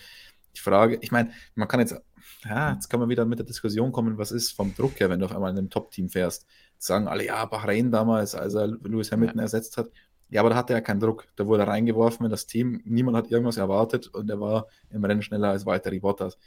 Die 0.56 0.62
Frage, 0.62 0.98
ich 1.02 1.12
meine, 1.12 1.32
man 1.54 1.68
kann 1.68 1.80
jetzt, 1.80 1.96
ja, 2.44 2.74
jetzt 2.74 2.90
kann 2.90 3.00
man 3.00 3.10
wieder 3.10 3.26
mit 3.26 3.38
der 3.38 3.46
Diskussion 3.46 3.92
kommen, 3.92 4.18
was 4.18 4.32
ist 4.32 4.52
vom 4.52 4.74
Druck 4.74 5.00
her, 5.00 5.12
wenn 5.12 5.20
du 5.20 5.26
auf 5.26 5.36
einmal 5.36 5.52
in 5.52 5.60
einem 5.60 5.70
Top-Team 5.70 6.10
fährst. 6.10 6.48
Sagen 6.80 7.08
alle, 7.08 7.26
ja, 7.26 7.46
Bahrain 7.46 7.92
damals, 7.92 8.34
als 8.34 8.56
er 8.56 8.68
Lewis 8.68 9.12
Hamilton 9.12 9.38
ja. 9.38 9.44
ersetzt 9.44 9.78
hat. 9.78 9.92
Ja, 10.30 10.42
aber 10.42 10.50
da 10.50 10.56
hatte 10.56 10.74
er 10.74 10.82
keinen 10.82 11.00
Druck. 11.00 11.28
Da 11.36 11.46
wurde 11.46 11.64
er 11.64 11.68
reingeworfen 11.70 12.26
in 12.26 12.32
das 12.32 12.48
Team. 12.48 12.82
Niemand 12.84 13.16
hat 13.16 13.30
irgendwas 13.30 13.58
erwartet 13.58 14.08
und 14.08 14.30
er 14.30 14.40
war 14.40 14.68
im 14.90 15.04
Rennen 15.06 15.22
schneller 15.22 15.50
als 15.50 15.66
Valtteri 15.66 16.00
Bottas. 16.00 16.38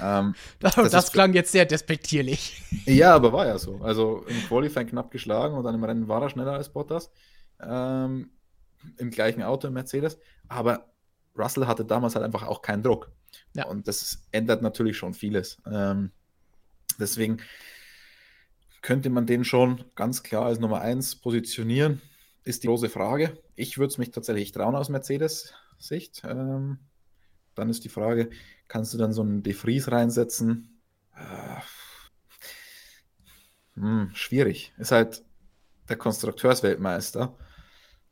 Ähm, 0.00 0.34
das, 0.60 0.74
das 0.74 1.12
klang 1.12 1.32
jetzt 1.32 1.52
sehr 1.52 1.64
despektierlich. 1.64 2.62
Ja, 2.84 3.14
aber 3.14 3.32
war 3.32 3.46
ja 3.46 3.58
so. 3.58 3.76
Also 3.82 4.24
im 4.26 4.36
Qualifying 4.48 4.88
knapp 4.88 5.10
geschlagen 5.10 5.54
und 5.54 5.64
dann 5.64 5.74
im 5.74 5.84
Rennen 5.84 6.08
war 6.08 6.20
er 6.20 6.30
schneller 6.30 6.52
als 6.52 6.68
Bottas. 6.68 7.10
Ähm, 7.60 8.30
Im 8.98 9.10
gleichen 9.10 9.42
Auto 9.42 9.68
im 9.68 9.74
Mercedes. 9.74 10.18
Aber 10.48 10.90
Russell 11.38 11.66
hatte 11.66 11.84
damals 11.84 12.14
halt 12.14 12.24
einfach 12.24 12.46
auch 12.46 12.60
keinen 12.60 12.82
Druck. 12.82 13.12
Ja. 13.54 13.66
Und 13.66 13.88
das 13.88 14.26
ändert 14.32 14.62
natürlich 14.62 14.96
schon 14.96 15.14
vieles. 15.14 15.62
Ähm, 15.70 16.10
deswegen 16.98 17.38
könnte 18.82 19.10
man 19.10 19.26
den 19.26 19.44
schon 19.44 19.84
ganz 19.94 20.22
klar 20.22 20.46
als 20.46 20.58
Nummer 20.58 20.80
1 20.80 21.16
positionieren 21.16 22.02
ist 22.44 22.62
die 22.62 22.66
große 22.66 22.88
Frage. 22.88 23.38
Ich 23.54 23.78
würde 23.78 23.92
es 23.92 23.98
mich 23.98 24.10
tatsächlich 24.10 24.52
trauen 24.52 24.74
aus 24.74 24.88
Mercedes-Sicht. 24.88 26.22
Ähm, 26.24 26.78
dann 27.54 27.70
ist 27.70 27.84
die 27.84 27.88
Frage, 27.88 28.30
kannst 28.68 28.94
du 28.94 28.98
dann 28.98 29.12
so 29.12 29.22
einen 29.22 29.42
De 29.42 29.52
Vries 29.52 29.90
reinsetzen? 29.90 30.80
Äh, 31.14 31.60
hm, 33.74 34.10
schwierig. 34.14 34.72
Ist 34.78 34.92
halt 34.92 35.24
der 35.88 35.96
Konstrukteursweltmeister. 35.96 37.36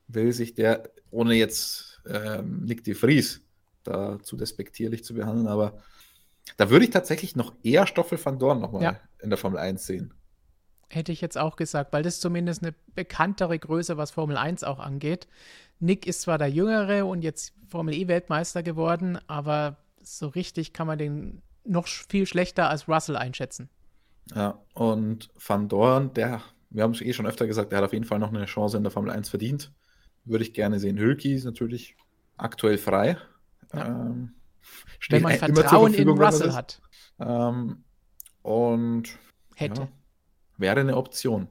Will 0.09 0.33
sich 0.33 0.55
der, 0.55 0.91
ohne 1.11 1.35
jetzt 1.35 2.01
ähm, 2.07 2.65
Nick 2.65 2.85
De 2.85 2.95
Vries 2.95 3.43
da 3.83 4.19
zu 4.23 4.37
despektierlich 4.37 5.05
zu 5.05 5.15
behandeln, 5.15 5.47
aber 5.47 5.83
da 6.57 6.71
würde 6.71 6.85
ich 6.85 6.91
tatsächlich 6.91 7.37
noch 7.37 7.55
eher 7.63 7.87
Stoffel 7.87 8.23
van 8.23 8.39
Dorn 8.39 8.61
nochmal 8.61 8.83
ja. 8.83 9.01
in 9.21 9.31
der 9.31 9.39
Formel 9.39 9.59
1 9.59 9.87
sehen. 9.87 10.15
Hätte 10.93 11.13
ich 11.13 11.21
jetzt 11.21 11.39
auch 11.39 11.55
gesagt, 11.55 11.93
weil 11.93 12.03
das 12.03 12.19
zumindest 12.21 12.63
eine 12.63 12.75
bekanntere 12.95 13.59
Größe, 13.59 13.97
was 13.97 14.11
Formel 14.11 14.37
1 14.37 14.65
auch 14.65 14.81
angeht. 14.81 15.29
Nick 15.79 16.07
ist 16.07 16.23
zwar 16.23 16.37
der 16.37 16.51
Jüngere 16.51 17.07
und 17.07 17.23
jetzt 17.23 17.55
Formel 17.69 17.95
E-Weltmeister 17.95 18.63
geworden, 18.65 19.19
aber 19.29 19.77
so 20.03 20.27
richtig 20.29 20.73
kann 20.73 20.89
man 20.89 20.99
den 20.99 21.43
noch 21.65 21.87
viel 21.87 22.27
schlechter 22.27 22.69
als 22.69 22.89
Russell 22.89 23.17
einschätzen. 23.17 23.69
Ja, 24.35 24.59
und 24.75 25.31
Van 25.37 25.69
Dorn, 25.69 26.13
der, 26.15 26.43
wir 26.71 26.83
haben 26.83 26.93
es 26.93 27.01
eh 27.01 27.13
schon 27.13 27.27
öfter 27.27 27.47
gesagt, 27.47 27.71
der 27.71 27.79
hat 27.79 27.85
auf 27.85 27.93
jeden 27.93 28.05
Fall 28.05 28.19
noch 28.19 28.31
eine 28.31 28.47
Chance 28.47 28.77
in 28.77 28.83
der 28.83 28.93
Formel 28.93 29.11
1 29.13 29.29
verdient. 29.29 29.73
Würde 30.25 30.45
ich 30.45 30.53
gerne 30.53 30.81
sehen. 30.81 30.99
Hülki 30.99 31.35
ist 31.35 31.45
natürlich 31.45 31.97
aktuell 32.37 32.79
frei. 32.79 33.17
Ja. 33.73 33.87
Ähm, 33.87 34.35
Wenn 35.09 35.23
man 35.23 35.33
Vertrauen 35.33 35.95
in 35.95 36.09
Russell 36.09 36.53
hat. 36.53 36.81
Ähm, 37.19 37.85
und 38.43 39.19
hätte. 39.55 39.83
Ja, 39.83 39.89
wäre 40.61 40.81
eine 40.81 40.97
Option. 40.97 41.49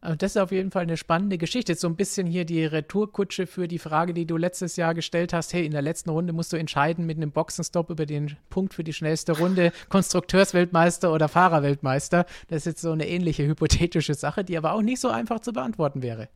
Also 0.00 0.16
das 0.16 0.36
ist 0.36 0.40
auf 0.40 0.52
jeden 0.52 0.70
Fall 0.70 0.84
eine 0.84 0.96
spannende 0.96 1.36
Geschichte. 1.36 1.74
So 1.74 1.88
ein 1.88 1.96
bisschen 1.96 2.28
hier 2.28 2.44
die 2.44 2.64
Retourkutsche 2.64 3.48
für 3.48 3.66
die 3.66 3.80
Frage, 3.80 4.14
die 4.14 4.24
du 4.24 4.36
letztes 4.36 4.76
Jahr 4.76 4.94
gestellt 4.94 5.32
hast. 5.32 5.52
Hey, 5.52 5.66
in 5.66 5.72
der 5.72 5.82
letzten 5.82 6.10
Runde 6.10 6.32
musst 6.32 6.52
du 6.52 6.56
entscheiden 6.56 7.06
mit 7.06 7.16
einem 7.16 7.32
Boxenstopp 7.32 7.90
über 7.90 8.06
den 8.06 8.36
Punkt 8.48 8.74
für 8.74 8.84
die 8.84 8.92
schnellste 8.92 9.36
Runde, 9.36 9.72
Konstrukteursweltmeister 9.88 11.12
oder 11.12 11.28
Fahrerweltmeister. 11.28 12.24
Das 12.48 12.58
ist 12.58 12.66
jetzt 12.66 12.82
so 12.82 12.92
eine 12.92 13.08
ähnliche 13.08 13.46
hypothetische 13.46 14.14
Sache, 14.14 14.44
die 14.44 14.56
aber 14.56 14.74
auch 14.74 14.82
nicht 14.82 15.00
so 15.00 15.08
einfach 15.08 15.40
zu 15.40 15.52
beantworten 15.52 16.02
wäre. 16.02 16.28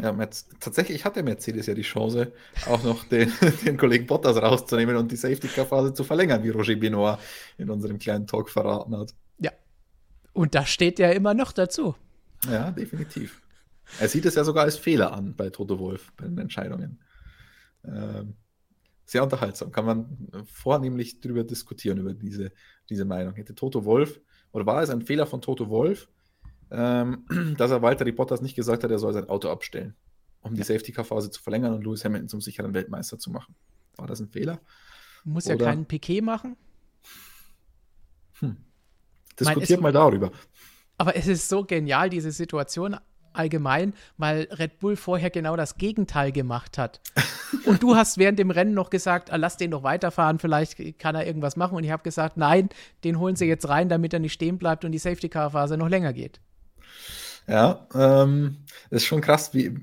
Ja, 0.00 0.16
tatsächlich 0.58 1.04
hatte 1.04 1.22
Mercedes 1.22 1.66
ja 1.66 1.74
die 1.74 1.82
Chance, 1.82 2.32
auch 2.66 2.82
noch 2.82 3.04
den, 3.04 3.30
den 3.66 3.76
Kollegen 3.76 4.06
Bottas 4.06 4.38
rauszunehmen 4.38 4.96
und 4.96 5.12
die 5.12 5.16
Safety-Car-Phase 5.16 5.92
zu 5.92 6.04
verlängern, 6.04 6.42
wie 6.42 6.48
Roger 6.48 6.76
Benoit 6.76 7.18
in 7.58 7.68
unserem 7.68 7.98
kleinen 7.98 8.26
Talk 8.26 8.48
verraten 8.48 8.96
hat. 8.96 9.12
Ja, 10.34 10.40
und 10.40 10.54
das 10.54 10.68
steht 10.68 10.98
ja 10.98 11.10
immer 11.10 11.34
noch 11.34 11.52
dazu. 11.52 11.94
Ja, 12.50 12.70
definitiv. 12.70 13.42
Er 14.00 14.08
sieht 14.08 14.24
es 14.24 14.34
ja 14.34 14.44
sogar 14.44 14.64
als 14.64 14.76
Fehler 14.76 15.12
an 15.12 15.34
bei 15.36 15.50
Toto 15.50 15.78
Wolf, 15.78 16.12
bei 16.16 16.26
den 16.26 16.38
Entscheidungen. 16.38 17.00
Ähm, 17.84 18.34
sehr 19.04 19.22
unterhaltsam. 19.22 19.70
Kann 19.72 19.84
man 19.84 20.28
vornehmlich 20.46 21.20
darüber 21.20 21.44
diskutieren, 21.44 21.98
über 21.98 22.14
diese, 22.14 22.52
diese 22.88 23.04
Meinung. 23.04 23.34
Hätte 23.34 23.54
Toto 23.54 23.84
Wolf, 23.84 24.20
oder 24.52 24.66
war 24.66 24.82
es 24.82 24.90
ein 24.90 25.02
Fehler 25.02 25.26
von 25.26 25.42
Toto 25.42 25.68
Wolf, 25.68 26.08
ähm, 26.70 27.26
dass 27.58 27.70
er 27.70 27.82
Walter 27.82 28.10
Bottas 28.12 28.40
nicht 28.40 28.56
gesagt 28.56 28.84
hat, 28.84 28.90
er 28.90 28.98
soll 28.98 29.12
sein 29.12 29.28
Auto 29.28 29.50
abstellen, 29.50 29.94
um 30.40 30.54
die 30.54 30.62
Safety-Car-Phase 30.62 31.30
zu 31.30 31.42
verlängern 31.42 31.74
und 31.74 31.84
Lewis 31.84 32.04
Hamilton 32.04 32.28
zum 32.28 32.40
sicheren 32.40 32.72
Weltmeister 32.72 33.18
zu 33.18 33.30
machen? 33.30 33.54
War 33.96 34.06
das 34.06 34.20
ein 34.20 34.28
Fehler? 34.28 34.60
Muss 35.24 35.46
er 35.46 35.58
keinen 35.58 35.84
Piquet 35.84 36.22
machen? 36.22 36.56
Hm. 38.40 38.56
Diskutiert 39.38 39.80
mein, 39.80 39.92
mal 39.92 39.92
darüber. 39.92 40.30
Aber 40.98 41.16
es 41.16 41.26
ist 41.26 41.48
so 41.48 41.64
genial, 41.64 42.10
diese 42.10 42.30
Situation 42.30 42.96
allgemein, 43.32 43.94
weil 44.18 44.48
Red 44.50 44.78
Bull 44.78 44.96
vorher 44.96 45.30
genau 45.30 45.56
das 45.56 45.76
Gegenteil 45.76 46.32
gemacht 46.32 46.78
hat. 46.78 47.00
Und 47.66 47.82
du 47.82 47.96
hast 47.96 48.18
während 48.18 48.38
dem 48.38 48.50
Rennen 48.50 48.74
noch 48.74 48.90
gesagt, 48.90 49.30
ah, 49.30 49.36
lass 49.36 49.56
den 49.56 49.70
doch 49.70 49.82
weiterfahren, 49.82 50.38
vielleicht 50.38 50.98
kann 50.98 51.14
er 51.14 51.26
irgendwas 51.26 51.56
machen. 51.56 51.76
Und 51.76 51.84
ich 51.84 51.90
habe 51.90 52.02
gesagt, 52.02 52.36
nein, 52.36 52.68
den 53.04 53.18
holen 53.18 53.36
sie 53.36 53.46
jetzt 53.46 53.68
rein, 53.68 53.88
damit 53.88 54.12
er 54.12 54.20
nicht 54.20 54.32
stehen 54.32 54.58
bleibt 54.58 54.84
und 54.84 54.92
die 54.92 54.98
Safety-Car-Phase 54.98 55.76
noch 55.76 55.88
länger 55.88 56.12
geht. 56.12 56.40
Ja, 57.46 57.86
ähm, 57.94 58.58
ist 58.90 59.04
schon 59.04 59.20
krass, 59.20 59.52
wie, 59.54 59.76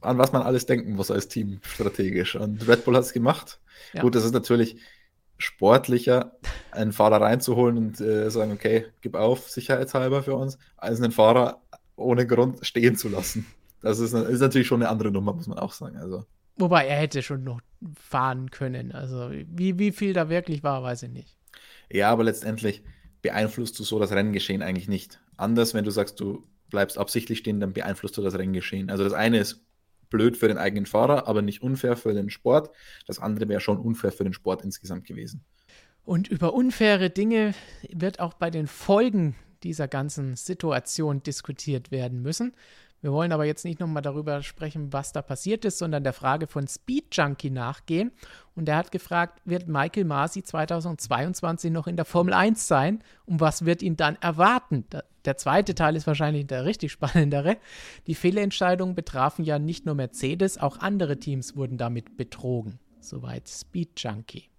an 0.00 0.18
was 0.18 0.32
man 0.32 0.42
alles 0.42 0.66
denken 0.66 0.94
muss 0.94 1.10
als 1.10 1.28
Team 1.28 1.60
strategisch. 1.62 2.36
Und 2.36 2.66
Red 2.66 2.84
Bull 2.84 2.96
hat 2.96 3.04
es 3.04 3.12
gemacht. 3.12 3.60
Ja. 3.92 4.02
Gut, 4.02 4.14
das 4.14 4.24
ist 4.24 4.32
natürlich 4.32 4.76
sportlicher, 5.40 6.32
einen 6.70 6.92
Fahrer 6.92 7.20
reinzuholen 7.20 7.76
und 7.78 8.00
äh, 8.00 8.30
sagen, 8.30 8.52
okay, 8.52 8.86
gib 9.00 9.16
auf, 9.16 9.48
sicherheitshalber 9.48 10.22
für 10.22 10.34
uns, 10.34 10.58
als 10.76 11.00
einen 11.00 11.12
Fahrer 11.12 11.62
ohne 11.96 12.26
Grund 12.26 12.64
stehen 12.64 12.96
zu 12.96 13.08
lassen. 13.08 13.46
Das 13.82 13.98
ist, 13.98 14.12
ist 14.12 14.40
natürlich 14.40 14.66
schon 14.66 14.82
eine 14.82 14.90
andere 14.90 15.10
Nummer, 15.10 15.32
muss 15.32 15.46
man 15.46 15.58
auch 15.58 15.72
sagen. 15.72 15.96
Also. 15.96 16.24
Wobei 16.56 16.86
er 16.86 16.96
hätte 16.96 17.22
schon 17.22 17.42
noch 17.42 17.60
fahren 17.98 18.50
können. 18.50 18.92
Also 18.92 19.30
wie, 19.30 19.78
wie 19.78 19.92
viel 19.92 20.12
da 20.12 20.28
wirklich 20.28 20.62
war, 20.62 20.82
weiß 20.82 21.04
ich 21.04 21.10
nicht. 21.10 21.36
Ja, 21.90 22.10
aber 22.10 22.24
letztendlich 22.24 22.82
beeinflusst 23.22 23.78
du 23.78 23.84
so 23.84 23.98
das 23.98 24.12
Renngeschehen 24.12 24.62
eigentlich 24.62 24.88
nicht. 24.88 25.20
anders, 25.36 25.72
wenn 25.72 25.84
du 25.84 25.90
sagst, 25.90 26.20
du 26.20 26.46
bleibst 26.68 26.98
absichtlich 26.98 27.38
stehen, 27.38 27.60
dann 27.60 27.72
beeinflusst 27.72 28.16
du 28.16 28.22
das 28.22 28.36
Renngeschehen. 28.36 28.90
Also 28.90 29.04
das 29.04 29.14
eine 29.14 29.38
ist 29.38 29.64
blöd 30.10 30.36
für 30.36 30.48
den 30.48 30.58
eigenen 30.58 30.86
Fahrer, 30.86 31.26
aber 31.28 31.42
nicht 31.42 31.62
unfair 31.62 31.96
für 31.96 32.12
den 32.12 32.30
Sport. 32.30 32.70
Das 33.06 33.18
andere 33.18 33.48
wäre 33.48 33.60
schon 33.60 33.78
unfair 33.78 34.12
für 34.12 34.24
den 34.24 34.32
Sport 34.32 34.62
insgesamt 34.62 35.06
gewesen. 35.06 35.44
Und 36.04 36.28
über 36.28 36.54
unfaire 36.54 37.10
Dinge 37.10 37.54
wird 37.90 38.20
auch 38.20 38.34
bei 38.34 38.50
den 38.50 38.66
Folgen 38.66 39.36
dieser 39.62 39.88
ganzen 39.88 40.36
Situation 40.36 41.22
diskutiert 41.22 41.90
werden 41.90 42.22
müssen. 42.22 42.54
Wir 43.02 43.12
wollen 43.12 43.32
aber 43.32 43.46
jetzt 43.46 43.64
nicht 43.64 43.80
nochmal 43.80 44.02
darüber 44.02 44.42
sprechen, 44.42 44.92
was 44.92 45.12
da 45.12 45.22
passiert 45.22 45.64
ist, 45.64 45.78
sondern 45.78 46.04
der 46.04 46.12
Frage 46.12 46.46
von 46.46 46.68
Speed 46.68 47.06
Junkie 47.12 47.50
nachgehen. 47.50 48.12
Und 48.54 48.68
er 48.68 48.76
hat 48.76 48.92
gefragt, 48.92 49.40
wird 49.46 49.68
Michael 49.68 50.04
Masi 50.04 50.42
2022 50.42 51.70
noch 51.70 51.86
in 51.86 51.96
der 51.96 52.04
Formel 52.04 52.34
1 52.34 52.66
sein? 52.66 53.02
Und 53.24 53.40
was 53.40 53.64
wird 53.64 53.82
ihn 53.82 53.96
dann 53.96 54.16
erwarten? 54.20 54.84
Der 55.24 55.36
zweite 55.38 55.74
Teil 55.74 55.96
ist 55.96 56.06
wahrscheinlich 56.06 56.46
der 56.46 56.66
richtig 56.66 56.92
spannendere. 56.92 57.56
Die 58.06 58.14
Fehlentscheidungen 58.14 58.94
betrafen 58.94 59.44
ja 59.44 59.58
nicht 59.58 59.86
nur 59.86 59.94
Mercedes, 59.94 60.58
auch 60.58 60.78
andere 60.78 61.18
Teams 61.18 61.56
wurden 61.56 61.78
damit 61.78 62.18
betrogen. 62.18 62.80
Soweit 63.00 63.48
Speed 63.48 63.98
Junkie. 63.98 64.50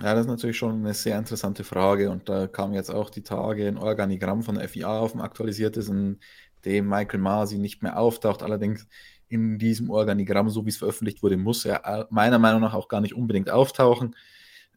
Ja, 0.00 0.14
das 0.14 0.22
ist 0.22 0.30
natürlich 0.30 0.56
schon 0.56 0.80
eine 0.80 0.94
sehr 0.94 1.18
interessante 1.18 1.64
Frage 1.64 2.10
und 2.10 2.28
da 2.28 2.46
kam 2.46 2.72
jetzt 2.72 2.90
auch 2.90 3.10
die 3.10 3.22
Tage 3.22 3.68
ein 3.68 3.76
Organigramm 3.76 4.42
von 4.42 4.56
der 4.56 4.68
FIA 4.68 4.98
auf, 4.98 5.14
ein 5.14 5.20
aktualisiertes, 5.20 5.88
in 5.88 6.18
dem 6.64 6.88
Michael 6.88 7.20
Masi 7.20 7.58
nicht 7.58 7.82
mehr 7.82 7.98
auftaucht. 7.98 8.42
Allerdings 8.42 8.86
in 9.28 9.58
diesem 9.58 9.90
Organigramm, 9.90 10.50
so 10.50 10.64
wie 10.64 10.70
es 10.70 10.76
veröffentlicht 10.76 11.22
wurde, 11.22 11.36
muss 11.36 11.64
er 11.64 11.84
äh, 11.86 12.04
meiner 12.10 12.38
Meinung 12.38 12.60
nach 12.60 12.74
auch 12.74 12.88
gar 12.88 13.00
nicht 13.00 13.14
unbedingt 13.14 13.50
auftauchen. 13.50 14.14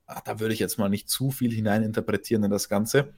Ah, 0.07 0.21
da 0.23 0.39
würde 0.39 0.53
ich 0.53 0.59
jetzt 0.59 0.77
mal 0.77 0.89
nicht 0.89 1.09
zu 1.09 1.31
viel 1.31 1.51
hineininterpretieren 1.51 2.43
in 2.43 2.51
das 2.51 2.69
Ganze. 2.69 3.13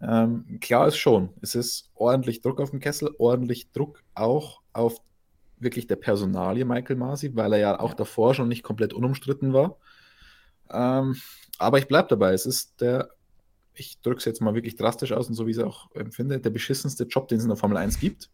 Ähm, 0.00 0.58
klar 0.60 0.88
ist 0.88 0.96
schon, 0.96 1.30
es 1.40 1.54
ist 1.54 1.90
ordentlich 1.94 2.42
Druck 2.42 2.60
auf 2.60 2.70
dem 2.70 2.80
Kessel, 2.80 3.14
ordentlich 3.18 3.70
Druck 3.72 4.02
auch 4.14 4.60
auf 4.72 5.00
wirklich 5.58 5.86
der 5.86 5.96
Personalie 5.96 6.64
Michael 6.64 6.96
Masi, 6.96 7.34
weil 7.34 7.54
er 7.54 7.58
ja 7.58 7.80
auch 7.80 7.94
davor 7.94 8.34
schon 8.34 8.48
nicht 8.48 8.62
komplett 8.62 8.92
unumstritten 8.92 9.52
war. 9.52 9.78
Ähm, 10.70 11.16
aber 11.58 11.78
ich 11.78 11.88
bleibe 11.88 12.08
dabei, 12.08 12.32
es 12.32 12.44
ist 12.44 12.80
der 12.80 13.10
ich 13.76 14.00
drücke 14.00 14.18
es 14.18 14.24
jetzt 14.24 14.40
mal 14.40 14.54
wirklich 14.54 14.76
drastisch 14.76 15.12
aus 15.12 15.28
und 15.28 15.34
so 15.34 15.46
wie 15.46 15.50
ich 15.50 15.58
es 15.58 15.62
auch 15.62 15.90
empfinde, 15.94 16.40
der 16.40 16.50
beschissenste 16.50 17.04
Job, 17.04 17.28
den 17.28 17.38
es 17.38 17.44
in 17.44 17.50
der 17.50 17.56
Formel 17.56 17.76
1 17.76 18.00
gibt, 18.00 18.30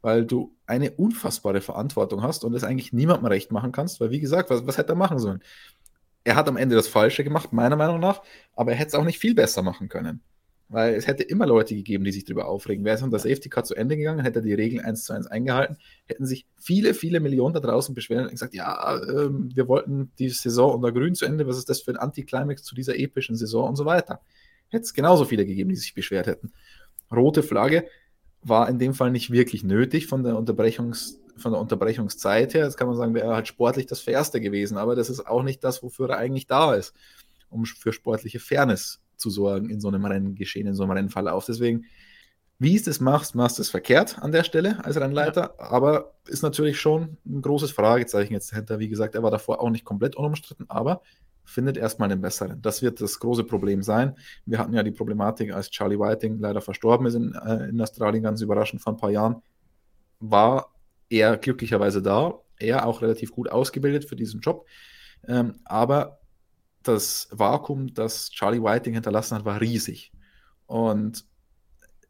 weil 0.00 0.24
du 0.24 0.54
eine 0.66 0.92
unfassbare 0.92 1.60
Verantwortung 1.60 2.22
hast 2.22 2.44
und 2.44 2.54
es 2.54 2.64
eigentlich 2.64 2.92
niemandem 2.92 3.26
recht 3.26 3.52
machen 3.52 3.72
kannst, 3.72 4.00
weil 4.00 4.10
wie 4.10 4.20
gesagt, 4.20 4.50
was, 4.50 4.66
was 4.66 4.78
hätte 4.78 4.92
er 4.92 4.96
machen 4.96 5.18
sollen? 5.18 5.42
Er 6.24 6.36
hat 6.36 6.48
am 6.48 6.56
Ende 6.56 6.76
das 6.76 6.88
Falsche 6.88 7.24
gemacht, 7.24 7.52
meiner 7.52 7.76
Meinung 7.76 8.00
nach, 8.00 8.22
aber 8.54 8.72
er 8.72 8.78
hätte 8.78 8.88
es 8.88 8.94
auch 8.94 9.04
nicht 9.04 9.18
viel 9.18 9.34
besser 9.34 9.62
machen 9.62 9.88
können. 9.88 10.20
Weil 10.70 10.94
es 10.94 11.06
hätte 11.06 11.22
immer 11.22 11.46
Leute 11.46 11.74
gegeben, 11.74 12.04
die 12.04 12.12
sich 12.12 12.26
darüber 12.26 12.46
aufregen. 12.46 12.84
Wäre 12.84 12.96
es 12.96 13.02
unter 13.02 13.18
Safety 13.18 13.48
Car 13.48 13.64
zu 13.64 13.74
Ende 13.74 13.96
gegangen, 13.96 14.20
hätte 14.20 14.40
er 14.40 14.42
die 14.42 14.52
Regeln 14.52 14.84
1 14.84 15.04
zu 15.04 15.14
1 15.14 15.26
eingehalten, 15.26 15.78
hätten 16.04 16.26
sich 16.26 16.46
viele, 16.58 16.92
viele 16.92 17.20
Millionen 17.20 17.54
da 17.54 17.60
draußen 17.60 17.94
beschwert 17.94 18.24
und 18.24 18.32
gesagt, 18.32 18.52
ja, 18.52 18.96
äh, 18.96 19.30
wir 19.30 19.66
wollten 19.66 20.12
die 20.18 20.28
Saison 20.28 20.74
unter 20.74 20.92
Grün 20.92 21.14
zu 21.14 21.24
Ende, 21.24 21.46
was 21.46 21.56
ist 21.56 21.70
das 21.70 21.80
für 21.80 21.92
ein 21.92 21.96
Antiklimax 21.96 22.62
zu 22.64 22.74
dieser 22.74 22.98
epischen 22.98 23.34
Saison 23.34 23.70
und 23.70 23.76
so 23.76 23.86
weiter 23.86 24.20
hätte 24.68 24.84
es 24.84 24.94
genauso 24.94 25.24
viele 25.24 25.46
gegeben, 25.46 25.70
die 25.70 25.76
sich 25.76 25.94
beschwert 25.94 26.26
hätten. 26.26 26.52
Rote 27.10 27.42
Flagge 27.42 27.86
war 28.42 28.68
in 28.68 28.78
dem 28.78 28.94
Fall 28.94 29.10
nicht 29.10 29.30
wirklich 29.30 29.64
nötig 29.64 30.06
von 30.06 30.22
der, 30.22 30.36
Unterbrechungs, 30.36 31.20
von 31.36 31.52
der 31.52 31.60
Unterbrechungszeit 31.60 32.54
her. 32.54 32.64
Jetzt 32.64 32.76
kann 32.76 32.88
man 32.88 32.96
sagen, 32.96 33.14
wäre 33.14 33.34
halt 33.34 33.48
sportlich 33.48 33.86
das 33.86 34.00
Fairste 34.00 34.40
gewesen, 34.40 34.76
aber 34.78 34.94
das 34.94 35.10
ist 35.10 35.26
auch 35.26 35.42
nicht 35.42 35.64
das, 35.64 35.82
wofür 35.82 36.10
er 36.10 36.18
eigentlich 36.18 36.46
da 36.46 36.74
ist, 36.74 36.94
um 37.50 37.64
für 37.64 37.92
sportliche 37.92 38.40
Fairness 38.40 39.00
zu 39.16 39.30
sorgen 39.30 39.70
in 39.70 39.80
so 39.80 39.88
einem 39.88 40.04
Renngeschehen, 40.04 40.66
in 40.66 40.74
so 40.74 40.84
einem 40.84 40.92
Rennverlauf. 40.92 41.44
Deswegen, 41.46 41.86
wie 42.58 42.76
es 42.76 42.84
das 42.84 43.00
machst, 43.00 43.34
machst 43.34 43.58
du 43.58 43.62
es 43.62 43.70
verkehrt 43.70 44.18
an 44.20 44.32
der 44.32 44.44
Stelle 44.44 44.84
als 44.84 44.96
Rennleiter, 44.96 45.54
ja. 45.58 45.64
aber 45.70 46.14
ist 46.26 46.42
natürlich 46.42 46.80
schon 46.80 47.16
ein 47.26 47.42
großes 47.42 47.72
Fragezeichen 47.72 48.32
jetzt 48.32 48.52
dahinter. 48.52 48.78
Wie 48.78 48.88
gesagt, 48.88 49.14
er 49.14 49.22
war 49.22 49.30
davor 49.30 49.60
auch 49.60 49.70
nicht 49.70 49.84
komplett 49.84 50.16
unumstritten, 50.16 50.66
aber 50.68 51.02
findet 51.48 51.78
erstmal 51.78 52.12
einen 52.12 52.20
besseren. 52.20 52.60
Das 52.60 52.82
wird 52.82 53.00
das 53.00 53.18
große 53.18 53.44
Problem 53.44 53.82
sein. 53.82 54.14
Wir 54.44 54.58
hatten 54.58 54.74
ja 54.74 54.82
die 54.82 54.90
Problematik, 54.90 55.52
als 55.52 55.70
Charlie 55.70 55.98
Whiting 55.98 56.38
leider 56.38 56.60
verstorben 56.60 57.06
ist 57.06 57.14
in, 57.14 57.34
äh, 57.34 57.68
in 57.70 57.80
Australien, 57.80 58.22
ganz 58.22 58.42
überraschend 58.42 58.82
vor 58.82 58.92
ein 58.92 58.98
paar 58.98 59.10
Jahren, 59.10 59.36
war 60.20 60.74
er 61.08 61.38
glücklicherweise 61.38 62.02
da, 62.02 62.34
er 62.58 62.86
auch 62.86 63.00
relativ 63.00 63.32
gut 63.32 63.50
ausgebildet 63.50 64.04
für 64.04 64.14
diesen 64.14 64.40
Job. 64.40 64.66
Ähm, 65.26 65.54
aber 65.64 66.18
das 66.82 67.28
Vakuum, 67.30 67.94
das 67.94 68.30
Charlie 68.30 68.62
Whiting 68.62 68.92
hinterlassen 68.94 69.36
hat, 69.36 69.44
war 69.46 69.60
riesig. 69.60 70.12
Und 70.66 71.24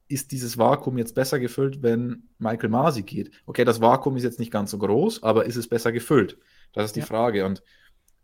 ist 0.09 0.33
dieses 0.33 0.59
Vakuum 0.59 0.99
jetzt 0.99 1.15
besser 1.15 1.39
gefüllt, 1.39 1.83
wenn 1.83 2.29
Michael 2.39 2.71
Masi 2.71 3.03
geht? 3.03 3.31
Okay, 3.47 3.65
das 3.65 3.81
Vakuum 3.81 4.17
ist 4.17 4.25
jetzt 4.25 4.41
nicht 4.41 4.51
ganz 4.51 4.73
so 4.73 4.79
groß, 4.79 5.23
aber 5.23 5.47
ist 5.47 5.57
es 5.57 5.69
besser 5.69 5.93
gefüllt? 5.93 6.39
Das 6.73 6.87
ist 6.87 6.97
die 6.97 7.01
ja. 7.01 7.07
Frage. 7.07 7.47
Und 7.47 7.63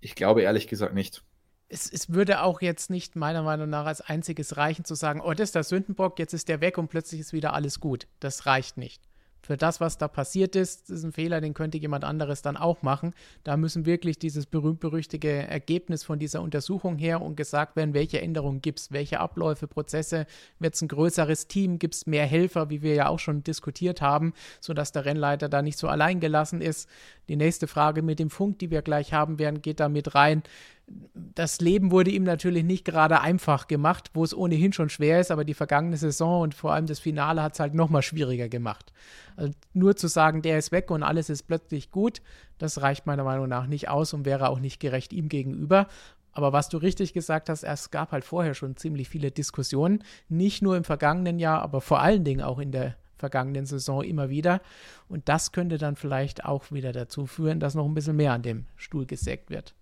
ich 0.05 0.15
glaube 0.15 0.43
ehrlich 0.43 0.69
gesagt 0.69 0.95
nicht. 0.95 1.23
Es, 1.69 1.91
es, 1.91 2.13
würde 2.13 2.43
auch 2.43 2.61
jetzt 2.61 2.91
nicht 2.91 3.17
meiner 3.17 3.43
Meinung 3.43 3.71
nach 3.71 3.87
als 3.87 4.03
einziges 4.03 4.59
reichen 4.59 4.85
zu 4.85 4.95
sagen, 4.95 5.21
oh, 5.21 5.33
das 5.33 5.49
ist 5.49 5.55
der 5.55 5.65
Sündenbock, 5.65 6.19
jetzt 6.19 6.35
ist 6.35 6.49
der 6.49 6.61
weg 6.61 6.77
und 6.77 6.89
plötzlich 6.89 7.21
ist 7.21 7.33
wieder 7.33 7.55
alles 7.55 7.81
gut. 7.81 8.07
Das 8.21 8.47
reicht 8.47 8.77
nicht 8.77 9.03
für 9.45 9.57
das, 9.57 9.81
was 9.81 9.99
da 9.99 10.09
passiert 10.09 10.57
ist, 10.57 10.91
ist 10.91 11.05
ein 11.05 11.13
Fehler, 11.13 11.41
den 11.41 11.55
könnte 11.55 11.79
jemand 11.79 12.05
anderes 12.05 12.43
dann 12.43 12.57
auch 12.57 12.83
machen. 12.83 13.15
Da 13.43 13.57
müssen 13.57 13.87
wirklich 13.87 14.19
dieses 14.19 14.47
berühmt-berüchtige 14.47 15.29
Ergebnis 15.29 16.03
von 16.03 16.19
dieser 16.19 16.41
Untersuchung 16.41 16.97
her 16.97 17.21
und 17.21 17.37
gesagt 17.37 17.77
werden, 17.77 17.95
welche 17.95 18.21
Änderungen 18.21 18.61
gibt 18.61 18.81
es, 18.81 18.93
welche 18.93 19.21
Abläufe, 19.21 19.67
Prozesse, 19.67 20.27
wird 20.59 20.75
es 20.75 20.83
ein 20.83 20.89
größeres 20.89 21.47
Team, 21.47 21.79
gibt 21.79 21.95
es 21.95 22.07
mehr 22.07 22.27
Helfer, 22.27 22.71
wie 22.71 22.83
wir 22.83 22.95
ja 22.95 23.09
auch 23.09 23.19
schon 23.19 23.45
diskutiert 23.45 24.01
haben, 24.01 24.33
sodass 24.61 24.93
der 24.93 25.05
Rennleiter 25.05 25.49
da 25.49 25.63
nicht 25.63 25.79
so 25.79 25.89
allein 25.89 26.21
gelassen 26.21 26.61
ist. 26.61 26.89
Die 27.29 27.37
nächste 27.37 27.67
Frage 27.67 28.03
mit 28.03 28.19
dem 28.19 28.31
Funk, 28.31 28.59
die 28.59 28.71
wir 28.71 28.83
gleich 28.83 29.13
haben 29.13 29.39
werden, 29.39 29.63
geht 29.63 29.81
da 29.81 29.89
mit 29.89 30.15
rein 30.15 30.43
das 30.87 31.61
Leben 31.61 31.91
wurde 31.91 32.11
ihm 32.11 32.25
natürlich 32.25 32.65
nicht 32.65 32.85
gerade 32.85 33.21
einfach 33.21 33.67
gemacht, 33.67 34.11
wo 34.15 34.23
es 34.23 34.37
ohnehin 34.37 34.73
schon 34.73 34.91
schwer 34.91 35.21
ist, 35.21 35.31
aber 35.31 35.45
die 35.45 35.55
vergangene 35.55 35.97
Saison 35.97 36.43
und 36.43 36.55
vor 36.55 36.73
allem 36.73 36.87
das 36.87 37.01
Finale 37.01 37.43
hat 37.43 37.55
es 37.55 37.61
halt 37.61 37.75
nochmal 37.75 38.03
schwieriger 38.03 38.49
gemacht. 38.49 38.93
Also 39.37 39.53
nur 39.73 39.97
zu 39.97 40.09
sagen, 40.09 40.43
der 40.43 40.59
ist 40.59 40.73
weg 40.73 40.91
und 40.91 41.03
alles 41.03 41.31
ist 41.31 41.45
plötzlich 41.45 41.91
gut, 41.91 42.21
das 42.59 42.83
reicht 42.83 43.07
meiner 43.07 43.25
Meinung 43.25 43.49
nach 43.49 43.67
nicht 43.67 43.89
aus 43.89 44.13
und 44.13 44.25
wäre 44.25 44.49
auch 44.49 44.61
nicht 44.61 44.79
gerecht 44.79 45.13
ihm 45.13 45.29
gegenüber. 45.29 45.89
Aber 46.33 46.53
was 46.53 46.69
du 46.69 46.79
richtig 46.79 47.13
gesagt 47.13 47.49
hast, 47.49 47.63
es 47.63 47.91
gab 47.91 48.13
halt 48.13 48.25
vorher 48.25 48.55
schon 48.55 48.77
ziemlich 48.77 49.09
viele 49.09 49.31
Diskussionen, 49.31 50.03
nicht 50.29 50.63
nur 50.63 50.77
im 50.77 50.85
vergangenen 50.85 51.39
Jahr, 51.39 51.63
aber 51.63 51.81
vor 51.81 52.01
allen 52.01 52.25
Dingen 52.25 52.43
auch 52.43 52.59
in 52.59 52.73
der 52.73 52.97
vergangenen 53.17 53.67
Saison 53.67 54.03
immer 54.03 54.29
wieder. 54.29 54.61
Und 55.09 55.29
das 55.29 55.53
könnte 55.53 55.79
dann 55.79 55.97
vielleicht 55.97 56.45
auch 56.45 56.73
wieder 56.73 56.93
dazu 56.93 57.27
führen, 57.27 57.61
dass 57.61 57.75
noch 57.75 57.87
ein 57.87 57.95
bisschen 57.95 58.17
mehr 58.17 58.33
an 58.33 58.43
dem 58.43 58.67
Stuhl 58.77 59.07
gesägt 59.07 59.49
wird. 59.51 59.75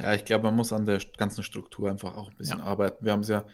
Ja, 0.00 0.14
ich 0.14 0.24
glaube, 0.24 0.44
man 0.44 0.56
muss 0.56 0.72
an 0.72 0.86
der 0.86 1.00
ganzen 1.16 1.42
Struktur 1.42 1.90
einfach 1.90 2.16
auch 2.16 2.30
ein 2.30 2.36
bisschen 2.36 2.58
ja. 2.58 2.64
arbeiten. 2.64 3.04
Wir 3.04 3.12
haben 3.12 3.20
es 3.20 3.28
ja, 3.28 3.44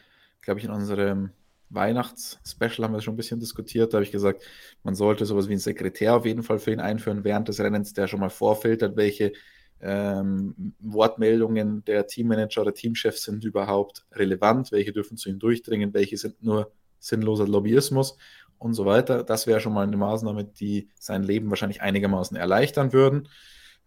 glaube 0.41 0.61
ich, 0.61 0.67
in 0.67 0.73
unserem 0.73 1.31
Weihnachts-Special 1.71 2.85
haben 2.85 2.95
wir 2.95 3.01
schon 3.01 3.15
ein 3.15 3.19
bisschen 3.19 3.41
diskutiert. 3.41 3.93
Da 3.93 3.99
habe 3.99 4.05
ich 4.05 4.13
gesagt, 4.13 4.43
man 4.83 4.95
sollte 4.95 5.25
sowas 5.25 5.49
wie 5.49 5.53
einen 5.53 5.61
Sekretär 5.61 6.17
auf 6.17 6.27
jeden 6.27 6.43
Fall 6.43 6.59
für 6.59 6.73
ihn 6.73 6.81
einführen 6.81 7.25
während 7.25 7.49
des 7.49 7.61
Rennens, 7.61 7.93
der 7.93 8.09
schon 8.09 8.21
mal 8.21 8.31
vorfiltert, 8.31 8.97
welche 8.97 9.33
ähm, 9.81 10.75
Wortmeldungen 10.81 11.85
der 11.85 12.07
Teammanager 12.07 12.63
oder 12.63 12.75
Teamchefs 12.75 13.25
sind 13.25 13.45
überhaupt 13.45 14.05
relevant, 14.13 14.73
welche 14.73 14.93
dürfen 14.93 15.17
zu 15.17 15.29
ihm 15.29 15.39
durchdringen, 15.39 15.95
welche 15.95 16.17
sind 16.17 16.43
nur 16.43 16.73
sinnloser 16.99 17.47
Lobbyismus 17.47 18.19
und 18.59 18.75
so 18.75 18.85
weiter. 18.85 19.25
Das 19.25 19.47
wäre 19.47 19.61
schon 19.61 19.73
mal 19.73 19.87
eine 19.87 19.97
Maßnahme, 19.97 20.45
die 20.45 20.91
sein 20.99 21.23
Leben 21.23 21.49
wahrscheinlich 21.51 21.81
einigermaßen 21.81 22.37
erleichtern 22.37 22.93
würden. 22.93 23.29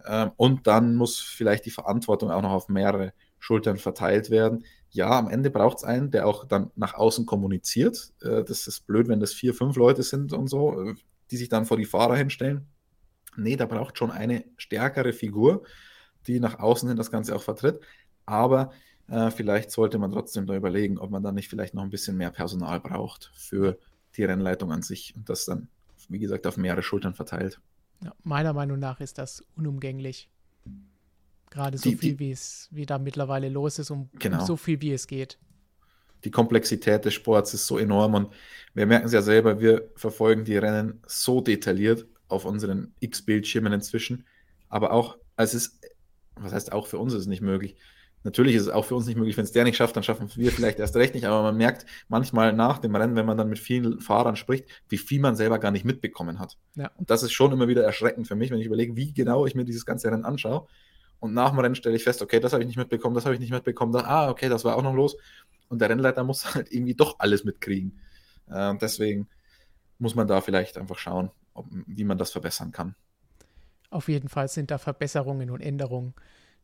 Ähm, 0.06 0.32
und 0.38 0.68
dann 0.68 0.96
muss 0.96 1.20
vielleicht 1.20 1.66
die 1.66 1.72
Verantwortung 1.72 2.32
auch 2.32 2.42
noch 2.42 2.52
auf 2.52 2.70
mehrere 2.70 3.14
Schultern 3.40 3.78
verteilt 3.78 4.30
werden. 4.30 4.66
Ja, 4.90 5.18
am 5.18 5.30
Ende 5.30 5.50
braucht 5.50 5.80
es 5.80 5.84
einen, 5.84 6.12
der 6.12 6.28
auch 6.28 6.46
dann 6.46 6.72
nach 6.76 6.94
außen 6.94 7.26
kommuniziert. 7.26 8.14
Äh, 8.22 8.44
das 8.44 8.68
ist 8.68 8.86
blöd, 8.88 9.08
wenn 9.08 9.20
das 9.20 9.34
vier, 9.34 9.54
fünf 9.54 9.76
Leute 9.76 10.04
sind 10.04 10.34
und 10.34 10.48
so, 10.48 10.82
äh, 10.82 10.96
die 11.32 11.38
sich 11.38 11.50
dann 11.50 11.66
vor 11.66 11.78
die 11.78 11.86
Fahrer 11.86 12.16
hinstellen. 12.16 12.68
Nee, 13.36 13.56
da 13.56 13.66
braucht 13.66 13.98
schon 13.98 14.12
eine 14.12 14.46
stärkere 14.58 15.14
Figur, 15.14 15.64
die 16.28 16.40
nach 16.40 16.60
außen 16.60 16.88
hin 16.88 16.98
das 16.98 17.12
Ganze 17.12 17.36
auch 17.36 17.42
vertritt. 17.44 17.80
Aber 18.26 18.72
äh, 19.08 19.32
vielleicht 19.32 19.72
sollte 19.72 19.98
man 20.00 20.12
trotzdem 20.12 20.46
da 20.46 20.56
überlegen, 20.56 20.98
ob 20.98 21.12
man 21.12 21.24
dann 21.24 21.36
nicht 21.36 21.50
vielleicht 21.50 21.74
noch 21.74 21.84
ein 21.84 21.90
bisschen 21.90 22.18
mehr 22.18 22.32
Personal 22.32 22.80
braucht 22.80 23.32
für 23.36 23.78
die 24.16 24.24
Rennleitung 24.24 24.72
an 24.72 24.84
sich 24.84 25.16
und 25.16 25.30
das 25.30 25.46
dann, 25.46 25.68
wie 26.08 26.20
gesagt, 26.20 26.48
auf 26.48 26.58
mehrere 26.58 26.84
Schultern 26.84 27.14
verteilt. 27.16 27.60
Ja, 28.04 28.14
meiner 28.24 28.54
Meinung 28.54 28.80
nach 28.80 29.00
ist 29.00 29.18
das 29.18 29.44
unumgänglich. 29.56 30.30
Gerade 31.50 31.78
so 31.78 31.90
die, 31.90 31.98
viel, 31.98 32.20
wie 32.20 32.32
es 32.32 32.68
wie 32.72 32.86
da 32.86 32.98
mittlerweile 32.98 33.50
los 33.50 33.80
ist 33.80 33.92
und 33.92 34.10
genau. 34.20 34.44
so 34.44 34.58
viel, 34.58 34.82
wie 34.82 34.92
es 34.92 35.08
geht. 35.08 35.38
Die 36.24 36.32
Komplexität 36.32 37.06
des 37.06 37.14
Sports 37.14 37.54
ist 37.54 37.68
so 37.68 37.78
enorm 37.78 38.14
und 38.16 38.34
wir 38.74 38.86
merken 38.86 39.06
es 39.06 39.14
ja 39.14 39.22
selber, 39.22 39.60
wir 39.60 39.92
verfolgen 39.96 40.46
die 40.46 40.58
Rennen 40.58 41.02
so 41.06 41.42
detailliert 41.42 42.08
auf 42.28 42.46
unseren 42.46 42.94
X-Bildschirmen 43.00 43.74
inzwischen. 43.74 44.26
Aber 44.70 44.92
auch, 44.92 45.18
es, 45.36 45.80
was 46.36 46.54
heißt 46.54 46.72
auch 46.72 46.88
für 46.88 46.98
uns 46.98 47.14
ist 47.14 47.22
es 47.22 47.28
nicht 47.28 47.42
möglich, 47.42 47.76
Natürlich 48.24 48.56
ist 48.56 48.64
es 48.64 48.70
auch 48.70 48.86
für 48.86 48.96
uns 48.96 49.06
nicht 49.06 49.18
möglich, 49.18 49.36
wenn 49.36 49.44
es 49.44 49.52
der 49.52 49.66
nicht 49.66 49.76
schafft, 49.76 49.96
dann 49.96 50.04
schaffen 50.04 50.30
wir 50.36 50.52
vielleicht 50.52 50.80
erst 50.80 50.96
recht 50.96 51.14
nicht, 51.14 51.26
aber 51.26 51.44
man 51.44 51.58
merkt 51.58 51.86
manchmal 52.08 52.54
nach 52.54 52.80
dem 52.80 52.96
Rennen, 52.96 53.16
wenn 53.16 53.26
man 53.26 53.38
dann 53.38 53.50
mit 53.50 53.60
vielen 53.60 54.00
Fahrern 54.00 54.38
spricht, 54.38 54.66
wie 54.88 54.98
viel 54.98 55.20
man 55.20 55.36
selber 55.36 55.60
gar 55.60 55.72
nicht 55.72 55.84
mitbekommen 55.84 56.40
hat. 56.40 56.58
Ja. 56.76 56.92
Und 56.96 57.10
das 57.10 57.24
ist 57.24 57.34
schon 57.34 57.52
immer 57.52 57.68
wieder 57.68 57.84
erschreckend 57.84 58.28
für 58.28 58.36
mich, 58.36 58.50
wenn 58.50 58.60
ich 58.60 58.66
überlege, 58.66 58.96
wie 58.96 59.14
genau 59.14 59.46
ich 59.46 59.56
mir 59.56 59.66
dieses 59.66 59.86
ganze 59.86 60.10
Rennen 60.10 60.24
anschaue. 60.24 60.68
Und 61.20 61.34
nach 61.34 61.50
dem 61.52 61.60
Rennen 61.60 61.76
stelle 61.76 61.96
ich 61.96 62.04
fest, 62.04 62.22
okay, 62.22 62.40
das 62.40 62.54
habe 62.54 62.64
ich 62.64 62.68
nicht 62.68 62.78
mitbekommen, 62.78 63.16
das 63.16 63.26
habe 63.26 63.36
ich 63.36 63.42
nicht 63.42 63.52
mitbekommen, 63.52 63.92
das, 63.92 64.04
ah, 64.04 64.30
okay, 64.30 64.50
das 64.50 64.64
war 64.64 64.78
auch 64.78 64.84
noch 64.84 64.94
los. 64.94 65.18
Und 65.68 65.80
der 65.80 65.90
Rennleiter 65.90 66.24
muss 66.24 66.46
halt 66.56 66.72
irgendwie 66.72 66.96
doch 66.96 67.20
alles 67.20 67.44
mitkriegen. 67.44 68.00
Äh, 68.50 68.76
deswegen 68.82 69.28
muss 70.00 70.16
man 70.16 70.28
da 70.28 70.40
vielleicht 70.42 70.78
einfach 70.78 70.98
schauen, 70.98 71.32
ob, 71.54 71.66
wie 71.70 72.04
man 72.04 72.18
das 72.18 72.32
verbessern 72.32 72.72
kann. 72.72 72.96
Auf 73.90 74.08
jeden 74.08 74.30
Fall 74.30 74.48
sind 74.48 74.72
da 74.72 74.78
Verbesserungen 74.78 75.50
und 75.50 75.62
Änderungen 75.62 76.14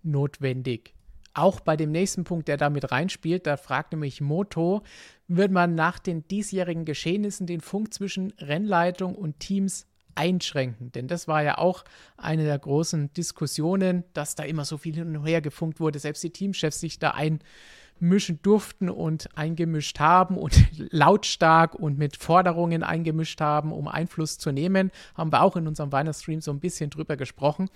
notwendig. 0.04 0.96
Auch 1.34 1.60
bei 1.60 1.78
dem 1.78 1.92
nächsten 1.92 2.24
Punkt, 2.24 2.48
der 2.48 2.58
damit 2.58 2.92
reinspielt, 2.92 3.46
da 3.46 3.58
fragt 3.58 3.92
nämlich 3.92 4.22
Moto, 4.22 4.82
wird 5.28 5.52
man 5.52 5.76
nach 5.76 6.00
den 6.00 6.28
diesjährigen 6.28 6.86
Geschehnissen 6.86 7.46
den 7.46 7.62
Funk 7.62 7.94
zwischen 7.94 8.34
Rennleitung 8.40 9.16
und 9.16 9.40
Teams 9.40 9.86
einschränken? 10.16 10.92
Denn 10.92 11.08
das 11.08 11.28
war 11.28 11.44
ja 11.44 11.58
auch 11.58 11.86
eine 12.18 12.44
der 12.44 12.58
großen 12.58 13.14
Diskussionen, 13.14 14.04
dass 14.14 14.36
da 14.36 14.44
immer 14.44 14.66
so 14.66 14.78
viel 14.78 14.96
hin 14.96 15.16
und 15.16 15.26
her 15.26 15.42
gefunkt 15.42 15.80
wurde, 15.80 16.00
selbst 16.00 16.24
die 16.24 16.32
Teamchefs 16.32 16.80
sich 16.80 16.98
da 16.98 17.12
einmischen 17.12 18.42
durften 18.42 18.90
und 18.90 19.30
eingemischt 19.38 20.00
haben 20.00 20.36
und 20.36 20.58
lautstark 20.92 21.76
und 21.76 22.00
mit 22.00 22.18
Forderungen 22.18 22.82
eingemischt 22.82 23.40
haben, 23.40 23.72
um 23.72 23.88
Einfluss 23.88 24.40
zu 24.40 24.52
nehmen. 24.52 24.92
Haben 25.14 25.32
wir 25.32 25.44
auch 25.44 25.56
in 25.56 25.68
unserem 25.68 25.92
Weihnachtsstream 25.92 26.42
so 26.42 26.52
ein 26.52 26.60
bisschen 26.60 26.90
drüber 26.90 27.18
gesprochen 27.18 27.70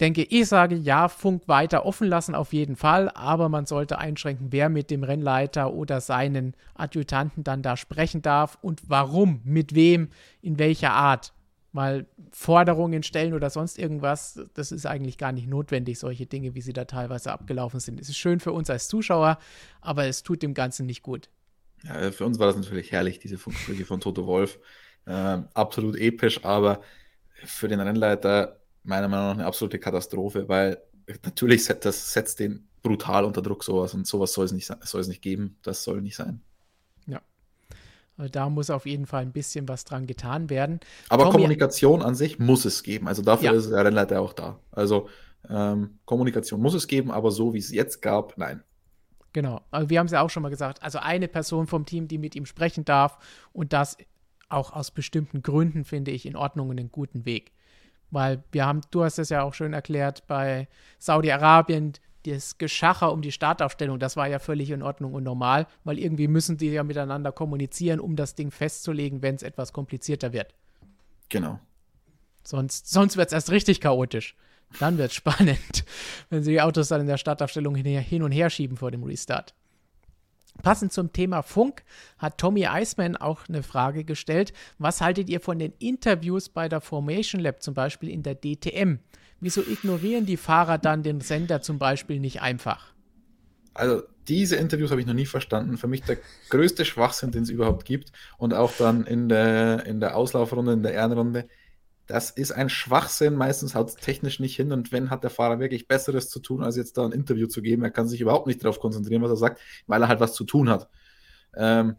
denke, 0.00 0.22
ich 0.22 0.48
sage 0.48 0.74
ja, 0.74 1.08
Funk 1.08 1.42
weiter 1.46 1.86
offen 1.86 2.08
lassen 2.08 2.34
auf 2.34 2.52
jeden 2.52 2.76
Fall, 2.76 3.10
aber 3.10 3.48
man 3.48 3.66
sollte 3.66 3.98
einschränken, 3.98 4.48
wer 4.50 4.68
mit 4.68 4.90
dem 4.90 5.04
Rennleiter 5.04 5.72
oder 5.72 6.00
seinen 6.00 6.54
Adjutanten 6.74 7.44
dann 7.44 7.62
da 7.62 7.76
sprechen 7.76 8.22
darf 8.22 8.58
und 8.60 8.82
warum, 8.88 9.40
mit 9.44 9.74
wem, 9.74 10.08
in 10.42 10.58
welcher 10.58 10.92
Art. 10.92 11.32
Weil 11.72 12.06
Forderungen 12.30 13.02
stellen 13.02 13.34
oder 13.34 13.50
sonst 13.50 13.78
irgendwas, 13.78 14.40
das 14.54 14.70
ist 14.70 14.86
eigentlich 14.86 15.18
gar 15.18 15.32
nicht 15.32 15.48
notwendig, 15.48 15.98
solche 15.98 16.26
Dinge, 16.26 16.54
wie 16.54 16.60
sie 16.60 16.72
da 16.72 16.84
teilweise 16.84 17.32
abgelaufen 17.32 17.80
sind. 17.80 18.00
Es 18.00 18.08
ist 18.08 18.16
schön 18.16 18.38
für 18.38 18.52
uns 18.52 18.70
als 18.70 18.86
Zuschauer, 18.86 19.38
aber 19.80 20.06
es 20.06 20.22
tut 20.22 20.42
dem 20.42 20.54
Ganzen 20.54 20.86
nicht 20.86 21.02
gut. 21.02 21.30
Ja, 21.82 22.12
für 22.12 22.24
uns 22.24 22.38
war 22.38 22.46
das 22.46 22.56
natürlich 22.56 22.92
herrlich, 22.92 23.18
diese 23.18 23.38
Funksprüche 23.38 23.84
von 23.84 24.00
Toto 24.00 24.26
Wolf. 24.26 24.58
Äh, 25.06 25.42
absolut 25.52 25.96
episch, 25.96 26.44
aber 26.44 26.80
für 27.44 27.68
den 27.68 27.80
Rennleiter 27.80 28.60
meiner 28.84 29.08
Meinung 29.08 29.26
nach 29.26 29.34
eine 29.34 29.46
absolute 29.46 29.78
Katastrophe, 29.78 30.48
weil 30.48 30.78
natürlich 31.24 31.66
das 31.66 32.12
setzt 32.12 32.38
den 32.38 32.68
brutal 32.82 33.24
unter 33.24 33.42
Druck 33.42 33.64
sowas 33.64 33.94
und 33.94 34.06
sowas 34.06 34.32
soll 34.32 34.44
es 34.44 34.52
nicht, 34.52 34.70
soll 34.82 35.00
es 35.00 35.08
nicht 35.08 35.22
geben. 35.22 35.56
Das 35.62 35.82
soll 35.82 36.00
nicht 36.00 36.16
sein. 36.16 36.42
Ja. 37.06 37.20
Also 38.16 38.30
da 38.30 38.48
muss 38.48 38.70
auf 38.70 38.86
jeden 38.86 39.06
Fall 39.06 39.22
ein 39.22 39.32
bisschen 39.32 39.66
was 39.68 39.84
dran 39.84 40.06
getan 40.06 40.50
werden. 40.50 40.80
Aber 41.08 41.24
Tommy, 41.24 41.32
Kommunikation 41.32 42.02
an 42.02 42.14
sich 42.14 42.38
muss 42.38 42.64
es 42.64 42.82
geben. 42.82 43.08
Also 43.08 43.22
dafür 43.22 43.52
ja. 43.52 43.58
ist 43.58 43.70
der 43.70 43.84
Rennleiter 43.84 44.20
auch 44.20 44.34
da. 44.34 44.60
Also 44.70 45.08
ähm, 45.48 45.98
Kommunikation 46.04 46.60
muss 46.60 46.74
es 46.74 46.86
geben, 46.86 47.10
aber 47.10 47.30
so 47.30 47.54
wie 47.54 47.58
es 47.58 47.72
jetzt 47.72 48.02
gab, 48.02 48.38
nein. 48.38 48.62
Genau. 49.32 49.62
Also 49.70 49.90
wir 49.90 49.98
haben 49.98 50.06
es 50.06 50.12
ja 50.12 50.20
auch 50.20 50.30
schon 50.30 50.42
mal 50.42 50.50
gesagt. 50.50 50.82
Also 50.82 50.98
eine 50.98 51.26
Person 51.26 51.66
vom 51.66 51.86
Team, 51.86 52.06
die 52.06 52.18
mit 52.18 52.36
ihm 52.36 52.46
sprechen 52.46 52.84
darf 52.84 53.18
und 53.52 53.72
das 53.72 53.96
auch 54.48 54.72
aus 54.72 54.90
bestimmten 54.90 55.42
Gründen 55.42 55.84
finde 55.84 56.12
ich 56.12 56.26
in 56.26 56.36
Ordnung 56.36 56.68
und 56.68 56.78
einen 56.78 56.92
guten 56.92 57.24
Weg. 57.24 57.52
Weil 58.14 58.44
wir 58.52 58.64
haben, 58.64 58.80
du 58.92 59.02
hast 59.02 59.18
es 59.18 59.28
ja 59.28 59.42
auch 59.42 59.54
schön 59.54 59.72
erklärt, 59.72 60.26
bei 60.28 60.68
Saudi-Arabien, 61.00 61.94
das 62.24 62.58
Geschacher 62.58 63.12
um 63.12 63.22
die 63.22 63.32
Startaufstellung, 63.32 63.98
das 63.98 64.16
war 64.16 64.28
ja 64.28 64.38
völlig 64.38 64.70
in 64.70 64.82
Ordnung 64.82 65.14
und 65.14 65.24
normal, 65.24 65.66
weil 65.82 65.98
irgendwie 65.98 66.28
müssen 66.28 66.56
die 66.56 66.70
ja 66.70 66.84
miteinander 66.84 67.32
kommunizieren, 67.32 67.98
um 67.98 68.14
das 68.14 68.36
Ding 68.36 68.52
festzulegen, 68.52 69.20
wenn 69.20 69.34
es 69.34 69.42
etwas 69.42 69.72
komplizierter 69.72 70.32
wird. 70.32 70.54
Genau. 71.28 71.58
Sonst, 72.44 72.88
sonst 72.88 73.16
wird 73.16 73.26
es 73.26 73.32
erst 73.32 73.50
richtig 73.50 73.80
chaotisch. 73.80 74.36
Dann 74.78 74.96
wird 74.96 75.10
es 75.10 75.14
spannend, 75.16 75.84
wenn 76.30 76.44
sie 76.44 76.52
die 76.52 76.60
Autos 76.62 76.88
dann 76.88 77.00
in 77.00 77.08
der 77.08 77.18
Startaufstellung 77.18 77.74
hin 77.74 78.22
und 78.22 78.32
her 78.32 78.48
schieben 78.48 78.76
vor 78.76 78.92
dem 78.92 79.02
Restart. 79.02 79.54
Passend 80.62 80.92
zum 80.92 81.12
Thema 81.12 81.42
Funk 81.42 81.82
hat 82.18 82.38
Tommy 82.38 82.66
Eisman 82.66 83.16
auch 83.16 83.48
eine 83.48 83.62
Frage 83.62 84.04
gestellt. 84.04 84.52
Was 84.78 85.00
haltet 85.00 85.28
ihr 85.28 85.40
von 85.40 85.58
den 85.58 85.72
Interviews 85.78 86.48
bei 86.48 86.68
der 86.68 86.80
Formation 86.80 87.40
Lab, 87.40 87.62
zum 87.62 87.74
Beispiel 87.74 88.08
in 88.08 88.22
der 88.22 88.36
DTM? 88.36 88.98
Wieso 89.40 89.60
ignorieren 89.60 90.26
die 90.26 90.36
Fahrer 90.36 90.78
dann 90.78 91.02
den 91.02 91.20
Sender 91.20 91.60
zum 91.60 91.78
Beispiel 91.78 92.20
nicht 92.20 92.40
einfach? 92.40 92.94
Also 93.74 94.02
diese 94.28 94.56
Interviews 94.56 94.90
habe 94.90 95.00
ich 95.00 95.06
noch 95.06 95.14
nie 95.14 95.26
verstanden. 95.26 95.76
Für 95.76 95.88
mich 95.88 96.02
der 96.02 96.16
größte 96.48 96.84
Schwachsinn, 96.84 97.32
den 97.32 97.42
es 97.42 97.50
überhaupt 97.50 97.84
gibt. 97.84 98.12
Und 98.38 98.54
auch 98.54 98.72
dann 98.78 99.04
in 99.04 99.28
der, 99.28 99.84
in 99.84 100.00
der 100.00 100.16
Auslaufrunde, 100.16 100.72
in 100.72 100.82
der 100.82 100.94
Ehrenrunde 100.94 101.46
das 102.06 102.30
ist 102.30 102.52
ein 102.52 102.68
Schwachsinn. 102.68 103.34
Meistens 103.34 103.74
haut 103.74 103.88
es 103.88 103.94
technisch 103.96 104.40
nicht 104.40 104.56
hin. 104.56 104.72
Und 104.72 104.92
wenn, 104.92 105.10
hat 105.10 105.22
der 105.22 105.30
Fahrer 105.30 105.58
wirklich 105.58 105.88
Besseres 105.88 106.28
zu 106.28 106.40
tun, 106.40 106.62
als 106.62 106.76
jetzt 106.76 106.96
da 106.98 107.04
ein 107.04 107.12
Interview 107.12 107.46
zu 107.46 107.62
geben. 107.62 107.82
Er 107.82 107.90
kann 107.90 108.08
sich 108.08 108.20
überhaupt 108.20 108.46
nicht 108.46 108.62
darauf 108.62 108.78
konzentrieren, 108.78 109.22
was 109.22 109.30
er 109.30 109.36
sagt, 109.36 109.60
weil 109.86 110.02
er 110.02 110.08
halt 110.08 110.20
was 110.20 110.34
zu 110.34 110.44
tun 110.44 110.68
hat. 110.68 110.88
Ähm, 111.56 111.96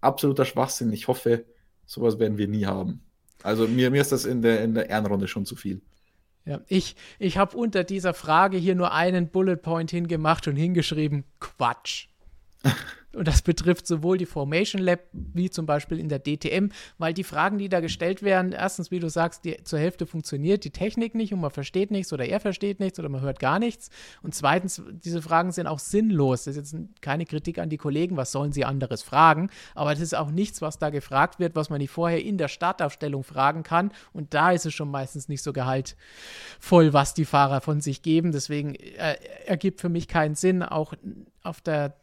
absoluter 0.00 0.44
Schwachsinn. 0.44 0.92
Ich 0.92 1.08
hoffe, 1.08 1.46
sowas 1.86 2.18
werden 2.18 2.38
wir 2.38 2.48
nie 2.48 2.66
haben. 2.66 3.02
Also 3.42 3.66
mir, 3.66 3.90
mir 3.90 4.00
ist 4.00 4.12
das 4.12 4.24
in 4.24 4.42
der, 4.42 4.62
in 4.62 4.74
der 4.74 4.90
Ehrenrunde 4.90 5.28
schon 5.28 5.46
zu 5.46 5.56
viel. 5.56 5.80
Ja, 6.44 6.60
ich, 6.68 6.94
ich 7.18 7.38
habe 7.38 7.56
unter 7.56 7.82
dieser 7.82 8.14
Frage 8.14 8.56
hier 8.56 8.76
nur 8.76 8.92
einen 8.92 9.30
Bullet 9.30 9.56
Point 9.56 9.90
hingemacht 9.90 10.46
und 10.46 10.56
hingeschrieben, 10.56 11.24
Quatsch. 11.40 12.08
Und 13.16 13.26
das 13.26 13.40
betrifft 13.40 13.86
sowohl 13.86 14.18
die 14.18 14.26
Formation 14.26 14.82
Lab 14.82 15.00
wie 15.12 15.48
zum 15.48 15.64
Beispiel 15.64 15.98
in 15.98 16.08
der 16.08 16.22
DTM, 16.22 16.68
weil 16.98 17.14
die 17.14 17.24
Fragen, 17.24 17.56
die 17.56 17.70
da 17.70 17.80
gestellt 17.80 18.22
werden, 18.22 18.52
erstens, 18.52 18.90
wie 18.90 19.00
du 19.00 19.08
sagst, 19.08 19.44
die, 19.44 19.56
zur 19.64 19.78
Hälfte 19.78 20.06
funktioniert 20.06 20.64
die 20.64 20.70
Technik 20.70 21.14
nicht 21.14 21.32
und 21.32 21.40
man 21.40 21.50
versteht 21.50 21.90
nichts 21.90 22.12
oder 22.12 22.26
er 22.26 22.40
versteht 22.40 22.78
nichts 22.78 22.98
oder 22.98 23.08
man 23.08 23.22
hört 23.22 23.40
gar 23.40 23.58
nichts. 23.58 23.88
Und 24.22 24.34
zweitens, 24.34 24.82
diese 24.90 25.22
Fragen 25.22 25.50
sind 25.50 25.66
auch 25.66 25.78
sinnlos. 25.78 26.44
Das 26.44 26.56
ist 26.56 26.72
jetzt 26.72 27.00
keine 27.00 27.24
Kritik 27.24 27.58
an 27.58 27.70
die 27.70 27.78
Kollegen, 27.78 28.18
was 28.18 28.32
sollen 28.32 28.52
sie 28.52 28.66
anderes 28.66 29.02
fragen, 29.02 29.48
aber 29.74 29.92
das 29.92 30.02
ist 30.02 30.14
auch 30.14 30.30
nichts, 30.30 30.60
was 30.60 30.78
da 30.78 30.90
gefragt 30.90 31.40
wird, 31.40 31.56
was 31.56 31.70
man 31.70 31.78
nicht 31.78 31.90
vorher 31.90 32.22
in 32.22 32.36
der 32.36 32.48
Startaufstellung 32.48 33.24
fragen 33.24 33.62
kann. 33.62 33.92
Und 34.12 34.34
da 34.34 34.50
ist 34.52 34.66
es 34.66 34.74
schon 34.74 34.90
meistens 34.90 35.28
nicht 35.28 35.42
so 35.42 35.54
gehaltvoll, 35.54 36.92
was 36.92 37.14
die 37.14 37.24
Fahrer 37.24 37.62
von 37.62 37.80
sich 37.80 38.02
geben. 38.02 38.32
Deswegen 38.32 38.74
äh, 38.74 39.16
ergibt 39.46 39.80
für 39.80 39.88
mich 39.88 40.06
keinen 40.06 40.34
Sinn, 40.34 40.62
auch 40.62 40.92
auf 41.42 41.62
der 41.62 41.94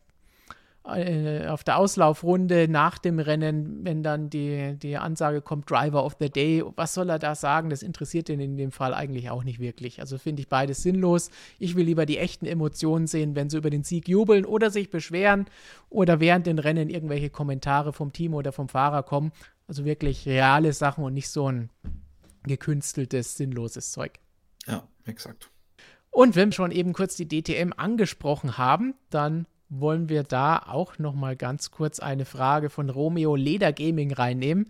auf 0.85 1.63
der 1.63 1.77
Auslaufrunde 1.77 2.67
nach 2.67 2.97
dem 2.97 3.19
Rennen, 3.19 3.85
wenn 3.85 4.03
dann 4.03 4.29
die, 4.29 4.75
die 4.77 4.97
Ansage 4.97 5.41
kommt, 5.41 5.71
Driver 5.71 6.03
of 6.03 6.17
the 6.19 6.29
Day, 6.29 6.61
was 6.75 6.93
soll 6.93 7.09
er 7.09 7.19
da 7.19 7.35
sagen? 7.35 7.69
Das 7.69 7.83
interessiert 7.83 8.27
ihn 8.27 8.41
in 8.41 8.57
dem 8.57 8.73
Fall 8.73 8.93
eigentlich 8.93 9.29
auch 9.29 9.45
nicht 9.45 9.59
wirklich. 9.59 10.01
Also 10.01 10.17
finde 10.17 10.41
ich 10.41 10.49
beides 10.49 10.83
sinnlos. 10.83 11.29
Ich 11.57 11.75
will 11.75 11.85
lieber 11.85 12.05
die 12.05 12.17
echten 12.17 12.45
Emotionen 12.45 13.07
sehen, 13.07 13.33
wenn 13.33 13.49
sie 13.49 13.57
über 13.57 13.69
den 13.69 13.83
Sieg 13.83 14.09
jubeln 14.09 14.45
oder 14.45 14.71
sich 14.71 14.89
beschweren 14.89 15.45
oder 15.89 16.19
während 16.19 16.47
den 16.47 16.59
Rennen 16.59 16.89
irgendwelche 16.89 17.29
Kommentare 17.29 17.93
vom 17.93 18.11
Team 18.11 18.33
oder 18.33 18.51
vom 18.51 18.67
Fahrer 18.67 19.03
kommen. 19.03 19.31
Also 19.69 19.85
wirklich 19.85 20.25
reale 20.25 20.73
Sachen 20.73 21.05
und 21.05 21.13
nicht 21.13 21.29
so 21.29 21.49
ein 21.49 21.69
gekünsteltes, 22.43 23.37
sinnloses 23.37 23.93
Zeug. 23.93 24.19
Ja, 24.67 24.85
exakt. 25.05 25.49
Und 26.09 26.35
wenn 26.35 26.49
wir 26.49 26.53
schon 26.53 26.71
eben 26.71 26.91
kurz 26.91 27.15
die 27.15 27.27
DTM 27.27 27.71
angesprochen 27.75 28.57
haben, 28.57 28.95
dann 29.09 29.47
wollen 29.69 30.09
wir 30.09 30.23
da 30.23 30.57
auch 30.57 30.99
noch 30.99 31.13
mal 31.13 31.35
ganz 31.35 31.71
kurz 31.71 31.99
eine 31.99 32.25
Frage 32.25 32.69
von 32.69 32.89
Romeo 32.89 33.35
Leder 33.35 33.73
Gaming 33.73 34.13
reinnehmen. 34.13 34.69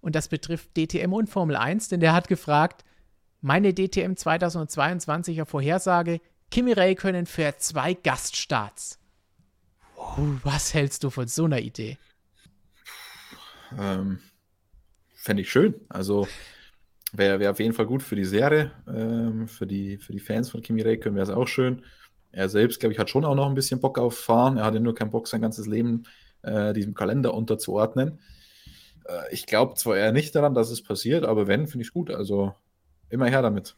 Und 0.00 0.14
das 0.14 0.28
betrifft 0.28 0.76
DTM 0.76 1.12
und 1.12 1.28
Formel 1.30 1.56
1, 1.56 1.88
denn 1.88 2.00
der 2.00 2.12
hat 2.12 2.28
gefragt, 2.28 2.84
meine 3.40 3.72
DTM 3.72 4.12
2022er 4.12 5.44
Vorhersage, 5.44 6.20
Kimi 6.50 6.72
Räikkönen 6.72 7.26
für 7.26 7.54
zwei 7.58 7.94
Gaststarts. 7.94 8.98
was 10.42 10.74
hältst 10.74 11.04
du 11.04 11.10
von 11.10 11.28
so 11.28 11.44
einer 11.44 11.60
Idee? 11.60 11.96
Ähm, 13.78 14.20
Fände 15.14 15.42
ich 15.42 15.50
schön. 15.50 15.74
Also 15.88 16.26
wäre 17.12 17.38
wär 17.38 17.52
auf 17.52 17.60
jeden 17.60 17.74
Fall 17.74 17.86
gut 17.86 18.02
für 18.02 18.16
die 18.16 18.24
Serie, 18.24 18.72
ähm, 18.88 19.46
für, 19.46 19.66
die, 19.66 19.98
für 19.98 20.12
die 20.12 20.18
Fans 20.18 20.50
von 20.50 20.62
Kimi 20.62 20.82
Räikkönen 20.82 21.14
wäre 21.14 21.24
es 21.24 21.30
auch 21.30 21.46
schön. 21.46 21.84
Er 22.32 22.48
selbst, 22.48 22.80
glaube 22.80 22.94
ich, 22.94 22.98
hat 22.98 23.10
schon 23.10 23.24
auch 23.24 23.34
noch 23.34 23.46
ein 23.46 23.54
bisschen 23.54 23.80
Bock 23.80 23.98
auf 23.98 24.18
Fahren. 24.18 24.56
Er 24.56 24.64
hatte 24.64 24.80
nur 24.80 24.94
keinen 24.94 25.10
Bock, 25.10 25.28
sein 25.28 25.42
ganzes 25.42 25.66
Leben 25.66 26.04
äh, 26.42 26.72
diesem 26.72 26.94
Kalender 26.94 27.34
unterzuordnen. 27.34 28.18
Äh, 29.04 29.32
ich 29.32 29.46
glaube 29.46 29.74
zwar 29.74 29.96
eher 29.96 30.12
nicht 30.12 30.34
daran, 30.34 30.54
dass 30.54 30.70
es 30.70 30.82
passiert, 30.82 31.24
aber 31.24 31.46
wenn, 31.46 31.66
finde 31.66 31.84
ich 31.84 31.92
gut. 31.92 32.10
Also 32.10 32.54
immer 33.10 33.26
her 33.26 33.42
damit. 33.42 33.76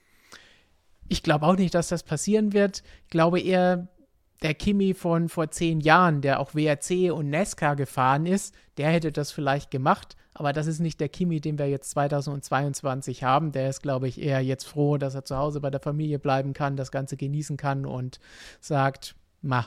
Ich 1.08 1.22
glaube 1.22 1.46
auch 1.46 1.56
nicht, 1.56 1.74
dass 1.74 1.88
das 1.88 2.02
passieren 2.02 2.52
wird. 2.52 2.82
Ich 3.04 3.10
glaube 3.10 3.40
eher, 3.40 3.88
der 4.44 4.52
Kimi 4.52 4.92
von 4.92 5.30
vor 5.30 5.50
zehn 5.50 5.80
Jahren, 5.80 6.20
der 6.20 6.38
auch 6.38 6.54
WRC 6.54 7.10
und 7.10 7.30
NASCAR 7.30 7.76
gefahren 7.76 8.26
ist, 8.26 8.54
der 8.76 8.90
hätte 8.90 9.10
das 9.10 9.32
vielleicht 9.32 9.70
gemacht. 9.70 10.16
Aber 10.34 10.52
das 10.52 10.66
ist 10.66 10.80
nicht 10.80 11.00
der 11.00 11.08
Kimi, 11.08 11.40
den 11.40 11.58
wir 11.58 11.70
jetzt 11.70 11.90
2022 11.90 13.24
haben. 13.24 13.52
Der 13.52 13.70
ist, 13.70 13.82
glaube 13.82 14.06
ich, 14.06 14.20
eher 14.20 14.42
jetzt 14.42 14.64
froh, 14.64 14.98
dass 14.98 15.14
er 15.14 15.24
zu 15.24 15.38
Hause 15.38 15.60
bei 15.60 15.70
der 15.70 15.80
Familie 15.80 16.18
bleiben 16.18 16.52
kann, 16.52 16.76
das 16.76 16.92
Ganze 16.92 17.16
genießen 17.16 17.56
kann 17.56 17.86
und 17.86 18.20
sagt, 18.60 19.16
ma, 19.40 19.66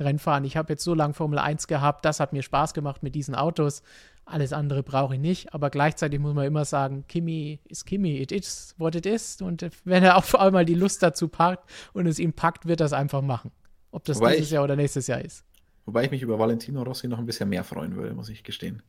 Rennfahren. 0.00 0.44
Ich 0.44 0.56
habe 0.56 0.72
jetzt 0.72 0.84
so 0.84 0.94
lange 0.94 1.12
Formel 1.12 1.38
1 1.38 1.66
gehabt, 1.66 2.06
das 2.06 2.18
hat 2.18 2.32
mir 2.32 2.42
Spaß 2.42 2.72
gemacht 2.72 3.02
mit 3.02 3.14
diesen 3.14 3.34
Autos. 3.34 3.82
Alles 4.24 4.54
andere 4.54 4.82
brauche 4.82 5.16
ich 5.16 5.20
nicht, 5.20 5.52
aber 5.52 5.68
gleichzeitig 5.68 6.18
muss 6.18 6.34
man 6.34 6.46
immer 6.46 6.64
sagen, 6.64 7.04
Kimi 7.08 7.60
ist 7.68 7.84
Kimi, 7.84 8.16
it 8.18 8.32
is 8.32 8.74
what 8.78 8.94
it 8.94 9.04
is. 9.04 9.42
Und 9.42 9.68
wenn 9.84 10.02
er 10.02 10.16
auf 10.16 10.34
einmal 10.34 10.64
die 10.64 10.74
Lust 10.74 11.02
dazu 11.02 11.28
packt 11.28 11.68
und 11.92 12.06
es 12.06 12.18
ihm 12.18 12.32
packt, 12.32 12.64
wird 12.64 12.80
er 12.80 12.86
es 12.86 12.92
einfach 12.94 13.20
machen. 13.20 13.50
Ob 13.90 14.04
das 14.04 14.18
wobei 14.18 14.32
dieses 14.32 14.48
ich, 14.48 14.52
Jahr 14.52 14.64
oder 14.64 14.76
nächstes 14.76 15.06
Jahr 15.06 15.20
ist. 15.20 15.44
Wobei 15.86 16.04
ich 16.04 16.10
mich 16.10 16.22
über 16.22 16.38
Valentino 16.38 16.82
Rossi 16.82 17.08
noch 17.08 17.18
ein 17.18 17.26
bisschen 17.26 17.48
mehr 17.48 17.64
freuen 17.64 17.96
würde, 17.96 18.14
muss 18.14 18.28
ich 18.28 18.44
gestehen. 18.44 18.82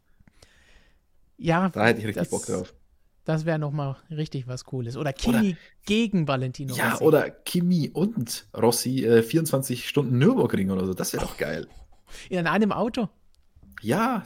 Ja, 1.38 1.70
da 1.70 1.88
hätte 1.88 2.02
ich 2.02 2.08
richtig 2.08 2.24
das, 2.24 2.30
Bock 2.30 2.46
drauf. 2.46 2.74
Das 3.24 3.46
wäre 3.46 3.60
nochmal 3.60 3.96
richtig 4.10 4.48
was 4.48 4.66
Cooles. 4.66 4.98
Oder 4.98 5.14
Kimi 5.14 5.52
oder, 5.52 5.58
gegen 5.86 6.28
Valentino 6.28 6.76
ja, 6.76 6.90
Rossi. 6.90 7.04
Ja, 7.04 7.08
oder 7.08 7.30
Kimi 7.30 7.90
und 7.94 8.48
Rossi 8.56 9.06
äh, 9.06 9.24
24 9.24 9.88
Stunden 9.88 10.18
Nürburgring 10.18 10.72
oder 10.72 10.86
so. 10.86 10.94
Das 10.94 11.14
wäre 11.14 11.24
doch 11.24 11.38
geil. 11.38 11.68
In 12.30 12.48
einem 12.48 12.72
Auto? 12.72 13.08
Ja. 13.82 14.24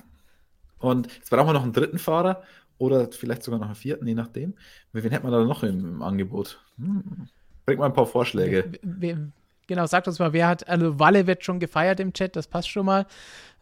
Und 0.80 1.14
jetzt 1.14 1.30
brauchen 1.30 1.50
wir 1.50 1.54
noch 1.54 1.64
einen 1.64 1.74
dritten 1.74 2.00
Fahrer 2.00 2.44
oder 2.78 3.12
vielleicht 3.12 3.44
sogar 3.44 3.60
noch 3.60 3.68
einen 3.68 3.76
vierten, 3.76 4.08
je 4.08 4.16
nachdem. 4.16 4.56
Wen 4.94 5.12
hätten 5.12 5.28
wir 5.28 5.32
da 5.32 5.44
noch 5.44 5.64
im, 5.64 6.02
Angebot? 6.02 6.60
Hm. 6.78 7.28
Bringt 7.66 7.80
mal 7.80 7.86
ein 7.86 7.94
paar 7.94 8.08
Vorschläge. 8.08 8.72
We, 8.82 9.16
we, 9.16 9.32
genau, 9.68 9.86
sagt 9.86 10.08
uns 10.08 10.20
mal, 10.20 10.34
wer 10.34 10.48
hat, 10.48 10.68
also 10.68 11.00
Walle 11.00 11.28
wird 11.28 11.44
schon 11.44 11.60
gefeiert 11.60 12.00
im 12.00 12.14
Chat, 12.14 12.36
das 12.36 12.48
passt 12.48 12.70
schon 12.70 12.86
mal. 12.86 13.06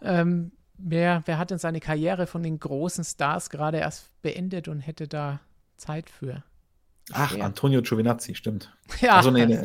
Ähm, 0.02 0.52
wer, 0.78 1.24
wer 1.26 1.38
hat 1.38 1.52
denn 1.52 1.60
seine 1.60 1.80
Karriere 1.80 2.28
von 2.28 2.44
den 2.44 2.60
großen 2.60 3.04
Stars 3.04 3.50
gerade 3.50 3.78
erst 3.78 4.10
beendet 4.22 4.68
und 4.68 4.80
hätte 4.80 5.08
da 5.08 5.40
Zeit 5.78 6.10
für? 6.10 6.44
Ach, 7.14 7.32
Schwer. 7.32 7.46
Antonio 7.46 7.82
Giovinazzi, 7.82 8.36
stimmt. 8.36 8.72
Ja. 9.02 9.18
Also, 9.18 9.32
nee, 9.32 9.46
nee. 9.46 9.62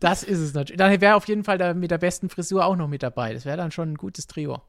das 0.00 0.22
ist 0.22 0.38
es 0.38 0.54
natürlich. 0.54 0.78
Dann 0.78 1.00
wäre 1.00 1.16
auf 1.16 1.28
jeden 1.28 1.44
Fall 1.44 1.58
da 1.58 1.74
mit 1.74 1.90
der 1.90 1.98
besten 1.98 2.28
Frisur 2.28 2.64
auch 2.64 2.76
noch 2.76 2.88
mit 2.88 3.02
dabei. 3.02 3.34
Das 3.34 3.44
wäre 3.44 3.56
dann 3.56 3.70
schon 3.70 3.92
ein 3.92 3.96
gutes 3.96 4.26
Trio. 4.26 4.62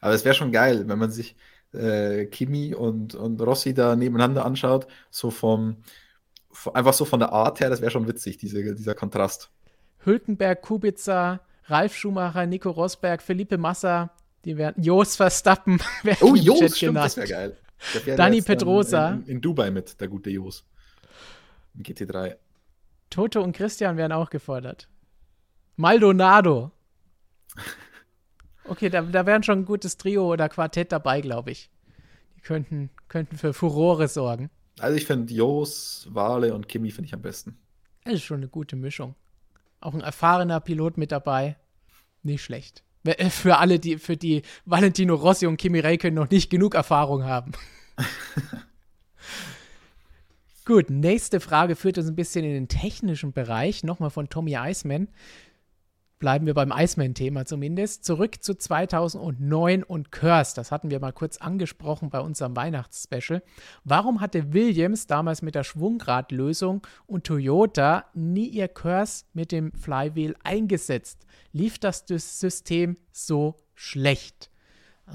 Aber 0.00 0.14
es 0.14 0.24
wäre 0.24 0.34
schon 0.34 0.52
geil, 0.52 0.88
wenn 0.88 0.98
man 0.98 1.10
sich 1.10 1.36
äh, 1.72 2.26
Kimi 2.26 2.74
und, 2.74 3.14
und 3.14 3.40
Rossi 3.40 3.74
da 3.74 3.96
nebeneinander 3.96 4.44
anschaut, 4.44 4.86
so 5.10 5.30
vom, 5.30 5.76
einfach 6.72 6.94
so 6.94 7.04
von 7.04 7.20
der 7.20 7.32
Art 7.32 7.60
her, 7.60 7.70
das 7.70 7.80
wäre 7.80 7.90
schon 7.90 8.08
witzig, 8.08 8.38
diese, 8.38 8.74
dieser 8.74 8.94
Kontrast. 8.94 9.50
Hülkenberg, 10.04 10.62
Kubica, 10.62 11.40
Ralf 11.64 11.96
Schumacher, 11.96 12.46
Nico 12.46 12.70
Rosberg, 12.70 13.22
Felipe 13.22 13.58
Massa, 13.58 14.10
die 14.44 14.56
werden 14.56 14.82
Jos 14.82 15.16
Verstappen. 15.16 15.80
Oh, 16.20 16.34
Jos, 16.34 16.76
stimmt, 16.76 16.96
das 16.96 17.16
wäre 17.16 17.28
geil. 17.28 17.56
Wär 18.04 18.16
Dani 18.16 18.42
Pedrosa. 18.42 19.10
In, 19.10 19.26
in, 19.26 19.40
Dubai 19.40 19.70
mit, 19.70 20.00
der 20.00 20.08
gute 20.08 20.30
Jos. 20.30 20.64
Im 21.74 21.82
GT3. 21.82 22.36
Toto 23.10 23.42
und 23.42 23.52
Christian 23.52 23.96
werden 23.96 24.12
auch 24.12 24.30
gefordert. 24.30 24.88
Maldonado. 25.76 26.72
Okay, 28.70 28.90
da, 28.90 29.00
da 29.00 29.24
wären 29.24 29.42
schon 29.42 29.60
ein 29.60 29.64
gutes 29.64 29.96
Trio 29.96 30.30
oder 30.30 30.50
Quartett 30.50 30.92
dabei, 30.92 31.22
glaube 31.22 31.50
ich. 31.50 31.70
Die 32.36 32.42
könnten, 32.42 32.90
könnten 33.08 33.38
für 33.38 33.54
Furore 33.54 34.08
sorgen. 34.08 34.50
Also 34.80 34.96
ich 34.96 35.06
finde 35.06 35.32
Jos, 35.32 36.08
Wale 36.10 36.54
und 36.54 36.68
Kimi 36.68 36.90
finde 36.90 37.06
ich 37.06 37.14
am 37.14 37.22
besten. 37.22 37.58
Das 38.04 38.14
ist 38.14 38.24
schon 38.24 38.38
eine 38.38 38.48
gute 38.48 38.76
Mischung. 38.76 39.14
Auch 39.80 39.94
ein 39.94 40.00
erfahrener 40.00 40.60
Pilot 40.60 40.96
mit 40.96 41.12
dabei. 41.12 41.56
Nicht 42.22 42.42
schlecht. 42.42 42.82
Äh, 43.04 43.30
für 43.30 43.58
alle, 43.58 43.78
die, 43.78 43.98
für 43.98 44.16
die 44.16 44.42
Valentino 44.64 45.14
Rossi 45.14 45.46
und 45.46 45.56
Kimi 45.56 45.80
Räikkönen 45.80 46.14
noch 46.14 46.30
nicht 46.30 46.50
genug 46.50 46.74
Erfahrung 46.74 47.24
haben. 47.24 47.52
Gut, 50.64 50.90
nächste 50.90 51.40
Frage 51.40 51.76
führt 51.76 51.96
uns 51.96 52.08
ein 52.08 52.16
bisschen 52.16 52.44
in 52.44 52.52
den 52.52 52.68
technischen 52.68 53.32
Bereich. 53.32 53.84
Nochmal 53.84 54.10
von 54.10 54.28
Tommy 54.28 54.56
Eisman 54.56 55.08
bleiben 56.18 56.46
wir 56.46 56.54
beim 56.54 56.72
Iceman-Thema 56.72 57.44
zumindest. 57.44 58.04
Zurück 58.04 58.42
zu 58.42 58.54
2009 58.54 59.82
und 59.82 60.12
Curse. 60.12 60.54
Das 60.54 60.72
hatten 60.72 60.90
wir 60.90 61.00
mal 61.00 61.12
kurz 61.12 61.38
angesprochen 61.38 62.10
bei 62.10 62.20
unserem 62.20 62.56
Weihnachtsspecial. 62.56 63.42
Warum 63.84 64.20
hatte 64.20 64.52
Williams 64.52 65.06
damals 65.06 65.42
mit 65.42 65.54
der 65.54 65.64
Schwungradlösung 65.64 66.86
und 67.06 67.24
Toyota 67.24 68.04
nie 68.14 68.48
ihr 68.48 68.68
Curse 68.68 69.24
mit 69.32 69.52
dem 69.52 69.72
Flywheel 69.72 70.34
eingesetzt? 70.42 71.26
Lief 71.52 71.78
das 71.78 72.04
System 72.06 72.96
so 73.12 73.56
schlecht? 73.74 74.50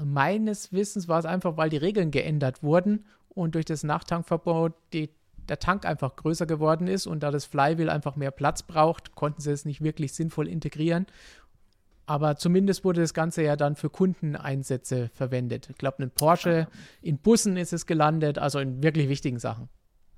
Meines 0.04 0.72
Wissens 0.72 1.06
war 1.06 1.18
es 1.18 1.26
einfach, 1.26 1.56
weil 1.56 1.70
die 1.70 1.76
Regeln 1.76 2.10
geändert 2.10 2.62
wurden 2.62 3.04
und 3.28 3.54
durch 3.54 3.64
das 3.64 3.84
Nachtankverbot 3.84 4.72
die 4.92 5.10
der 5.48 5.58
Tank 5.58 5.86
einfach 5.86 6.16
größer 6.16 6.46
geworden 6.46 6.86
ist 6.86 7.06
und 7.06 7.22
da 7.22 7.30
das 7.30 7.44
Flywheel 7.44 7.90
einfach 7.90 8.16
mehr 8.16 8.30
Platz 8.30 8.62
braucht, 8.62 9.14
konnten 9.14 9.40
sie 9.40 9.52
es 9.52 9.64
nicht 9.64 9.82
wirklich 9.82 10.12
sinnvoll 10.12 10.48
integrieren. 10.48 11.06
Aber 12.06 12.36
zumindest 12.36 12.84
wurde 12.84 13.00
das 13.00 13.14
Ganze 13.14 13.42
ja 13.42 13.56
dann 13.56 13.76
für 13.76 13.88
Kundeneinsätze 13.88 15.10
verwendet. 15.14 15.68
Ich 15.70 15.78
glaube, 15.78 16.02
in 16.02 16.10
Porsche, 16.10 16.68
in 17.00 17.18
Bussen 17.18 17.56
ist 17.56 17.72
es 17.72 17.86
gelandet, 17.86 18.38
also 18.38 18.58
in 18.58 18.82
wirklich 18.82 19.08
wichtigen 19.08 19.38
Sachen. 19.38 19.68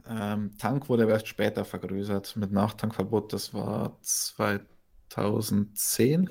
Ähm, 0.09 0.53
Tank 0.59 0.89
wurde 0.89 1.09
erst 1.09 1.29
später 1.29 1.65
vergrößert 1.65 2.37
mit 2.37 2.53
Nachtankverbot. 2.53 3.33
Das 3.33 3.55
war 3.55 3.97
2010. 4.03 6.31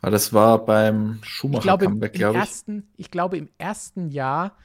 Aber 0.00 0.10
das 0.10 0.32
war 0.32 0.64
beim 0.64 1.18
Schumacher-Comeback, 1.22 2.12
glaube 2.12 2.38
ich. 2.38 2.64
Ich 2.96 3.10
glaube, 3.10 3.36
im 3.36 3.48
ersten 3.58 4.08
Jahr 4.08 4.56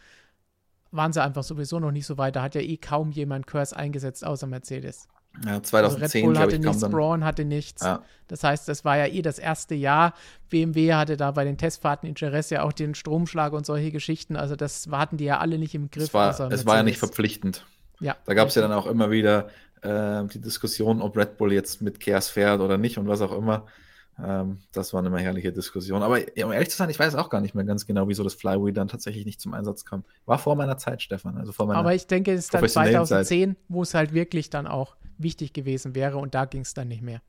waren 0.94 1.12
sie 1.14 1.22
einfach 1.22 1.44
sowieso 1.44 1.80
noch 1.80 1.91
nicht 1.91 2.06
so 2.06 2.18
weit. 2.18 2.36
Da 2.36 2.41
hat 2.41 2.56
ja 2.56 2.62
eh 2.62 2.78
kaum 2.78 3.12
jemand 3.12 3.48
Curse 3.48 3.76
eingesetzt, 3.76 4.26
außer 4.26 4.48
Mercedes. 4.48 5.08
Ja, 5.46 5.64
2010, 5.64 5.84
also 5.84 5.98
Red 5.98 6.26
Bull 6.26 6.39
hatte 6.39 6.56
ich, 6.56 6.62
nichts, 6.62 6.89
Braun 6.89 7.24
hatte 7.24 7.44
nichts. 7.44 7.84
Ja. 7.84 8.04
Das 8.28 8.44
heißt, 8.44 8.68
das 8.68 8.86
war 8.86 8.98
ja 8.98 9.08
eh 9.08 9.24
das 9.24 9.39
erste 9.39 9.74
Jahr. 9.74 10.14
BMW 10.50 10.94
hatte 10.94 11.18
da 11.18 11.32
bei 11.32 11.44
den 11.44 11.58
Testfahrten 11.58 12.08
in 12.08 12.14
Jerez 12.16 12.52
ja 12.52 12.62
auch 12.62 12.72
den 12.72 12.94
Stromschlag 12.94 13.52
und 13.54 13.66
solche 13.66 13.91
Geschichten. 13.91 14.36
Also 14.36 14.56
das 14.56 14.88
hatten 14.91 15.18
die 15.18 15.26
ja 15.26 15.39
alle 15.39 15.58
nicht 15.58 15.74
im 15.74 15.89
Griff. 15.89 16.06
Es 16.06 16.14
war, 16.14 16.52
es 16.52 16.66
war 16.68 16.78
ja 16.78 16.84
nicht 16.84 17.00
verpflichtend. 17.00 17.66
Ja. 18.00 18.16
Da 18.26 18.36
gab 18.36 18.50
es 18.50 18.56
ja 18.56 18.62
dann 18.62 18.72
auch 18.72 18.86
immer 18.86 19.10
wieder 19.10 19.48
äh, 19.82 20.24
die 20.26 20.39
Diskussion, 20.39 21.02
ob 21.02 21.18
Red 21.18 21.38
Bull 21.38 21.52
jetzt 21.52 21.82
mit 21.82 22.00
Chaos 22.00 22.30
fährt 22.30 22.62
oder 22.62 22.78
nicht 22.78 23.00
und 23.00 23.08
was 23.08 23.22
auch 23.22 23.36
immer. 23.36 23.66
Ähm, 24.22 24.59
das 24.72 24.93
waren 24.93 25.05
immer 25.05 25.20
herrliche 25.20 25.51
Diskussionen. 25.51 26.03
Aber 26.03 26.18
um 26.18 26.51
ehrlich 26.51 26.70
zu 26.70 26.78
sein, 26.78 26.89
ich 26.89 26.99
weiß 26.99 27.16
auch 27.16 27.30
gar 27.30 27.41
nicht 27.41 27.55
mehr 27.55 27.66
ganz 27.66 27.86
genau, 27.86 28.07
wieso 28.07 28.24
das 28.24 28.36
Flywheel 28.36 28.74
dann 28.74 28.88
tatsächlich 28.88 29.26
nicht 29.26 29.41
zum 29.41 29.53
Einsatz 29.53 29.86
kam. 29.86 30.03
War 30.26 30.38
vor 30.38 30.55
meiner 30.55 30.78
Zeit, 30.78 31.01
Stefan. 31.01 31.38
Also 31.38 31.51
vor 31.51 31.66
meiner 31.66 31.80
Aber 31.80 31.95
ich 31.95 32.07
denke, 32.07 32.32
es 32.32 32.45
ist 32.45 32.53
dann 32.53 32.68
2010, 32.68 33.55
wo 33.70 33.82
es 33.82 33.93
halt 33.93 34.14
wirklich 34.14 34.49
dann 34.49 34.68
auch 34.68 34.95
wichtig 35.18 35.53
gewesen 35.53 35.95
wäre 35.95 36.18
und 36.18 36.36
da 36.36 36.45
ging 36.45 36.61
es 36.61 36.74
dann 36.74 36.88
nicht 36.88 37.01
mehr. 37.01 37.22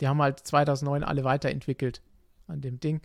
Die 0.00 0.08
haben 0.08 0.20
halt 0.20 0.40
2009 0.40 1.04
alle 1.04 1.24
weiterentwickelt 1.24 2.02
an 2.48 2.60
dem 2.60 2.80
Ding. 2.80 3.00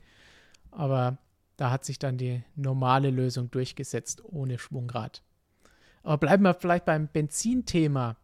Aber 0.71 1.17
da 1.57 1.71
hat 1.71 1.85
sich 1.85 1.99
dann 1.99 2.17
die 2.17 2.43
normale 2.55 3.09
Lösung 3.09 3.51
durchgesetzt, 3.51 4.23
ohne 4.23 4.57
Schwungrad. 4.57 5.23
Aber 6.03 6.17
bleiben 6.17 6.43
wir 6.43 6.53
vielleicht 6.53 6.85
beim 6.85 7.07
Benzinthema. 7.07 8.15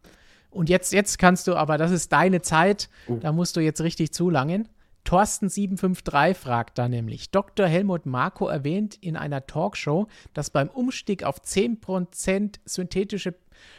Und 0.50 0.68
jetzt, 0.68 0.92
jetzt 0.92 1.18
kannst 1.18 1.46
du, 1.48 1.56
aber 1.56 1.78
das 1.78 1.90
ist 1.90 2.12
deine 2.12 2.40
Zeit, 2.40 2.88
uh. 3.08 3.18
da 3.18 3.32
musst 3.32 3.56
du 3.56 3.60
jetzt 3.60 3.80
richtig 3.80 4.12
zulangen. 4.12 4.68
Thorsten753 5.04 6.34
fragt 6.34 6.78
da 6.78 6.88
nämlich, 6.88 7.30
Dr. 7.30 7.66
Helmut 7.66 8.06
Marko 8.06 8.48
erwähnt 8.48 8.96
in 9.00 9.16
einer 9.16 9.46
Talkshow, 9.46 10.08
dass 10.32 10.50
beim 10.50 10.68
Umstieg 10.68 11.24
auf 11.24 11.40
10% 11.42 12.60
synthetische 12.64 13.34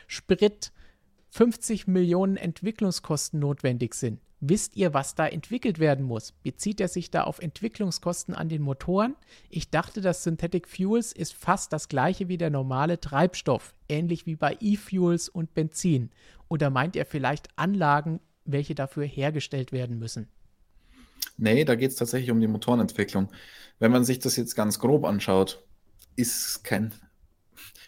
Sprit 0.07 0.71
50 1.31 1.87
Millionen 1.87 2.37
Entwicklungskosten 2.37 3.39
notwendig 3.39 3.95
sind. 3.95 4.21
Wisst 4.39 4.75
ihr, 4.75 4.93
was 4.93 5.15
da 5.15 5.27
entwickelt 5.27 5.79
werden 5.79 6.05
muss? 6.05 6.31
Bezieht 6.31 6.79
er 6.79 6.87
sich 6.87 7.09
da 7.09 7.23
auf 7.23 7.39
Entwicklungskosten 7.39 8.35
an 8.35 8.47
den 8.47 8.61
Motoren? 8.61 9.15
Ich 9.49 9.71
dachte, 9.71 10.01
das 10.01 10.23
Synthetic 10.23 10.67
Fuels 10.67 11.13
ist 11.13 11.33
fast 11.33 11.73
das 11.73 11.87
gleiche 11.87 12.27
wie 12.27 12.37
der 12.37 12.51
normale 12.51 12.99
Treibstoff, 12.99 13.73
ähnlich 13.89 14.25
wie 14.25 14.35
bei 14.35 14.57
E-Fuels 14.59 15.29
und 15.29 15.53
Benzin. 15.55 16.11
Oder 16.47 16.69
meint 16.69 16.95
er 16.95 17.05
vielleicht 17.05 17.47
Anlagen, 17.57 18.19
welche 18.43 18.75
dafür 18.75 19.05
hergestellt 19.05 19.71
werden 19.71 19.97
müssen? 19.97 20.27
Nee, 21.37 21.65
da 21.65 21.75
geht 21.75 21.91
es 21.91 21.97
tatsächlich 21.97 22.31
um 22.31 22.39
die 22.39 22.47
Motorenentwicklung. 22.47 23.29
Wenn 23.79 23.91
man 23.91 24.05
sich 24.05 24.19
das 24.19 24.35
jetzt 24.37 24.55
ganz 24.55 24.79
grob 24.79 25.03
anschaut, 25.03 25.63
ist 26.15 26.63
kein, 26.63 26.93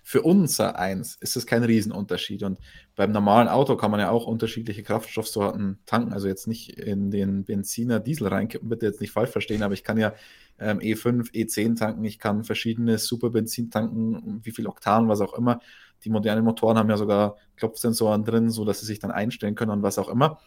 für 0.04 0.22
unser 0.22 0.78
eins 0.78 1.16
ist 1.16 1.38
es 1.38 1.46
kein 1.46 1.64
Riesenunterschied. 1.64 2.44
Und 2.44 2.60
beim 2.96 3.12
normalen 3.12 3.48
Auto 3.48 3.78
kann 3.78 3.92
man 3.92 4.00
ja 4.00 4.10
auch 4.10 4.26
unterschiedliche 4.26 4.84
Kraftstoffsorten 4.84 5.80
tanken. 5.86 6.14
Also 6.14 6.28
jetzt 6.28 6.48
nicht 6.48 6.78
in 6.78 7.12
den 7.12 7.46
Benziner 7.46 8.00
Diesel 8.00 8.28
reinkippen, 8.28 8.70
bitte 8.70 8.86
jetzt 8.86 9.02
nicht 9.02 9.12
falsch 9.12 9.32
verstehen, 9.32 9.64
aber 9.64 9.74
ich 9.74 9.84
kann 9.84 9.98
ja 9.98 10.14
ähm, 10.60 10.80
E5, 10.80 11.32
E10 11.34 11.78
tanken, 11.78 12.04
ich 12.04 12.20
kann 12.20 12.44
verschiedene 12.44 12.98
Superbenzin 12.98 13.70
tanken, 13.70 14.42
wie 14.44 14.52
viel 14.52 14.68
Oktan, 14.68 15.08
was 15.08 15.22
auch 15.22 15.34
immer. 15.34 15.60
Die 16.04 16.10
modernen 16.10 16.44
Motoren 16.44 16.78
haben 16.78 16.90
ja 16.90 16.98
sogar 16.98 17.38
Klopfsensoren 17.56 18.24
drin, 18.24 18.50
sodass 18.50 18.80
sie 18.80 18.86
sich 18.86 19.00
dann 19.00 19.12
einstellen 19.12 19.56
können 19.56 19.72
und 19.72 19.84
was 19.84 19.98
auch 19.98 20.10
immer. 20.10 20.40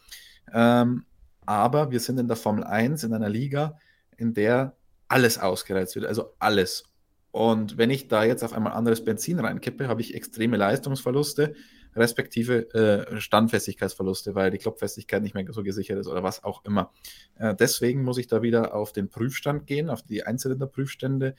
Ähm, 0.53 1.05
aber 1.47 1.91
wir 1.91 2.01
sind 2.01 2.19
in 2.19 2.29
der 2.29 2.37
Formel 2.37 2.65
1 2.65 3.05
in 3.05 3.15
einer 3.15 3.29
Liga, 3.29 3.79
in 4.17 4.35
der 4.35 4.77
alles 5.09 5.39
ausgereizt 5.39 5.97
wird, 5.97 6.07
also 6.07 6.35
alles. 6.39 6.85
Und 7.33 7.79
wenn 7.79 7.91
ich 7.91 8.09
da 8.09 8.25
jetzt 8.25 8.43
auf 8.43 8.53
einmal 8.53 8.73
anderes 8.73 9.05
Benzin 9.05 9.39
reinkippe, 9.39 9.89
habe 9.89 10.01
ich 10.01 10.15
extreme 10.15 10.57
Leistungsverluste, 10.57 11.55
respektive 11.95 12.73
äh, 12.75 13.21
Standfestigkeitsverluste, 13.21 14.35
weil 14.35 14.51
die 14.51 14.59
Klopffestigkeit 14.59 15.23
nicht 15.23 15.35
mehr 15.35 15.45
so 15.51 15.63
gesichert 15.63 15.99
ist 15.99 16.07
oder 16.07 16.23
was 16.23 16.45
auch 16.45 16.65
immer. 16.65 16.93
Äh, 17.37 17.55
deswegen 17.55 18.03
muss 18.03 18.19
ich 18.19 18.27
da 18.27 18.43
wieder 18.43 18.75
auf 18.75 18.93
den 18.93 19.09
Prüfstand 19.09 19.67
gehen, 19.67 19.91
auf 19.91 20.03
die 20.03 20.25
Einzylinderprüfstände, 20.25 21.35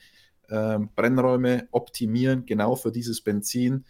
äh, 0.48 0.78
Brennräume 0.94 1.68
optimieren, 1.70 2.44
genau 2.46 2.76
für 2.76 2.92
dieses 2.92 3.22
Benzin. 3.22 3.84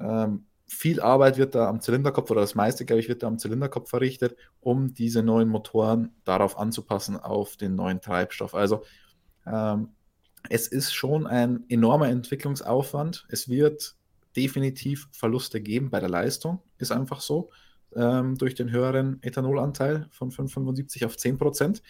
Ähm, 0.00 0.46
viel 0.66 1.00
Arbeit 1.00 1.38
wird 1.38 1.54
da 1.54 1.68
am 1.68 1.80
Zylinderkopf 1.80 2.30
oder 2.30 2.40
das 2.40 2.54
meiste, 2.54 2.84
glaube 2.84 3.00
ich, 3.00 3.08
wird 3.08 3.22
da 3.22 3.28
am 3.28 3.38
Zylinderkopf 3.38 3.88
verrichtet, 3.88 4.36
um 4.60 4.94
diese 4.94 5.22
neuen 5.22 5.48
Motoren 5.48 6.14
darauf 6.24 6.58
anzupassen, 6.58 7.16
auf 7.16 7.56
den 7.56 7.76
neuen 7.76 8.00
Treibstoff. 8.00 8.54
Also 8.54 8.82
ähm, 9.46 9.90
es 10.48 10.68
ist 10.68 10.92
schon 10.92 11.26
ein 11.26 11.64
enormer 11.68 12.08
Entwicklungsaufwand. 12.08 13.26
Es 13.28 13.48
wird 13.48 13.94
definitiv 14.36 15.08
Verluste 15.12 15.60
geben 15.60 15.90
bei 15.90 16.00
der 16.00 16.08
Leistung, 16.08 16.60
ist 16.78 16.92
einfach 16.92 17.20
so, 17.20 17.50
ähm, 17.94 18.36
durch 18.36 18.54
den 18.54 18.70
höheren 18.70 19.18
Ethanolanteil 19.22 20.08
von 20.10 20.30
5,75 20.30 21.06
auf 21.06 21.16
10 21.16 21.38
Prozent. 21.38 21.82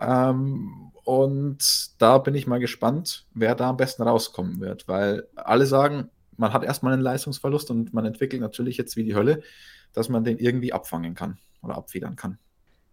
Ähm, 0.00 0.90
und 1.04 2.00
da 2.00 2.18
bin 2.18 2.34
ich 2.34 2.46
mal 2.46 2.58
gespannt, 2.58 3.26
wer 3.34 3.54
da 3.54 3.70
am 3.70 3.76
besten 3.76 4.02
rauskommen 4.02 4.60
wird, 4.60 4.88
weil 4.88 5.28
alle 5.36 5.66
sagen, 5.66 6.10
man 6.36 6.52
hat 6.52 6.64
erstmal 6.64 6.92
einen 6.92 7.02
Leistungsverlust 7.02 7.70
und 7.70 7.92
man 7.92 8.04
entwickelt 8.04 8.40
natürlich 8.42 8.76
jetzt 8.76 8.96
wie 8.96 9.04
die 9.04 9.14
Hölle, 9.14 9.42
dass 9.92 10.08
man 10.08 10.24
den 10.24 10.38
irgendwie 10.38 10.72
abfangen 10.72 11.14
kann 11.14 11.38
oder 11.62 11.76
abfedern 11.76 12.16
kann. 12.16 12.38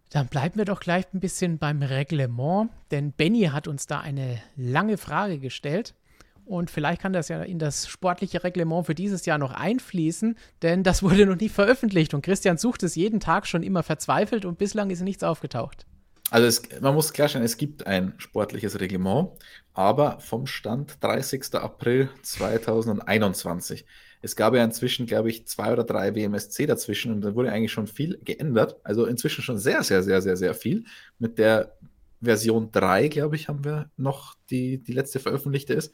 Dann 0.10 0.28
bleiben 0.28 0.58
wir 0.58 0.66
doch 0.66 0.82
gleich 0.82 1.06
ein 1.14 1.22
bisschen 1.22 1.58
beim 1.58 1.82
Reglement, 1.82 2.70
denn 2.92 3.14
Benny 3.14 3.44
hat 3.44 3.68
uns 3.68 3.88
da 3.88 4.02
eine 4.02 4.42
lange 4.58 4.98
Frage 4.98 5.40
gestellt. 5.40 5.96
Und 6.44 6.70
vielleicht 6.70 7.02
kann 7.02 7.14
das 7.14 7.30
ja 7.30 7.44
in 7.44 7.60
das 7.60 7.88
sportliche 7.88 8.44
Reglement 8.44 8.86
für 8.86 8.96
dieses 8.96 9.26
Jahr 9.26 9.38
noch 9.38 9.54
einfließen, 9.54 10.36
denn 10.62 10.84
das 10.84 11.02
wurde 11.04 11.26
noch 11.26 11.38
nie 11.38 11.50
veröffentlicht 11.50 12.14
und 12.14 12.24
Christian 12.24 12.58
sucht 12.58 12.84
es 12.84 12.96
jeden 12.96 13.22
Tag 13.22 13.48
schon 13.48 13.64
immer 13.64 13.84
verzweifelt 13.84 14.44
und 14.44 14.58
bislang 14.58 14.90
ist 14.90 15.02
nichts 15.02 15.24
aufgetaucht. 15.24 15.86
Also 16.30 16.48
es, 16.48 16.82
man 16.82 16.96
muss 16.96 17.14
klarstellen, 17.14 17.46
es 17.46 17.58
gibt 17.58 17.88
ein 17.88 18.14
sportliches 18.18 18.80
Reglement, 18.80 19.32
aber 19.74 20.20
vom 20.20 20.48
Stand 20.48 20.98
30. 21.02 21.56
April 21.56 22.10
2021. 22.22 23.86
Es 24.22 24.36
gab 24.36 24.54
ja 24.54 24.64
inzwischen, 24.64 25.08
glaube 25.08 25.30
ich, 25.30 25.48
zwei 25.48 25.74
oder 25.74 25.84
drei 25.84 26.16
WMSC 26.16 26.68
dazwischen 26.68 27.12
und 27.12 27.22
da 27.22 27.34
wurde 27.34 27.52
eigentlich 27.52 27.72
schon 27.72 27.88
viel 27.88 28.20
geändert. 28.24 28.80
Also 28.84 29.06
inzwischen 29.06 29.42
schon 29.42 29.58
sehr, 29.58 29.84
sehr, 29.84 30.04
sehr, 30.04 30.22
sehr, 30.22 30.38
sehr 30.38 30.54
viel. 30.54 30.86
Mit 31.18 31.40
der 31.40 31.76
Version 32.22 32.72
3, 32.72 33.08
glaube 33.08 33.36
ich, 33.36 33.48
haben 33.48 33.64
wir 33.64 33.90
noch 33.98 34.36
die, 34.50 34.78
die 34.78 34.94
letzte 34.94 35.20
veröffentlichte 35.20 35.74
ist. 35.74 35.92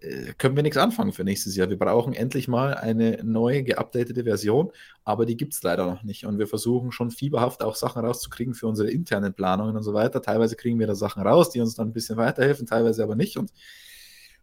Äh, 0.00 0.32
können 0.38 0.56
wir 0.56 0.62
nichts 0.62 0.76
anfangen 0.76 1.12
für 1.12 1.24
nächstes 1.24 1.56
Jahr. 1.56 1.68
Wir 1.68 1.78
brauchen 1.78 2.12
endlich 2.12 2.48
mal 2.48 2.74
eine 2.74 3.20
neue, 3.22 3.62
geupdatete 3.62 4.24
Version, 4.24 4.70
aber 5.04 5.26
die 5.26 5.36
gibt 5.36 5.54
es 5.54 5.62
leider 5.62 5.86
noch 5.86 6.02
nicht. 6.02 6.26
Und 6.26 6.38
wir 6.38 6.46
versuchen 6.46 6.92
schon 6.92 7.10
fieberhaft 7.10 7.62
auch 7.62 7.76
Sachen 7.76 8.04
rauszukriegen 8.04 8.54
für 8.54 8.66
unsere 8.66 8.90
internen 8.90 9.34
Planungen 9.34 9.76
und 9.76 9.82
so 9.82 9.94
weiter. 9.94 10.22
Teilweise 10.22 10.56
kriegen 10.56 10.78
wir 10.78 10.86
da 10.86 10.94
Sachen 10.94 11.22
raus, 11.22 11.50
die 11.50 11.60
uns 11.60 11.74
dann 11.74 11.88
ein 11.88 11.92
bisschen 11.92 12.16
weiterhelfen, 12.16 12.66
teilweise 12.66 13.02
aber 13.02 13.16
nicht. 13.16 13.36
Und 13.36 13.52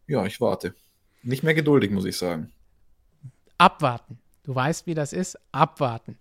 ja, 0.07 0.25
ich 0.25 0.41
warte. 0.41 0.73
Nicht 1.21 1.43
mehr 1.43 1.53
geduldig, 1.53 1.91
muss 1.91 2.05
ich 2.05 2.17
sagen 2.17 2.51
abwarten. 3.63 4.19
Du 4.43 4.53
weißt, 4.53 4.87
wie 4.87 4.93
das 4.93 5.13
ist, 5.13 5.39
abwarten. 5.53 6.17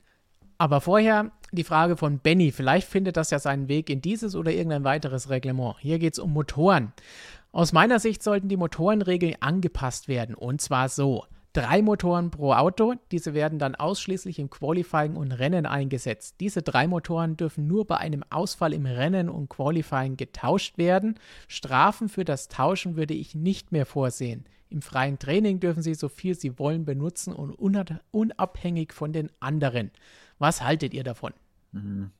Aber 0.59 0.81
vorher 0.81 1.33
die 1.51 1.65
Frage 1.65 1.97
von 1.97 2.21
Benny. 2.21 2.53
Vielleicht 2.53 2.89
findet 2.89 3.17
das 3.17 3.31
ja 3.31 3.39
seinen 3.39 3.69
Weg 3.69 3.91
in 3.91 4.01
dieses 4.01 4.37
oder 4.37 4.53
irgendein 4.53 4.85
weiteres 4.85 5.29
Reglement. 5.29 5.77
Hier 5.81 5.99
geht 5.99 6.15
es 6.15 6.19
um 6.21 6.33
Motoren. 6.33 6.93
Aus 7.53 7.75
meiner 7.75 8.01
Sicht 8.01 8.23
sollten 8.23 8.49
die 8.49 8.57
Motorenregeln 8.57 9.37
angepasst 9.41 10.09
werden. 10.09 10.35
Und 10.35 10.61
zwar 10.61 10.89
so. 10.89 11.27
Drei 11.53 11.83
Motoren 11.83 12.31
pro 12.31 12.55
Auto. 12.55 12.95
Diese 13.11 13.35
werden 13.35 13.59
dann 13.59 13.75
ausschließlich 13.75 14.39
im 14.39 14.49
Qualifying 14.49 15.17
und 15.17 15.33
Rennen 15.33 15.67
eingesetzt. 15.67 16.37
Diese 16.41 16.63
drei 16.63 16.87
Motoren 16.87 17.37
dürfen 17.37 17.67
nur 17.67 17.87
bei 17.87 17.99
einem 17.99 18.25
Ausfall 18.31 18.73
im 18.73 18.87
Rennen 18.87 19.29
und 19.29 19.51
Qualifying 19.51 20.17
getauscht 20.17 20.79
werden. 20.79 21.19
Strafen 21.49 22.09
für 22.09 22.25
das 22.25 22.49
Tauschen 22.49 22.97
würde 22.97 23.13
ich 23.13 23.35
nicht 23.35 23.71
mehr 23.71 23.85
vorsehen. 23.85 24.47
Im 24.71 24.81
freien 24.81 25.19
Training 25.19 25.61
dürfen 25.61 25.83
sie 25.83 25.93
so 25.93 26.09
viel 26.09 26.35
sie 26.35 26.59
wollen 26.59 26.87
benutzen 26.87 27.35
und 27.35 27.51
unabhängig 27.51 28.95
von 28.95 29.13
den 29.13 29.31
anderen. 29.39 29.91
Was 30.39 30.63
haltet 30.63 30.95
ihr 30.95 31.05
davon? 31.05 31.35
Mhm. 31.73 32.13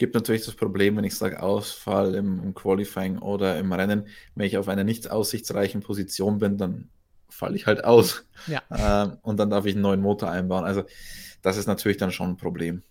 Gibt 0.00 0.14
natürlich 0.14 0.46
das 0.46 0.54
Problem, 0.54 0.96
wenn 0.96 1.04
ich 1.04 1.14
sage 1.14 1.42
Ausfall 1.42 2.14
im, 2.14 2.42
im, 2.42 2.54
Qualifying 2.54 3.18
oder 3.18 3.58
im 3.58 3.70
Rennen, 3.70 4.08
wenn 4.34 4.46
ich 4.46 4.56
auf 4.56 4.66
einer 4.68 4.82
nicht 4.82 5.10
aussichtsreichen 5.10 5.82
Position 5.82 6.38
bin, 6.38 6.56
dann 6.56 6.88
falle 7.28 7.54
ich 7.54 7.66
halt 7.66 7.84
aus. 7.84 8.24
Ja. 8.46 8.62
Ähm, 8.70 9.18
und 9.20 9.36
dann 9.36 9.50
darf 9.50 9.66
ich 9.66 9.74
einen 9.74 9.82
neuen 9.82 10.00
Motor 10.00 10.30
einbauen. 10.30 10.64
Also 10.64 10.84
das 11.42 11.58
ist 11.58 11.66
natürlich 11.66 11.98
dann 11.98 12.12
schon 12.12 12.30
ein 12.30 12.36
Problem. 12.38 12.82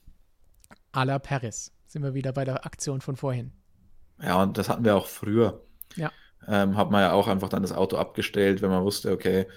A 0.92 1.02
la 1.02 1.18
Paris 1.18 1.72
sind 1.88 2.04
wir 2.04 2.14
wieder 2.14 2.32
bei 2.32 2.46
der 2.46 2.64
Aktion 2.66 3.02
von 3.02 3.16
vorhin. 3.16 3.54
Ja, 4.22 4.42
und 4.44 4.60
das 4.60 4.70
hatten 4.70 4.86
wir 4.86 4.96
auch 4.96 5.08
früher. 5.08 5.64
Ja 5.96 6.12
ähm, 6.48 6.78
hat 6.78 6.92
man 6.92 7.02
ja 7.02 7.12
auch 7.14 7.28
einfach 7.28 7.50
dann 7.50 7.62
das 7.62 7.72
Auto 7.72 7.98
abgestellt, 7.98 8.62
wenn 8.62 8.70
man 8.70 8.84
wusste, 8.84 9.12
okay, 9.12 9.48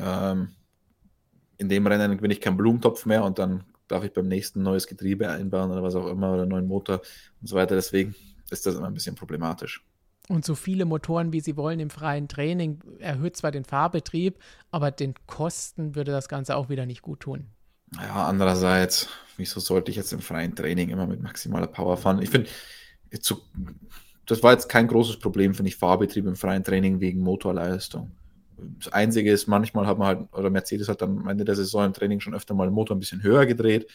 ähm, 0.00 0.50
in 1.58 1.68
dem 1.68 1.86
Rennen 1.86 2.16
bin 2.18 2.30
ich 2.30 2.40
kein 2.40 2.56
Blumentopf 2.56 3.06
mehr 3.06 3.24
und 3.24 3.38
dann 3.38 3.64
darf 3.88 4.04
ich 4.04 4.12
beim 4.12 4.28
nächsten 4.28 4.62
neues 4.62 4.86
Getriebe 4.86 5.28
einbauen 5.28 5.70
oder 5.70 5.82
was 5.82 5.94
auch 5.94 6.06
immer 6.06 6.32
oder 6.32 6.42
einen 6.42 6.50
neuen 6.50 6.66
Motor 6.66 7.02
und 7.40 7.46
so 7.46 7.56
weiter. 7.56 7.74
Deswegen 7.74 8.14
ist 8.50 8.66
das 8.66 8.74
immer 8.74 8.86
ein 8.86 8.94
bisschen 8.94 9.14
problematisch. 9.14 9.84
Und 10.28 10.44
so 10.44 10.54
viele 10.54 10.84
Motoren, 10.84 11.32
wie 11.32 11.40
sie 11.40 11.56
wollen 11.56 11.80
im 11.80 11.90
freien 11.90 12.28
Training, 12.28 12.80
erhöht 13.00 13.36
zwar 13.36 13.50
den 13.50 13.64
Fahrbetrieb, 13.64 14.38
aber 14.70 14.90
den 14.90 15.14
Kosten 15.26 15.94
würde 15.96 16.12
das 16.12 16.28
Ganze 16.28 16.56
auch 16.56 16.68
wieder 16.68 16.86
nicht 16.86 17.02
gut 17.02 17.20
tun. 17.20 17.48
Ja, 17.96 18.26
andererseits, 18.26 19.08
wieso 19.36 19.60
sollte 19.60 19.90
ich 19.90 19.96
jetzt 19.96 20.12
im 20.12 20.20
freien 20.20 20.54
Training 20.54 20.90
immer 20.90 21.06
mit 21.06 21.20
maximaler 21.20 21.66
Power 21.66 21.96
fahren? 21.96 22.22
Ich 22.22 22.30
finde, 22.30 22.48
das 23.10 24.42
war 24.42 24.52
jetzt 24.52 24.68
kein 24.68 24.86
großes 24.86 25.18
Problem, 25.18 25.54
finde 25.54 25.68
ich, 25.68 25.76
Fahrbetrieb 25.76 26.24
im 26.26 26.36
freien 26.36 26.64
Training 26.64 27.00
wegen 27.00 27.20
Motorleistung. 27.20 28.12
Das 28.78 28.92
Einzige 28.92 29.30
ist, 29.32 29.46
manchmal 29.46 29.86
hat 29.86 29.98
man 29.98 30.06
halt, 30.06 30.32
oder 30.32 30.50
Mercedes 30.50 30.88
hat 30.88 31.02
dann 31.02 31.18
am 31.18 31.28
Ende 31.28 31.44
der 31.44 31.56
Saison 31.56 31.84
im 31.84 31.92
Training 31.92 32.20
schon 32.20 32.34
öfter 32.34 32.54
mal 32.54 32.66
den 32.66 32.74
Motor 32.74 32.96
ein 32.96 33.00
bisschen 33.00 33.22
höher 33.22 33.46
gedreht. 33.46 33.90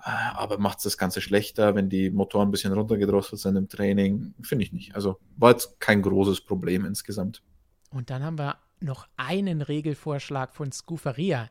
Äh, 0.00 0.10
aber 0.34 0.58
macht 0.58 0.78
es 0.78 0.84
das 0.84 0.98
Ganze 0.98 1.20
schlechter, 1.20 1.74
wenn 1.74 1.88
die 1.88 2.10
Motoren 2.10 2.48
ein 2.48 2.50
bisschen 2.50 2.72
runtergedrosselt 2.72 3.40
sind 3.40 3.56
im 3.56 3.68
Training? 3.68 4.34
Finde 4.42 4.64
ich 4.64 4.72
nicht. 4.72 4.94
Also 4.94 5.18
war 5.36 5.50
jetzt 5.50 5.80
kein 5.80 6.02
großes 6.02 6.42
Problem 6.42 6.84
insgesamt. 6.84 7.42
Und 7.90 8.10
dann 8.10 8.22
haben 8.22 8.38
wir 8.38 8.56
noch 8.80 9.08
einen 9.16 9.62
Regelvorschlag 9.62 10.54
von 10.54 10.70
Scuferia, 10.70 11.50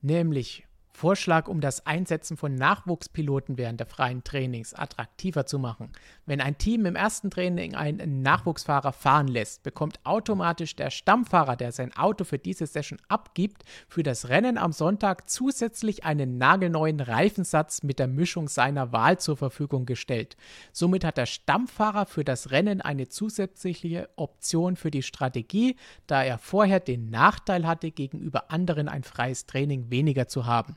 nämlich 0.00 0.66
Vorschlag, 0.96 1.48
um 1.48 1.60
das 1.60 1.86
Einsetzen 1.86 2.36
von 2.36 2.54
Nachwuchspiloten 2.54 3.58
während 3.58 3.80
der 3.80 3.86
freien 3.88 4.22
Trainings 4.22 4.74
attraktiver 4.74 5.44
zu 5.44 5.58
machen. 5.58 5.90
Wenn 6.24 6.40
ein 6.40 6.56
Team 6.56 6.86
im 6.86 6.94
ersten 6.94 7.30
Training 7.30 7.74
einen 7.74 8.22
Nachwuchsfahrer 8.22 8.92
fahren 8.92 9.26
lässt, 9.26 9.64
bekommt 9.64 9.98
automatisch 10.04 10.76
der 10.76 10.90
Stammfahrer, 10.90 11.56
der 11.56 11.72
sein 11.72 11.94
Auto 11.96 12.22
für 12.22 12.38
diese 12.38 12.68
Session 12.68 13.00
abgibt, 13.08 13.64
für 13.88 14.04
das 14.04 14.28
Rennen 14.28 14.56
am 14.56 14.70
Sonntag 14.70 15.28
zusätzlich 15.28 16.04
einen 16.04 16.38
nagelneuen 16.38 17.00
Reifensatz 17.00 17.82
mit 17.82 17.98
der 17.98 18.06
Mischung 18.06 18.46
seiner 18.46 18.92
Wahl 18.92 19.18
zur 19.18 19.36
Verfügung 19.36 19.86
gestellt. 19.86 20.36
Somit 20.72 21.04
hat 21.04 21.18
der 21.18 21.26
Stammfahrer 21.26 22.06
für 22.06 22.24
das 22.24 22.52
Rennen 22.52 22.80
eine 22.80 23.08
zusätzliche 23.08 24.08
Option 24.14 24.76
für 24.76 24.92
die 24.92 25.02
Strategie, 25.02 25.74
da 26.06 26.22
er 26.22 26.38
vorher 26.38 26.78
den 26.78 27.10
Nachteil 27.10 27.66
hatte, 27.66 27.90
gegenüber 27.90 28.52
anderen 28.52 28.88
ein 28.88 29.02
freies 29.02 29.46
Training 29.46 29.90
weniger 29.90 30.28
zu 30.28 30.46
haben. 30.46 30.76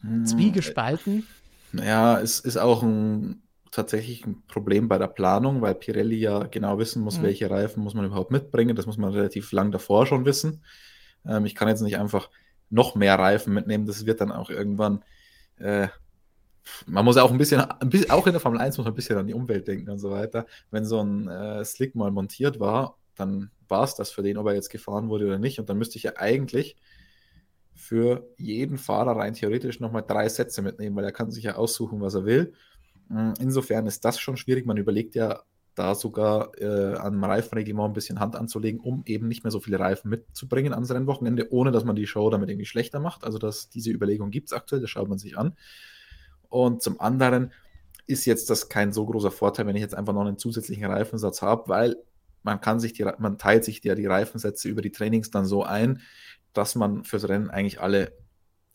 Hm, 0.00 0.26
Zwiegespalten. 0.26 1.26
Ja, 1.72 2.20
es 2.20 2.40
ist 2.40 2.56
auch 2.56 2.82
ein, 2.82 3.42
tatsächlich 3.70 4.24
ein 4.26 4.42
Problem 4.48 4.88
bei 4.88 4.98
der 4.98 5.08
Planung, 5.08 5.60
weil 5.60 5.74
Pirelli 5.74 6.16
ja 6.16 6.44
genau 6.44 6.78
wissen 6.78 7.02
muss, 7.02 7.18
mhm. 7.18 7.24
welche 7.24 7.50
Reifen 7.50 7.82
muss 7.82 7.94
man 7.94 8.06
überhaupt 8.06 8.30
mitbringen. 8.30 8.76
Das 8.76 8.86
muss 8.86 8.96
man 8.96 9.12
relativ 9.12 9.52
lang 9.52 9.70
davor 9.70 10.06
schon 10.06 10.24
wissen. 10.24 10.62
Ähm, 11.26 11.46
ich 11.46 11.54
kann 11.54 11.68
jetzt 11.68 11.82
nicht 11.82 11.98
einfach 11.98 12.30
noch 12.70 12.94
mehr 12.94 13.18
Reifen 13.18 13.54
mitnehmen. 13.54 13.86
Das 13.86 14.06
wird 14.06 14.20
dann 14.20 14.32
auch 14.32 14.50
irgendwann. 14.50 15.04
Äh, 15.58 15.88
man 16.86 17.04
muss 17.04 17.16
auch 17.16 17.30
ein 17.30 17.38
bisschen, 17.38 17.60
ein 17.60 17.90
bisschen, 17.90 18.10
auch 18.10 18.26
in 18.26 18.32
der 18.32 18.40
Formel 18.40 18.60
1 18.60 18.76
muss 18.76 18.84
man 18.84 18.92
ein 18.92 18.96
bisschen 18.96 19.18
an 19.18 19.26
die 19.26 19.34
Umwelt 19.34 19.68
denken 19.68 19.90
und 19.90 19.98
so 19.98 20.10
weiter. 20.10 20.46
Wenn 20.70 20.84
so 20.84 21.00
ein 21.00 21.28
äh, 21.28 21.64
Slick 21.64 21.94
mal 21.94 22.10
montiert 22.10 22.58
war, 22.58 22.98
dann 23.14 23.50
war 23.68 23.84
es 23.84 23.94
das 23.94 24.10
für 24.10 24.22
den, 24.22 24.36
ob 24.36 24.46
er 24.46 24.54
jetzt 24.54 24.70
gefahren 24.70 25.08
wurde 25.08 25.26
oder 25.26 25.38
nicht. 25.38 25.60
Und 25.60 25.68
dann 25.68 25.78
müsste 25.78 25.96
ich 25.96 26.04
ja 26.04 26.12
eigentlich 26.16 26.76
für 27.76 28.26
jeden 28.38 28.78
Fahrer 28.78 29.16
rein 29.16 29.34
theoretisch 29.34 29.80
nochmal 29.80 30.04
drei 30.06 30.28
Sätze 30.28 30.62
mitnehmen, 30.62 30.96
weil 30.96 31.04
er 31.04 31.12
kann 31.12 31.30
sich 31.30 31.44
ja 31.44 31.56
aussuchen, 31.56 32.00
was 32.00 32.14
er 32.14 32.24
will. 32.24 32.54
Mm, 33.08 33.32
insofern 33.38 33.86
ist 33.86 34.04
das 34.04 34.18
schon 34.18 34.36
schwierig. 34.36 34.66
Man 34.66 34.76
überlegt 34.76 35.14
ja 35.14 35.42
da 35.74 35.94
sogar 35.94 36.58
äh, 36.58 36.94
am 36.94 37.22
Reifenreglement 37.22 37.90
ein 37.90 37.94
bisschen 37.94 38.18
Hand 38.18 38.34
anzulegen, 38.34 38.80
um 38.80 39.02
eben 39.04 39.28
nicht 39.28 39.44
mehr 39.44 39.50
so 39.50 39.60
viele 39.60 39.78
Reifen 39.78 40.08
mitzubringen 40.08 40.72
ans 40.72 40.90
Rennwochenende, 40.90 41.52
ohne 41.52 41.70
dass 41.70 41.84
man 41.84 41.96
die 41.96 42.06
Show 42.06 42.30
damit 42.30 42.48
irgendwie 42.48 42.66
schlechter 42.66 42.98
macht. 42.98 43.24
Also 43.24 43.38
dass 43.38 43.68
diese 43.68 43.90
Überlegung 43.90 44.30
gibt 44.30 44.48
es 44.48 44.52
aktuell, 44.54 44.80
das 44.80 44.90
schaut 44.90 45.08
man 45.08 45.18
sich 45.18 45.36
an. 45.36 45.54
Und 46.48 46.82
zum 46.82 46.98
anderen 46.98 47.52
ist 48.06 48.24
jetzt 48.24 48.48
das 48.48 48.68
kein 48.68 48.92
so 48.92 49.04
großer 49.04 49.30
Vorteil, 49.30 49.66
wenn 49.66 49.76
ich 49.76 49.82
jetzt 49.82 49.94
einfach 49.94 50.14
noch 50.14 50.24
einen 50.24 50.38
zusätzlichen 50.38 50.86
Reifensatz 50.86 51.42
habe, 51.42 51.68
weil 51.68 51.96
man 52.42 52.60
kann 52.60 52.80
sich 52.80 52.92
die, 52.92 53.04
man 53.18 53.36
teilt 53.36 53.64
sich 53.64 53.82
ja 53.84 53.94
die 53.94 54.06
Reifensätze 54.06 54.68
über 54.68 54.80
die 54.80 54.92
Trainings 54.92 55.30
dann 55.30 55.44
so 55.44 55.64
ein, 55.64 56.00
dass 56.56 56.74
man 56.74 57.04
fürs 57.04 57.28
Rennen 57.28 57.50
eigentlich 57.50 57.80
alle, 57.80 58.12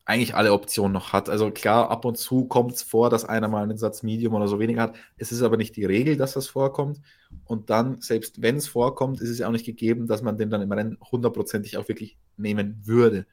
eigentlich 0.06 0.36
alle 0.36 0.54
Optionen 0.54 0.94
noch 0.94 1.14
hat. 1.14 1.30
Also 1.30 1.52
klar, 1.52 1.90
ab 1.90 2.06
und 2.06 2.18
zu 2.18 2.46
kommt 2.46 2.74
es 2.74 2.84
vor, 2.84 3.10
dass 3.10 3.26
einer 3.26 3.48
mal 3.48 3.64
einen 3.64 3.78
Satz 3.78 4.04
Medium 4.04 4.34
oder 4.34 4.48
so 4.48 4.60
weniger 4.60 4.82
hat. 4.82 4.96
Es 5.18 5.32
ist 5.32 5.42
aber 5.42 5.58
nicht 5.58 5.76
die 5.76 5.86
Regel, 5.86 6.18
dass 6.18 6.34
das 6.34 6.48
vorkommt. 6.48 7.02
Und 7.46 7.70
dann, 7.70 8.02
selbst 8.02 8.42
wenn 8.42 8.58
es 8.58 8.68
vorkommt, 8.68 9.22
ist 9.22 9.30
es 9.30 9.40
ja 9.40 9.48
auch 9.48 9.52
nicht 9.52 9.66
gegeben, 9.66 10.08
dass 10.08 10.22
man 10.22 10.38
den 10.38 10.50
dann 10.50 10.62
im 10.62 10.72
Rennen 10.72 10.98
hundertprozentig 11.12 11.78
auch 11.78 11.88
wirklich 11.88 12.18
nehmen 12.38 12.82
würde. 12.86 13.26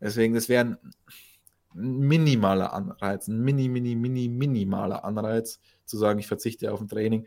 Deswegen, 0.00 0.34
das 0.34 0.48
wäre 0.48 0.64
ein 0.64 0.78
minimaler 1.74 2.72
Anreiz, 2.72 3.28
ein 3.28 3.40
mini, 3.40 3.68
mini, 3.68 3.94
mini, 3.94 4.28
minimaler 4.28 5.04
Anreiz, 5.04 5.60
zu 5.84 5.96
sagen, 5.96 6.18
ich 6.18 6.26
verzichte 6.26 6.72
auf 6.72 6.80
ein 6.80 6.88
Training. 6.88 7.26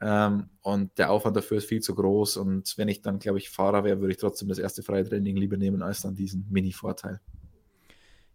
Ähm, 0.00 0.48
und 0.62 0.96
der 0.98 1.10
Aufwand 1.10 1.36
dafür 1.36 1.58
ist 1.58 1.68
viel 1.68 1.80
zu 1.80 1.94
groß. 1.94 2.36
Und 2.36 2.76
wenn 2.76 2.88
ich 2.88 3.02
dann, 3.02 3.18
glaube 3.18 3.38
ich, 3.38 3.50
Fahrer 3.50 3.84
wäre, 3.84 4.00
würde 4.00 4.12
ich 4.12 4.18
trotzdem 4.18 4.48
das 4.48 4.58
erste 4.58 4.82
freie 4.82 5.08
Training 5.08 5.36
lieber 5.36 5.56
nehmen, 5.56 5.82
als 5.82 6.02
dann 6.02 6.14
diesen 6.14 6.46
Mini-Vorteil. 6.50 7.20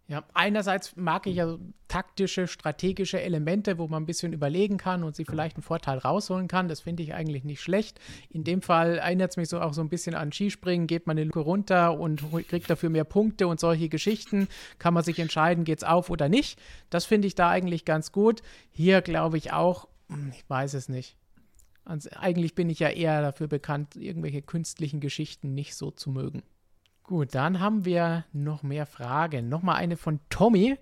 Ja, 0.06 0.22
einerseits 0.34 0.96
mag 0.96 1.26
ich 1.26 1.36
ja 1.36 1.56
taktische, 1.88 2.46
strategische 2.46 3.22
Elemente, 3.22 3.78
wo 3.78 3.88
man 3.88 4.02
ein 4.02 4.06
bisschen 4.06 4.34
überlegen 4.34 4.76
kann 4.76 5.02
und 5.02 5.16
sich 5.16 5.26
vielleicht 5.26 5.56
einen 5.56 5.62
Vorteil 5.62 5.96
rausholen 5.96 6.46
kann. 6.46 6.68
Das 6.68 6.80
finde 6.80 7.02
ich 7.02 7.14
eigentlich 7.14 7.44
nicht 7.44 7.62
schlecht. 7.62 7.98
In 8.28 8.44
dem 8.44 8.60
Fall 8.60 8.98
erinnert 8.98 9.30
es 9.30 9.38
mich 9.38 9.48
so 9.48 9.60
auch 9.60 9.72
so 9.72 9.80
ein 9.80 9.88
bisschen 9.88 10.14
an 10.14 10.30
Skispringen. 10.30 10.86
Geht 10.86 11.06
man 11.06 11.16
eine 11.16 11.24
Luke 11.24 11.40
runter 11.40 11.98
und 11.98 12.22
kriegt 12.48 12.68
dafür 12.68 12.90
mehr 12.90 13.04
Punkte 13.04 13.48
und 13.48 13.58
solche 13.58 13.88
Geschichten. 13.88 14.48
Kann 14.78 14.92
man 14.92 15.04
sich 15.04 15.18
entscheiden, 15.18 15.64
geht 15.64 15.78
es 15.78 15.84
auf 15.84 16.10
oder 16.10 16.28
nicht. 16.28 16.60
Das 16.90 17.06
finde 17.06 17.26
ich 17.26 17.34
da 17.34 17.48
eigentlich 17.48 17.86
ganz 17.86 18.12
gut. 18.12 18.42
Hier 18.72 19.00
glaube 19.00 19.38
ich 19.38 19.54
auch, 19.54 19.88
hm, 20.10 20.32
ich 20.34 20.44
weiß 20.50 20.74
es 20.74 20.90
nicht. 20.90 21.16
Also 21.84 22.10
eigentlich 22.14 22.54
bin 22.54 22.70
ich 22.70 22.78
ja 22.78 22.88
eher 22.88 23.20
dafür 23.20 23.46
bekannt, 23.46 23.96
irgendwelche 23.96 24.42
künstlichen 24.42 25.00
Geschichten 25.00 25.54
nicht 25.54 25.74
so 25.74 25.90
zu 25.90 26.10
mögen. 26.10 26.42
Gut, 27.02 27.34
dann 27.34 27.60
haben 27.60 27.84
wir 27.84 28.24
noch 28.32 28.62
mehr 28.62 28.86
Fragen. 28.86 29.50
Nochmal 29.50 29.76
eine 29.76 29.98
von 29.98 30.20
Tommy. 30.30 30.78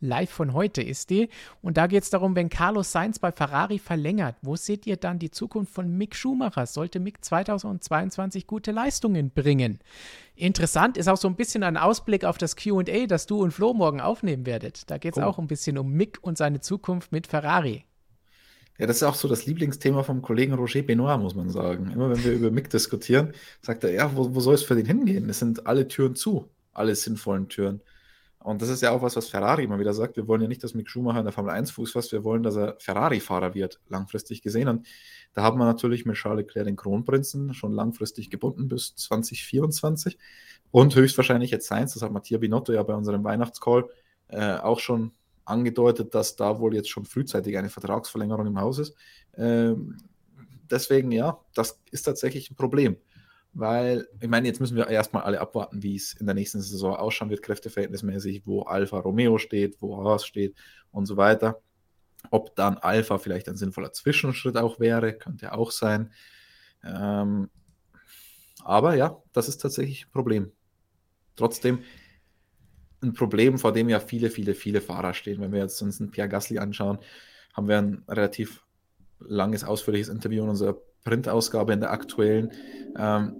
Live 0.00 0.30
von 0.30 0.52
heute 0.52 0.82
ist 0.82 1.08
die. 1.08 1.30
Und 1.62 1.78
da 1.78 1.86
geht 1.86 2.02
es 2.02 2.10
darum, 2.10 2.36
wenn 2.36 2.50
Carlos 2.50 2.92
Sainz 2.92 3.18
bei 3.18 3.32
Ferrari 3.32 3.78
verlängert, 3.78 4.36
wo 4.42 4.54
seht 4.54 4.86
ihr 4.86 4.98
dann 4.98 5.18
die 5.18 5.30
Zukunft 5.30 5.72
von 5.72 5.96
Mick 5.96 6.14
Schumacher? 6.14 6.66
Sollte 6.66 7.00
Mick 7.00 7.24
2022 7.24 8.46
gute 8.46 8.72
Leistungen 8.72 9.30
bringen? 9.30 9.78
Interessant 10.34 10.98
ist 10.98 11.08
auch 11.08 11.16
so 11.16 11.28
ein 11.28 11.36
bisschen 11.36 11.62
ein 11.62 11.78
Ausblick 11.78 12.26
auf 12.26 12.36
das 12.36 12.56
QA, 12.56 13.06
das 13.06 13.24
du 13.24 13.42
und 13.42 13.52
Flo 13.52 13.72
morgen 13.72 14.02
aufnehmen 14.02 14.44
werdet. 14.44 14.90
Da 14.90 14.98
geht 14.98 15.16
es 15.16 15.22
oh. 15.22 15.26
auch 15.26 15.38
ein 15.38 15.46
bisschen 15.46 15.78
um 15.78 15.90
Mick 15.92 16.18
und 16.20 16.36
seine 16.36 16.60
Zukunft 16.60 17.12
mit 17.12 17.26
Ferrari. 17.26 17.85
Ja, 18.78 18.86
das 18.86 18.96
ist 18.96 19.02
auch 19.02 19.14
so 19.14 19.28
das 19.28 19.46
Lieblingsthema 19.46 20.02
vom 20.02 20.22
Kollegen 20.22 20.54
Roger 20.54 20.82
Benoit, 20.82 21.18
muss 21.18 21.34
man 21.34 21.48
sagen. 21.50 21.90
Immer 21.90 22.10
wenn 22.10 22.24
wir 22.24 22.32
über 22.32 22.50
Mick 22.50 22.68
diskutieren, 22.70 23.32
sagt 23.62 23.84
er, 23.84 23.92
ja, 23.92 24.14
wo, 24.14 24.34
wo 24.34 24.40
soll 24.40 24.54
es 24.54 24.62
für 24.62 24.74
den 24.76 24.86
hingehen? 24.86 25.28
Es 25.30 25.38
sind 25.38 25.66
alle 25.66 25.88
Türen 25.88 26.14
zu, 26.14 26.48
alle 26.72 26.94
sinnvollen 26.94 27.48
Türen. 27.48 27.80
Und 28.46 28.62
das 28.62 28.68
ist 28.68 28.80
ja 28.80 28.92
auch 28.92 29.02
was, 29.02 29.16
was 29.16 29.28
Ferrari 29.28 29.64
immer 29.64 29.80
wieder 29.80 29.92
sagt. 29.92 30.16
Wir 30.16 30.28
wollen 30.28 30.42
ja 30.42 30.46
nicht, 30.46 30.62
dass 30.62 30.72
Mick 30.72 30.88
Schumacher 30.88 31.18
in 31.18 31.24
der 31.24 31.32
Formel 31.32 31.50
1 31.52 31.72
Fuß 31.72 31.90
fasst, 31.90 32.12
wir 32.12 32.22
wollen, 32.22 32.44
dass 32.44 32.54
er 32.54 32.76
Ferrari-Fahrer 32.78 33.54
wird, 33.54 33.80
langfristig 33.88 34.40
gesehen. 34.40 34.68
Und 34.68 34.86
da 35.32 35.42
haben 35.42 35.58
wir 35.58 35.64
natürlich 35.64 36.06
mit 36.06 36.14
Charles 36.14 36.46
Leclerc 36.46 36.66
den 36.66 36.76
Kronprinzen 36.76 37.54
schon 37.54 37.72
langfristig 37.72 38.30
gebunden 38.30 38.68
bis 38.68 38.94
2024. 38.94 40.16
Und 40.70 40.94
höchstwahrscheinlich 40.94 41.50
jetzt 41.50 41.66
Sainz, 41.66 41.94
das 41.94 42.02
hat 42.02 42.12
Mattia 42.12 42.38
Binotto 42.38 42.72
ja 42.72 42.84
bei 42.84 42.94
unserem 42.94 43.24
Weihnachtscall 43.24 43.88
äh, 44.28 44.58
auch 44.58 44.78
schon 44.78 45.10
angedeutet, 45.46 46.14
dass 46.14 46.36
da 46.36 46.58
wohl 46.58 46.74
jetzt 46.74 46.90
schon 46.90 47.06
frühzeitig 47.06 47.56
eine 47.56 47.70
Vertragsverlängerung 47.70 48.46
im 48.46 48.60
Haus 48.60 48.78
ist. 48.78 48.94
Ähm, 49.36 49.96
deswegen, 50.70 51.12
ja, 51.12 51.40
das 51.54 51.80
ist 51.90 52.02
tatsächlich 52.02 52.50
ein 52.50 52.56
Problem. 52.56 52.96
Weil, 53.58 54.06
ich 54.20 54.28
meine, 54.28 54.46
jetzt 54.48 54.60
müssen 54.60 54.76
wir 54.76 54.88
erstmal 54.88 55.22
alle 55.22 55.40
abwarten, 55.40 55.82
wie 55.82 55.96
es 55.96 56.12
in 56.12 56.26
der 56.26 56.34
nächsten 56.34 56.60
Saison 56.60 56.94
ausschauen 56.94 57.30
wird, 57.30 57.40
kräfteverhältnismäßig, 57.40 58.42
wo 58.44 58.62
Alfa 58.62 58.98
Romeo 58.98 59.38
steht, 59.38 59.80
wo 59.80 60.04
Haas 60.04 60.26
steht 60.26 60.54
und 60.90 61.06
so 61.06 61.16
weiter. 61.16 61.62
Ob 62.30 62.54
dann 62.56 62.76
Alfa 62.76 63.16
vielleicht 63.16 63.48
ein 63.48 63.56
sinnvoller 63.56 63.92
Zwischenschritt 63.92 64.58
auch 64.58 64.78
wäre, 64.78 65.14
könnte 65.14 65.52
auch 65.52 65.70
sein. 65.70 66.12
Ähm, 66.84 67.48
aber 68.62 68.94
ja, 68.94 69.22
das 69.32 69.48
ist 69.48 69.58
tatsächlich 69.58 70.06
ein 70.06 70.12
Problem. 70.12 70.52
Trotzdem, 71.36 71.78
ein 73.06 73.14
Problem, 73.14 73.58
vor 73.58 73.72
dem 73.72 73.88
ja 73.88 74.00
viele, 74.00 74.30
viele, 74.30 74.54
viele 74.54 74.80
Fahrer 74.80 75.14
stehen. 75.14 75.40
Wenn 75.40 75.52
wir 75.52 75.60
jetzt 75.60 75.80
uns 75.82 76.00
einen 76.00 76.10
Pierre 76.10 76.28
Gasly 76.28 76.58
anschauen, 76.58 76.98
haben 77.54 77.68
wir 77.68 77.78
ein 77.78 78.04
relativ 78.08 78.62
langes, 79.20 79.64
ausführliches 79.64 80.08
Interview 80.08 80.42
in 80.44 80.50
unserer 80.50 80.76
Printausgabe 81.04 81.72
in 81.72 81.80
der 81.80 81.92
aktuellen. 81.92 82.50
Ähm, 82.98 83.36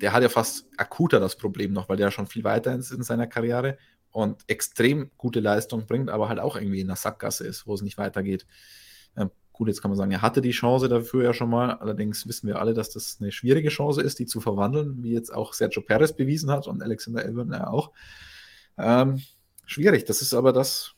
der 0.00 0.12
hat 0.12 0.22
ja 0.22 0.28
fast 0.28 0.66
akuter 0.76 1.20
das 1.20 1.36
Problem 1.36 1.72
noch, 1.72 1.88
weil 1.88 1.96
der 1.96 2.06
ja 2.06 2.10
schon 2.10 2.26
viel 2.26 2.44
weiter 2.44 2.74
ist 2.74 2.90
in 2.90 3.02
seiner 3.02 3.26
Karriere 3.26 3.78
und 4.10 4.42
extrem 4.46 5.10
gute 5.16 5.40
Leistung 5.40 5.86
bringt, 5.86 6.10
aber 6.10 6.28
halt 6.28 6.38
auch 6.38 6.56
irgendwie 6.56 6.80
in 6.80 6.86
der 6.86 6.96
Sackgasse 6.96 7.46
ist, 7.46 7.66
wo 7.66 7.74
es 7.74 7.82
nicht 7.82 7.98
weitergeht. 7.98 8.46
Ähm, 9.16 9.30
gut, 9.52 9.68
jetzt 9.68 9.82
kann 9.82 9.90
man 9.90 9.98
sagen, 9.98 10.12
er 10.12 10.22
hatte 10.22 10.40
die 10.40 10.52
Chance 10.52 10.88
dafür 10.88 11.24
ja 11.24 11.34
schon 11.34 11.50
mal. 11.50 11.72
Allerdings 11.72 12.26
wissen 12.26 12.46
wir 12.46 12.60
alle, 12.60 12.74
dass 12.74 12.90
das 12.90 13.18
eine 13.20 13.32
schwierige 13.32 13.68
Chance 13.68 14.02
ist, 14.02 14.18
die 14.18 14.26
zu 14.26 14.40
verwandeln, 14.40 15.02
wie 15.02 15.12
jetzt 15.12 15.32
auch 15.32 15.52
Sergio 15.52 15.82
Perez 15.82 16.12
bewiesen 16.14 16.50
hat 16.50 16.66
und 16.66 16.82
Alexander 16.82 17.22
Albon 17.22 17.52
ja 17.52 17.66
auch. 17.66 17.92
Ähm, 18.78 19.22
schwierig. 19.66 20.04
Das 20.04 20.22
ist 20.22 20.34
aber 20.34 20.52
das, 20.52 20.94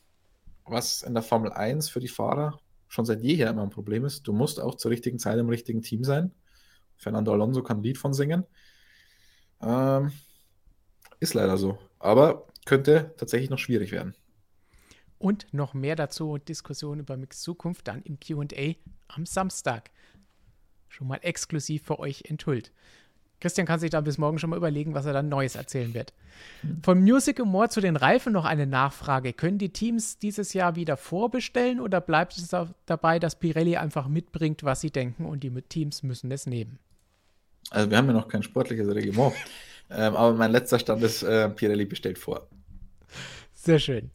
was 0.65 1.01
in 1.01 1.13
der 1.13 1.23
Formel 1.23 1.51
1 1.51 1.89
für 1.89 1.99
die 1.99 2.07
Fahrer 2.07 2.59
schon 2.87 3.05
seit 3.05 3.21
jeher 3.21 3.49
immer 3.49 3.63
ein 3.63 3.69
Problem 3.69 4.05
ist. 4.05 4.27
Du 4.27 4.33
musst 4.33 4.59
auch 4.59 4.75
zur 4.75 4.91
richtigen 4.91 5.19
Zeit 5.19 5.37
im 5.37 5.49
richtigen 5.49 5.81
Team 5.81 6.03
sein. 6.03 6.31
Fernando 6.97 7.31
Alonso 7.31 7.63
kann 7.63 7.77
ein 7.77 7.83
Lied 7.83 7.97
von 7.97 8.13
singen. 8.13 8.45
Ähm, 9.61 10.11
ist 11.19 11.33
leider 11.33 11.57
so. 11.57 11.77
Aber 11.99 12.47
könnte 12.65 13.13
tatsächlich 13.17 13.49
noch 13.49 13.59
schwierig 13.59 13.91
werden. 13.91 14.15
Und 15.17 15.53
noch 15.53 15.73
mehr 15.73 15.95
dazu 15.95 16.37
Diskussion 16.37 16.99
über 16.99 17.17
Mix 17.17 17.41
Zukunft 17.41 17.87
dann 17.87 18.01
im 18.03 18.19
QA 18.19 18.75
am 19.07 19.25
Samstag. 19.25 19.91
Schon 20.87 21.07
mal 21.07 21.19
exklusiv 21.21 21.83
für 21.83 21.99
euch 21.99 22.23
enthüllt. 22.25 22.71
Christian 23.39 23.65
kann 23.65 23.79
sich 23.79 23.89
da 23.89 24.01
bis 24.01 24.17
morgen 24.17 24.37
schon 24.39 24.49
mal 24.49 24.57
überlegen, 24.57 24.93
was 24.93 25.05
er 25.05 25.13
dann 25.13 25.29
Neues 25.29 25.55
erzählen 25.55 25.93
wird. 25.93 26.13
Von 26.83 27.01
Music 27.01 27.39
and 27.39 27.49
More 27.49 27.69
zu 27.69 27.81
den 27.81 27.95
Reifen 27.95 28.33
noch 28.33 28.45
eine 28.45 28.67
Nachfrage. 28.67 29.33
Können 29.33 29.57
die 29.57 29.69
Teams 29.69 30.17
dieses 30.17 30.53
Jahr 30.53 30.75
wieder 30.75 30.97
vorbestellen 30.97 31.79
oder 31.79 32.01
bleibt 32.01 32.37
es 32.37 32.53
dabei, 32.85 33.19
dass 33.19 33.37
Pirelli 33.37 33.77
einfach 33.77 34.07
mitbringt, 34.07 34.63
was 34.63 34.81
sie 34.81 34.91
denken 34.91 35.25
und 35.25 35.43
die 35.43 35.51
Teams 35.61 36.03
müssen 36.03 36.31
es 36.31 36.47
nehmen? 36.47 36.79
Also 37.69 37.89
wir 37.89 37.97
haben 37.97 38.07
ja 38.07 38.13
noch 38.13 38.27
kein 38.27 38.43
sportliches 38.43 38.87
Reglement. 38.87 39.33
ähm, 39.89 40.15
aber 40.15 40.33
mein 40.33 40.51
letzter 40.51 40.79
Stand 40.79 41.03
ist, 41.03 41.23
äh, 41.23 41.49
Pirelli 41.49 41.85
bestellt 41.85 42.17
vor. 42.17 42.47
Sehr 43.53 43.79
schön. 43.79 44.11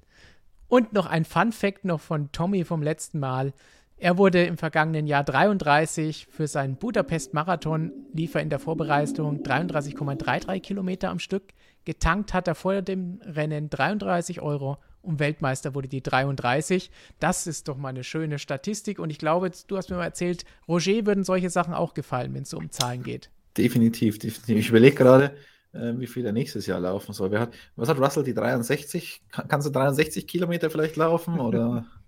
Und 0.68 0.92
noch 0.92 1.06
ein 1.06 1.24
Fun 1.24 1.52
Fact 1.52 1.84
noch 1.84 2.00
von 2.00 2.32
Tommy 2.32 2.64
vom 2.64 2.82
letzten 2.82 3.20
Mal. 3.20 3.52
Er 3.96 4.18
wurde 4.18 4.44
im 4.44 4.58
vergangenen 4.58 5.06
Jahr 5.06 5.24
33 5.24 6.26
für 6.28 6.48
seinen 6.48 6.76
Budapest-Marathon, 6.76 7.92
lief 8.12 8.34
er 8.34 8.42
in 8.42 8.50
der 8.50 8.58
Vorbereitung 8.58 9.42
33,33 9.42 10.60
Kilometer 10.60 11.10
am 11.10 11.20
Stück. 11.20 11.44
Getankt 11.84 12.34
hat 12.34 12.48
er 12.48 12.54
vor 12.54 12.82
dem 12.82 13.20
Rennen 13.24 13.70
33 13.70 14.40
Euro 14.40 14.78
und 15.02 15.20
Weltmeister 15.20 15.74
wurde 15.74 15.88
die 15.88 16.02
33. 16.02 16.90
Das 17.20 17.46
ist 17.46 17.68
doch 17.68 17.76
mal 17.76 17.90
eine 17.90 18.04
schöne 18.04 18.38
Statistik 18.38 18.98
und 18.98 19.10
ich 19.10 19.18
glaube, 19.18 19.50
du 19.68 19.76
hast 19.76 19.90
mir 19.90 19.96
mal 19.96 20.04
erzählt, 20.04 20.44
Roger 20.66 21.06
würden 21.06 21.24
solche 21.24 21.50
Sachen 21.50 21.74
auch 21.74 21.94
gefallen, 21.94 22.34
wenn 22.34 22.42
es 22.42 22.50
so 22.50 22.58
um 22.58 22.70
Zahlen 22.70 23.02
geht. 23.02 23.30
Definitiv, 23.56 24.18
definitiv. 24.18 24.56
Ich 24.56 24.68
überlege 24.70 24.96
gerade, 24.96 25.36
äh, 25.72 25.92
wie 25.96 26.06
viel 26.06 26.26
er 26.26 26.32
nächstes 26.32 26.66
Jahr 26.66 26.80
laufen 26.80 27.12
soll. 27.12 27.38
Hat, 27.38 27.52
was 27.76 27.88
hat 27.88 27.98
Russell, 27.98 28.24
die 28.24 28.34
63? 28.34 29.22
kannst 29.48 29.66
du 29.66 29.70
63 29.70 30.26
Kilometer 30.26 30.70
vielleicht 30.70 30.96
laufen 30.96 31.38
oder? 31.38 31.86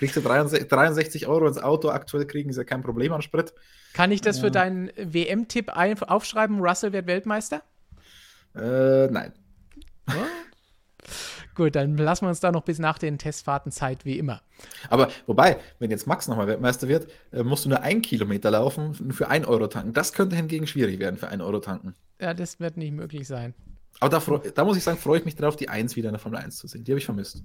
Kriegst 0.00 0.16
du 0.16 0.22
63 0.22 1.26
Euro 1.26 1.46
ins 1.46 1.58
Auto 1.58 1.90
aktuell 1.90 2.26
kriegen, 2.26 2.50
ja 2.50 2.64
kein 2.64 2.82
Problem 2.82 3.12
an 3.12 3.20
Sprit. 3.20 3.52
Kann 3.92 4.10
ich 4.12 4.22
das 4.22 4.38
für 4.38 4.50
deinen 4.50 4.90
WM-Tipp 4.96 5.70
aufschreiben? 5.74 6.60
Russell 6.60 6.94
wird 6.94 7.06
Weltmeister? 7.06 7.60
Äh, 8.54 9.08
nein. 9.08 9.34
Oh. 10.08 10.12
Gut, 11.54 11.76
dann 11.76 11.98
lassen 11.98 12.24
wir 12.24 12.30
uns 12.30 12.40
da 12.40 12.50
noch 12.50 12.62
bis 12.62 12.78
nach 12.78 12.96
den 12.98 13.18
Testfahrten 13.18 13.72
Zeit, 13.72 14.06
wie 14.06 14.18
immer. 14.18 14.40
Aber 14.88 15.10
wobei, 15.26 15.58
wenn 15.80 15.90
jetzt 15.90 16.06
Max 16.06 16.28
nochmal 16.28 16.46
Weltmeister 16.46 16.88
wird, 16.88 17.12
äh, 17.30 17.42
musst 17.42 17.66
du 17.66 17.68
nur 17.68 17.82
einen 17.82 18.00
Kilometer 18.00 18.50
laufen 18.50 18.94
für 19.12 19.28
ein 19.28 19.44
Euro 19.44 19.66
tanken. 19.66 19.92
Das 19.92 20.14
könnte 20.14 20.34
hingegen 20.34 20.66
schwierig 20.66 20.98
werden 20.98 21.18
für 21.18 21.28
ein 21.28 21.42
Euro 21.42 21.58
tanken. 21.58 21.94
Ja, 22.18 22.32
das 22.32 22.58
wird 22.58 22.78
nicht 22.78 22.92
möglich 22.92 23.28
sein. 23.28 23.52
Aber 24.00 24.18
da, 24.18 24.50
da 24.50 24.64
muss 24.64 24.78
ich 24.78 24.82
sagen, 24.82 24.96
freue 24.96 25.18
ich 25.18 25.26
mich 25.26 25.36
drauf, 25.36 25.56
die 25.56 25.68
1 25.68 25.94
wieder 25.94 26.08
in 26.08 26.14
der 26.14 26.20
Formel 26.20 26.38
1 26.38 26.56
zu 26.56 26.68
sehen. 26.68 26.84
Die 26.84 26.92
habe 26.92 26.98
ich 27.00 27.04
vermisst. 27.04 27.44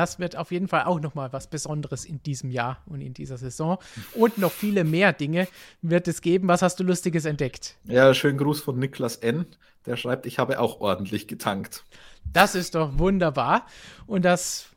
Das 0.00 0.18
wird 0.18 0.34
auf 0.34 0.50
jeden 0.50 0.66
Fall 0.66 0.84
auch 0.84 0.98
nochmal 0.98 1.30
was 1.34 1.46
Besonderes 1.46 2.06
in 2.06 2.22
diesem 2.22 2.50
Jahr 2.50 2.78
und 2.86 3.02
in 3.02 3.12
dieser 3.12 3.36
Saison. 3.36 3.76
Und 4.14 4.38
noch 4.38 4.50
viele 4.50 4.82
mehr 4.82 5.12
Dinge 5.12 5.46
wird 5.82 6.08
es 6.08 6.22
geben. 6.22 6.48
Was 6.48 6.62
hast 6.62 6.80
du 6.80 6.84
Lustiges 6.84 7.26
entdeckt? 7.26 7.76
Ja, 7.84 8.14
schönen 8.14 8.38
Gruß 8.38 8.62
von 8.62 8.78
Niklas 8.78 9.16
N. 9.16 9.44
Der 9.84 9.98
schreibt, 9.98 10.24
ich 10.24 10.38
habe 10.38 10.58
auch 10.58 10.80
ordentlich 10.80 11.28
getankt. 11.28 11.84
Das 12.32 12.54
ist 12.54 12.76
doch 12.76 12.98
wunderbar. 12.98 13.66
Und 14.06 14.24
das 14.24 14.70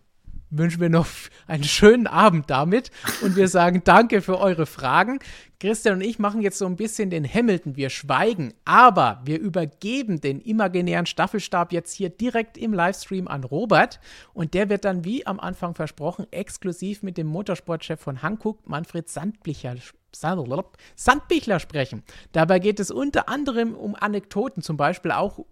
wünschen 0.49 0.81
wir 0.81 0.89
noch 0.89 1.07
einen 1.47 1.63
schönen 1.63 2.05
Abend 2.05 2.49
damit. 2.49 2.91
Und 3.21 3.37
wir 3.37 3.47
sagen 3.47 3.81
danke 3.85 4.21
für 4.21 4.39
eure 4.39 4.65
Fragen. 4.65 5.19
Christian 5.63 5.95
und 5.95 6.01
ich 6.01 6.19
machen 6.19 6.41
jetzt 6.41 6.57
so 6.57 6.65
ein 6.65 6.75
bisschen 6.75 7.09
den 7.09 7.25
Hamilton. 7.25 7.77
Wir 7.77 7.89
schweigen, 7.89 8.53
aber 8.65 9.21
wir 9.23 9.39
übergeben 9.39 10.19
den 10.19 10.41
imaginären 10.41 11.05
Staffelstab 11.05 11.71
jetzt 11.71 11.93
hier 11.93 12.09
direkt 12.09 12.57
im 12.57 12.73
Livestream 12.73 13.29
an 13.29 13.45
Robert. 13.45 14.01
Und 14.33 14.55
der 14.55 14.69
wird 14.69 14.83
dann, 14.83 15.05
wie 15.05 15.25
am 15.25 15.39
Anfang 15.39 15.73
versprochen, 15.73 16.27
exklusiv 16.31 17.01
mit 17.01 17.17
dem 17.17 17.27
Motorsportchef 17.27 17.97
von 17.97 18.21
Hankook, 18.21 18.67
Manfred 18.67 19.07
Sandblicher, 19.07 19.75
Sandbichler 20.11 21.59
sprechen. 21.61 22.03
Dabei 22.33 22.59
geht 22.59 22.81
es 22.81 22.91
unter 22.91 23.29
anderem 23.29 23.73
um 23.73 23.95
Anekdoten, 23.95 24.61
zum 24.61 24.75
Beispiel 24.75 25.11
auch 25.11 25.45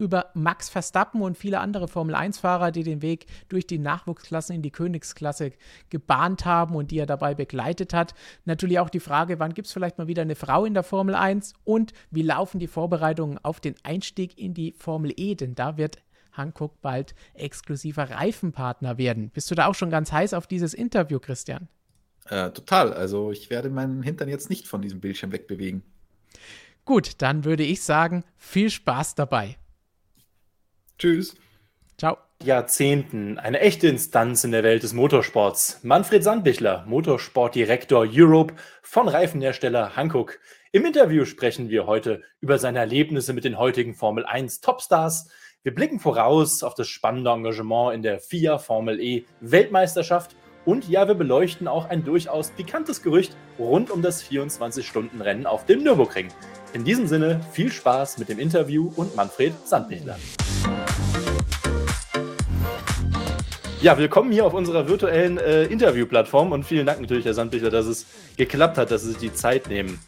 über 0.00 0.30
Max 0.34 0.68
Verstappen 0.68 1.22
und 1.22 1.36
viele 1.36 1.60
andere 1.60 1.86
Formel-1-Fahrer, 1.86 2.72
die 2.72 2.82
den 2.82 3.02
Weg 3.02 3.26
durch 3.48 3.66
die 3.66 3.78
Nachwuchsklassen 3.78 4.56
in 4.56 4.62
die 4.62 4.70
Königsklasse 4.70 5.52
gebahnt 5.90 6.44
haben 6.46 6.74
und 6.74 6.90
die 6.90 6.98
er 6.98 7.06
dabei 7.06 7.34
begleitet 7.34 7.92
hat. 7.92 8.14
Natürlich 8.46 8.78
auch 8.78 8.90
die 8.90 9.00
Frage, 9.00 9.38
wann 9.38 9.54
gibt 9.54 9.66
es 9.66 9.72
vielleicht 9.72 9.98
mal 9.98 10.08
wieder 10.08 10.22
eine 10.22 10.34
Frau 10.34 10.64
in 10.64 10.74
der 10.74 10.82
Formel 10.82 11.14
1 11.14 11.52
und 11.64 11.92
wie 12.10 12.22
laufen 12.22 12.58
die 12.58 12.66
Vorbereitungen 12.66 13.38
auf 13.42 13.60
den 13.60 13.74
Einstieg 13.82 14.38
in 14.38 14.54
die 14.54 14.72
Formel 14.72 15.12
E, 15.16 15.34
denn 15.34 15.54
da 15.54 15.76
wird 15.76 15.98
Hankook 16.32 16.80
bald 16.80 17.14
exklusiver 17.34 18.10
Reifenpartner 18.10 18.98
werden. 18.98 19.30
Bist 19.30 19.50
du 19.50 19.54
da 19.54 19.66
auch 19.66 19.74
schon 19.74 19.90
ganz 19.90 20.12
heiß 20.12 20.34
auf 20.34 20.46
dieses 20.46 20.74
Interview, 20.74 21.18
Christian? 21.18 21.68
Äh, 22.26 22.50
total. 22.50 22.92
Also 22.92 23.32
ich 23.32 23.50
werde 23.50 23.70
meinen 23.70 24.02
Hintern 24.02 24.28
jetzt 24.28 24.50
nicht 24.50 24.68
von 24.68 24.80
diesem 24.80 25.00
Bildschirm 25.00 25.32
wegbewegen. 25.32 25.82
Gut, 26.84 27.14
dann 27.18 27.44
würde 27.44 27.62
ich 27.62 27.82
sagen, 27.82 28.24
viel 28.36 28.70
Spaß 28.70 29.14
dabei. 29.14 29.56
Tschüss. 31.00 31.34
Ciao. 31.98 32.18
Jahrzehnten 32.42 33.38
eine 33.38 33.60
echte 33.60 33.88
Instanz 33.88 34.44
in 34.44 34.52
der 34.52 34.62
Welt 34.62 34.82
des 34.82 34.92
Motorsports. 34.92 35.80
Manfred 35.82 36.22
Sandbichler, 36.22 36.84
Motorsportdirektor 36.86 38.06
Europe 38.10 38.54
von 38.82 39.08
Reifenhersteller 39.08 39.96
Hankook. 39.96 40.38
Im 40.72 40.86
Interview 40.86 41.24
sprechen 41.24 41.68
wir 41.68 41.86
heute 41.86 42.22
über 42.40 42.58
seine 42.58 42.78
Erlebnisse 42.78 43.32
mit 43.32 43.44
den 43.44 43.58
heutigen 43.58 43.94
Formel 43.94 44.24
1 44.24 44.60
Topstars. 44.60 45.28
Wir 45.62 45.74
blicken 45.74 46.00
voraus 46.00 46.62
auf 46.62 46.74
das 46.74 46.88
spannende 46.88 47.30
Engagement 47.30 47.94
in 47.94 48.02
der 48.02 48.20
FIA 48.20 48.58
Formel 48.58 49.00
E 49.00 49.24
Weltmeisterschaft 49.40 50.36
und 50.64 50.88
ja, 50.88 51.08
wir 51.08 51.14
beleuchten 51.14 51.68
auch 51.68 51.88
ein 51.88 52.04
durchaus 52.04 52.50
pikantes 52.50 53.02
Gerücht 53.02 53.34
rund 53.58 53.90
um 53.90 54.02
das 54.02 54.22
24-Stunden-Rennen 54.22 55.46
auf 55.46 55.64
dem 55.66 55.82
Nürburgring. 55.82 56.28
In 56.72 56.84
diesem 56.84 57.06
Sinne 57.06 57.40
viel 57.52 57.72
Spaß 57.72 58.18
mit 58.18 58.28
dem 58.28 58.38
Interview 58.38 58.92
und 58.96 59.16
Manfred 59.16 59.54
Sandbichler. 59.66 60.18
Ja, 63.82 63.96
willkommen 63.96 64.30
hier 64.30 64.44
auf 64.44 64.52
unserer 64.52 64.88
virtuellen 64.88 65.38
äh, 65.38 65.64
Interviewplattform 65.64 66.52
und 66.52 66.64
vielen 66.64 66.84
Dank 66.84 67.00
natürlich, 67.00 67.24
Herr 67.24 67.32
Sandbichler, 67.32 67.70
dass 67.70 67.86
es 67.86 68.06
geklappt 68.36 68.76
hat, 68.76 68.90
dass 68.90 69.04
Sie 69.04 69.12
sich 69.12 69.16
die 69.16 69.32
Zeit 69.32 69.68
nehmen. 69.68 69.98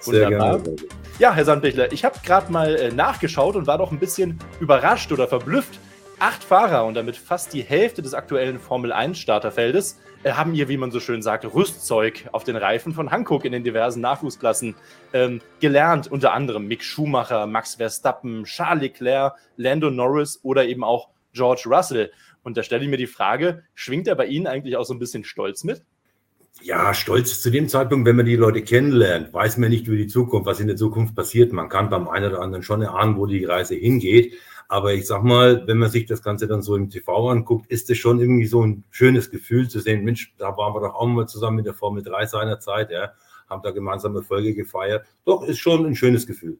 Sehr 0.00 0.26
Wunderbar. 0.26 0.58
gerne. 0.58 0.76
Ja, 1.20 1.32
Herr 1.32 1.44
Sandbichler, 1.44 1.92
ich 1.92 2.04
habe 2.04 2.18
gerade 2.24 2.50
mal 2.50 2.74
äh, 2.74 2.90
nachgeschaut 2.90 3.54
und 3.54 3.68
war 3.68 3.78
doch 3.78 3.92
ein 3.92 4.00
bisschen 4.00 4.40
überrascht 4.58 5.12
oder 5.12 5.28
verblüfft. 5.28 5.78
Acht 6.18 6.42
Fahrer 6.42 6.84
und 6.84 6.94
damit 6.94 7.16
fast 7.16 7.52
die 7.52 7.62
Hälfte 7.62 8.02
des 8.02 8.12
aktuellen 8.12 8.58
Formel 8.58 8.90
1 8.90 9.16
Starterfeldes 9.18 10.00
äh, 10.24 10.32
haben 10.32 10.52
ihr, 10.56 10.68
wie 10.68 10.76
man 10.76 10.90
so 10.90 10.98
schön 10.98 11.22
sagt, 11.22 11.44
Rüstzeug 11.44 12.28
auf 12.32 12.42
den 12.42 12.56
Reifen 12.56 12.92
von 12.92 13.12
Hankook 13.12 13.44
in 13.44 13.52
den 13.52 13.62
diversen 13.62 14.00
Nachwuchsklassen 14.00 14.74
ähm, 15.12 15.40
gelernt. 15.60 16.10
Unter 16.10 16.32
anderem 16.32 16.66
Mick 16.66 16.82
Schumacher, 16.82 17.46
Max 17.46 17.76
Verstappen, 17.76 18.42
Charles 18.42 18.82
Leclerc, 18.82 19.36
Lando 19.56 19.90
Norris 19.90 20.40
oder 20.42 20.64
eben 20.66 20.82
auch 20.82 21.10
George 21.36 21.64
Russell. 21.66 22.10
Und 22.42 22.56
da 22.56 22.62
stelle 22.62 22.84
ich 22.84 22.90
mir 22.90 22.96
die 22.96 23.06
Frage, 23.06 23.62
schwingt 23.74 24.08
er 24.08 24.14
bei 24.16 24.26
Ihnen 24.26 24.46
eigentlich 24.46 24.76
auch 24.76 24.84
so 24.84 24.94
ein 24.94 24.98
bisschen 24.98 25.24
Stolz 25.24 25.62
mit? 25.64 25.84
Ja, 26.62 26.94
stolz 26.94 27.42
zu 27.42 27.50
dem 27.50 27.68
Zeitpunkt, 27.68 28.06
wenn 28.06 28.16
man 28.16 28.24
die 28.24 28.34
Leute 28.34 28.62
kennenlernt, 28.62 29.34
weiß 29.34 29.58
man 29.58 29.68
nicht 29.68 29.86
über 29.86 29.96
die 29.96 30.06
Zukunft, 30.06 30.46
was 30.46 30.58
in 30.58 30.68
der 30.68 30.76
Zukunft 30.76 31.14
passiert. 31.14 31.52
Man 31.52 31.68
kann 31.68 31.90
beim 31.90 32.08
einen 32.08 32.32
oder 32.32 32.40
anderen 32.40 32.62
schon 32.62 32.80
erahnen, 32.80 33.18
wo 33.18 33.26
die 33.26 33.44
Reise 33.44 33.74
hingeht. 33.74 34.34
Aber 34.68 34.94
ich 34.94 35.06
sag 35.06 35.22
mal, 35.22 35.66
wenn 35.66 35.78
man 35.78 35.90
sich 35.90 36.06
das 36.06 36.22
Ganze 36.22 36.48
dann 36.48 36.62
so 36.62 36.74
im 36.74 36.90
TV 36.90 37.30
anguckt, 37.30 37.70
ist 37.70 37.88
es 37.90 37.98
schon 37.98 38.20
irgendwie 38.20 38.46
so 38.46 38.64
ein 38.64 38.84
schönes 38.90 39.30
Gefühl 39.30 39.68
zu 39.68 39.80
sehen, 39.80 40.04
Mensch, 40.04 40.34
da 40.38 40.56
waren 40.56 40.74
wir 40.74 40.80
doch 40.80 40.94
auch 40.94 41.06
mal 41.06 41.28
zusammen 41.28 41.56
mit 41.56 41.66
der 41.66 41.74
Formel 41.74 42.02
3 42.02 42.26
seiner 42.26 42.58
Zeit, 42.58 42.90
ja, 42.90 43.12
haben 43.48 43.62
da 43.62 43.70
gemeinsame 43.70 44.20
Erfolge 44.20 44.54
gefeiert. 44.54 45.06
Doch, 45.24 45.44
ist 45.44 45.58
schon 45.58 45.86
ein 45.86 45.94
schönes 45.94 46.26
Gefühl. 46.26 46.58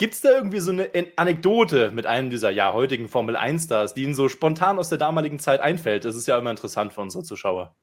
Gibt 0.00 0.14
es 0.14 0.22
da 0.22 0.30
irgendwie 0.30 0.60
so 0.60 0.72
eine 0.72 0.88
Anekdote 1.16 1.90
mit 1.90 2.06
einem 2.06 2.30
dieser 2.30 2.48
ja, 2.48 2.72
heutigen 2.72 3.06
Formel 3.06 3.36
1-Stars, 3.36 3.92
die 3.92 4.04
Ihnen 4.04 4.14
so 4.14 4.30
spontan 4.30 4.78
aus 4.78 4.88
der 4.88 4.96
damaligen 4.96 5.38
Zeit 5.38 5.60
einfällt? 5.60 6.06
Das 6.06 6.16
ist 6.16 6.26
ja 6.26 6.38
immer 6.38 6.50
interessant 6.50 6.94
für 6.94 7.02
unsere 7.02 7.22
Zuschauer. 7.22 7.74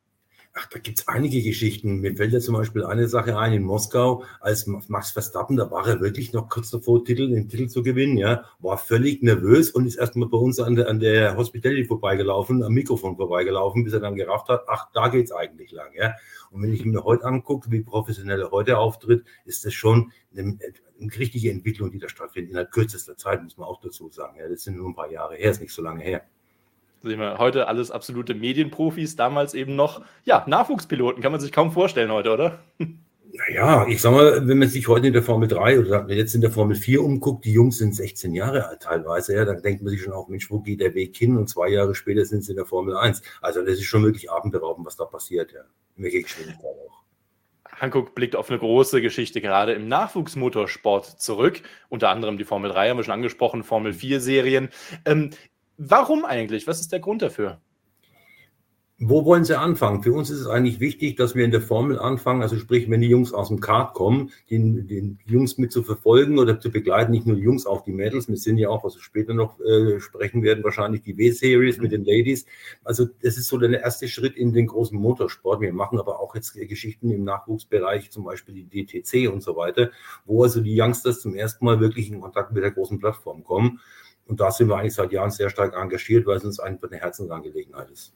Ach, 0.53 0.65
da 0.65 0.79
gibt 0.79 0.97
es 0.97 1.07
einige 1.07 1.43
Geschichten. 1.43 1.97
Mir 1.97 2.15
fällt 2.15 2.33
ja 2.33 2.39
zum 2.39 2.55
Beispiel 2.55 2.83
eine 2.83 3.07
Sache 3.07 3.37
ein 3.37 3.53
in 3.53 3.61
Moskau, 3.61 4.23
als 4.39 4.65
Max 4.65 5.11
Verstappen, 5.11 5.57
da 5.57 5.69
war 5.69 5.87
er 5.87 6.01
wirklich 6.01 6.33
noch 6.33 6.49
kurz 6.49 6.71
davor, 6.71 7.05
Titel, 7.05 7.29
den 7.29 7.49
Titel 7.49 7.67
zu 7.67 7.83
gewinnen, 7.83 8.17
ja, 8.17 8.45
war 8.57 8.79
völlig 8.79 9.21
nervös 9.21 9.69
und 9.69 9.85
ist 9.85 9.97
erstmal 9.97 10.27
bei 10.27 10.39
uns 10.39 10.59
an 10.59 10.75
der, 10.75 10.89
an 10.89 10.99
der 10.99 11.37
Hospitality 11.37 11.85
vorbeigelaufen, 11.85 12.63
am 12.63 12.73
Mikrofon 12.73 13.15
vorbeigelaufen, 13.15 13.83
bis 13.83 13.93
er 13.93 13.99
dann 13.99 14.15
gerafft 14.15 14.49
hat, 14.49 14.63
ach, 14.67 14.87
da 14.91 15.09
geht's 15.09 15.31
eigentlich 15.31 15.71
lang, 15.71 15.91
ja. 15.93 16.15
Und 16.51 16.63
wenn 16.63 16.73
ich 16.73 16.85
mir 16.85 17.03
heute 17.03 17.25
angucke, 17.25 17.71
wie 17.71 17.81
professionell 17.81 18.41
er 18.41 18.51
heute 18.51 18.77
auftritt, 18.77 19.25
ist 19.45 19.65
das 19.65 19.73
schon 19.73 20.11
eine, 20.35 20.57
eine 20.99 21.17
richtige 21.17 21.51
Entwicklung, 21.51 21.91
die 21.91 21.99
da 21.99 22.09
stattfindet. 22.09 22.51
Innerhalb 22.51 22.71
kürzester 22.71 23.17
Zeit, 23.17 23.43
muss 23.43 23.57
man 23.57 23.67
auch 23.67 23.81
dazu 23.81 24.09
sagen. 24.09 24.37
Ja, 24.39 24.47
das 24.47 24.63
sind 24.63 24.77
nur 24.77 24.89
ein 24.89 24.95
paar 24.95 25.11
Jahre 25.11 25.35
her, 25.35 25.51
ist 25.51 25.61
nicht 25.61 25.73
so 25.73 25.81
lange 25.81 26.03
her. 26.03 26.23
Sehen 27.03 27.19
wir 27.19 27.37
heute 27.37 27.67
alles 27.67 27.91
absolute 27.91 28.33
Medienprofis, 28.33 29.15
damals 29.15 29.53
eben 29.53 29.75
noch, 29.75 30.01
ja, 30.25 30.43
Nachwuchspiloten, 30.47 31.21
kann 31.21 31.31
man 31.31 31.39
sich 31.39 31.51
kaum 31.51 31.71
vorstellen 31.71 32.11
heute, 32.11 32.31
oder? 32.31 32.63
Naja, 33.37 33.85
ich 33.87 34.01
sag 34.01 34.13
mal, 34.13 34.47
wenn 34.47 34.57
man 34.57 34.67
sich 34.67 34.87
heute 34.87 35.07
in 35.07 35.13
der 35.13 35.21
Formel 35.21 35.47
3 35.47 35.79
oder 35.79 36.09
jetzt 36.09 36.33
in 36.33 36.41
der 36.41 36.49
Formel 36.49 36.75
4 36.75 37.03
umguckt, 37.03 37.45
die 37.45 37.51
Jungs 37.53 37.77
sind 37.77 37.93
16 37.93 38.33
Jahre 38.33 38.67
alt 38.67 38.81
teilweise, 38.81 39.35
ja, 39.35 39.45
dann 39.45 39.61
denkt 39.61 39.83
man 39.83 39.91
sich 39.91 40.01
schon 40.01 40.13
auch, 40.13 40.27
Mensch, 40.27 40.49
wo 40.49 40.59
geht 40.59 40.81
der 40.81 40.95
Weg 40.95 41.15
hin? 41.15 41.37
Und 41.37 41.47
zwei 41.47 41.69
Jahre 41.69 41.93
später 41.93 42.25
sind 42.25 42.43
sie 42.43 42.53
in 42.53 42.55
der 42.55 42.65
Formel 42.65 42.97
1. 42.97 43.21
Also 43.41 43.61
das 43.61 43.73
ist 43.73 43.85
schon 43.85 44.03
wirklich 44.03 44.31
atemberaubend, 44.31 44.87
was 44.87 44.95
da 44.95 45.05
passiert, 45.05 45.51
ja. 45.51 45.61
Welche 45.97 46.21
Geschwindigkeit 46.21 46.65
auch. 46.65 47.03
Hankook 47.79 48.15
blickt 48.15 48.35
auf 48.35 48.49
eine 48.49 48.57
große 48.57 49.01
Geschichte 49.01 49.39
gerade 49.39 49.73
im 49.73 49.87
Nachwuchsmotorsport 49.87 51.21
zurück. 51.21 51.61
Unter 51.89 52.09
anderem 52.09 52.39
die 52.39 52.43
Formel 52.43 52.71
3 52.71 52.89
haben 52.89 52.97
wir 52.97 53.03
schon 53.03 53.13
angesprochen, 53.13 53.63
Formel 53.63 53.93
4 53.93 54.19
Serien. 54.19 54.69
Ähm, 55.05 55.29
warum 55.77 56.25
eigentlich? 56.25 56.65
Was 56.65 56.79
ist 56.79 56.91
der 56.91 56.99
Grund 56.99 57.21
dafür? 57.21 57.61
Wo 58.99 59.25
wollen 59.25 59.45
Sie 59.45 59.55
anfangen? 59.55 60.01
Für 60.01 60.11
uns 60.13 60.31
ist 60.31 60.39
es 60.39 60.47
eigentlich 60.47 60.79
wichtig, 60.79 61.17
dass 61.17 61.35
wir 61.35 61.45
in 61.45 61.51
der 61.51 61.61
Formel 61.61 61.99
anfangen, 61.99 62.41
also 62.41 62.57
sprich, 62.57 62.89
wenn 62.89 62.99
die 63.01 63.07
Jungs 63.07 63.31
aus 63.31 63.49
dem 63.49 63.59
Kart 63.59 63.93
kommen, 63.93 64.31
den, 64.49 64.87
den 64.87 65.19
Jungs 65.27 65.59
mit 65.59 65.71
zu 65.71 65.83
verfolgen 65.83 66.39
oder 66.39 66.59
zu 66.59 66.71
begleiten, 66.71 67.11
nicht 67.11 67.27
nur 67.27 67.35
die 67.35 67.43
Jungs, 67.43 67.67
auch 67.67 67.83
die 67.83 67.91
Mädels. 67.91 68.27
Wir 68.27 68.37
sind 68.37 68.57
ja 68.57 68.69
auch, 68.69 68.83
was 68.83 68.95
wir 68.95 69.03
später 69.03 69.35
noch 69.35 69.59
äh, 69.59 69.99
sprechen 69.99 70.41
werden, 70.41 70.63
wahrscheinlich 70.63 71.03
die 71.03 71.15
W-Series 71.15 71.77
mit 71.77 71.91
den 71.91 72.05
Ladies. 72.05 72.47
Also 72.83 73.05
das 73.21 73.37
ist 73.37 73.49
so 73.49 73.59
der 73.59 73.79
erste 73.79 74.07
Schritt 74.07 74.35
in 74.35 74.51
den 74.51 74.65
großen 74.65 74.97
Motorsport. 74.97 75.61
Wir 75.61 75.73
machen 75.73 75.99
aber 75.99 76.19
auch 76.19 76.33
jetzt 76.33 76.55
Geschichten 76.55 77.11
im 77.11 77.23
Nachwuchsbereich, 77.23 78.09
zum 78.09 78.23
Beispiel 78.23 78.55
die 78.55 78.83
DTC 78.83 79.31
und 79.31 79.43
so 79.43 79.55
weiter, 79.55 79.91
wo 80.25 80.41
also 80.41 80.59
die 80.59 80.75
Youngsters 80.75 81.21
zum 81.21 81.35
ersten 81.35 81.65
Mal 81.65 81.79
wirklich 81.79 82.09
in 82.09 82.19
Kontakt 82.19 82.51
mit 82.51 82.63
der 82.63 82.71
großen 82.71 82.97
Plattform 82.97 83.43
kommen. 83.43 83.79
Und 84.25 84.39
da 84.39 84.49
sind 84.49 84.69
wir 84.69 84.77
eigentlich 84.77 84.95
seit 84.95 85.11
Jahren 85.11 85.29
sehr 85.29 85.51
stark 85.51 85.75
engagiert, 85.75 86.25
weil 86.25 86.37
es 86.37 86.45
uns 86.45 86.59
einfach 86.59 86.89
eine 86.89 86.99
Herzensangelegenheit 86.99 87.91
ist. 87.91 88.15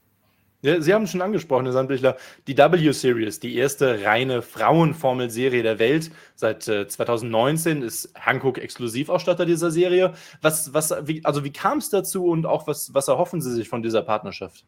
Sie 0.61 0.93
haben 0.93 1.03
es 1.03 1.11
schon 1.11 1.21
angesprochen, 1.23 1.65
Herr 1.65 1.73
Sandbichler, 1.73 2.17
die 2.45 2.55
W-Series, 2.55 3.39
die 3.39 3.55
erste 3.55 4.03
reine 4.03 4.43
Frauenformelserie 4.43 5.63
der 5.63 5.79
Welt. 5.79 6.11
Seit 6.35 6.67
äh, 6.67 6.87
2019 6.87 7.81
ist 7.81 8.13
Hankook 8.15 8.59
Exklusivausstatter 8.59 9.47
dieser 9.47 9.71
Serie. 9.71 10.13
Was, 10.41 10.71
was, 10.73 10.93
wie, 11.03 11.25
also 11.25 11.43
wie 11.43 11.51
kam 11.51 11.79
es 11.79 11.89
dazu 11.89 12.27
und 12.27 12.45
auch 12.45 12.67
was, 12.67 12.93
was 12.93 13.07
erhoffen 13.07 13.41
Sie 13.41 13.51
sich 13.51 13.69
von 13.69 13.81
dieser 13.81 14.03
Partnerschaft? 14.03 14.65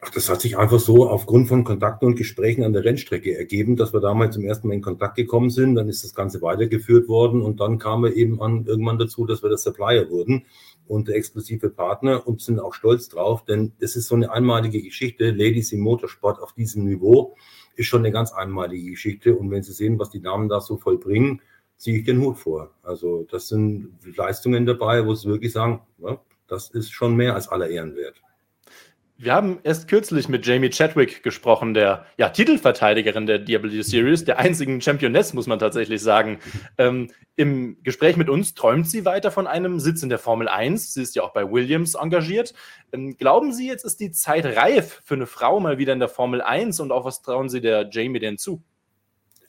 Ach, 0.00 0.10
das 0.10 0.28
hat 0.28 0.42
sich 0.42 0.58
einfach 0.58 0.78
so 0.78 1.08
aufgrund 1.08 1.48
von 1.48 1.64
Kontakten 1.64 2.06
und 2.06 2.16
Gesprächen 2.16 2.64
an 2.64 2.74
der 2.74 2.84
Rennstrecke 2.84 3.36
ergeben, 3.36 3.76
dass 3.76 3.94
wir 3.94 4.00
damals 4.00 4.34
zum 4.34 4.44
ersten 4.44 4.68
Mal 4.68 4.74
in 4.74 4.82
Kontakt 4.82 5.16
gekommen 5.16 5.48
sind. 5.48 5.74
Dann 5.74 5.88
ist 5.88 6.04
das 6.04 6.14
Ganze 6.14 6.42
weitergeführt 6.42 7.08
worden 7.08 7.40
und 7.40 7.60
dann 7.60 7.78
kam 7.78 8.02
wir 8.02 8.14
eben 8.14 8.40
an, 8.42 8.66
irgendwann 8.66 8.98
dazu, 8.98 9.24
dass 9.24 9.42
wir 9.42 9.48
der 9.48 9.58
Supplier 9.58 10.10
wurden 10.10 10.44
und 10.86 11.08
der 11.08 11.16
exklusive 11.16 11.70
Partner 11.70 12.26
und 12.26 12.42
sind 12.42 12.60
auch 12.60 12.74
stolz 12.74 13.08
drauf, 13.08 13.44
denn 13.44 13.72
das 13.80 13.96
ist 13.96 14.08
so 14.08 14.14
eine 14.14 14.30
einmalige 14.30 14.82
Geschichte. 14.82 15.30
Ladies 15.30 15.72
im 15.72 15.80
Motorsport 15.80 16.40
auf 16.40 16.52
diesem 16.52 16.84
Niveau 16.84 17.34
ist 17.74 17.86
schon 17.86 18.00
eine 18.00 18.12
ganz 18.12 18.32
einmalige 18.32 18.90
Geschichte. 18.90 19.34
Und 19.34 19.50
wenn 19.50 19.62
Sie 19.62 19.72
sehen, 19.72 19.98
was 19.98 20.10
die 20.10 20.20
Damen 20.20 20.48
da 20.48 20.60
so 20.60 20.76
vollbringen, 20.76 21.40
ziehe 21.76 21.98
ich 21.98 22.04
den 22.04 22.20
Hut 22.20 22.38
vor. 22.38 22.70
Also 22.82 23.26
das 23.30 23.48
sind 23.48 23.98
Leistungen 24.16 24.66
dabei, 24.66 25.06
wo 25.06 25.14
Sie 25.14 25.28
wirklich 25.28 25.52
sagen, 25.52 25.80
ja, 25.98 26.20
das 26.48 26.70
ist 26.70 26.92
schon 26.92 27.16
mehr 27.16 27.34
als 27.34 27.48
aller 27.48 27.68
Ehren 27.68 27.96
wert. 27.96 28.22
Wir 29.18 29.32
haben 29.32 29.60
erst 29.62 29.88
kürzlich 29.88 30.28
mit 30.28 30.46
Jamie 30.46 30.68
Chadwick 30.68 31.22
gesprochen, 31.22 31.72
der 31.72 32.04
ja, 32.18 32.28
Titelverteidigerin 32.28 33.24
der 33.24 33.38
DW 33.38 33.80
Series, 33.80 34.26
der 34.26 34.38
einzigen 34.38 34.82
Championess, 34.82 35.32
muss 35.32 35.46
man 35.46 35.58
tatsächlich 35.58 36.02
sagen. 36.02 36.38
Ähm, 36.76 37.10
Im 37.34 37.82
Gespräch 37.82 38.18
mit 38.18 38.28
uns 38.28 38.52
träumt 38.52 38.90
sie 38.90 39.06
weiter 39.06 39.30
von 39.30 39.46
einem 39.46 39.80
Sitz 39.80 40.02
in 40.02 40.10
der 40.10 40.18
Formel 40.18 40.48
1. 40.48 40.92
Sie 40.92 41.00
ist 41.00 41.16
ja 41.16 41.22
auch 41.22 41.32
bei 41.32 41.50
Williams 41.50 41.94
engagiert. 41.94 42.52
Ähm, 42.92 43.16
glauben 43.16 43.54
Sie, 43.54 43.66
jetzt 43.66 43.86
ist 43.86 44.00
die 44.00 44.10
Zeit 44.10 44.44
reif 44.44 45.00
für 45.02 45.14
eine 45.14 45.26
Frau 45.26 45.60
mal 45.60 45.78
wieder 45.78 45.94
in 45.94 45.98
der 45.98 46.10
Formel 46.10 46.42
1 46.42 46.80
und 46.80 46.92
auch 46.92 47.06
was 47.06 47.22
trauen 47.22 47.48
Sie 47.48 47.62
der 47.62 47.88
Jamie 47.90 48.18
denn 48.18 48.36
zu? 48.36 48.62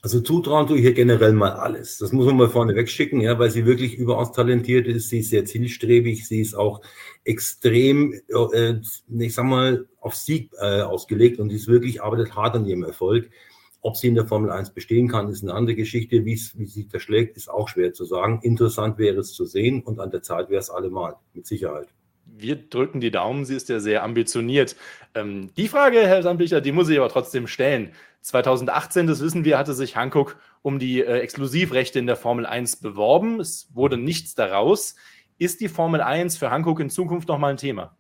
Also 0.01 0.21
zutrauen 0.21 0.67
tue 0.67 0.77
ich 0.77 0.83
hier 0.83 0.93
generell 0.93 1.33
mal 1.33 1.53
alles. 1.53 1.97
Das 1.97 2.11
muss 2.11 2.27
man 2.27 2.37
mal 2.37 2.49
vorne 2.49 2.75
wegschicken, 2.75 3.19
ja, 3.19 3.39
weil 3.39 3.49
sie 3.49 3.65
wirklich 3.65 3.95
überaus 3.95 4.31
talentiert 4.31 4.87
ist. 4.87 5.09
Sie 5.09 5.19
ist 5.19 5.29
sehr 5.29 5.45
zielstrebig. 5.45 6.27
Sie 6.27 6.39
ist 6.39 6.55
auch 6.55 6.81
extrem, 7.23 8.13
äh, 8.53 8.75
ich 9.19 9.33
sag 9.33 9.45
mal, 9.45 9.87
auf 9.99 10.15
Sieg 10.15 10.51
äh, 10.59 10.81
ausgelegt 10.81 11.39
und 11.39 11.49
sie 11.49 11.55
ist 11.55 11.67
wirklich 11.67 12.01
arbeitet 12.01 12.35
hart 12.35 12.55
an 12.55 12.65
ihrem 12.65 12.83
Erfolg. 12.83 13.29
Ob 13.81 13.95
sie 13.95 14.07
in 14.07 14.15
der 14.15 14.27
Formel 14.27 14.51
1 14.51 14.71
bestehen 14.71 15.07
kann, 15.07 15.29
ist 15.29 15.43
eine 15.43 15.53
andere 15.53 15.75
Geschichte. 15.75 16.25
Wie, 16.25 16.39
wie 16.55 16.65
sich 16.65 16.87
das 16.89 17.01
schlägt, 17.01 17.37
ist 17.37 17.49
auch 17.49 17.67
schwer 17.67 17.93
zu 17.93 18.05
sagen. 18.05 18.39
Interessant 18.43 18.97
wäre 18.97 19.19
es 19.19 19.33
zu 19.33 19.45
sehen 19.45 19.81
und 19.81 19.99
an 19.99 20.11
der 20.11 20.21
Zeit 20.21 20.49
wäre 20.49 20.59
es 20.59 20.69
allemal, 20.69 21.15
mit 21.33 21.47
Sicherheit 21.47 21.87
wir 22.39 22.55
drücken 22.55 22.99
die 22.99 23.11
Daumen, 23.11 23.45
sie 23.45 23.55
ist 23.55 23.69
ja 23.69 23.79
sehr 23.79 24.03
ambitioniert. 24.03 24.75
Ähm, 25.15 25.49
die 25.55 25.67
Frage, 25.67 25.99
Herr 25.99 26.23
Sandbicher, 26.23 26.61
die 26.61 26.71
muss 26.71 26.89
ich 26.89 26.97
aber 26.97 27.09
trotzdem 27.09 27.47
stellen. 27.47 27.93
2018, 28.21 29.07
das 29.07 29.21
wissen 29.21 29.45
wir, 29.45 29.57
hatte 29.57 29.73
sich 29.73 29.95
Hankook 29.95 30.37
um 30.61 30.79
die 30.79 31.01
äh, 31.01 31.19
Exklusivrechte 31.19 31.99
in 31.99 32.07
der 32.07 32.15
Formel 32.15 32.45
1 32.45 32.77
beworben. 32.77 33.39
Es 33.39 33.69
wurde 33.73 33.97
nichts 33.97 34.35
daraus. 34.35 34.95
Ist 35.37 35.61
die 35.61 35.69
Formel 35.69 36.01
1 36.01 36.37
für 36.37 36.51
Hankook 36.51 36.79
in 36.79 36.89
Zukunft 36.89 37.27
nochmal 37.27 37.51
ein 37.51 37.57
Thema? 37.57 37.95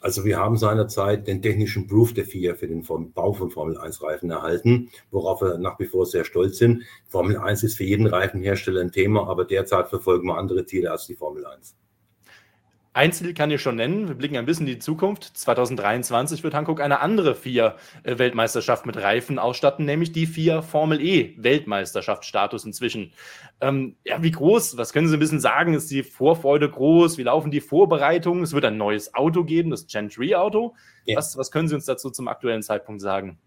Also 0.00 0.24
wir 0.24 0.38
haben 0.38 0.56
seinerzeit 0.56 1.26
den 1.26 1.42
technischen 1.42 1.86
Proof 1.86 2.12
der 2.12 2.26
FIA 2.26 2.54
für 2.54 2.68
den 2.68 2.82
Bau 3.12 3.32
von 3.32 3.50
Formel 3.50 3.78
1 3.78 4.02
Reifen 4.02 4.30
erhalten, 4.30 4.90
worauf 5.10 5.40
wir 5.40 5.58
nach 5.58 5.78
wie 5.78 5.86
vor 5.86 6.06
sehr 6.06 6.24
stolz 6.24 6.58
sind. 6.58 6.84
Formel 7.06 7.36
1 7.36 7.62
ist 7.62 7.76
für 7.76 7.84
jeden 7.84 8.06
Reifenhersteller 8.06 8.80
ein 8.80 8.92
Thema, 8.92 9.28
aber 9.28 9.44
derzeit 9.44 9.88
verfolgen 9.88 10.28
wir 10.28 10.38
andere 10.38 10.66
Ziele 10.66 10.90
als 10.90 11.06
die 11.06 11.16
Formel 11.16 11.46
1. 11.46 11.76
Einzel 12.96 13.34
kann 13.34 13.50
ich 13.50 13.60
schon 13.60 13.76
nennen. 13.76 14.08
Wir 14.08 14.14
blicken 14.14 14.38
ein 14.38 14.46
bisschen 14.46 14.66
in 14.66 14.72
die 14.72 14.78
Zukunft. 14.78 15.24
2023 15.24 16.42
wird 16.42 16.54
Hankook 16.54 16.80
eine 16.80 17.00
andere 17.00 17.34
FIA-Weltmeisterschaft 17.34 18.86
mit 18.86 18.96
Reifen 18.96 19.38
ausstatten, 19.38 19.84
nämlich 19.84 20.12
die 20.12 20.26
FIA 20.26 20.62
Formel 20.62 21.02
E 21.02 21.34
Weltmeisterschaftsstatus 21.36 22.64
inzwischen. 22.64 23.12
Ähm, 23.60 23.96
ja, 24.04 24.22
wie 24.22 24.30
groß? 24.30 24.78
Was 24.78 24.94
können 24.94 25.08
Sie 25.08 25.16
ein 25.18 25.20
bisschen 25.20 25.40
sagen? 25.40 25.74
Ist 25.74 25.90
die 25.90 26.04
Vorfreude 26.04 26.70
groß? 26.70 27.18
Wie 27.18 27.24
laufen 27.24 27.50
die 27.50 27.60
Vorbereitungen? 27.60 28.42
Es 28.42 28.54
wird 28.54 28.64
ein 28.64 28.78
neues 28.78 29.12
Auto 29.12 29.44
geben, 29.44 29.70
das 29.70 29.86
Gentry 29.86 30.34
Auto. 30.34 30.74
Ja. 31.04 31.18
Was, 31.18 31.36
was 31.36 31.50
können 31.50 31.68
Sie 31.68 31.74
uns 31.74 31.84
dazu 31.84 32.08
zum 32.08 32.28
aktuellen 32.28 32.62
Zeitpunkt 32.62 33.02
sagen? 33.02 33.38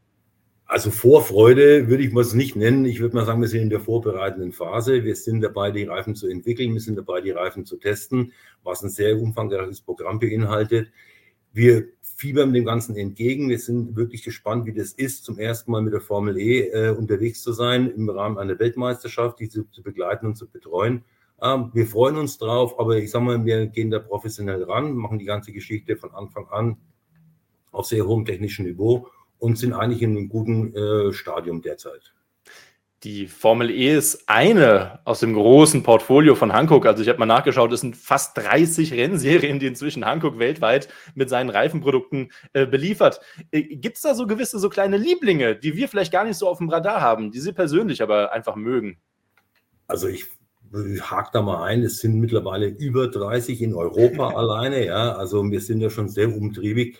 Also 0.69 0.91
Vorfreude 0.91 1.87
würde 1.87 2.03
ich 2.03 2.11
mal 2.13 2.21
es 2.21 2.35
nicht 2.35 2.55
nennen. 2.55 2.85
Ich 2.85 2.99
würde 2.99 3.15
mal 3.15 3.25
sagen, 3.25 3.41
wir 3.41 3.47
sind 3.47 3.63
in 3.63 3.69
der 3.71 3.79
vorbereitenden 3.79 4.51
Phase. 4.51 5.03
Wir 5.03 5.15
sind 5.15 5.41
dabei, 5.41 5.71
die 5.71 5.85
Reifen 5.85 6.13
zu 6.13 6.27
entwickeln. 6.27 6.73
Wir 6.73 6.79
sind 6.79 6.95
dabei, 6.95 7.21
die 7.21 7.31
Reifen 7.31 7.65
zu 7.65 7.77
testen, 7.77 8.33
was 8.61 8.83
ein 8.83 8.91
sehr 8.91 9.19
umfangreiches 9.19 9.81
Programm 9.81 10.19
beinhaltet. 10.19 10.91
Wir 11.51 11.87
fiebern 12.03 12.53
dem 12.53 12.65
Ganzen 12.65 12.95
entgegen. 12.95 13.49
Wir 13.49 13.57
sind 13.57 13.95
wirklich 13.95 14.21
gespannt, 14.21 14.67
wie 14.67 14.73
das 14.73 14.91
ist, 14.91 15.25
zum 15.25 15.39
ersten 15.39 15.71
Mal 15.71 15.81
mit 15.81 15.91
der 15.91 16.01
Formel 16.01 16.37
E 16.37 16.67
äh, 16.67 16.91
unterwegs 16.91 17.41
zu 17.41 17.51
sein, 17.51 17.89
im 17.89 18.07
Rahmen 18.07 18.37
einer 18.37 18.59
Weltmeisterschaft, 18.59 19.39
die 19.39 19.49
zu, 19.49 19.63
zu 19.71 19.81
begleiten 19.81 20.27
und 20.27 20.35
zu 20.35 20.47
betreuen. 20.47 21.03
Ähm, 21.41 21.71
wir 21.73 21.87
freuen 21.87 22.15
uns 22.15 22.37
drauf, 22.37 22.79
aber 22.79 22.97
ich 22.97 23.09
sage 23.09 23.25
mal, 23.25 23.43
wir 23.43 23.65
gehen 23.65 23.89
da 23.89 23.97
professionell 23.97 24.61
ran, 24.65 24.93
machen 24.93 25.17
die 25.17 25.25
ganze 25.25 25.51
Geschichte 25.51 25.97
von 25.97 26.11
Anfang 26.11 26.47
an 26.49 26.77
auf 27.71 27.87
sehr 27.87 28.05
hohem 28.05 28.23
technischen 28.23 28.65
Niveau 28.67 29.07
und 29.39 29.57
sind 29.57 29.73
eigentlich 29.73 30.01
in 30.01 30.11
einem 30.11 30.29
guten 30.29 30.75
äh, 30.75 31.13
Stadium 31.13 31.61
derzeit. 31.61 32.13
Die 33.03 33.27
Formel 33.27 33.69
E 33.69 33.95
ist 33.95 34.27
eine 34.27 34.99
aus 35.05 35.21
dem 35.21 35.33
großen 35.33 35.83
Portfolio 35.83 36.35
von 36.35 36.51
Hankook. 36.51 36.85
Also 36.85 37.01
ich 37.01 37.07
habe 37.07 37.17
mal 37.17 37.25
nachgeschaut, 37.25 37.71
es 37.71 37.79
sind 37.79 37.95
fast 37.95 38.37
30 38.37 38.91
Rennserien, 38.91 39.57
die 39.57 39.67
inzwischen 39.67 40.05
Hankook 40.05 40.37
weltweit 40.37 40.89
mit 41.15 41.29
seinen 41.29 41.49
Reifenprodukten 41.49 42.29
äh, 42.51 42.65
beliefert. 42.65 43.21
Äh, 43.51 43.61
Gibt 43.61 43.95
es 43.95 44.03
da 44.03 44.13
so 44.13 44.27
gewisse, 44.27 44.59
so 44.59 44.67
kleine 44.67 44.97
Lieblinge, 44.97 45.55
die 45.55 45.77
wir 45.77 45.87
vielleicht 45.87 46.11
gar 46.11 46.25
nicht 46.25 46.35
so 46.35 46.49
auf 46.49 46.57
dem 46.57 46.67
Radar 46.67 46.99
haben, 46.99 47.31
die 47.31 47.39
Sie 47.39 47.53
persönlich 47.53 48.01
aber 48.01 48.33
einfach 48.33 48.57
mögen? 48.57 48.97
Also 49.87 50.09
ich 50.09 50.25
hake 51.01 51.29
da 51.31 51.41
mal 51.41 51.63
ein, 51.63 51.83
es 51.83 51.99
sind 51.99 52.19
mittlerweile 52.19 52.67
über 52.67 53.07
30 53.07 53.61
in 53.61 53.73
Europa 53.73 54.29
alleine, 54.35 54.85
ja. 54.85 55.13
Also 55.13 55.49
wir 55.49 55.61
sind 55.61 55.79
ja 55.79 55.89
schon 55.89 56.09
sehr 56.09 56.35
umtriebig 56.35 56.99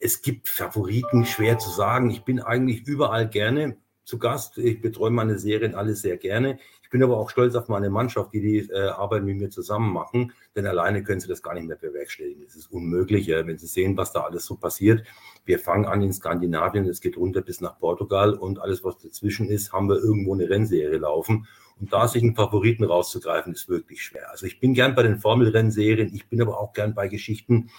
es 0.00 0.22
gibt 0.22 0.48
Favoriten, 0.48 1.26
schwer 1.26 1.58
zu 1.58 1.70
sagen. 1.70 2.10
Ich 2.10 2.24
bin 2.24 2.40
eigentlich 2.40 2.86
überall 2.86 3.28
gerne 3.28 3.76
zu 4.04 4.18
Gast. 4.18 4.58
Ich 4.58 4.80
betreue 4.80 5.10
meine 5.10 5.38
Serien 5.38 5.74
alle 5.74 5.94
sehr 5.94 6.16
gerne. 6.16 6.58
Ich 6.82 6.90
bin 6.90 7.02
aber 7.04 7.18
auch 7.18 7.30
stolz 7.30 7.54
auf 7.54 7.68
meine 7.68 7.90
Mannschaft, 7.90 8.32
die 8.32 8.40
die 8.40 8.58
äh, 8.70 8.88
Arbeit 8.88 9.22
mit 9.22 9.36
mir 9.36 9.50
zusammen 9.50 9.92
machen, 9.92 10.32
denn 10.56 10.66
alleine 10.66 11.04
können 11.04 11.20
sie 11.20 11.28
das 11.28 11.42
gar 11.42 11.54
nicht 11.54 11.68
mehr 11.68 11.76
bewerkstelligen. 11.76 12.42
Es 12.44 12.56
ist 12.56 12.72
unmöglich, 12.72 13.28
äh, 13.28 13.46
wenn 13.46 13.58
sie 13.58 13.68
sehen, 13.68 13.96
was 13.96 14.12
da 14.12 14.22
alles 14.22 14.46
so 14.46 14.56
passiert. 14.56 15.06
Wir 15.44 15.60
fangen 15.60 15.84
an 15.84 16.02
in 16.02 16.12
Skandinavien, 16.12 16.88
es 16.88 17.00
geht 17.00 17.16
runter 17.16 17.42
bis 17.42 17.60
nach 17.60 17.78
Portugal 17.78 18.34
und 18.34 18.58
alles, 18.58 18.82
was 18.82 18.98
dazwischen 18.98 19.48
ist, 19.48 19.72
haben 19.72 19.88
wir 19.88 20.02
irgendwo 20.02 20.34
eine 20.34 20.50
Rennserie 20.50 20.98
laufen. 20.98 21.46
Und 21.78 21.92
da 21.92 22.08
sich 22.08 22.22
einen 22.22 22.34
Favoriten 22.34 22.84
rauszugreifen, 22.84 23.52
ist 23.52 23.68
wirklich 23.68 24.02
schwer. 24.02 24.30
Also 24.30 24.46
ich 24.46 24.60
bin 24.60 24.74
gern 24.74 24.94
bei 24.94 25.02
den 25.02 25.18
Formelrennserien, 25.18 26.12
ich 26.12 26.28
bin 26.28 26.42
aber 26.42 26.58
auch 26.58 26.72
gern 26.72 26.94
bei 26.94 27.08
Geschichten, 27.08 27.70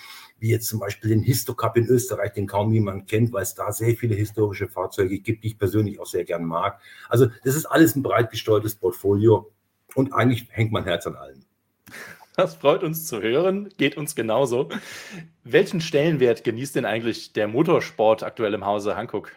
wie 0.42 0.50
jetzt 0.50 0.68
zum 0.68 0.80
Beispiel 0.80 1.12
den 1.12 1.22
Histocup 1.22 1.78
in 1.78 1.86
Österreich, 1.86 2.34
den 2.34 2.48
kaum 2.48 2.74
jemand 2.74 3.08
kennt, 3.08 3.32
weil 3.32 3.44
es 3.44 3.54
da 3.54 3.72
sehr 3.72 3.96
viele 3.96 4.16
historische 4.16 4.68
Fahrzeuge 4.68 5.20
gibt, 5.20 5.44
die 5.44 5.50
ich 5.50 5.58
persönlich 5.58 6.00
auch 6.00 6.08
sehr 6.08 6.26
gern 6.26 6.44
mag. 6.44 6.82
Also 7.10 7.28
das 7.44 7.56
ist 7.56 7.66
alles 7.66 7.96
ein 7.96 8.04
breit 8.04 8.32
gestreutes 8.32 8.76
Portfolio 8.76 9.52
und 9.94 10.14
eigentlich 10.14 10.48
hängt 10.50 10.72
mein 10.72 10.84
Herz 10.84 11.06
an 11.06 11.16
allem. 11.16 11.46
Das 12.36 12.56
freut 12.56 12.84
uns 12.84 13.06
zu 13.06 13.22
hören, 13.22 13.70
geht 13.78 13.98
uns 13.98 14.16
genauso. 14.16 14.70
Welchen 15.44 15.80
Stellenwert 15.80 16.44
genießt 16.44 16.76
denn 16.76 16.86
eigentlich 16.86 17.34
der 17.34 17.48
Motorsport 17.48 18.24
aktuell 18.24 18.54
im 18.54 18.66
Hause 18.66 18.96
Hankook? 18.96 19.32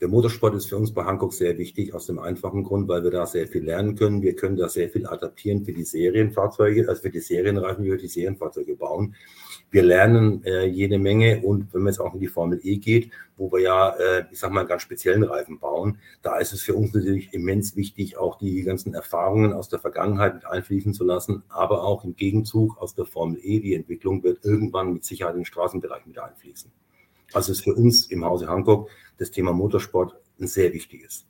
Der 0.00 0.08
Motorsport 0.08 0.56
ist 0.56 0.66
für 0.66 0.76
uns 0.76 0.92
bei 0.92 1.04
Hankook 1.04 1.32
sehr 1.32 1.58
wichtig, 1.58 1.94
aus 1.94 2.06
dem 2.06 2.18
einfachen 2.18 2.64
Grund, 2.64 2.88
weil 2.88 3.04
wir 3.04 3.12
da 3.12 3.24
sehr 3.24 3.46
viel 3.46 3.62
lernen 3.62 3.94
können. 3.94 4.20
Wir 4.20 4.34
können 4.34 4.56
da 4.56 4.68
sehr 4.68 4.88
viel 4.90 5.06
adaptieren 5.06 5.64
für 5.64 5.72
die 5.72 5.84
Serienfahrzeuge, 5.84 6.88
also 6.88 7.02
für 7.02 7.10
die 7.10 7.20
Serienreifen, 7.20 7.84
wie 7.84 7.90
wir 7.90 7.98
die 7.98 8.08
Serienfahrzeuge 8.08 8.74
bauen. 8.74 9.14
Wir 9.72 9.82
lernen 9.82 10.44
äh, 10.44 10.66
jede 10.66 10.98
Menge 10.98 11.40
und 11.40 11.72
wenn 11.72 11.80
man 11.80 11.94
jetzt 11.94 11.98
auch 11.98 12.12
in 12.12 12.20
die 12.20 12.26
Formel 12.26 12.60
E 12.62 12.76
geht, 12.76 13.10
wo 13.38 13.50
wir 13.50 13.60
ja, 13.60 13.88
äh, 13.96 14.26
ich 14.30 14.38
sag 14.38 14.52
mal, 14.52 14.66
ganz 14.66 14.82
speziellen 14.82 15.24
Reifen 15.24 15.58
bauen, 15.58 15.98
da 16.20 16.36
ist 16.36 16.52
es 16.52 16.60
für 16.60 16.74
uns 16.74 16.92
natürlich 16.92 17.32
immens 17.32 17.74
wichtig, 17.74 18.18
auch 18.18 18.36
die 18.36 18.62
ganzen 18.64 18.92
Erfahrungen 18.92 19.54
aus 19.54 19.70
der 19.70 19.78
Vergangenheit 19.78 20.34
mit 20.34 20.46
einfließen 20.46 20.92
zu 20.92 21.04
lassen, 21.04 21.42
aber 21.48 21.84
auch 21.84 22.04
im 22.04 22.14
Gegenzug 22.16 22.76
aus 22.82 22.94
der 22.94 23.06
Formel 23.06 23.40
E, 23.42 23.60
die 23.60 23.72
Entwicklung 23.72 24.22
wird 24.22 24.44
irgendwann 24.44 24.92
mit 24.92 25.06
Sicherheit 25.06 25.36
im 25.36 25.46
Straßenbereich 25.46 26.04
mit 26.04 26.18
einfließen. 26.18 26.70
Also 27.32 27.52
ist 27.52 27.64
für 27.64 27.74
uns 27.74 28.06
im 28.08 28.26
Hause 28.26 28.48
Hankook 28.48 28.90
das 29.16 29.30
Thema 29.30 29.54
Motorsport 29.54 30.14
ein 30.38 30.48
sehr 30.48 30.74
wichtiges. 30.74 31.24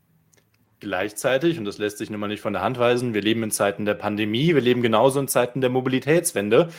Gleichzeitig, 0.82 1.60
und 1.60 1.64
das 1.64 1.78
lässt 1.78 1.98
sich 1.98 2.10
nun 2.10 2.18
mal 2.18 2.26
nicht 2.26 2.40
von 2.40 2.52
der 2.52 2.60
Hand 2.60 2.76
weisen, 2.76 3.14
wir 3.14 3.22
leben 3.22 3.44
in 3.44 3.52
Zeiten 3.52 3.84
der 3.84 3.94
Pandemie, 3.94 4.52
wir 4.52 4.60
leben 4.60 4.82
genauso 4.82 5.20
in 5.20 5.28
Zeiten 5.28 5.60
der 5.60 5.70
Mobilitätswende. 5.70 6.70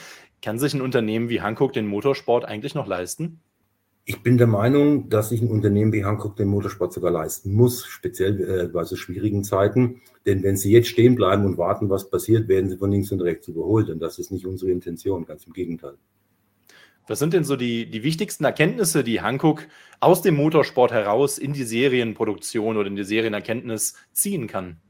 Kann 0.43 0.59
sich 0.59 0.73
ein 0.73 0.81
Unternehmen 0.81 1.29
wie 1.29 1.39
Hankook 1.39 1.71
den 1.71 1.87
Motorsport 1.87 2.43
eigentlich 2.43 2.75
noch 2.75 2.85
leisten? 2.85 3.39
Ich 4.03 4.21
bin 4.21 4.37
der 4.37 4.47
Meinung, 4.47 5.07
dass 5.07 5.29
sich 5.29 5.41
ein 5.41 5.47
Unternehmen 5.47 5.93
wie 5.93 6.03
Hankook 6.03 6.35
den 6.35 6.49
Motorsport 6.49 6.91
sogar 6.91 7.11
leisten 7.11 7.53
muss, 7.53 7.85
speziell 7.85 8.41
äh, 8.41 8.67
bei 8.67 8.83
so 8.83 8.97
schwierigen 8.97 9.45
Zeiten. 9.45 10.01
Denn 10.25 10.43
wenn 10.43 10.57
sie 10.57 10.73
jetzt 10.73 10.89
stehen 10.89 11.15
bleiben 11.15 11.45
und 11.45 11.57
warten, 11.57 11.89
was 11.89 12.09
passiert, 12.09 12.49
werden 12.49 12.69
sie 12.69 12.75
von 12.75 12.91
links 12.91 13.09
und 13.13 13.21
rechts 13.21 13.47
überholt. 13.47 13.89
Und 13.89 14.01
das 14.01 14.19
ist 14.19 14.33
nicht 14.33 14.45
unsere 14.45 14.71
Intention, 14.71 15.25
ganz 15.25 15.47
im 15.47 15.53
Gegenteil. 15.53 15.93
Was 17.07 17.19
sind 17.19 17.33
denn 17.33 17.45
so 17.45 17.55
die, 17.55 17.89
die 17.89 18.03
wichtigsten 18.03 18.43
Erkenntnisse, 18.43 19.05
die 19.05 19.21
Hankook 19.21 19.65
aus 20.01 20.21
dem 20.21 20.35
Motorsport 20.35 20.91
heraus 20.91 21.37
in 21.37 21.53
die 21.53 21.63
Serienproduktion 21.63 22.75
oder 22.75 22.87
in 22.89 22.97
die 22.97 23.05
Serienerkenntnis 23.05 23.95
ziehen 24.11 24.47
kann? 24.47 24.81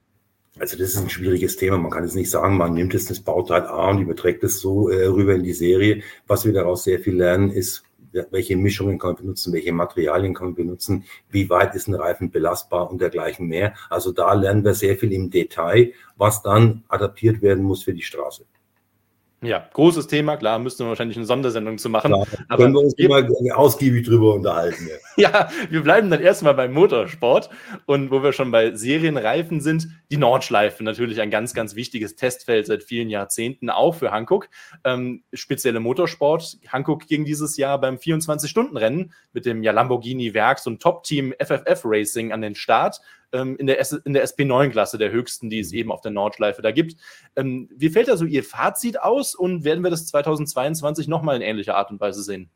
Also 0.59 0.77
das 0.77 0.89
ist 0.89 0.97
ein 0.97 1.09
schwieriges 1.09 1.57
Thema. 1.57 1.77
Man 1.77 1.89
kann 1.89 2.03
jetzt 2.03 2.15
nicht 2.15 2.30
sagen, 2.30 2.57
man 2.57 2.73
nimmt 2.73 2.93
jetzt 2.93 3.09
das 3.09 3.19
Bauteil 3.19 3.63
A 3.63 3.89
und 3.89 4.01
überträgt 4.01 4.43
es 4.43 4.59
so 4.59 4.89
äh, 4.89 5.05
rüber 5.05 5.34
in 5.34 5.43
die 5.43 5.53
Serie. 5.53 6.03
Was 6.27 6.45
wir 6.45 6.53
daraus 6.53 6.84
sehr 6.84 6.99
viel 6.99 7.15
lernen, 7.15 7.49
ist, 7.49 7.84
welche 8.30 8.55
Mischungen 8.55 8.99
kann 8.99 9.13
man 9.13 9.21
benutzen, 9.21 9.53
welche 9.53 9.71
Materialien 9.71 10.35
kann 10.35 10.47
man 10.47 10.55
benutzen, 10.55 11.05
wie 11.31 11.49
weit 11.49 11.73
ist 11.73 11.88
ein 11.88 11.95
Reifen 11.95 12.30
belastbar 12.30 12.91
und 12.91 13.01
dergleichen 13.01 13.47
mehr. 13.47 13.73
Also 13.89 14.11
da 14.11 14.34
lernen 14.34 14.63
wir 14.63 14.75
sehr 14.75 14.95
viel 14.95 15.11
im 15.11 15.31
Detail, 15.31 15.93
was 16.17 16.43
dann 16.43 16.84
adaptiert 16.88 17.41
werden 17.41 17.63
muss 17.63 17.84
für 17.84 17.93
die 17.93 18.03
Straße. 18.03 18.45
Ja, 19.43 19.67
großes 19.73 20.07
Thema, 20.07 20.37
klar, 20.37 20.57
müssten 20.57 20.85
wir 20.85 20.89
wahrscheinlich 20.89 21.17
eine 21.17 21.25
Sondersendung 21.25 21.77
zu 21.77 21.89
machen. 21.89 22.13
Klar, 22.13 22.25
aber 22.47 22.63
können 22.63 22.73
wir 22.73 22.81
uns 22.81 22.93
immer 22.93 23.27
ausgiebig 23.55 24.05
drüber 24.05 24.35
unterhalten. 24.35 24.87
Ja. 24.87 24.95
ja, 25.29 25.49
wir 25.69 25.83
bleiben 25.83 26.09
dann 26.09 26.21
erstmal 26.21 26.53
beim 26.53 26.71
Motorsport 26.73 27.49
und 27.85 28.09
wo 28.09 28.23
wir 28.23 28.31
schon 28.31 28.51
bei 28.51 28.73
Serienreifen 28.73 29.59
sind, 29.59 29.89
die 30.11 30.17
Nordschleife, 30.17 30.83
natürlich 30.83 31.19
ein 31.19 31.29
ganz, 31.29 31.53
ganz 31.53 31.75
wichtiges 31.75 32.15
Testfeld 32.15 32.67
seit 32.67 32.83
vielen 32.83 33.09
Jahrzehnten, 33.09 33.69
auch 33.69 33.95
für 33.95 34.11
Hankook. 34.11 34.49
Ähm, 34.85 35.23
spezielle 35.33 35.81
Motorsport. 35.81 36.57
Hankook 36.67 37.07
ging 37.07 37.25
dieses 37.25 37.57
Jahr 37.57 37.81
beim 37.81 37.95
24-Stunden-Rennen 37.95 39.11
mit 39.33 39.45
dem 39.45 39.61
ja, 39.61 39.73
Lamborghini 39.73 40.33
Werks- 40.33 40.67
und 40.67 40.81
Top-Team 40.81 41.33
FFF 41.37 41.81
Racing 41.83 42.31
an 42.31 42.41
den 42.41 42.55
Start 42.55 43.01
ähm, 43.34 43.57
in, 43.57 43.68
der 43.68 43.80
S 43.80 43.91
in 43.91 44.14
der 44.14 44.26
SP9-Klasse, 44.26 44.97
der 44.97 45.11
höchsten, 45.11 45.49
die 45.49 45.60
es 45.60 45.72
mhm. 45.72 45.77
eben 45.77 45.91
auf 45.91 46.01
der 46.01 46.11
Nordschleife 46.11 46.61
da 46.61 46.72
gibt. 46.72 46.95
Ähm, 47.35 47.69
wie 47.76 47.89
fällt 47.89 48.07
da 48.07 48.18
so 48.18 48.26
Ihr 48.26 48.43
Fazit 48.43 49.01
aus 49.01 49.35
und 49.35 49.64
werden 49.64 49.84
wir 49.84 49.91
das 49.91 50.07
2022 50.07 51.07
nochmal 51.07 51.35
in 51.35 51.41
ähnlicher 51.41 51.76
Art 51.76 51.91
und 51.91 51.99
Weise 51.99 52.23
sehen? 52.23 52.49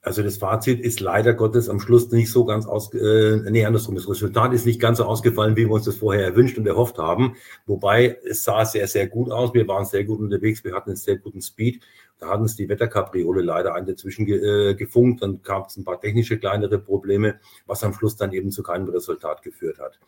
Also 0.00 0.22
das 0.22 0.38
Fazit 0.38 0.80
ist 0.80 1.00
leider 1.00 1.34
Gottes 1.34 1.68
am 1.68 1.80
Schluss 1.80 2.10
nicht 2.12 2.30
so 2.30 2.44
ganz 2.44 2.66
aus, 2.66 2.94
äh, 2.94 3.40
nee, 3.50 3.64
andersrum. 3.64 3.96
Das 3.96 4.08
Resultat 4.08 4.52
ist 4.52 4.64
nicht 4.64 4.80
ganz 4.80 4.98
so 4.98 5.04
ausgefallen, 5.04 5.56
wie 5.56 5.66
wir 5.66 5.72
uns 5.72 5.86
das 5.86 5.96
vorher 5.96 6.24
erwünscht 6.24 6.56
und 6.56 6.66
erhofft 6.66 6.98
haben. 6.98 7.34
Wobei 7.66 8.16
es 8.24 8.44
sah 8.44 8.64
sehr, 8.64 8.86
sehr 8.86 9.08
gut 9.08 9.30
aus. 9.32 9.52
Wir 9.54 9.66
waren 9.66 9.84
sehr 9.84 10.04
gut 10.04 10.20
unterwegs. 10.20 10.62
Wir 10.62 10.74
hatten 10.74 10.90
einen 10.90 10.96
sehr 10.96 11.18
guten 11.18 11.42
Speed. 11.42 11.82
Da 12.18 12.28
hatten 12.28 12.44
es 12.44 12.56
die 12.56 12.68
Wetterkapriole 12.68 13.42
leider 13.42 13.74
einen 13.74 13.86
dazwischen 13.86 14.26
ge, 14.26 14.70
äh, 14.70 14.74
gefunkt. 14.74 15.22
Dann 15.22 15.42
gab 15.42 15.68
es 15.68 15.76
ein 15.76 15.84
paar 15.84 16.00
technische 16.00 16.38
kleinere 16.38 16.78
Probleme, 16.78 17.38
was 17.66 17.84
am 17.84 17.94
Schluss 17.94 18.16
dann 18.16 18.32
eben 18.32 18.50
zu 18.50 18.62
keinem 18.62 18.88
Resultat 18.88 19.42
geführt 19.42 19.78
hat. 19.78 19.98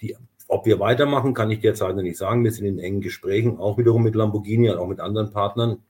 Die, 0.00 0.16
ob 0.48 0.66
wir 0.66 0.78
weitermachen, 0.78 1.34
kann 1.34 1.50
ich 1.50 1.60
derzeit 1.60 1.96
noch 1.96 2.02
nicht 2.02 2.18
sagen. 2.18 2.44
Wir 2.44 2.52
sind 2.52 2.66
in 2.66 2.78
engen 2.78 3.00
Gesprächen, 3.00 3.58
auch 3.58 3.78
wiederum 3.78 4.02
mit 4.02 4.14
Lamborghini 4.14 4.70
und 4.70 4.78
auch 4.78 4.88
mit 4.88 5.00
anderen 5.00 5.30
Partnern 5.30 5.82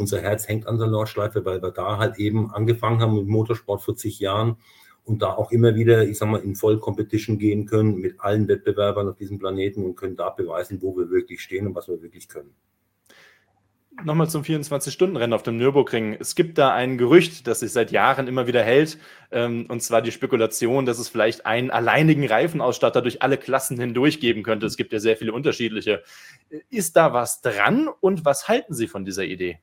unser 0.00 0.20
Herz 0.20 0.48
hängt 0.48 0.66
an 0.66 0.78
der 0.78 0.88
Nordschleife, 0.88 1.44
weil 1.44 1.62
wir 1.62 1.70
da 1.70 1.98
halt 1.98 2.18
eben 2.18 2.50
angefangen 2.50 3.00
haben 3.00 3.16
mit 3.16 3.26
Motorsport 3.26 3.82
40 3.82 4.18
Jahren 4.18 4.56
und 5.04 5.22
da 5.22 5.34
auch 5.34 5.52
immer 5.52 5.74
wieder, 5.74 6.04
ich 6.04 6.18
sag 6.18 6.28
mal, 6.28 6.40
in 6.40 6.56
Vollcompetition 6.56 7.38
gehen 7.38 7.66
können 7.66 7.96
mit 7.96 8.20
allen 8.20 8.48
Wettbewerbern 8.48 9.08
auf 9.08 9.16
diesem 9.16 9.38
Planeten 9.38 9.84
und 9.84 9.96
können 9.96 10.16
da 10.16 10.30
beweisen, 10.30 10.80
wo 10.82 10.96
wir 10.96 11.10
wirklich 11.10 11.40
stehen 11.40 11.66
und 11.66 11.74
was 11.74 11.88
wir 11.88 12.02
wirklich 12.02 12.28
können. 12.28 12.54
Nochmal 14.04 14.30
zum 14.30 14.42
24-Stunden-Rennen 14.42 15.32
auf 15.32 15.42
dem 15.42 15.56
Nürburgring. 15.56 16.16
Es 16.18 16.34
gibt 16.34 16.58
da 16.58 16.72
ein 16.72 16.96
Gerücht, 16.96 17.46
das 17.46 17.60
sich 17.60 17.72
seit 17.72 17.90
Jahren 17.90 18.28
immer 18.28 18.46
wieder 18.46 18.62
hält, 18.62 18.98
ähm, 19.30 19.66
und 19.68 19.82
zwar 19.82 20.02
die 20.02 20.12
Spekulation, 20.12 20.86
dass 20.86 20.98
es 20.98 21.08
vielleicht 21.08 21.46
einen 21.46 21.70
alleinigen 21.70 22.26
Reifenausstatter 22.26 23.02
durch 23.02 23.22
alle 23.22 23.36
Klassen 23.36 23.78
hindurch 23.78 24.20
geben 24.20 24.42
könnte. 24.42 24.66
Es 24.66 24.76
gibt 24.76 24.92
ja 24.92 25.00
sehr 25.00 25.16
viele 25.16 25.32
unterschiedliche. 25.32 26.02
Ist 26.70 26.96
da 26.96 27.12
was 27.12 27.40
dran 27.42 27.88
und 28.00 28.24
was 28.24 28.48
halten 28.48 28.74
Sie 28.74 28.88
von 28.88 29.04
dieser 29.04 29.24
Idee? 29.24 29.58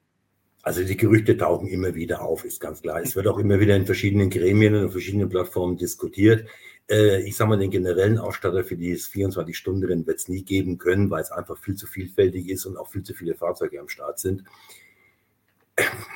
Also 0.62 0.84
die 0.84 0.98
Gerüchte 0.98 1.38
tauchen 1.38 1.68
immer 1.68 1.96
wieder 1.96 2.22
auf, 2.22 2.44
ist 2.44 2.60
ganz 2.60 2.82
klar. 2.82 3.02
Es 3.02 3.16
wird 3.16 3.28
auch 3.28 3.38
immer 3.38 3.60
wieder 3.60 3.76
in 3.76 3.86
verschiedenen 3.86 4.30
Gremien 4.30 4.76
und 4.76 4.92
verschiedenen 4.92 5.30
Plattformen 5.30 5.78
diskutiert. 5.78 6.46
Äh, 6.90 7.22
ich 7.28 7.36
sage 7.36 7.50
mal, 7.50 7.58
den 7.58 7.72
generellen 7.72 8.18
Ausstatter 8.18 8.64
für 8.64 8.78
dieses 8.78 9.10
24-Stunden-Rennen 9.12 10.08
wird 10.08 10.20
es 10.20 10.28
nie 10.28 10.44
geben 10.44 10.78
können, 10.78 11.10
weil 11.10 11.22
es 11.22 11.32
einfach 11.32 11.58
viel 11.58 11.76
zu 11.76 11.88
vielfältig 11.88 12.50
ist 12.50 12.66
und 12.66 12.78
auch 12.78 12.90
viel 12.90 13.04
zu 13.04 13.14
viele 13.14 13.36
Fahrzeuge 13.36 13.80
am 13.80 13.90
Start 13.90 14.20
sind. 14.20 14.44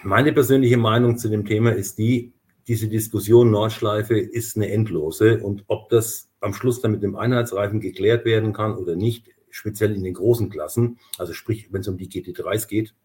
Meine 0.04 0.34
persönliche 0.34 0.78
Meinung 0.78 1.18
zu 1.18 1.30
dem 1.30 1.46
Thema 1.46 1.72
ist 1.72 1.98
die, 1.98 2.34
diese 2.68 2.88
Diskussion 2.88 3.52
Nordschleife 3.52 4.18
ist 4.18 4.56
eine 4.56 4.72
endlose 4.72 5.40
und 5.40 5.64
ob 5.68 5.90
das 5.90 6.30
am 6.40 6.54
Schluss 6.54 6.82
dann 6.82 6.92
mit 6.92 7.04
dem 7.04 7.16
Einheitsreifen 7.16 7.80
geklärt 7.80 8.26
werden 8.26 8.54
kann 8.54 8.76
oder 8.76 8.96
nicht, 8.96 9.28
speziell 9.50 9.94
in 9.94 10.04
den 10.04 10.14
großen 10.14 10.50
Klassen, 10.50 11.00
also 11.18 11.34
sprich, 11.34 11.72
wenn 11.72 11.82
es 11.82 11.88
um 11.88 11.98
die 11.98 12.10
GT3s 12.10 12.68
geht, 12.68 12.96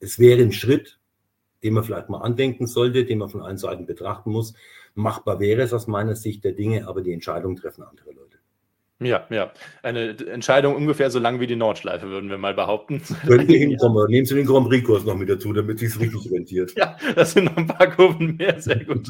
es 0.00 0.18
wäre 0.18 0.42
ein 0.42 0.52
Schritt, 0.52 0.98
den 1.64 1.74
man 1.74 1.82
vielleicht 1.82 2.10
mal 2.10 2.20
andenken 2.20 2.66
sollte, 2.66 3.04
den 3.04 3.18
man 3.18 3.30
von 3.30 3.42
allen 3.42 3.58
Seiten 3.58 3.86
betrachten 3.86 4.30
muss. 4.30 4.54
Machbar 4.94 5.40
wäre 5.40 5.62
es 5.62 5.72
aus 5.72 5.86
meiner 5.86 6.14
Sicht 6.14 6.44
der 6.44 6.52
Dinge, 6.52 6.86
aber 6.86 7.02
die 7.02 7.12
Entscheidung 7.12 7.56
treffen 7.56 7.82
andere 7.82 8.12
Leute. 8.12 8.38
Ja, 9.00 9.26
ja. 9.28 9.52
Eine 9.82 10.16
Entscheidung 10.28 10.76
ungefähr 10.76 11.10
so 11.10 11.18
lang 11.18 11.40
wie 11.40 11.48
die 11.48 11.56
Nordschleife, 11.56 12.08
würden 12.08 12.30
wir 12.30 12.38
mal 12.38 12.54
behaupten. 12.54 13.02
Können 13.26 13.48
wir 13.48 13.58
hinkommen. 13.58 14.06
Nehmen 14.08 14.24
Sie 14.24 14.36
den 14.36 14.46
Grand 14.46 14.68
Prix-Kurs 14.68 15.04
noch 15.04 15.16
mit 15.16 15.28
dazu, 15.28 15.52
damit 15.52 15.82
es 15.82 15.98
richtig 15.98 16.30
rentiert. 16.30 16.74
Ja, 16.76 16.96
das 17.16 17.32
sind 17.32 17.46
noch 17.46 17.56
ein 17.56 17.66
paar 17.66 17.90
Kurven 17.90 18.36
mehr, 18.36 18.60
sehr 18.60 18.84
gut. 18.84 19.08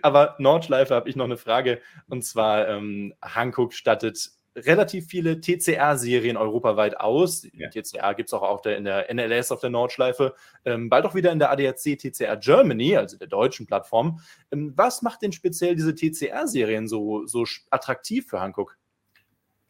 Aber 0.00 0.36
Nordschleife 0.38 0.94
habe 0.94 1.08
ich 1.08 1.16
noch 1.16 1.26
eine 1.26 1.36
Frage. 1.36 1.80
Und 2.08 2.24
zwar, 2.24 2.66
ähm, 2.68 3.12
Hankook 3.20 3.74
stattet 3.74 4.30
relativ 4.56 5.06
viele 5.06 5.40
TCR-Serien 5.40 6.36
europaweit 6.36 6.98
aus. 6.98 7.46
Ja. 7.52 7.68
TCR 7.68 8.14
gibt 8.14 8.28
es 8.28 8.32
auch 8.32 8.42
auf 8.42 8.62
der, 8.62 8.76
in 8.76 8.84
der 8.84 9.12
NLS 9.12 9.52
auf 9.52 9.60
der 9.60 9.70
Nordschleife, 9.70 10.34
ähm, 10.64 10.88
bald 10.88 11.04
auch 11.04 11.14
wieder 11.14 11.32
in 11.32 11.38
der 11.38 11.50
ADAC 11.50 11.98
TCR 11.98 12.36
Germany, 12.36 12.96
also 12.96 13.16
der 13.16 13.28
deutschen 13.28 13.66
Plattform. 13.66 14.20
Ähm, 14.50 14.72
was 14.76 15.02
macht 15.02 15.22
denn 15.22 15.32
speziell 15.32 15.76
diese 15.76 15.94
TCR-Serien 15.94 16.88
so, 16.88 17.26
so 17.26 17.44
attraktiv 17.70 18.26
für 18.28 18.40
Hankook? 18.40 18.76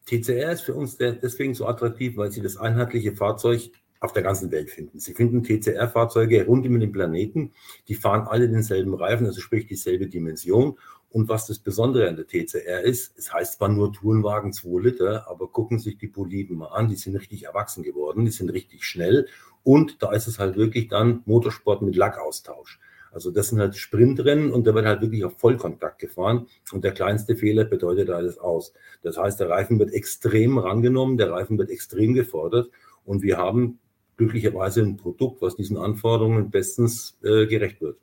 TCR 0.07 0.53
ist 0.53 0.63
für 0.63 0.75
uns 0.75 0.97
deswegen 0.97 1.55
so 1.55 1.67
attraktiv, 1.67 2.17
weil 2.17 2.33
sie 2.33 2.43
das 2.43 2.57
einheitliche 2.57 3.15
Fahrzeug 3.15 3.71
auf 4.01 4.13
der 4.13 4.23
ganzen 4.23 4.51
Welt 4.51 4.71
finden. 4.71 4.99
Sie 4.99 5.13
finden 5.13 5.43
TCR-Fahrzeuge 5.43 6.47
rund 6.47 6.67
um 6.67 6.81
den 6.81 6.91
Planeten, 6.91 7.53
die 7.87 7.95
fahren 7.95 8.27
alle 8.27 8.49
denselben 8.49 8.95
Reifen, 8.95 9.27
also 9.27 9.41
sprich 9.41 9.67
dieselbe 9.67 10.09
Dimension 10.09 10.79
und 11.11 11.29
was 11.29 11.47
das 11.47 11.59
Besondere 11.59 12.09
an 12.09 12.17
der 12.17 12.27
TCR 12.27 12.83
ist, 12.83 13.19
es 13.19 13.33
heißt 13.33 13.55
zwar 13.55 13.69
nur 13.69 13.93
Tourenwagen 13.93 14.53
2 14.53 14.81
Liter, 14.81 15.29
aber 15.29 15.49
gucken 15.49 15.79
sich 15.79 15.99
die 15.99 16.07
Boliden 16.07 16.57
mal 16.57 16.69
an, 16.69 16.89
die 16.89 16.95
sind 16.95 17.17
richtig 17.17 17.45
erwachsen 17.45 17.83
geworden, 17.83 18.25
die 18.25 18.31
sind 18.31 18.51
richtig 18.53 18.85
schnell 18.85 19.27
und 19.65 20.03
da 20.03 20.13
ist 20.13 20.29
es 20.29 20.39
halt 20.39 20.57
wirklich 20.57 20.89
dann 20.89 21.23
Motorsport 21.27 21.83
mit 21.83 21.97
Lackaustausch. 21.97 22.79
Also 23.13 23.33
das 23.33 23.49
sind 23.49 23.59
halt 23.59 23.75
Sprintrennen 23.77 24.53
und 24.53 24.69
da 24.69 24.75
wird 24.75 24.87
halt 24.87 25.01
wirklich 25.01 25.25
auf 25.25 25.37
Vollkontakt 25.37 25.99
gefahren 25.99 26.47
und 26.71 26.85
der 26.85 26.93
kleinste 26.93 27.35
Fehler 27.35 27.65
bedeutet 27.65 28.09
alles 28.11 28.39
aus. 28.39 28.73
Das 29.03 29.19
heißt, 29.19 29.41
der 29.41 29.49
Reifen 29.49 29.81
wird 29.81 29.93
extrem 29.93 30.59
rangenommen, 30.59 31.17
der 31.17 31.33
Reifen 31.33 31.59
wird 31.59 31.71
extrem 31.71 32.15
gefordert 32.15 32.71
und 33.05 33.23
wir 33.23 33.37
haben 33.37 33.81
glücklicherweise 34.17 34.83
ein 34.83 34.97
Produkt, 34.97 35.43
was 35.43 35.57
diesen 35.57 35.77
Anforderungen 35.77 36.51
bestens 36.51 37.19
äh, 37.25 37.47
gerecht 37.47 37.81
wird. 37.81 37.99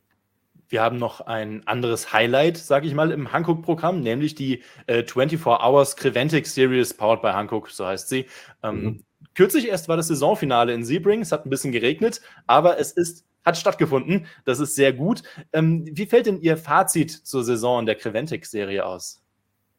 Wir 0.69 0.81
haben 0.81 0.97
noch 0.97 1.21
ein 1.21 1.65
anderes 1.65 2.13
Highlight, 2.13 2.57
sage 2.57 2.87
ich 2.87 2.93
mal, 2.93 3.11
im 3.11 3.31
Hankook-Programm, 3.31 4.01
nämlich 4.01 4.35
die 4.35 4.63
äh, 4.87 5.03
24 5.03 5.45
Hours 5.45 5.95
Creventic 5.95 6.47
Series 6.47 6.93
powered 6.93 7.21
by 7.21 7.29
Hankook, 7.29 7.69
so 7.69 7.85
heißt 7.85 8.09
sie. 8.09 8.25
Ähm, 8.63 8.83
mhm. 8.83 9.03
Kürzlich 9.33 9.67
erst 9.67 9.87
war 9.87 9.97
das 9.97 10.07
Saisonfinale 10.07 10.73
in 10.73 10.83
Sebring, 10.83 11.21
es 11.21 11.31
hat 11.31 11.45
ein 11.45 11.49
bisschen 11.49 11.71
geregnet, 11.71 12.21
aber 12.47 12.79
es 12.79 12.91
ist, 12.91 13.25
hat 13.45 13.57
stattgefunden. 13.57 14.25
Das 14.45 14.59
ist 14.59 14.75
sehr 14.75 14.93
gut. 14.93 15.23
Ähm, 15.53 15.85
wie 15.91 16.05
fällt 16.05 16.25
denn 16.25 16.41
Ihr 16.41 16.57
Fazit 16.57 17.11
zur 17.11 17.43
Saison 17.43 17.85
der 17.85 17.95
Creventic-Serie 17.95 18.85
aus? 18.85 19.21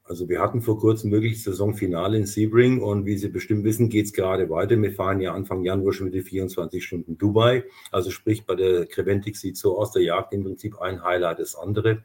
Also 0.09 0.27
wir 0.31 0.41
hatten 0.41 0.63
vor 0.63 0.79
kurzem 0.79 1.11
wirklich 1.13 1.43
Saisonfinale 1.43 2.17
in 2.17 2.25
Sebring 2.25 2.81
und 2.81 3.05
wie 3.05 3.19
Sie 3.19 3.29
bestimmt 3.29 3.65
wissen, 3.65 3.91
geht 3.91 4.07
es 4.07 4.15
gerade 4.15 4.49
weiter. 4.49 4.81
Wir 4.81 4.93
fahren 4.93 5.21
ja 5.21 5.35
Anfang 5.35 5.65
Januar 5.65 5.93
schon 5.93 6.11
wieder 6.11 6.25
24 6.25 6.83
Stunden 6.83 7.19
Dubai. 7.19 7.65
Also 7.93 8.11
sprich, 8.11 8.47
bei 8.47 8.55
der 8.55 8.87
Creventic 8.87 9.37
sieht 9.37 9.59
so 9.59 9.79
aus, 9.79 9.93
der 9.93 10.03
Jagd 10.03 10.33
im 10.33 10.45
Prinzip 10.45 10.81
ein 10.81 11.05
Highlight 11.05 11.41
das 11.41 11.55
andere. 11.57 12.05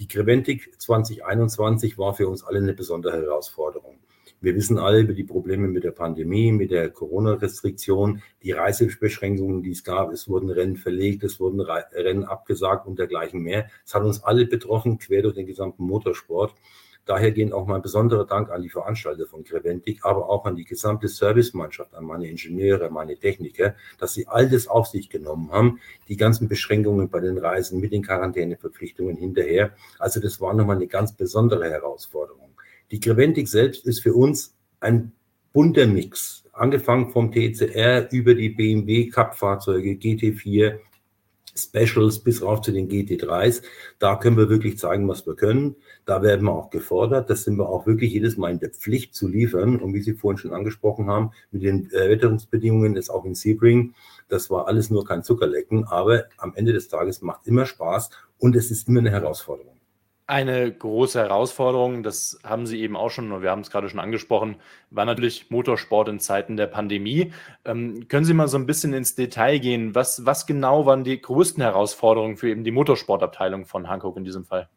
Die 0.00 0.08
Creventic 0.08 0.80
2021 0.80 1.96
war 1.96 2.14
für 2.14 2.26
uns 2.26 2.42
alle 2.42 2.58
eine 2.58 2.74
besondere 2.74 3.18
Herausforderung. 3.18 4.00
Wir 4.40 4.56
wissen 4.56 4.76
alle 4.76 5.00
über 5.00 5.14
die 5.14 5.22
Probleme 5.22 5.68
mit 5.68 5.84
der 5.84 5.92
Pandemie, 5.92 6.50
mit 6.50 6.72
der 6.72 6.90
Corona-Restriktion, 6.90 8.20
die 8.42 8.50
Reisebeschränkungen, 8.50 9.62
die 9.62 9.70
es 9.70 9.84
gab. 9.84 10.12
Es 10.12 10.28
wurden 10.28 10.50
Rennen 10.50 10.76
verlegt, 10.76 11.22
es 11.22 11.38
wurden 11.38 11.60
Rennen 11.60 12.24
abgesagt 12.24 12.88
und 12.88 12.98
dergleichen 12.98 13.40
mehr. 13.40 13.68
Es 13.86 13.94
hat 13.94 14.02
uns 14.02 14.24
alle 14.24 14.44
betroffen, 14.44 14.98
quer 14.98 15.22
durch 15.22 15.36
den 15.36 15.46
gesamten 15.46 15.84
Motorsport. 15.84 16.52
Daher 17.06 17.32
gehen 17.32 17.52
auch 17.52 17.66
mein 17.66 17.82
besonderer 17.82 18.24
Dank 18.24 18.50
an 18.50 18.62
die 18.62 18.70
Veranstalter 18.70 19.26
von 19.26 19.44
Creventic, 19.44 20.04
aber 20.04 20.28
auch 20.30 20.46
an 20.46 20.56
die 20.56 20.64
gesamte 20.64 21.08
Servicemannschaft, 21.08 21.94
an 21.94 22.04
meine 22.04 22.28
Ingenieure, 22.28 22.90
meine 22.90 23.16
Techniker, 23.16 23.74
dass 23.98 24.14
sie 24.14 24.26
all 24.26 24.48
das 24.48 24.68
auf 24.68 24.86
sich 24.86 25.10
genommen 25.10 25.50
haben, 25.52 25.80
die 26.08 26.16
ganzen 26.16 26.48
Beschränkungen 26.48 27.10
bei 27.10 27.20
den 27.20 27.36
Reisen 27.36 27.80
mit 27.80 27.92
den 27.92 28.02
Quarantäneverpflichtungen 28.02 29.16
hinterher. 29.16 29.72
Also 29.98 30.20
das 30.20 30.40
war 30.40 30.54
nochmal 30.54 30.76
eine 30.76 30.86
ganz 30.86 31.12
besondere 31.12 31.70
Herausforderung. 31.70 32.50
Die 32.90 33.00
Creventic 33.00 33.48
selbst 33.48 33.86
ist 33.86 34.00
für 34.00 34.14
uns 34.14 34.54
ein 34.80 35.12
bunter 35.52 35.86
Mix, 35.86 36.44
angefangen 36.52 37.10
vom 37.10 37.32
TCR 37.32 38.10
über 38.12 38.34
die 38.34 38.50
BMW 38.50 39.08
Cup-Fahrzeuge, 39.08 39.92
GT4, 39.92 40.78
Specials 41.56 42.18
bis 42.18 42.42
rauf 42.42 42.60
zu 42.62 42.72
den 42.72 42.88
GT3s. 42.88 43.62
Da 43.98 44.16
können 44.16 44.36
wir 44.36 44.48
wirklich 44.48 44.78
zeigen, 44.78 45.08
was 45.08 45.26
wir 45.26 45.36
können. 45.36 45.76
Da 46.04 46.22
werden 46.22 46.46
wir 46.46 46.52
auch 46.52 46.70
gefordert. 46.70 47.30
Das 47.30 47.44
sind 47.44 47.56
wir 47.56 47.68
auch 47.68 47.86
wirklich 47.86 48.12
jedes 48.12 48.36
Mal 48.36 48.50
in 48.50 48.58
der 48.58 48.70
Pflicht 48.70 49.14
zu 49.14 49.28
liefern. 49.28 49.80
Und 49.80 49.94
wie 49.94 50.02
Sie 50.02 50.14
vorhin 50.14 50.38
schon 50.38 50.52
angesprochen 50.52 51.06
haben, 51.06 51.30
mit 51.50 51.62
den 51.62 51.90
äh, 51.92 52.08
Wetterungsbedingungen 52.08 52.96
ist 52.96 53.10
auch 53.10 53.24
in 53.24 53.34
Sebring. 53.34 53.94
Das 54.28 54.50
war 54.50 54.66
alles 54.66 54.90
nur 54.90 55.04
kein 55.04 55.22
Zuckerlecken. 55.22 55.84
Aber 55.84 56.24
am 56.38 56.54
Ende 56.54 56.72
des 56.72 56.88
Tages 56.88 57.22
macht 57.22 57.46
immer 57.46 57.66
Spaß 57.66 58.10
und 58.38 58.56
es 58.56 58.70
ist 58.70 58.88
immer 58.88 59.00
eine 59.00 59.10
Herausforderung. 59.10 59.74
Eine 60.26 60.72
große 60.72 61.20
Herausforderung, 61.20 62.02
das 62.02 62.38
haben 62.42 62.66
Sie 62.66 62.80
eben 62.80 62.96
auch 62.96 63.10
schon, 63.10 63.42
wir 63.42 63.50
haben 63.50 63.60
es 63.60 63.70
gerade 63.70 63.90
schon 63.90 64.00
angesprochen, 64.00 64.56
war 64.88 65.04
natürlich 65.04 65.50
Motorsport 65.50 66.08
in 66.08 66.18
Zeiten 66.18 66.56
der 66.56 66.66
Pandemie. 66.66 67.34
Ähm, 67.66 68.08
können 68.08 68.24
Sie 68.24 68.32
mal 68.32 68.48
so 68.48 68.56
ein 68.56 68.64
bisschen 68.64 68.94
ins 68.94 69.14
Detail 69.14 69.58
gehen? 69.58 69.94
Was, 69.94 70.24
was 70.24 70.46
genau 70.46 70.86
waren 70.86 71.04
die 71.04 71.20
größten 71.20 71.62
Herausforderungen 71.62 72.38
für 72.38 72.48
eben 72.48 72.64
die 72.64 72.70
Motorsportabteilung 72.70 73.66
von 73.66 73.88
Hankook 73.88 74.16
in 74.16 74.24
diesem 74.24 74.46
Fall? 74.46 74.70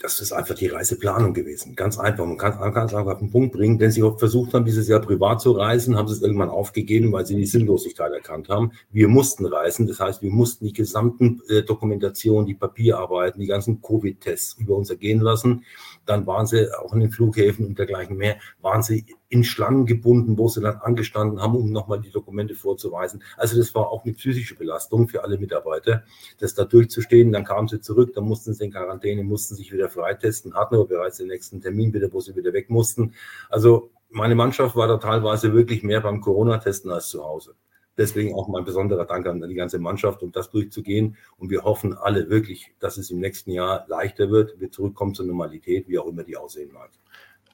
Das 0.00 0.18
ist 0.18 0.32
einfach 0.32 0.54
die 0.54 0.66
Reiseplanung 0.66 1.34
gewesen. 1.34 1.76
Ganz 1.76 1.98
einfach. 1.98 2.24
Man 2.24 2.38
kann 2.38 2.52
es 2.52 2.74
ganz 2.74 2.94
einfach 2.94 3.12
auf 3.12 3.18
den 3.18 3.30
Punkt 3.30 3.52
bringen. 3.52 3.78
Denn 3.78 3.90
sie 3.90 4.00
versucht 4.16 4.54
haben, 4.54 4.64
dieses 4.64 4.88
Jahr 4.88 5.00
privat 5.00 5.42
zu 5.42 5.52
reisen, 5.52 5.94
haben 5.94 6.08
sie 6.08 6.14
es 6.14 6.22
irgendwann 6.22 6.48
aufgegeben, 6.48 7.12
weil 7.12 7.26
sie 7.26 7.36
die 7.36 7.44
Sinnlosigkeit 7.44 8.10
erkannt 8.10 8.48
haben. 8.48 8.72
Wir 8.90 9.08
mussten 9.08 9.44
reisen. 9.44 9.86
Das 9.86 10.00
heißt, 10.00 10.22
wir 10.22 10.30
mussten 10.30 10.64
die 10.64 10.72
gesamten 10.72 11.42
äh, 11.50 11.62
Dokumentationen, 11.62 12.46
die 12.46 12.54
Papierarbeiten, 12.54 13.42
die 13.42 13.46
ganzen 13.46 13.82
Covid-Tests 13.82 14.56
über 14.58 14.74
uns 14.74 14.88
ergehen 14.88 15.20
lassen. 15.20 15.64
Dann 16.10 16.26
waren 16.26 16.44
sie 16.44 16.68
auch 16.76 16.92
in 16.92 16.98
den 16.98 17.12
Flughäfen 17.12 17.64
und 17.64 17.78
dergleichen 17.78 18.16
mehr, 18.16 18.36
waren 18.60 18.82
sie 18.82 19.06
in 19.28 19.44
Schlangen 19.44 19.86
gebunden, 19.86 20.36
wo 20.36 20.48
sie 20.48 20.60
dann 20.60 20.78
angestanden 20.78 21.40
haben, 21.40 21.54
um 21.54 21.70
nochmal 21.70 22.00
die 22.00 22.10
Dokumente 22.10 22.56
vorzuweisen. 22.56 23.22
Also 23.36 23.56
das 23.56 23.72
war 23.76 23.88
auch 23.90 24.04
eine 24.04 24.12
psychische 24.14 24.56
Belastung 24.56 25.06
für 25.06 25.22
alle 25.22 25.38
Mitarbeiter, 25.38 26.02
das 26.40 26.54
da 26.54 26.64
durchzustehen. 26.64 27.30
Dann 27.30 27.44
kamen 27.44 27.68
sie 27.68 27.80
zurück, 27.80 28.12
dann 28.14 28.24
mussten 28.24 28.54
sie 28.54 28.64
in 28.64 28.72
Quarantäne, 28.72 29.22
mussten 29.22 29.54
sich 29.54 29.72
wieder 29.72 29.88
freitesten, 29.88 30.54
hatten 30.54 30.74
aber 30.74 30.86
bereits 30.86 31.18
den 31.18 31.28
nächsten 31.28 31.60
Termin 31.60 31.94
wieder, 31.94 32.12
wo 32.12 32.18
sie 32.18 32.34
wieder 32.34 32.52
weg 32.52 32.70
mussten. 32.70 33.14
Also 33.48 33.92
meine 34.08 34.34
Mannschaft 34.34 34.74
war 34.74 34.88
da 34.88 34.96
teilweise 34.96 35.52
wirklich 35.54 35.84
mehr 35.84 36.00
beim 36.00 36.20
Corona-Testen 36.20 36.90
als 36.90 37.08
zu 37.08 37.22
Hause. 37.24 37.54
Deswegen 37.96 38.34
auch 38.34 38.48
mein 38.48 38.64
besonderer 38.64 39.04
Dank 39.04 39.26
an 39.26 39.40
die 39.40 39.54
ganze 39.54 39.78
Mannschaft, 39.78 40.22
um 40.22 40.32
das 40.32 40.50
durchzugehen. 40.50 41.16
Und 41.36 41.50
wir 41.50 41.64
hoffen 41.64 41.94
alle 41.94 42.30
wirklich, 42.30 42.72
dass 42.80 42.96
es 42.96 43.10
im 43.10 43.18
nächsten 43.18 43.50
Jahr 43.50 43.84
leichter 43.88 44.30
wird, 44.30 44.58
wir 44.58 44.70
zurückkommen 44.70 45.14
zur 45.14 45.26
Normalität, 45.26 45.88
wie 45.88 45.98
auch 45.98 46.06
immer 46.06 46.22
die 46.22 46.36
aussehen 46.36 46.72
mag. 46.72 46.90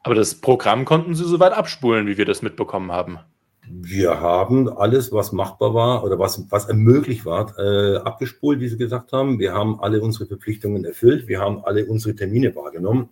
Aber 0.03 0.15
das 0.15 0.37
Programm 0.37 0.85
konnten 0.85 1.15
Sie 1.15 1.25
soweit 1.25 1.53
abspulen, 1.53 2.07
wie 2.07 2.17
wir 2.17 2.25
das 2.25 2.43
mitbekommen 2.43 2.93
haben. 2.93 3.19
Wir 3.69 4.21
haben 4.21 4.69
alles, 4.69 5.11
was 5.11 5.33
machbar 5.33 5.75
war 5.75 6.05
oder 6.05 6.19
was, 6.21 6.47
was 6.51 6.67
ermöglicht 6.67 7.27
war, 7.27 7.59
äh, 7.59 7.97
abgespult, 7.97 8.61
wie 8.61 8.69
Sie 8.69 8.77
gesagt 8.77 9.13
haben. 9.13 9.41
Wir 9.41 9.53
haben 9.53 9.81
alle 9.81 10.01
unsere 10.01 10.27
Verpflichtungen 10.27 10.85
erfüllt. 10.85 11.27
Wir 11.27 11.41
haben 11.41 11.65
alle 11.65 11.87
unsere 11.87 12.15
Termine 12.15 12.55
wahrgenommen. 12.55 13.09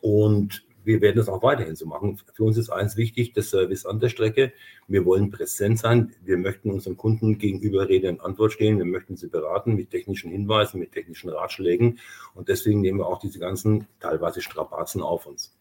Und 0.00 0.67
wir 0.88 1.02
werden 1.02 1.18
es 1.18 1.28
auch 1.28 1.42
weiterhin 1.42 1.76
so 1.76 1.84
machen. 1.84 2.18
Für 2.32 2.44
uns 2.44 2.56
ist 2.56 2.70
eins 2.70 2.96
wichtig, 2.96 3.34
der 3.34 3.42
Service 3.42 3.84
an 3.84 4.00
der 4.00 4.08
Strecke. 4.08 4.54
Wir 4.86 5.04
wollen 5.04 5.30
präsent 5.30 5.78
sein. 5.78 6.14
Wir 6.24 6.38
möchten 6.38 6.70
unseren 6.70 6.96
Kunden 6.96 7.36
gegenüber 7.36 7.90
Rede 7.90 8.08
und 8.08 8.22
Antwort 8.22 8.52
stehen. 8.52 8.78
Wir 8.78 8.86
möchten 8.86 9.14
sie 9.14 9.28
beraten 9.28 9.74
mit 9.74 9.90
technischen 9.90 10.30
Hinweisen, 10.30 10.80
mit 10.80 10.92
technischen 10.92 11.28
Ratschlägen. 11.28 11.98
Und 12.34 12.48
deswegen 12.48 12.80
nehmen 12.80 13.00
wir 13.00 13.06
auch 13.06 13.18
diese 13.18 13.38
ganzen 13.38 13.86
teilweise 14.00 14.40
Strapazen 14.40 15.02
auf 15.02 15.26
uns. 15.26 15.57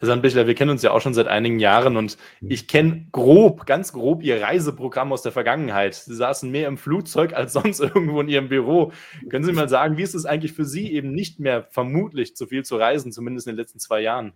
Herr 0.00 0.06
Sandbichler, 0.06 0.46
wir 0.46 0.54
kennen 0.54 0.70
uns 0.70 0.80
ja 0.82 0.92
auch 0.92 1.02
schon 1.02 1.12
seit 1.12 1.28
einigen 1.28 1.58
Jahren 1.58 1.98
und 1.98 2.16
mhm. 2.40 2.50
ich 2.50 2.68
kenne 2.68 3.06
grob, 3.12 3.66
ganz 3.66 3.92
grob 3.92 4.22
Ihr 4.22 4.40
Reiseprogramm 4.40 5.12
aus 5.12 5.20
der 5.20 5.30
Vergangenheit. 5.30 5.94
Sie 5.94 6.14
saßen 6.14 6.50
mehr 6.50 6.68
im 6.68 6.78
Flugzeug 6.78 7.34
als 7.34 7.52
sonst 7.54 7.80
irgendwo 7.80 8.22
in 8.22 8.28
Ihrem 8.28 8.48
Büro. 8.48 8.92
Können 9.28 9.44
Sie 9.44 9.52
mal 9.52 9.68
sagen, 9.68 9.98
wie 9.98 10.02
ist 10.02 10.14
es 10.14 10.24
eigentlich 10.24 10.54
für 10.54 10.64
Sie 10.64 10.90
eben 10.90 11.12
nicht 11.12 11.38
mehr 11.38 11.64
vermutlich 11.70 12.34
zu 12.34 12.46
viel 12.46 12.64
zu 12.64 12.76
reisen, 12.76 13.12
zumindest 13.12 13.46
in 13.46 13.52
den 13.52 13.58
letzten 13.58 13.78
zwei 13.78 14.00
Jahren? 14.00 14.32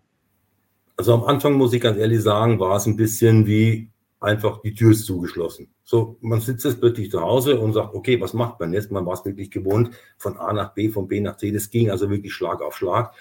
Also 0.99 1.15
am 1.15 1.25
Anfang 1.25 1.55
muss 1.55 1.73
ich 1.73 1.81
ganz 1.81 1.97
ehrlich 1.97 2.21
sagen, 2.21 2.61
war 2.61 2.77
es 2.77 2.85
ein 2.85 2.97
bisschen 2.97 3.47
wie 3.47 3.89
einfach 4.21 4.61
die 4.61 4.75
Tür 4.75 4.91
ist 4.91 5.07
zugeschlossen. 5.07 5.69
So, 5.83 6.19
man 6.21 6.41
sitzt 6.41 6.67
jetzt 6.67 6.81
plötzlich 6.81 7.11
zu 7.11 7.23
Hause 7.23 7.59
und 7.59 7.73
sagt, 7.73 7.95
okay, 7.95 8.21
was 8.21 8.35
macht 8.35 8.61
man 8.61 8.75
jetzt? 8.75 8.91
Man 8.91 9.07
war 9.07 9.15
es 9.15 9.25
wirklich 9.25 9.51
gewohnt, 9.51 9.91
von 10.19 10.37
A 10.37 10.53
nach 10.53 10.75
B, 10.75 10.91
von 10.91 11.09
B 11.09 11.21
nach 11.21 11.37
C. 11.39 11.53
Das 11.53 11.71
ging 11.71 11.91
also 11.91 12.11
wirklich 12.11 12.35
Schlag 12.35 12.61
auf 12.61 12.77
Schlag 12.77 13.15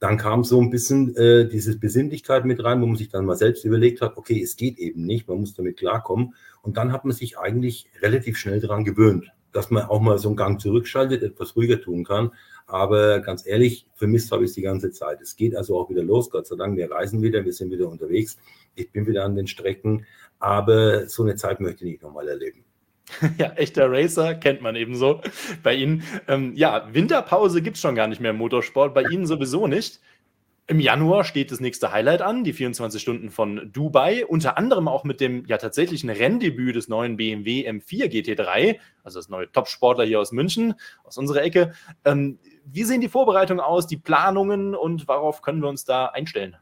dann 0.00 0.16
kam 0.16 0.44
so 0.44 0.60
ein 0.60 0.70
bisschen 0.70 1.14
äh, 1.14 1.46
diese 1.46 1.78
Besinnlichkeit 1.78 2.46
mit 2.46 2.64
rein, 2.64 2.80
wo 2.80 2.86
man 2.86 2.96
sich 2.96 3.10
dann 3.10 3.26
mal 3.26 3.36
selbst 3.36 3.66
überlegt 3.66 4.00
hat, 4.00 4.16
okay, 4.16 4.42
es 4.42 4.56
geht 4.56 4.78
eben 4.78 5.04
nicht, 5.04 5.28
man 5.28 5.38
muss 5.38 5.54
damit 5.54 5.76
klarkommen. 5.76 6.34
Und 6.62 6.78
dann 6.78 6.90
hat 6.90 7.04
man 7.04 7.12
sich 7.12 7.38
eigentlich 7.38 7.86
relativ 8.00 8.38
schnell 8.38 8.60
daran 8.60 8.84
gewöhnt, 8.84 9.30
dass 9.52 9.70
man 9.70 9.84
auch 9.84 10.00
mal 10.00 10.18
so 10.18 10.28
einen 10.28 10.36
Gang 10.36 10.58
zurückschaltet, 10.58 11.22
etwas 11.22 11.54
ruhiger 11.54 11.82
tun 11.82 12.04
kann. 12.04 12.30
Aber 12.66 13.20
ganz 13.20 13.46
ehrlich, 13.46 13.86
vermisst 13.94 14.32
habe 14.32 14.44
ich 14.44 14.50
es 14.50 14.54
die 14.54 14.62
ganze 14.62 14.90
Zeit. 14.90 15.20
Es 15.20 15.36
geht 15.36 15.54
also 15.54 15.78
auch 15.78 15.90
wieder 15.90 16.02
los, 16.02 16.30
Gott 16.30 16.46
sei 16.46 16.56
Dank. 16.56 16.78
Wir 16.78 16.90
reisen 16.90 17.20
wieder, 17.20 17.44
wir 17.44 17.52
sind 17.52 17.70
wieder 17.70 17.88
unterwegs. 17.88 18.38
Ich 18.74 18.90
bin 18.92 19.06
wieder 19.06 19.24
an 19.24 19.36
den 19.36 19.48
Strecken. 19.48 20.06
Aber 20.38 21.08
so 21.08 21.24
eine 21.24 21.36
Zeit 21.36 21.60
möchte 21.60 21.84
ich 21.84 21.90
nicht 21.90 22.02
nochmal 22.02 22.26
erleben. 22.26 22.64
Ja, 23.38 23.52
echter 23.52 23.90
Racer 23.90 24.34
kennt 24.34 24.62
man 24.62 24.76
ebenso 24.76 25.20
bei 25.62 25.74
Ihnen. 25.74 26.02
Ähm, 26.28 26.54
ja, 26.54 26.88
Winterpause 26.92 27.62
gibt 27.62 27.76
es 27.76 27.82
schon 27.82 27.94
gar 27.94 28.06
nicht 28.06 28.20
mehr 28.20 28.32
im 28.32 28.38
Motorsport, 28.38 28.94
bei 28.94 29.02
Ihnen 29.02 29.26
sowieso 29.26 29.66
nicht. 29.66 30.00
Im 30.70 30.78
Januar 30.78 31.24
steht 31.24 31.50
das 31.50 31.58
nächste 31.58 31.90
Highlight 31.90 32.22
an, 32.22 32.44
die 32.44 32.52
24 32.52 33.02
Stunden 33.02 33.30
von 33.30 33.72
Dubai, 33.72 34.24
unter 34.24 34.56
anderem 34.56 34.86
auch 34.86 35.02
mit 35.02 35.20
dem 35.20 35.44
ja 35.46 35.58
tatsächlichen 35.58 36.10
Renndebüt 36.10 36.76
des 36.76 36.86
neuen 36.86 37.16
BMW 37.16 37.68
M4 37.68 38.06
GT3, 38.06 38.78
also 39.02 39.18
das 39.18 39.28
neue 39.28 39.50
Topsportler 39.50 40.04
hier 40.04 40.20
aus 40.20 40.30
München, 40.30 40.74
aus 41.02 41.18
unserer 41.18 41.42
Ecke. 41.42 41.72
Ähm, 42.04 42.38
wie 42.64 42.84
sehen 42.84 43.00
die 43.00 43.08
Vorbereitungen 43.08 43.60
aus, 43.60 43.88
die 43.88 43.96
Planungen 43.96 44.76
und 44.76 45.08
worauf 45.08 45.42
können 45.42 45.60
wir 45.60 45.68
uns 45.68 45.84
da 45.84 46.06
einstellen? 46.06 46.56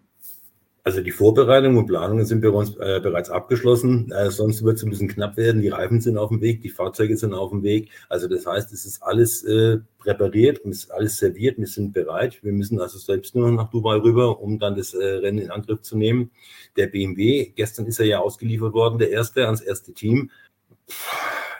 Also 0.89 1.03
die 1.03 1.11
Vorbereitung 1.11 1.77
und 1.77 1.85
Planungen 1.85 2.25
sind 2.25 2.41
bei 2.41 2.49
uns 2.49 2.75
äh, 2.79 2.99
bereits 3.03 3.29
abgeschlossen. 3.29 4.11
Äh, 4.11 4.31
sonst 4.31 4.65
wird 4.65 4.79
es 4.79 4.85
ein 4.85 4.89
bisschen 4.89 5.09
knapp 5.09 5.37
werden. 5.37 5.61
Die 5.61 5.69
Reifen 5.69 6.01
sind 6.01 6.17
auf 6.17 6.31
dem 6.31 6.41
Weg, 6.41 6.63
die 6.63 6.71
Fahrzeuge 6.71 7.15
sind 7.19 7.35
auf 7.35 7.51
dem 7.51 7.63
Weg. 7.63 7.91
Also 8.09 8.27
das 8.27 8.47
heißt, 8.47 8.73
es 8.73 8.87
ist 8.87 9.03
alles 9.03 9.45
äh, 9.45 9.81
präpariert, 9.99 10.65
es 10.65 10.85
ist 10.85 10.91
alles 10.91 11.19
serviert, 11.19 11.59
wir 11.59 11.67
sind 11.67 11.93
bereit. 11.93 12.43
Wir 12.43 12.55
müssen 12.55 12.81
also 12.81 12.97
selbst 12.97 13.35
nur 13.35 13.51
nach 13.51 13.69
Dubai 13.69 13.97
rüber, 13.97 14.41
um 14.41 14.59
dann 14.59 14.77
das 14.77 14.95
äh, 14.95 15.05
Rennen 15.05 15.41
in 15.41 15.51
Angriff 15.51 15.83
zu 15.83 15.99
nehmen. 15.99 16.31
Der 16.77 16.87
BMW, 16.87 17.53
gestern 17.55 17.85
ist 17.85 18.01
er 18.01 18.07
ja 18.07 18.21
ausgeliefert 18.21 18.73
worden, 18.73 18.99
der 18.99 19.11
erste 19.11 19.45
ans 19.45 19.61
erste 19.61 19.93
Team, 19.93 20.31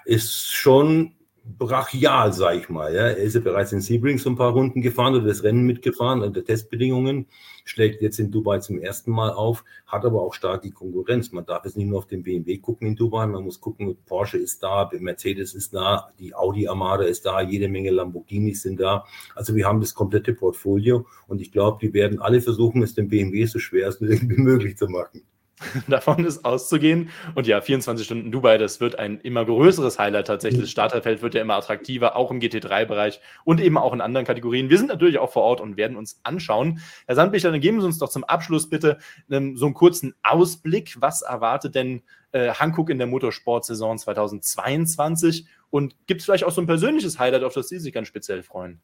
ist 0.07 0.51
schon 0.51 1.17
brachial, 1.57 2.33
sage 2.33 2.59
ich 2.59 2.69
mal. 2.69 2.95
Ja. 2.95 3.09
Er 3.09 3.17
ist 3.17 3.35
ja 3.35 3.41
bereits 3.41 3.73
in 3.73 3.81
Sebring 3.81 4.19
so 4.19 4.31
ein 4.31 4.37
paar 4.37 4.53
Runden 4.53 4.83
gefahren 4.83 5.15
oder 5.15 5.27
das 5.27 5.43
Rennen 5.43 5.65
mitgefahren 5.65 6.23
unter 6.23 6.45
Testbedingungen, 6.45 7.27
schlägt 7.65 8.03
jetzt 8.03 8.19
in 8.19 8.31
Dubai 8.31 8.59
zum 8.59 8.79
ersten 8.79 9.11
Mal 9.11 9.31
auf, 9.31 9.65
hat 9.87 10.05
aber 10.05 10.23
auch 10.23 10.35
stark 10.35 10.63
die 10.63 10.71
Konkurrenz. 10.71 11.33
Man 11.33 11.47
darf 11.47 11.65
jetzt 11.65 11.77
nicht 11.77 11.87
nur 11.87 11.99
auf 11.99 12.07
den 12.07 12.23
BMW 12.23 12.59
gucken 12.59 12.89
in 12.89 12.97
Dubai, 12.97 13.27
man 13.27 13.45
muss 13.45 13.61
gucken, 13.61 13.97
Porsche 14.07 14.39
ist 14.39 14.63
da, 14.63 14.91
Mercedes 14.99 15.55
ist 15.55 15.75
da, 15.75 16.13
die 16.19 16.35
Audi 16.35 16.69
Armada 16.69 17.05
ist 17.05 17.25
da, 17.25 17.41
jede 17.41 17.69
Menge 17.69 17.91
Lamborghinis 17.91 18.63
sind 18.63 18.81
da. 18.81 19.05
Also 19.35 19.55
wir 19.55 19.67
haben 19.67 19.81
das 19.81 19.95
komplette 19.95 20.35
Portfolio 20.35 21.07
und 21.27 21.41
ich 21.41 21.53
glaube, 21.53 21.79
die 21.81 21.95
werden 21.95 22.21
alle 22.21 22.41
versuchen, 22.41 22.83
es 22.83 22.95
dem 22.95 23.09
BMW 23.09 23.47
so 23.47 23.59
schwer 23.59 23.87
als 23.87 24.01
möglich 24.01 24.77
zu 24.77 24.89
machen. 24.89 25.23
Davon 25.89 26.25
ist 26.25 26.45
auszugehen. 26.45 27.11
Und 27.35 27.47
ja, 27.47 27.61
24 27.61 28.05
Stunden 28.05 28.31
Dubai, 28.31 28.59
das 28.59 28.81
wird 28.81 28.99
ein 28.99 29.21
immer 29.21 29.45
größeres 29.45 29.99
Highlight 29.99 30.27
tatsächlich. 30.27 30.63
Das 30.63 30.71
Starterfeld 30.71 31.23
wird 31.23 31.35
ja 31.35 31.43
immer 31.43 31.55
attraktiver, 31.55 32.17
auch 32.17 32.31
im 32.31 32.41
GT3-Bereich 32.41 33.21
und 33.45 33.61
eben 33.61 33.79
auch 33.79 33.93
in 33.93 34.01
anderen 34.01 34.27
Kategorien. 34.27 34.71
Wir 34.71 34.79
sind 34.79 34.89
natürlich 34.89 35.19
auch 35.19 35.33
vor 35.33 35.43
Ort 35.43 35.61
und 35.61 35.77
werden 35.77 35.97
uns 35.97 36.21
anschauen. 36.23 36.81
Herr 37.07 37.15
Sandbichler, 37.15 37.51
dann 37.51 37.61
geben 37.61 37.81
Sie 37.81 37.87
uns 37.87 37.99
doch 37.99 38.09
zum 38.09 38.25
Abschluss 38.25 38.69
bitte 38.69 38.99
ähm, 39.31 39.57
so 39.57 39.67
einen 39.67 39.75
kurzen 39.75 40.15
Ausblick. 40.23 40.97
Was 41.01 41.23
erwartet 41.23 41.75
denn 41.75 42.03
äh, 42.33 42.51
Hankook 42.51 42.91
in 42.91 42.99
der 42.99 43.07
Motorsportsaison 43.07 43.99
2022? 43.99 45.47
Und 45.71 45.97
gibt 46.07 46.21
es 46.21 46.25
vielleicht 46.25 46.45
auch 46.45 46.53
so 46.53 46.61
ein 46.61 46.67
persönliches 46.67 47.19
Highlight, 47.19 47.43
auf 47.43 47.55
das 47.55 47.69
Sie 47.69 47.79
sich 47.79 47.93
ganz 47.93 48.09
speziell 48.09 48.43
freuen? 48.43 48.81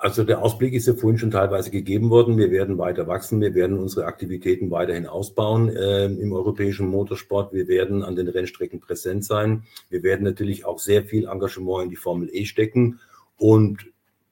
Also 0.00 0.24
der 0.24 0.42
Ausblick 0.42 0.72
ist 0.72 0.86
ja 0.86 0.94
vorhin 0.94 1.18
schon 1.18 1.30
teilweise 1.30 1.70
gegeben 1.70 2.08
worden. 2.08 2.38
Wir 2.38 2.50
werden 2.50 2.78
weiter 2.78 3.06
wachsen. 3.06 3.42
Wir 3.42 3.54
werden 3.54 3.78
unsere 3.78 4.06
Aktivitäten 4.06 4.70
weiterhin 4.70 5.06
ausbauen 5.06 5.68
äh, 5.68 6.06
im 6.06 6.32
europäischen 6.32 6.88
Motorsport. 6.88 7.52
Wir 7.52 7.68
werden 7.68 8.02
an 8.02 8.16
den 8.16 8.26
Rennstrecken 8.26 8.80
präsent 8.80 9.26
sein. 9.26 9.64
Wir 9.90 10.02
werden 10.02 10.24
natürlich 10.24 10.64
auch 10.64 10.78
sehr 10.78 11.04
viel 11.04 11.28
Engagement 11.28 11.84
in 11.84 11.90
die 11.90 11.96
Formel 11.96 12.30
E 12.32 12.46
stecken. 12.46 12.98
Und 13.36 13.90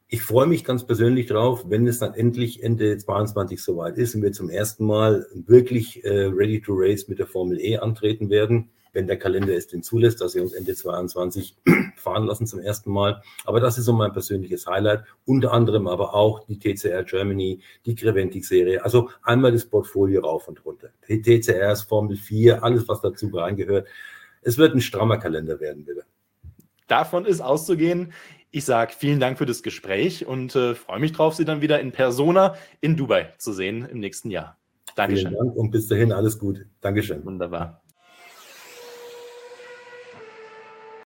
ich 0.08 0.22
freue 0.22 0.46
mich 0.46 0.64
ganz 0.64 0.86
persönlich 0.86 1.26
drauf, 1.26 1.66
wenn 1.68 1.86
es 1.86 1.98
dann 1.98 2.14
endlich 2.14 2.62
Ende 2.62 2.96
22 2.96 3.62
soweit 3.62 3.98
ist 3.98 4.14
und 4.14 4.22
wir 4.22 4.32
zum 4.32 4.48
ersten 4.48 4.86
Mal 4.86 5.26
wirklich 5.34 6.02
äh, 6.02 6.30
ready 6.32 6.62
to 6.62 6.72
race 6.74 7.08
mit 7.08 7.18
der 7.18 7.26
Formel 7.26 7.60
E 7.60 7.76
antreten 7.76 8.30
werden 8.30 8.70
wenn 8.92 9.06
der 9.06 9.18
Kalender 9.18 9.54
es 9.54 9.66
denn 9.66 9.82
zulässt, 9.82 10.20
dass 10.20 10.34
wir 10.34 10.42
uns 10.42 10.52
Ende 10.52 10.74
22 10.74 11.56
fahren 11.96 12.24
lassen 12.24 12.46
zum 12.46 12.60
ersten 12.60 12.90
Mal. 12.90 13.22
Aber 13.44 13.60
das 13.60 13.78
ist 13.78 13.84
so 13.84 13.92
mein 13.92 14.12
persönliches 14.12 14.66
Highlight. 14.66 15.04
Unter 15.24 15.52
anderem 15.52 15.86
aber 15.86 16.14
auch 16.14 16.44
die 16.44 16.58
TCR 16.58 17.04
Germany, 17.04 17.60
die 17.86 17.94
Creventic-Serie. 17.94 18.84
Also 18.84 19.10
einmal 19.22 19.52
das 19.52 19.66
Portfolio 19.66 20.22
rauf 20.22 20.48
und 20.48 20.64
runter. 20.64 20.88
Die 21.08 21.22
TCRs, 21.22 21.82
Formel 21.82 22.16
4, 22.16 22.62
alles, 22.62 22.88
was 22.88 23.00
dazu 23.00 23.28
reingehört. 23.28 23.86
Es 24.42 24.58
wird 24.58 24.74
ein 24.74 24.80
strammer 24.80 25.18
Kalender 25.18 25.60
werden, 25.60 25.84
bitte. 25.84 26.04
Davon 26.86 27.26
ist 27.26 27.40
auszugehen. 27.40 28.12
Ich 28.50 28.64
sage 28.64 28.94
vielen 28.96 29.20
Dank 29.20 29.36
für 29.36 29.44
das 29.44 29.62
Gespräch 29.62 30.26
und 30.26 30.56
äh, 30.56 30.74
freue 30.74 31.00
mich 31.00 31.12
drauf, 31.12 31.34
Sie 31.34 31.44
dann 31.44 31.60
wieder 31.60 31.80
in 31.80 31.92
Persona 31.92 32.54
in 32.80 32.96
Dubai 32.96 33.34
zu 33.36 33.52
sehen 33.52 33.86
im 33.90 34.00
nächsten 34.00 34.30
Jahr. 34.30 34.56
Dankeschön. 34.96 35.28
Vielen 35.28 35.38
Dank 35.38 35.56
und 35.56 35.70
bis 35.70 35.86
dahin 35.86 36.12
alles 36.12 36.38
Gute. 36.38 36.66
Dankeschön. 36.80 37.24
Wunderbar. 37.24 37.82